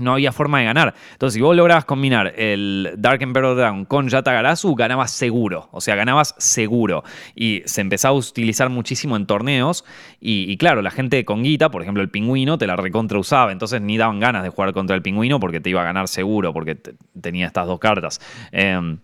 no 0.00 0.14
había 0.14 0.32
forma 0.32 0.58
de 0.58 0.64
ganar. 0.64 0.94
Entonces, 1.12 1.34
si 1.34 1.40
vos 1.42 1.54
lograbas 1.54 1.84
combinar 1.84 2.32
el 2.36 2.94
Dark 2.96 3.20
Emperor 3.22 3.54
Dragon 3.56 3.84
con 3.84 4.08
Yatagarasu, 4.08 4.74
ganabas 4.74 5.10
seguro. 5.10 5.68
O 5.70 5.82
sea, 5.82 5.94
ganabas 5.96 6.34
seguro. 6.38 7.04
Y 7.34 7.62
se 7.66 7.82
empezaba 7.82 8.14
a 8.14 8.18
utilizar 8.18 8.70
muchísimo 8.70 9.16
en 9.16 9.26
torneos. 9.26 9.84
Y, 10.18 10.56
claro, 10.56 10.80
la 10.80 10.90
gente 10.90 11.24
con 11.26 11.42
guita, 11.42 11.70
por 11.70 11.82
ejemplo, 11.82 12.02
el 12.02 12.08
pingüino, 12.08 12.56
te 12.56 12.66
la 12.66 12.76
recontra 12.76 13.18
usaba. 13.18 13.52
Entonces, 13.52 13.82
ni 13.82 13.98
daban 13.98 14.18
ganas 14.18 14.42
de 14.42 14.48
jugar 14.48 14.72
contra 14.72 14.96
el 14.96 15.02
pingüino 15.02 15.38
porque 15.38 15.60
te 15.60 15.68
iba 15.68 15.82
a 15.82 15.84
ganar 15.84 16.08
seguro, 16.08 16.54
porque 16.54 16.74
tenía 17.20 17.46
estas 17.46 17.66
dos 17.66 17.78
cartas. 17.78 18.20
Em, 18.50 18.98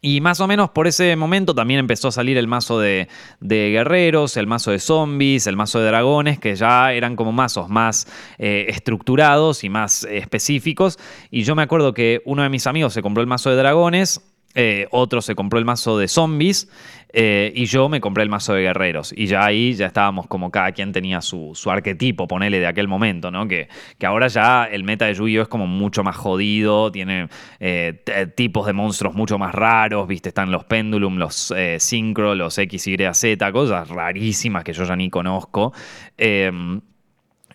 y 0.00 0.20
más 0.20 0.40
o 0.40 0.46
menos 0.46 0.70
por 0.70 0.86
ese 0.86 1.14
momento 1.16 1.54
también 1.54 1.80
empezó 1.80 2.08
a 2.08 2.12
salir 2.12 2.38
el 2.38 2.46
mazo 2.46 2.78
de, 2.78 3.08
guerreros, 3.40 4.36
el 4.36 4.46
mazo 4.46 4.70
de 4.70 4.78
zombies, 4.78 5.46
el 5.46 5.56
mazo 5.56 5.80
de 5.80 5.86
dragones, 5.86 6.38
que 6.38 6.54
ya 6.54 6.92
eran 6.92 7.16
como 7.16 7.32
mazos 7.32 7.68
más 7.68 8.06
eh, 8.38 8.66
estructurados 8.68 9.64
y 9.64 9.68
más 9.68 10.04
específicos. 10.04 10.98
Y 11.30 11.42
yo 11.42 11.54
me 11.56 11.62
acuerdo 11.62 11.94
que 11.94 12.22
uno 12.24 12.42
de 12.42 12.48
mis 12.48 12.66
amigos 12.66 12.92
se 12.92 13.02
compró 13.02 13.22
el 13.22 13.26
mazo 13.26 13.50
de 13.50 13.56
dragones 13.56 14.20
eh, 14.54 14.88
otro 14.90 15.20
se 15.20 15.34
compró 15.34 15.58
el 15.58 15.64
mazo 15.64 15.98
de 15.98 16.08
zombies 16.08 16.68
eh, 17.12 17.52
y 17.54 17.66
yo 17.66 17.88
me 17.88 18.00
compré 18.00 18.22
el 18.22 18.28
mazo 18.28 18.54
de 18.54 18.62
guerreros. 18.62 19.12
Y 19.16 19.26
ya 19.26 19.44
ahí 19.44 19.74
ya 19.74 19.86
estábamos 19.86 20.26
como 20.26 20.50
cada 20.50 20.72
quien 20.72 20.92
tenía 20.92 21.20
su, 21.20 21.54
arquetipo, 21.66 22.26
ponele, 22.26 22.58
de 22.58 22.66
aquel 22.66 22.88
momento, 22.88 23.30
¿no? 23.30 23.46
Que, 23.46 23.68
que 23.98 24.06
ahora 24.06 24.28
ya 24.28 24.64
el 24.64 24.84
meta 24.84 25.06
de 25.06 25.14
Yu-Gi-Oh! 25.14 25.42
es 25.42 25.48
como 25.48 25.66
mucho 25.66 26.02
más 26.02 26.16
jodido, 26.16 26.90
tiene 26.90 27.28
eh, 27.60 28.02
tipos 28.34 28.66
de 28.66 28.72
monstruos 28.72 29.14
mucho 29.14 29.38
más 29.38 29.54
raros, 29.54 30.08
¿viste? 30.08 30.30
Están 30.30 30.50
los 30.50 30.64
Pendulum, 30.64 31.16
los 31.16 31.54
Synchro, 31.78 32.34
los 32.34 32.54
XYZ, 32.54 33.36
cosas 33.52 33.88
rarísimas 33.88 34.64
que 34.64 34.72
yo 34.72 34.84
ya 34.84 34.96
ni 34.96 35.10
conozco. 35.10 35.72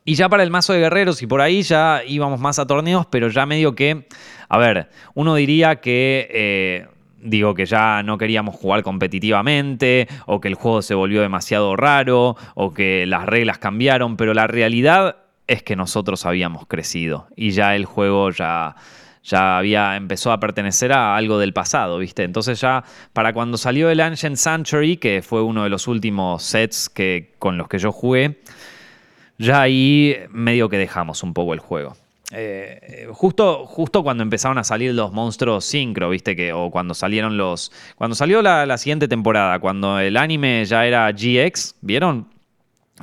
Y 0.05 0.15
ya 0.15 0.29
para 0.29 0.43
el 0.43 0.51
mazo 0.51 0.73
de 0.73 0.79
guerreros 0.79 1.21
y 1.21 1.27
por 1.27 1.41
ahí 1.41 1.61
ya 1.61 2.01
íbamos 2.05 2.39
más 2.39 2.59
a 2.59 2.67
torneos, 2.67 3.05
pero 3.05 3.29
ya 3.29 3.45
medio 3.45 3.75
que, 3.75 4.07
a 4.49 4.57
ver, 4.57 4.89
uno 5.13 5.35
diría 5.35 5.77
que 5.77 6.87
digo 7.23 7.53
que 7.53 7.65
ya 7.65 8.03
no 8.03 8.17
queríamos 8.17 8.55
jugar 8.55 8.83
competitivamente, 8.83 10.07
o 10.25 10.41
que 10.41 10.49
el 10.49 10.55
juego 10.55 10.81
se 10.81 10.93
volvió 10.93 11.21
demasiado 11.21 11.75
raro, 11.75 12.35
o 12.55 12.73
que 12.73 13.05
las 13.05 13.25
reglas 13.25 13.57
cambiaron, 13.57 14.17
pero 14.17 14.33
la 14.33 14.47
realidad 14.47 15.17
es 15.47 15.63
que 15.63 15.75
nosotros 15.75 16.25
habíamos 16.25 16.67
crecido 16.67 17.27
y 17.35 17.51
ya 17.51 17.75
el 17.75 17.85
juego 17.85 18.31
ya, 18.31 18.75
ya 19.23 19.57
había, 19.57 19.95
empezó 19.95 20.31
a 20.31 20.39
pertenecer 20.39 20.93
a 20.93 21.15
algo 21.15 21.37
del 21.37 21.53
pasado, 21.53 21.97
¿viste? 21.97 22.23
Entonces 22.23 22.61
ya 22.61 22.83
para 23.11 23.33
cuando 23.33 23.57
salió 23.57 23.89
el 23.89 23.99
Ancient 23.99 24.37
Sanctuary, 24.37 24.97
que 24.97 25.21
fue 25.21 25.41
uno 25.41 25.63
de 25.63 25.69
los 25.69 25.87
últimos 25.87 26.43
sets 26.43 26.89
que, 26.89 27.33
con 27.39 27.57
los 27.57 27.67
que 27.67 27.77
yo 27.77 27.91
jugué, 27.91 28.39
ya 29.37 29.61
ahí 29.61 30.15
medio 30.29 30.69
que 30.69 30.77
dejamos 30.77 31.23
un 31.23 31.33
poco 31.33 31.53
el 31.53 31.59
juego. 31.59 31.95
Eh, 32.35 33.07
justo, 33.11 33.65
justo 33.67 34.01
cuando 34.01 34.23
empezaron 34.23 34.57
a 34.57 34.63
salir 34.63 34.93
los 34.93 35.11
monstruos 35.13 35.65
sincro, 35.65 36.09
viste 36.09 36.35
que, 36.35 36.51
o 36.51 36.71
cuando 36.71 36.93
salieron 36.93 37.37
los. 37.37 37.71
Cuando 37.95 38.15
salió 38.15 38.41
la, 38.41 38.77
siguiente 38.77 39.07
temporada, 39.07 39.59
cuando 39.59 39.99
el 39.99 40.17
anime 40.17 40.65
ya 40.65 40.85
era 40.85 41.11
GX, 41.11 41.75
¿vieron? 41.81 42.27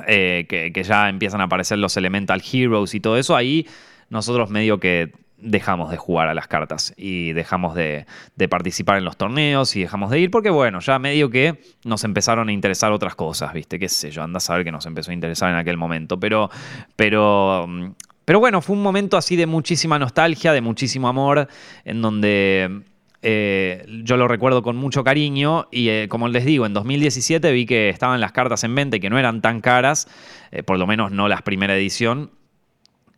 Eh, 0.07 0.47
que, 0.49 0.83
ya 0.83 1.09
empiezan 1.09 1.41
a 1.41 1.45
aparecer 1.45 1.78
los 1.78 1.97
Elemental 1.97 2.43
Heroes 2.43 2.95
y 2.95 3.01
todo 3.01 3.16
eso, 3.18 3.37
ahí 3.37 3.66
nosotros 4.09 4.51
medio 4.51 4.81
que 4.81 5.12
dejamos 5.43 5.91
de 5.91 5.97
jugar 5.97 6.28
a 6.28 6.34
las 6.34 6.47
cartas 6.49 6.95
y 6.97 7.32
dejamos 7.32 7.74
de, 7.74 8.07
participar 8.49 8.99
en 8.99 9.05
los 9.05 9.16
torneos 9.16 9.76
y 9.76 9.80
dejamos 9.80 10.11
de 10.11 10.20
ir 10.20 10.30
porque, 10.30 10.51
bueno, 10.51 10.80
ya 10.80 10.99
medio 10.99 11.30
que 11.30 11.61
nos 11.84 12.05
empezaron 12.05 12.49
a 12.49 12.53
interesar 12.53 12.93
otras 12.93 13.14
cosas, 13.14 13.53
¿viste? 13.53 13.78
Qué 13.78 13.88
sé 13.88 14.11
yo, 14.11 14.22
anda 14.22 14.38
a 14.38 14.41
saber 14.41 14.64
que 14.64 14.72
nos 14.72 14.86
empezó 14.86 15.11
a 15.11 15.14
interesar 15.14 15.51
en 15.51 15.57
aquel 15.57 15.76
momento. 15.76 16.18
Pero, 16.18 16.51
pero 16.97 17.66
mm, 17.68 17.91
pero 18.30 18.38
bueno, 18.38 18.61
fue 18.62 18.76
un 18.76 18.82
momento 18.82 19.16
así 19.16 19.34
de 19.34 19.47
muchísima 19.47 19.99
nostalgia, 19.99 20.53
de 20.53 20.61
muchísimo 20.61 21.09
amor, 21.09 21.49
en 21.84 22.01
donde 22.01 22.82
eh, 23.22 23.84
yo 24.05 24.16
lo 24.16 24.28
recuerdo 24.28 24.62
con 24.62 24.76
mucho 24.76 25.03
cariño 25.03 25.66
y 25.70 25.88
eh, 25.88 26.07
como 26.09 26.28
les 26.28 26.45
digo, 26.45 26.64
en 26.64 26.72
2017 26.72 27.53
vi 27.53 27.66
que 27.66 27.88
estaban 27.88 28.20
las 28.20 28.32
cartas 28.32 28.64
en 28.64 28.74
venta 28.74 28.97
y 28.97 29.01
que 29.01 29.11
no 29.11 29.18
eran 29.18 29.43
tan 29.43 29.61
caras, 29.61 30.09
eh, 30.53 30.62
por 30.62 30.78
lo 30.78 30.86
menos 30.86 31.11
no 31.11 31.28
las 31.28 31.43
primera 31.43 31.76
edición, 31.76 32.30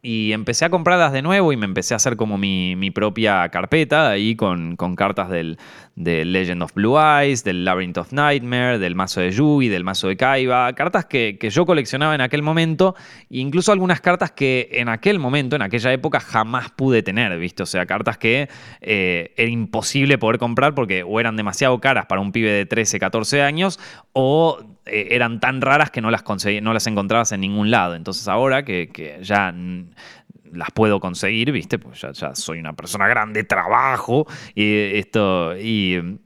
y 0.05 0.32
empecé 0.32 0.64
a 0.64 0.70
comprarlas 0.70 1.12
de 1.12 1.22
nuevo 1.22 1.53
y 1.53 1.57
me 1.57 1.64
empecé 1.64 1.94
a 1.94 1.96
hacer 1.98 2.16
como 2.16 2.36
mi, 2.36 2.90
propia 2.90 3.48
carpeta 3.50 4.11
ahí 4.11 4.34
con, 4.34 4.76
cartas 4.96 5.30
del, 5.30 5.59
Legend 5.94 6.61
of 6.61 6.74
Blue 6.74 6.98
Eyes, 6.98 7.44
del 7.44 7.64
Labyrinth 7.64 7.98
of 7.98 8.12
Nightmare, 8.12 8.80
del 8.80 8.96
mazo 8.96 9.20
de 9.20 9.30
Yugi, 9.30 9.68
del 9.68 9.84
mazo 9.84 10.09
de 10.09 10.16
Kaiba. 10.16 10.72
Cartas 10.72 11.05
que, 11.05 11.38
yo 11.40 11.64
coleccionaba 11.66 12.16
en 12.16 12.20
aquel 12.20 12.42
momento, 12.42 12.96
e 13.30 13.38
incluso 13.38 13.70
algunas 13.70 14.00
cartas 14.00 14.32
que 14.32 14.70
en 14.72 14.88
aquel 14.88 15.20
momento, 15.20 15.55
en 15.55 15.62
aquella 15.62 15.92
época, 15.92 16.18
jamás 16.18 16.72
pude 16.72 17.05
tener, 17.05 17.38
¿viste? 17.38 17.62
O 17.62 17.66
sea, 17.66 17.86
cartas 17.86 18.18
que 18.18 18.48
eh, 18.80 19.32
era 19.36 19.50
imposible 19.50 20.18
poder 20.18 20.38
comprar 20.38 20.74
porque 20.74 21.05
o 21.05 21.20
eran 21.20 21.36
demasiado 21.36 21.80
caras 21.80 22.07
para 22.07 22.20
un 22.20 22.32
pibe 22.32 22.50
de 22.50 22.66
13, 22.66 22.98
14 22.98 23.42
años 23.42 23.78
o 24.12 24.59
eh, 24.87 25.09
eran 25.11 25.41
tan 25.41 25.61
raras 25.61 25.91
que 25.91 26.01
no 26.01 26.11
las, 26.11 26.24
no 26.62 26.72
las 26.72 26.87
encontrabas 26.87 27.33
en 27.33 27.41
ningún 27.41 27.70
lado. 27.70 27.95
Entonces 27.95 28.26
ahora 28.28 28.64
que, 28.64 29.18
ya 29.22 29.55
las 30.53 30.70
puedo 30.72 31.01
conseguir, 31.01 31.53
¿viste? 31.53 31.78
Pues 31.78 32.01
ya, 32.01 32.12
ya, 32.12 32.35
soy 32.35 32.59
una 32.59 32.74
persona 32.74 33.09
grande, 33.09 33.45
trabajo 33.45 34.26
y 34.55 34.74
esto 34.99 35.57
y 35.57 36.18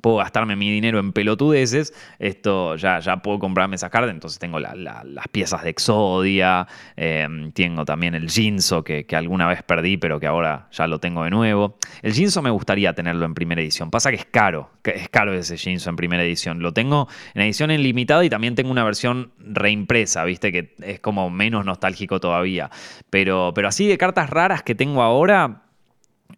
puedo 0.00 0.16
gastarme 0.16 0.56
mi 0.56 0.70
dinero 0.70 0.98
en 0.98 1.12
pelotudeces, 1.12 1.94
esto 2.18 2.76
ya, 2.76 2.98
ya 3.00 3.18
puedo 3.18 3.38
comprarme 3.38 3.76
esas 3.76 3.90
cartas, 3.90 4.10
entonces 4.10 4.38
tengo 4.38 4.58
las 4.58 5.28
piezas 5.30 5.62
de 5.62 5.70
Exodia, 5.70 6.66
em, 6.96 7.52
tengo 7.52 7.84
también 7.84 8.14
el 8.14 8.30
Jinso 8.30 8.84
que, 8.84 9.06
alguna 9.14 9.46
vez 9.46 9.62
perdí, 9.62 9.96
pero 9.96 10.18
que 10.18 10.26
ahora 10.26 10.68
ya 10.72 10.86
lo 10.86 10.98
tengo 10.98 11.24
de 11.24 11.30
nuevo. 11.30 11.78
El 12.02 12.12
Jinso 12.12 12.42
me 12.42 12.50
gustaría 12.50 12.92
tenerlo 12.94 13.24
en 13.24 13.34
primera 13.34 13.60
edición, 13.60 13.90
pasa 13.90 14.10
que 14.10 14.16
es 14.16 14.26
caro, 14.26 14.70
que 14.82 14.90
es 14.90 15.08
caro 15.08 15.32
ese 15.34 15.56
Jinso 15.56 15.90
en 15.90 15.96
primera 15.96 16.22
edición, 16.24 16.60
lo 16.60 16.72
tengo 16.72 17.08
en 17.34 17.42
edición 17.42 17.70
en 17.70 17.82
limitada 17.82 18.24
y 18.24 18.30
también 18.30 18.54
tengo 18.54 18.70
una 18.70 18.84
versión 18.84 19.32
reimpresa, 19.38 20.24
viste, 20.24 20.52
que 20.52 20.74
es 20.82 21.00
como 21.00 21.30
menos 21.30 21.64
nostálgico 21.64 22.20
todavía, 22.20 22.70
pero, 23.10 23.52
pero 23.54 23.68
así 23.68 23.86
de 23.86 23.98
cartas 23.98 24.30
raras 24.30 24.62
que 24.62 24.74
tengo 24.74 25.02
ahora, 25.02 25.64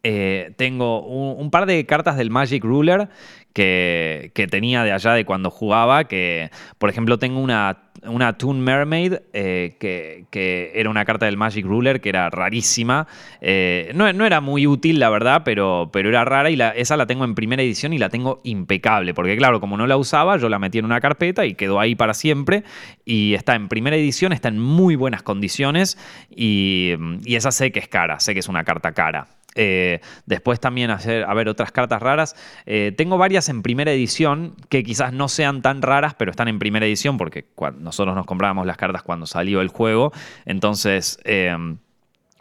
eh, 0.02 0.52
tengo 0.57 1.04
un, 1.04 1.50
par 1.50 1.66
de 1.66 1.84
cartas 1.86 2.16
del 2.16 2.30
Magic 2.30 2.62
Ruler 2.62 3.09
que, 3.57 4.48
tenía 4.50 4.84
de 4.84 4.92
allá 4.92 5.14
de 5.14 5.24
cuando 5.24 5.50
jugaba, 5.50 6.04
que 6.04 6.50
por 6.76 6.90
ejemplo 6.90 7.18
tengo 7.18 7.40
una, 7.40 7.78
una 8.04 8.36
Toon 8.36 8.61
Mermaid, 8.61 9.14
eh, 9.32 9.76
que, 9.80 10.72
era 10.74 10.90
una 10.90 11.07
carta 11.07 11.24
del 11.24 11.38
Magic 11.38 11.64
Ruler, 11.64 12.02
que 12.02 12.11
era 12.11 12.28
rarísima. 12.28 13.07
Eh, 13.40 13.92
no, 13.94 14.07
era 14.07 14.42
muy 14.42 14.66
útil, 14.66 14.98
la 14.98 15.09
verdad, 15.09 15.40
pero, 15.42 15.88
pero 15.90 16.11
era 16.11 16.26
rara 16.26 16.50
y 16.50 16.59
esa 16.74 16.98
la 16.98 17.07
tengo 17.07 17.24
en 17.24 17.34
primera 17.34 17.62
edición 17.62 17.94
y 17.94 17.98
la 17.98 18.11
tengo 18.11 18.42
impecable, 18.44 19.14
porque 19.14 19.38
claro, 19.38 19.59
como 19.59 19.78
no 19.78 19.86
la 19.86 19.96
usaba, 19.96 20.36
yo 20.36 20.50
la 20.50 20.59
metí 20.59 20.78
en 20.78 20.84
una 20.84 21.00
carpeta 21.00 21.46
y 21.46 21.54
quedó 21.54 21.80
ahí 21.80 21.94
para 21.94 22.12
siempre. 22.12 22.62
Y 23.07 23.32
está 23.32 23.54
en 23.54 23.68
primera 23.68 23.96
edición, 23.96 24.34
está 24.34 24.48
en 24.48 24.59
muy 24.59 24.96
buenas 24.96 25.22
condiciones 25.22 25.96
y, 26.30 26.92
y 27.24 27.36
esa 27.36 27.52
sé 27.52 27.72
que 27.72 27.78
es 27.78 27.88
cara, 27.88 28.20
sé 28.20 28.34
que 28.34 28.40
es 28.40 28.48
una 28.48 28.64
carta 28.64 28.92
cara. 28.92 29.28
Eh, 29.57 30.00
después 30.26 30.61
también 30.61 30.90
hacer, 30.90 31.24
a 31.24 31.34
ver, 31.34 31.48
otras 31.48 31.72
cartas 31.72 32.00
raras. 32.00 32.36
Eh, 32.66 32.92
tengo 32.96 33.16
varias 33.16 33.48
en 33.48 33.62
primera 33.62 33.90
edición 33.90 34.54
que 34.68 34.84
quizás 34.84 35.12
no 35.12 35.28
sean 35.28 35.62
tan 35.62 35.82
raras, 35.82 36.14
pero 36.14 36.30
están 36.30 36.48
en 36.48 36.59
primera 36.59 36.86
edición 36.86 37.16
porque 37.16 37.46
nosotros 37.78 38.14
nos 38.14 38.26
comprábamos 38.26 38.66
las 38.66 38.76
cartas 38.76 39.02
cuando 39.02 39.26
salió 39.26 39.61
el 39.61 39.68
juego. 39.68 40.12
Entonces... 40.44 41.18
Em, 41.24 41.78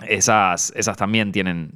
esas, 0.09 0.74
esas, 0.76 0.97
también 0.97 1.32
tienen 1.32 1.72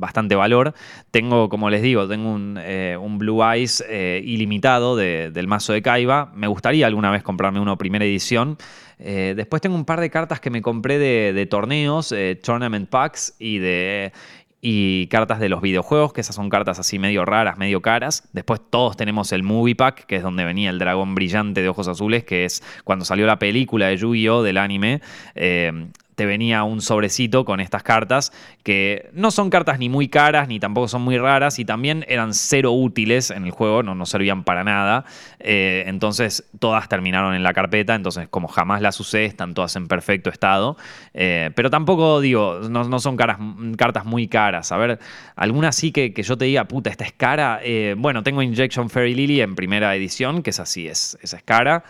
bastante 0.00 0.34
valor. 0.34 0.72
Tengo, 1.10 1.50
como 1.50 1.68
les 1.68 1.82
digo, 1.82 2.08
tengo 2.08 2.32
un, 2.32 2.58
eh, 2.58 2.96
Blue 2.98 3.44
Eyes 3.44 3.84
ilimitado 4.24 4.96
del 4.96 5.46
mazo 5.48 5.74
de 5.74 5.82
Kaiba. 5.82 6.32
Me 6.34 6.46
gustaría 6.46 6.86
alguna 6.86 7.10
vez 7.10 7.22
comprarme 7.22 7.60
uno 7.60 7.76
primera 7.76 8.06
edición. 8.06 8.56
después 8.98 9.60
tengo 9.60 9.76
un 9.76 9.84
par 9.84 10.00
de 10.00 10.08
cartas 10.08 10.40
que 10.40 10.48
me 10.48 10.62
compré 10.62 10.98
de 10.98 11.46
torneos, 11.46 12.14
Tournament 12.42 12.88
Packs 12.88 13.34
y 13.38 13.58
de, 13.58 14.12
y 14.60 15.06
cartas 15.06 15.38
de 15.38 15.48
los 15.48 15.60
videojuegos, 15.60 16.12
que 16.12 16.20
esas 16.20 16.34
son 16.34 16.50
cartas 16.50 16.78
así 16.78 16.98
medio 16.98 17.24
raras, 17.24 17.58
medio 17.58 17.80
caras. 17.80 18.28
Después 18.32 18.60
todos 18.70 18.96
tenemos 18.96 19.32
el 19.32 19.42
Movie 19.42 19.76
Pack, 19.76 20.06
que 20.06 20.16
es 20.16 20.22
donde 20.22 20.44
venía 20.44 20.70
el 20.70 20.78
dragón 20.78 21.14
brillante 21.14 21.62
de 21.62 21.68
ojos 21.68 21.86
azules, 21.88 22.24
que 22.24 22.44
es 22.44 22.62
cuando 22.84 23.04
salió 23.04 23.26
la 23.26 23.38
película 23.38 23.86
de 23.86 23.96
Yu-Gi-Oh! 23.96 24.42
del 24.42 24.58
anime. 24.58 25.00
Eh, 25.34 25.88
te 26.18 26.26
venía 26.26 26.64
un 26.64 26.80
sobrecito 26.80 27.44
con 27.44 27.60
estas 27.60 27.84
cartas 27.84 28.32
que 28.64 29.08
no 29.12 29.30
son 29.30 29.50
cartas 29.50 29.78
ni 29.78 29.88
muy 29.88 30.08
caras 30.08 30.48
ni 30.48 30.58
tampoco 30.58 30.88
son 30.88 31.02
muy 31.02 31.16
raras 31.16 31.60
y 31.60 31.64
también 31.64 32.04
eran 32.08 32.34
cero 32.34 32.72
útiles 32.72 33.30
en 33.30 33.44
el 33.44 33.52
juego, 33.52 33.84
no, 33.84 33.94
no 33.94 34.04
servían 34.04 34.42
para 34.42 34.64
nada. 34.64 35.04
Eh, 35.38 35.84
entonces 35.86 36.50
todas 36.58 36.88
terminaron 36.88 37.36
en 37.36 37.44
la 37.44 37.52
carpeta, 37.52 37.94
entonces 37.94 38.26
como 38.28 38.48
jamás 38.48 38.82
las 38.82 38.98
usé, 38.98 39.26
están 39.26 39.54
todas 39.54 39.76
en 39.76 39.86
perfecto 39.86 40.28
estado. 40.28 40.76
Eh, 41.14 41.52
pero 41.54 41.70
tampoco 41.70 42.20
digo, 42.20 42.62
no, 42.68 42.98
son 42.98 43.16
cartas 43.16 44.04
muy 44.04 44.26
caras. 44.26 44.72
A 44.72 44.76
ver, 44.76 44.98
alguna 45.36 45.70
sí 45.70 45.92
que, 45.92 46.12
yo 46.12 46.36
te 46.36 46.46
diga, 46.46 46.64
puta, 46.64 46.90
esta 46.90 47.04
es 47.04 47.12
cara. 47.12 47.60
Eh, 47.62 47.94
bueno, 47.96 48.24
tengo 48.24 48.42
Injection 48.42 48.90
Fairy 48.90 49.14
Lily 49.14 49.40
en 49.40 49.54
primera 49.54 49.94
edición, 49.94 50.42
que 50.42 50.50
es 50.50 50.58
así, 50.58 50.88
es, 50.88 51.16
esa 51.22 51.36
es 51.36 51.44
cara. 51.44 51.84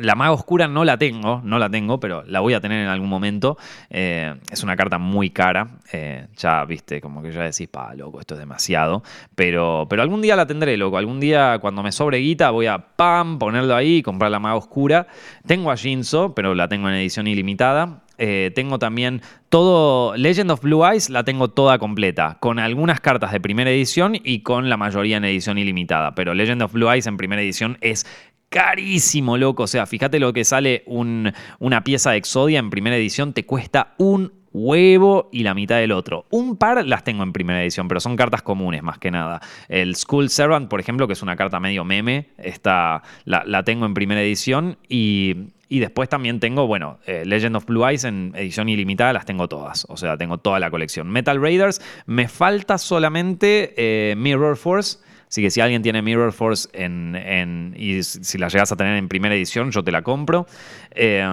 La 0.00 0.14
maga 0.14 0.32
oscura 0.32 0.68
no 0.68 0.84
la 0.84 0.96
tengo, 0.96 1.40
no 1.44 1.58
la 1.58 1.68
tengo, 1.68 2.00
pero 2.00 2.24
la 2.26 2.40
voy 2.40 2.54
a 2.54 2.60
tener 2.60 2.82
en 2.82 2.88
algún 2.88 3.08
momento. 3.08 3.58
Eh, 3.90 4.34
es 4.50 4.62
una 4.62 4.76
carta 4.76 4.98
muy 4.98 5.30
cara. 5.30 5.68
Eh, 5.92 6.28
ya, 6.36 6.64
viste, 6.64 7.00
como 7.00 7.22
que 7.22 7.32
ya 7.32 7.42
decís, 7.42 7.68
pa, 7.68 7.94
loco, 7.94 8.20
esto 8.20 8.34
es 8.34 8.40
demasiado. 8.40 9.02
Pero, 9.34 9.86
pero 9.90 10.02
algún 10.02 10.22
día 10.22 10.36
la 10.36 10.46
tendré, 10.46 10.76
loco. 10.76 10.96
Algún 10.96 11.20
día, 11.20 11.58
cuando 11.60 11.82
me 11.82 11.92
sobre 11.92 12.18
guita, 12.18 12.50
voy 12.50 12.66
a 12.66 12.78
pam, 12.78 13.38
ponerlo 13.38 13.76
ahí 13.76 13.96
y 13.96 14.02
comprar 14.02 14.30
la 14.30 14.38
maga 14.38 14.56
oscura. 14.56 15.06
Tengo 15.46 15.70
a 15.70 15.76
Jinzo, 15.76 16.34
pero 16.34 16.54
la 16.54 16.68
tengo 16.68 16.88
en 16.88 16.94
edición 16.94 17.26
ilimitada. 17.26 18.02
Eh, 18.18 18.52
tengo 18.54 18.78
también 18.78 19.20
todo. 19.48 20.16
Legend 20.16 20.50
of 20.52 20.60
Blue 20.60 20.84
Eyes 20.86 21.10
la 21.10 21.24
tengo 21.24 21.48
toda 21.48 21.78
completa, 21.78 22.36
con 22.40 22.58
algunas 22.58 23.00
cartas 23.00 23.32
de 23.32 23.40
primera 23.40 23.70
edición 23.70 24.14
y 24.14 24.40
con 24.40 24.68
la 24.68 24.76
mayoría 24.76 25.16
en 25.16 25.24
edición 25.24 25.58
ilimitada. 25.58 26.14
Pero 26.14 26.32
Legend 26.34 26.62
of 26.62 26.72
Blue 26.72 26.88
Eyes 26.88 27.06
en 27.06 27.16
primera 27.16 27.42
edición 27.42 27.78
es 27.80 28.06
carísimo, 28.52 29.38
loco. 29.38 29.64
O 29.64 29.66
sea, 29.66 29.86
fíjate 29.86 30.20
lo 30.20 30.32
que 30.32 30.44
sale 30.44 30.84
una 30.86 31.82
pieza 31.82 32.10
de 32.12 32.18
Exodia 32.18 32.58
en 32.58 32.70
primera 32.70 32.96
edición, 32.96 33.32
te 33.32 33.46
cuesta 33.46 33.94
un 33.96 34.30
huevo 34.52 35.30
y 35.32 35.42
la 35.42 35.54
mitad 35.54 35.78
del 35.78 35.90
otro. 35.90 36.26
Un 36.30 36.56
par 36.56 36.86
las 36.86 37.02
tengo 37.02 37.22
en 37.22 37.32
primera 37.32 37.62
edición, 37.62 37.88
pero 37.88 37.98
son 37.98 38.14
cartas 38.14 38.42
comunes 38.42 38.82
más 38.82 38.98
que 38.98 39.10
nada. 39.10 39.40
El 39.68 39.96
School 39.96 40.28
Servant, 40.28 40.68
por 40.68 40.80
ejemplo, 40.80 41.06
que 41.06 41.14
es 41.14 41.22
una 41.22 41.34
carta 41.34 41.58
medio 41.58 41.82
meme, 41.84 42.28
esta, 42.36 43.02
la, 43.24 43.62
tengo 43.64 43.86
en 43.86 43.94
primera 43.94 44.20
edición 44.20 44.76
y, 44.86 45.48
después 45.70 46.10
también 46.10 46.38
tengo, 46.38 46.66
bueno, 46.66 46.98
eh, 47.06 47.22
Legend 47.24 47.56
of 47.56 47.64
Blue 47.64 47.86
Eyes 47.88 48.04
en 48.04 48.34
edición 48.36 48.68
ilimitada, 48.68 49.14
las 49.14 49.24
tengo 49.24 49.48
todas. 49.48 49.86
O 49.88 49.96
sea, 49.96 50.18
tengo 50.18 50.36
toda 50.36 50.60
la 50.60 50.70
colección. 50.70 51.08
Metal 51.08 51.40
Raiders, 51.40 51.80
me 52.04 52.28
falta 52.28 52.76
solamente 52.76 53.72
eh, 53.78 54.14
Mirror 54.16 54.58
Force. 54.58 54.98
Así 55.32 55.40
que 55.40 55.50
si 55.50 55.62
alguien 55.62 55.80
tiene 55.80 56.02
Mirror 56.02 56.30
Force 56.34 56.68
en, 56.74 57.74
y 57.74 58.02
si 58.02 58.36
la 58.36 58.48
llegas 58.48 58.70
a 58.70 58.76
tener 58.76 58.98
en 58.98 59.08
primera 59.08 59.34
edición, 59.34 59.70
yo 59.70 59.82
te 59.82 59.90
la 59.90 60.02
compro. 60.02 60.46
Eh, 60.90 61.26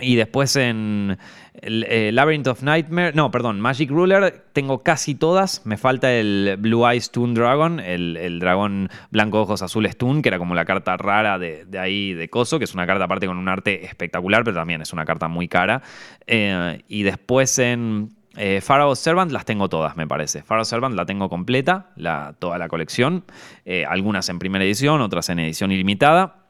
y 0.00 0.14
después 0.14 0.56
en 0.56 1.18
eh, 1.60 2.10
Labyrinth 2.10 2.46
of 2.46 2.62
Nightmare, 2.62 3.12
no, 3.14 3.30
perdón, 3.30 3.60
Magic 3.60 3.90
Ruler, 3.90 4.46
tengo 4.54 4.82
casi 4.82 5.14
todas. 5.14 5.60
Me 5.66 5.76
falta 5.76 6.10
el 6.10 6.56
Blue 6.58 6.88
Eyes 6.88 7.10
Toon 7.10 7.34
Dragon, 7.34 7.80
el, 7.80 8.38
dragón 8.40 8.88
blanco 9.10 9.42
ojos 9.42 9.60
azules 9.60 9.98
Toon, 9.98 10.22
que 10.22 10.30
era 10.30 10.38
como 10.38 10.54
la 10.54 10.64
carta 10.64 10.96
rara 10.96 11.38
de, 11.38 11.66
ahí 11.78 12.14
de 12.14 12.30
Coso, 12.30 12.58
que 12.58 12.64
es 12.64 12.72
una 12.72 12.86
carta 12.86 13.04
aparte 13.04 13.26
con 13.26 13.36
un 13.36 13.50
arte 13.50 13.84
espectacular, 13.84 14.42
pero 14.42 14.56
también 14.56 14.80
es 14.80 14.94
una 14.94 15.04
carta 15.04 15.28
muy 15.28 15.48
cara. 15.48 15.82
Eh, 16.26 16.82
y 16.88 17.02
después 17.02 17.58
en 17.58 18.08
eh, 18.36 18.60
Pharaoh 18.62 18.94
Servant 18.94 19.30
las 19.30 19.44
tengo 19.44 19.68
todas, 19.68 19.96
me 19.96 20.06
parece. 20.06 20.42
Pharaoh 20.42 20.64
Servant 20.64 20.94
la 20.94 21.06
tengo 21.06 21.28
completa, 21.28 21.90
la, 21.96 22.34
toda 22.38 22.58
la 22.58 22.68
colección. 22.68 23.24
Eh, 23.64 23.84
algunas 23.86 24.28
en 24.28 24.38
primera 24.38 24.64
edición, 24.64 25.00
otras 25.00 25.28
en 25.28 25.38
edición 25.38 25.72
ilimitada. 25.72 26.41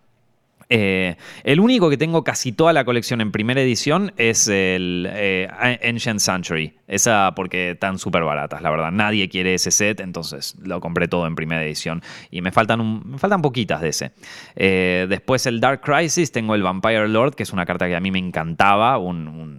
Eh, 0.74 1.16
el 1.44 1.60
único 1.60 1.90
que 1.90 1.98
tengo 1.98 2.24
casi 2.24 2.50
toda 2.52 2.72
la 2.72 2.86
colección 2.86 3.20
en 3.20 3.30
primera 3.30 3.60
edición 3.60 4.14
es 4.16 4.48
el 4.48 5.06
eh, 5.10 5.46
Ancient 5.84 6.18
Century. 6.18 6.72
Esa 6.92 7.32
porque 7.34 7.70
están 7.70 7.98
súper 7.98 8.22
baratas, 8.22 8.60
la 8.62 8.70
verdad. 8.70 8.90
Nadie 8.90 9.28
quiere 9.28 9.52
ese 9.52 9.70
set, 9.70 10.00
entonces 10.00 10.56
lo 10.62 10.80
compré 10.80 11.08
todo 11.08 11.26
en 11.26 11.34
primera 11.34 11.64
edición. 11.64 12.02
Y 12.30 12.40
me 12.42 12.52
faltan, 12.52 13.02
me 13.12 13.18
faltan 13.18 13.40
poquitas 13.42 13.80
de 13.82 13.88
ese. 13.88 14.12
Eh, 14.56 15.06
después 15.08 15.46
el 15.46 15.60
Dark 15.60 15.80
Crisis, 15.82 16.32
tengo 16.32 16.54
el 16.54 16.62
Vampire 16.62 17.08
Lord, 17.08 17.34
que 17.34 17.42
es 17.42 17.52
una 17.52 17.66
carta 17.66 17.86
que 17.86 17.96
a 17.96 18.00
mí 18.00 18.10
me 18.10 18.18
encantaba, 18.18 18.98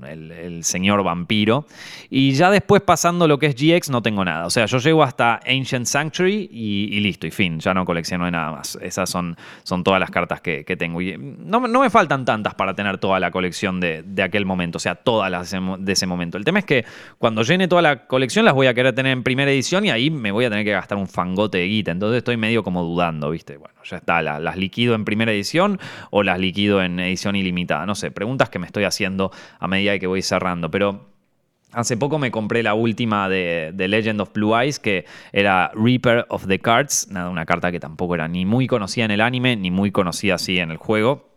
el, 0.09 0.63
señor 0.63 1.03
vampiro. 1.03 1.65
Y 2.09 2.33
ya 2.33 2.49
después 2.49 2.81
pasando 2.81 3.27
lo 3.27 3.37
que 3.37 3.47
es 3.47 3.55
GX 3.55 3.89
no 3.89 4.01
tengo 4.01 4.23
nada. 4.23 4.45
O 4.45 4.49
sea, 4.49 4.65
yo 4.65 4.77
llego 4.77 5.03
hasta 5.03 5.39
Ancient 5.45 5.85
Sanctuary 5.85 6.49
y, 6.51 6.99
listo, 6.99 7.27
y 7.27 7.31
fin. 7.31 7.59
Ya 7.59 7.73
no 7.73 7.85
colecciono 7.85 8.29
nada 8.29 8.51
más. 8.51 8.77
Esas 8.81 9.09
son, 9.09 9.35
son 9.63 9.83
todas 9.83 9.99
las 9.99 10.11
cartas 10.11 10.41
que, 10.41 10.63
tengo. 10.77 11.01
Y 11.03 11.17
no, 11.17 11.59
me 11.59 11.89
faltan 11.89 12.25
tantas 12.25 12.55
para 12.55 12.73
tener 12.73 12.97
toda 12.97 13.19
la 13.19 13.31
colección 13.31 13.79
de, 13.79 14.03
de 14.03 14.23
aquel 14.23 14.45
momento, 14.45 14.77
o 14.77 14.79
sea, 14.79 14.95
todas 14.95 15.29
las 15.29 15.51
de 15.51 15.91
ese 15.91 16.07
momento. 16.07 16.37
El 16.37 16.45
tema 16.45 16.59
es 16.59 16.65
que 16.65 16.85
cuando 17.17 17.43
llene 17.43 17.67
toda 17.67 17.81
la 17.81 18.07
colección 18.07 18.45
las 18.45 18.53
voy 18.53 18.67
a 18.67 18.73
querer 18.73 18.93
tener 18.93 19.11
en 19.11 19.23
primera 19.23 19.51
edición 19.51 19.85
y 19.85 19.91
ahí 19.91 20.09
me 20.09 20.31
voy 20.31 20.45
a 20.45 20.49
tener 20.49 20.65
que 20.65 20.71
gastar 20.71 20.97
un 20.97 21.07
fangote 21.07 21.59
de 21.59 21.67
guita. 21.67 21.91
Entonces 21.91 22.17
estoy 22.17 22.37
medio 22.37 22.63
como 22.63 22.83
dudando, 22.83 23.29
¿viste? 23.29 23.57
Bueno, 23.57 23.75
ya 23.83 23.97
está, 23.97 24.21
las, 24.21 24.57
liquido 24.57 24.95
en 24.95 25.05
primera 25.05 25.31
edición 25.31 25.79
o 26.11 26.23
las 26.23 26.39
liquido 26.39 26.81
en 26.81 26.99
edición 26.99 27.35
ilimitada. 27.35 27.85
No 27.85 27.95
sé, 27.95 28.11
preguntas 28.11 28.49
que 28.49 28.59
me 28.59 28.65
estoy 28.65 28.83
haciendo 28.83 29.31
a 29.59 29.67
medida 29.67 29.97
que 29.99 30.07
voy 30.07 30.21
cerrando. 30.21 30.69
Pero 30.71 31.12
Hace 31.73 31.97
poco 31.97 32.19
me 32.19 32.31
compré 32.31 32.61
la 32.63 32.75
última 32.75 33.27
de, 33.27 33.73
Legend 33.75 34.21
of 34.21 34.31
Blue 34.33 34.55
Eyes, 34.55 34.79
que 34.79 35.05
era 35.31 35.71
Reaper 35.73 36.25
of 36.29 36.47
the 36.47 36.59
Cards. 36.59 37.07
Nada, 37.09 37.29
una 37.29 37.45
carta 37.45 37.71
que 37.71 37.79
tampoco 37.79 38.15
era 38.15 38.27
ni 38.27 38.45
muy 38.45 38.67
conocida 38.67 39.05
en 39.05 39.11
el 39.11 39.21
anime, 39.21 39.55
ni 39.55 39.71
muy 39.71 39.91
conocida 39.91 40.35
así 40.35 40.59
en 40.59 40.71
el 40.71 40.77
juego. 40.77 41.29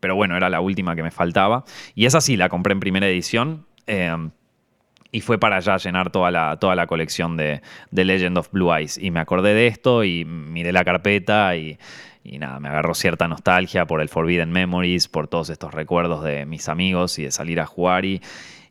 Pero 0.00 0.14
bueno, 0.14 0.36
era 0.36 0.48
la 0.48 0.60
última 0.60 0.96
que 0.96 1.02
me 1.02 1.10
faltaba. 1.10 1.64
Y 1.94 2.06
esa 2.06 2.20
sí, 2.20 2.36
la 2.36 2.48
compré 2.48 2.72
en 2.72 2.80
primera 2.80 3.06
edición. 3.06 3.66
Eh, 3.86 4.30
y 5.10 5.20
fue 5.20 5.38
para 5.38 5.56
allá 5.56 5.76
llenar 5.78 6.10
toda 6.10 6.30
la, 6.30 6.58
toda 6.58 6.74
la 6.74 6.86
colección 6.86 7.36
de, 7.36 7.62
Legend 7.90 8.36
of 8.38 8.50
Blue 8.52 8.72
Eyes. 8.74 8.98
Y 8.98 9.10
me 9.10 9.20
acordé 9.20 9.54
de 9.54 9.66
esto 9.66 10.04
y 10.04 10.24
miré 10.24 10.72
la 10.72 10.84
carpeta 10.84 11.56
y, 11.56 11.78
nada, 12.38 12.60
me 12.60 12.68
agarró 12.68 12.94
cierta 12.94 13.26
nostalgia 13.26 13.86
por 13.86 14.02
el 14.02 14.08
Forbidden 14.08 14.50
Memories, 14.50 15.08
por 15.08 15.28
todos 15.28 15.48
estos 15.50 15.72
recuerdos 15.72 16.22
de 16.24 16.44
mis 16.44 16.68
amigos 16.68 17.18
y 17.18 17.24
de 17.24 17.30
salir 17.30 17.58
a 17.60 17.66
jugar. 17.66 18.04
Y, 18.04 18.20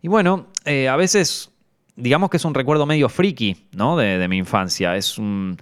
y 0.01 0.07
bueno, 0.07 0.47
eh, 0.65 0.87
a 0.87 0.95
veces 0.95 1.51
digamos 1.95 2.29
que 2.29 2.37
es 2.37 2.45
un 2.45 2.53
recuerdo 2.53 2.85
medio 2.85 3.09
friki, 3.09 3.67
¿no? 3.75 3.97
De, 3.97 4.27
mi 4.27 4.37
infancia. 4.37 4.95
Es 4.95 5.17
un 5.17 5.57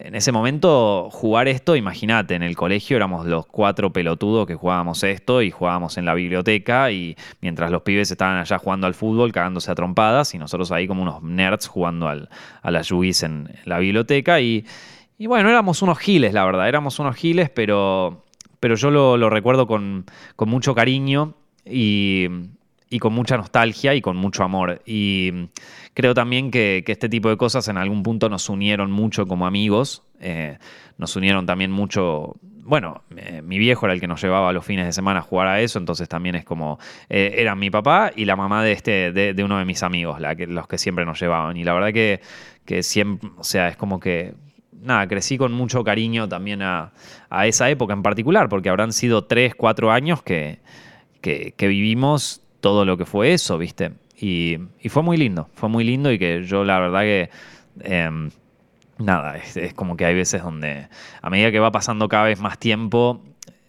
en 0.00 0.14
ese 0.14 0.30
momento 0.30 1.08
jugar 1.10 1.48
esto, 1.48 1.74
imagínate, 1.74 2.36
en 2.36 2.44
el 2.44 2.54
colegio 2.54 2.96
éramos 2.96 3.26
los 3.26 3.46
cuatro 3.46 3.92
pelotudos 3.92 4.46
que 4.46 4.54
jugábamos 4.54 5.02
esto 5.02 5.42
y 5.42 5.50
jugábamos 5.50 5.98
en 5.98 6.04
la 6.04 6.14
biblioteca 6.14 6.92
y 6.92 7.16
mientras 7.40 7.72
los 7.72 7.82
pibes 7.82 8.08
estaban 8.08 8.36
allá 8.36 8.58
jugando 8.58 8.86
al 8.86 8.94
fútbol, 8.94 9.32
cagándose 9.32 9.72
a 9.72 9.74
trompadas 9.74 10.34
y 10.34 10.38
nosotros 10.38 10.70
ahí 10.70 10.86
como 10.86 11.02
unos 11.02 11.22
nerds 11.22 11.66
jugando 11.66 12.06
al, 12.08 12.28
a 12.62 12.70
las 12.70 12.88
Yuis 12.88 13.24
en, 13.24 13.50
la 13.64 13.78
biblioteca 13.80 14.40
y, 14.40 14.64
bueno, 15.18 15.48
éramos 15.48 15.82
unos 15.82 15.98
giles, 15.98 16.32
la 16.32 16.44
verdad, 16.44 16.68
éramos 16.68 17.00
unos 17.00 17.16
giles, 17.16 17.50
pero, 17.50 18.24
pero 18.60 18.76
yo 18.76 18.92
lo, 18.92 19.30
recuerdo 19.30 19.66
con, 19.66 20.04
mucho 20.38 20.76
cariño 20.76 21.34
y, 21.64 22.28
y 22.90 22.98
con 22.98 23.12
mucha 23.12 23.36
nostalgia 23.36 23.94
y 23.94 24.00
con 24.00 24.16
mucho 24.16 24.44
amor. 24.44 24.82
Y 24.86 25.48
Creo 25.98 26.14
también 26.14 26.52
que, 26.52 26.84
este 26.86 27.08
tipo 27.08 27.28
de 27.28 27.36
cosas 27.36 27.66
en 27.66 27.76
algún 27.76 28.04
punto 28.04 28.28
nos 28.28 28.48
unieron 28.48 28.92
mucho 28.92 29.26
como 29.26 29.48
amigos, 29.48 30.04
eh, 30.20 30.56
nos 30.96 31.16
unieron 31.16 31.44
también 31.44 31.72
mucho 31.72 32.36
bueno, 32.62 33.02
eh, 33.16 33.42
mi 33.42 33.58
viejo 33.58 33.86
era 33.86 33.94
el 33.94 34.00
que 34.00 34.06
nos 34.06 34.22
llevaba 34.22 34.52
los 34.52 34.64
fines 34.64 34.86
de 34.86 34.92
semana 34.92 35.18
a 35.18 35.22
jugar 35.22 35.48
a 35.48 35.60
eso, 35.60 35.80
entonces 35.80 36.08
también 36.08 36.36
es 36.36 36.44
como, 36.44 36.78
eh, 37.08 37.34
eran 37.38 37.58
mi 37.58 37.68
papá 37.68 38.12
y 38.14 38.26
la 38.26 38.36
mamá 38.36 38.62
de, 38.62 38.70
este, 38.70 39.10
de, 39.10 39.42
uno 39.42 39.58
de 39.58 39.64
mis 39.64 39.82
amigos, 39.82 40.20
los 40.20 40.68
que 40.68 40.78
siempre 40.78 41.04
nos 41.04 41.18
llevaban. 41.18 41.56
Y 41.56 41.64
la 41.64 41.72
verdad 41.72 41.92
que, 41.92 42.20
que 42.64 42.84
siempre, 42.84 43.28
o 43.36 43.42
sea, 43.42 43.66
es 43.66 43.76
como 43.76 43.98
que, 43.98 44.34
nada, 44.80 45.08
crecí 45.08 45.36
con 45.36 45.52
mucho 45.52 45.82
cariño 45.82 46.28
también 46.28 46.62
a, 46.62 46.92
esa 47.42 47.68
época 47.70 47.92
en 47.92 48.04
particular, 48.04 48.48
porque 48.48 48.68
habrán 48.68 48.92
sido 48.92 49.24
tres, 49.24 49.56
cuatro 49.56 49.90
años 49.90 50.22
que, 50.22 50.60
que 51.20 51.66
vivimos 51.66 52.44
todo 52.60 52.84
lo 52.84 52.96
que 52.96 53.04
fue 53.04 53.32
eso, 53.32 53.58
¿viste? 53.58 53.92
Y, 54.20 54.58
fue 54.88 55.02
muy 55.02 55.16
lindo, 55.16 55.48
fue 55.54 55.68
muy 55.68 55.84
lindo 55.84 56.10
y 56.12 56.18
que 56.18 56.44
yo 56.44 56.64
la 56.64 56.80
verdad 56.80 57.02
que... 57.02 57.30
Em, 57.80 58.30
nada, 58.98 59.36
es, 59.36 59.74
como 59.74 59.96
que 59.96 60.04
hay 60.04 60.14
veces 60.14 60.42
donde 60.42 60.88
a 61.22 61.30
medida 61.30 61.50
que 61.50 61.60
va 61.60 61.70
pasando 61.70 62.08
cada 62.08 62.24
vez 62.24 62.40
más 62.40 62.58
tiempo, 62.58 63.22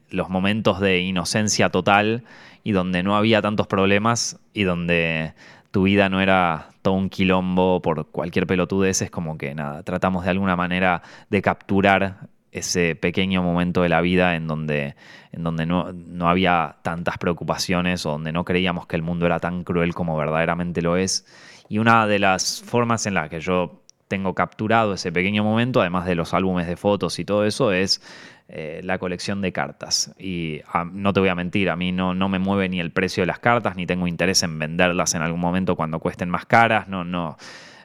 los 0.10 0.30
momentos 0.30 0.80
de 0.80 1.00
inocencia 1.00 1.70
total 1.70 2.24
y 2.64 2.72
donde 2.72 3.04
no 3.04 3.16
había 3.16 3.42
tantos 3.42 3.68
problemas 3.68 4.40
y 4.54 4.64
donde 4.64 5.34
tu 5.72 5.84
vida 5.84 6.10
no 6.10 6.20
era 6.20 6.70
todo 6.82 6.96
un 6.96 7.10
quilombo 7.10 7.82
por 7.82 8.08
cualquier 8.08 8.48
pelotudez, 8.48 9.04
es 9.04 9.12
como 9.12 9.38
que 9.38 9.54
nada, 9.54 9.84
tratamos 9.84 10.24
de 10.24 10.32
alguna 10.32 10.56
manera 10.56 11.04
de 11.30 11.42
capturar 11.42 12.28
ese 12.52 12.96
pequeño 12.96 13.44
momento 13.44 13.84
de 13.84 13.90
la 13.90 14.02
vida 14.02 14.36
en 14.36 14.48
donde, 14.48 14.96
en 15.32 15.44
donde 15.44 15.66
no, 15.66 15.94
no, 15.94 16.30
había 16.30 16.78
tantas 16.82 17.18
preocupaciones 17.18 18.06
o 18.06 18.12
donde 18.12 18.32
no 18.32 18.46
creíamos 18.46 18.88
que 18.88 18.96
el 18.96 19.02
mundo 19.02 19.26
era 19.26 19.40
tan 19.40 19.64
cruel 19.64 19.94
como 19.94 20.18
verdaderamente 20.18 20.82
lo 20.82 20.98
es. 20.98 21.26
Y 21.70 21.78
una 21.78 22.08
de 22.08 22.20
las 22.20 22.62
formas 22.66 23.06
en 23.06 23.14
las 23.14 23.30
que 23.30 23.40
yo 23.40 23.84
tengo 24.08 24.34
capturado 24.34 24.94
ese 24.94 25.12
pequeño 25.12 25.44
momento, 25.44 25.82
además 25.82 26.06
de 26.06 26.16
los 26.16 26.34
álbumes 26.34 26.68
de 26.68 26.76
fotos 26.76 27.20
y 27.20 27.26
todo 27.26 27.46
eso, 27.46 27.72
es 27.72 28.02
eh, 28.48 28.82
la 28.84 28.98
colección 28.98 29.42
de 29.42 29.52
cartas. 29.52 30.16
Y 30.18 30.62
ah, 30.74 30.84
no 30.92 31.14
te 31.14 31.20
voy 31.20 31.30
a 31.30 31.36
mentir, 31.36 31.70
a 31.70 31.76
mí 31.76 31.92
no, 31.92 32.16
no 32.16 32.28
me 32.28 32.40
mueve 32.40 32.68
ni 32.68 32.80
el 32.80 32.92
precio 32.92 33.22
de 33.22 33.28
las 33.28 33.38
cartas, 33.38 33.76
ni 33.76 33.86
tengo 33.86 34.08
interés 34.08 34.42
en 34.42 34.58
venderlas 34.58 35.14
en 35.14 35.22
algún 35.22 35.40
momento 35.40 35.76
cuando 35.76 36.00
cuesten 36.00 36.30
más 36.30 36.48
caras, 36.48 36.88
no, 36.88 37.04
no 37.04 37.38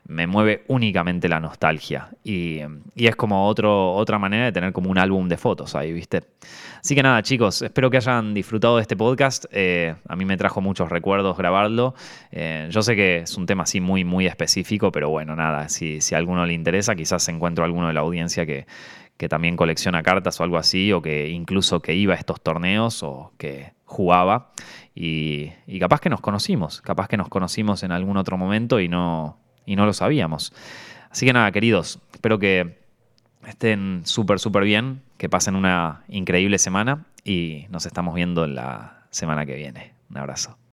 me 0.07 0.27
mueve 0.27 0.65
únicamente 0.69 1.29
la 1.29 1.41
nostalgia. 1.41 2.11
Y, 2.23 2.61
es 2.95 3.17
como 3.17 3.47
otro, 3.47 3.95
otra 3.95 4.19
manera 4.19 4.45
de 4.47 4.53
tener 4.53 4.73
como 4.73 4.91
un 4.91 4.99
álbum 4.99 5.29
de 5.29 5.37
fotos 5.37 5.75
ahí, 5.75 5.93
¿viste? 5.93 6.23
Así 6.81 6.95
que 6.95 7.03
nada, 7.03 7.23
chicos, 7.23 7.63
espero 7.63 7.91
que 7.91 7.97
hayan 7.97 8.35
disfrutado 8.35 8.77
de 8.77 8.83
este 8.83 8.97
podcast. 8.97 9.47
Eh, 9.51 9.95
a 10.07 10.17
mí 10.17 10.25
me 10.25 10.37
trajo 10.37 10.61
muchos 10.61 10.91
recuerdos 10.91 11.37
grabarlo. 11.37 11.95
Eh, 12.31 12.69
yo 12.71 12.83
sé 12.83 12.95
que 12.97 13.19
es 13.19 13.37
un 13.37 13.47
tema 13.47 13.63
así 13.63 13.81
muy, 13.81 14.05
muy 14.05 14.27
específico, 14.27 14.93
pero 14.93 15.09
bueno, 15.09 15.35
nada, 15.37 15.69
si, 15.69 16.01
si 16.01 16.15
a 16.15 16.19
alguno 16.19 16.45
le 16.45 16.53
interesa, 16.53 16.95
quizás 16.95 17.27
encuentro 17.29 17.65
alguno 17.65 17.89
de 17.89 17.95
la 17.95 18.01
audiencia 18.01 18.45
que, 18.45 18.67
que 19.17 19.29
también 19.29 19.57
colecciona 19.57 20.03
cartas 20.03 20.39
o 20.39 20.45
algo 20.45 20.59
así, 20.59 20.93
o 20.93 21.01
que 21.01 21.31
incluso 21.31 21.81
que 21.81 21.95
iba 21.95 22.15
a 22.15 22.17
estos 22.19 22.43
torneos 22.43 23.03
o 23.03 23.33
que 23.39 23.73
jugaba. 23.85 24.53
Y, 24.95 25.51
y, 25.67 25.79
capaz 25.81 26.01
que 26.01 26.11
nos 26.11 26.21
conocimos, 26.21 26.81
capaz 26.83 27.09
que 27.09 27.17
nos 27.17 27.29
conocimos 27.29 27.83
en 27.83 27.91
algún 27.91 28.17
otro 28.17 28.37
momento 28.37 28.79
y 28.79 28.89
no, 28.89 29.43
y 29.67 29.77
no 29.77 29.87
lo 29.87 29.93
sabíamos. 29.93 30.53
Así 31.11 31.27
que 31.27 31.33
nada, 31.33 31.51
queridos, 31.53 32.01
espero 32.12 32.39
que 32.39 32.79
estén 33.47 34.03
súper, 34.05 34.39
súper 34.39 34.65
bien, 34.65 35.03
que 35.17 35.29
pasen 35.29 35.57
una 35.57 36.03
increíble 36.09 36.59
semana 36.59 37.07
y 37.25 37.67
nos 37.71 37.87
estamos 37.87 38.15
viendo 38.15 38.47
la 38.47 39.07
semana 39.11 39.47
que 39.47 39.55
viene. 39.55 39.95
Un 40.11 40.19
abrazo. 40.19 40.64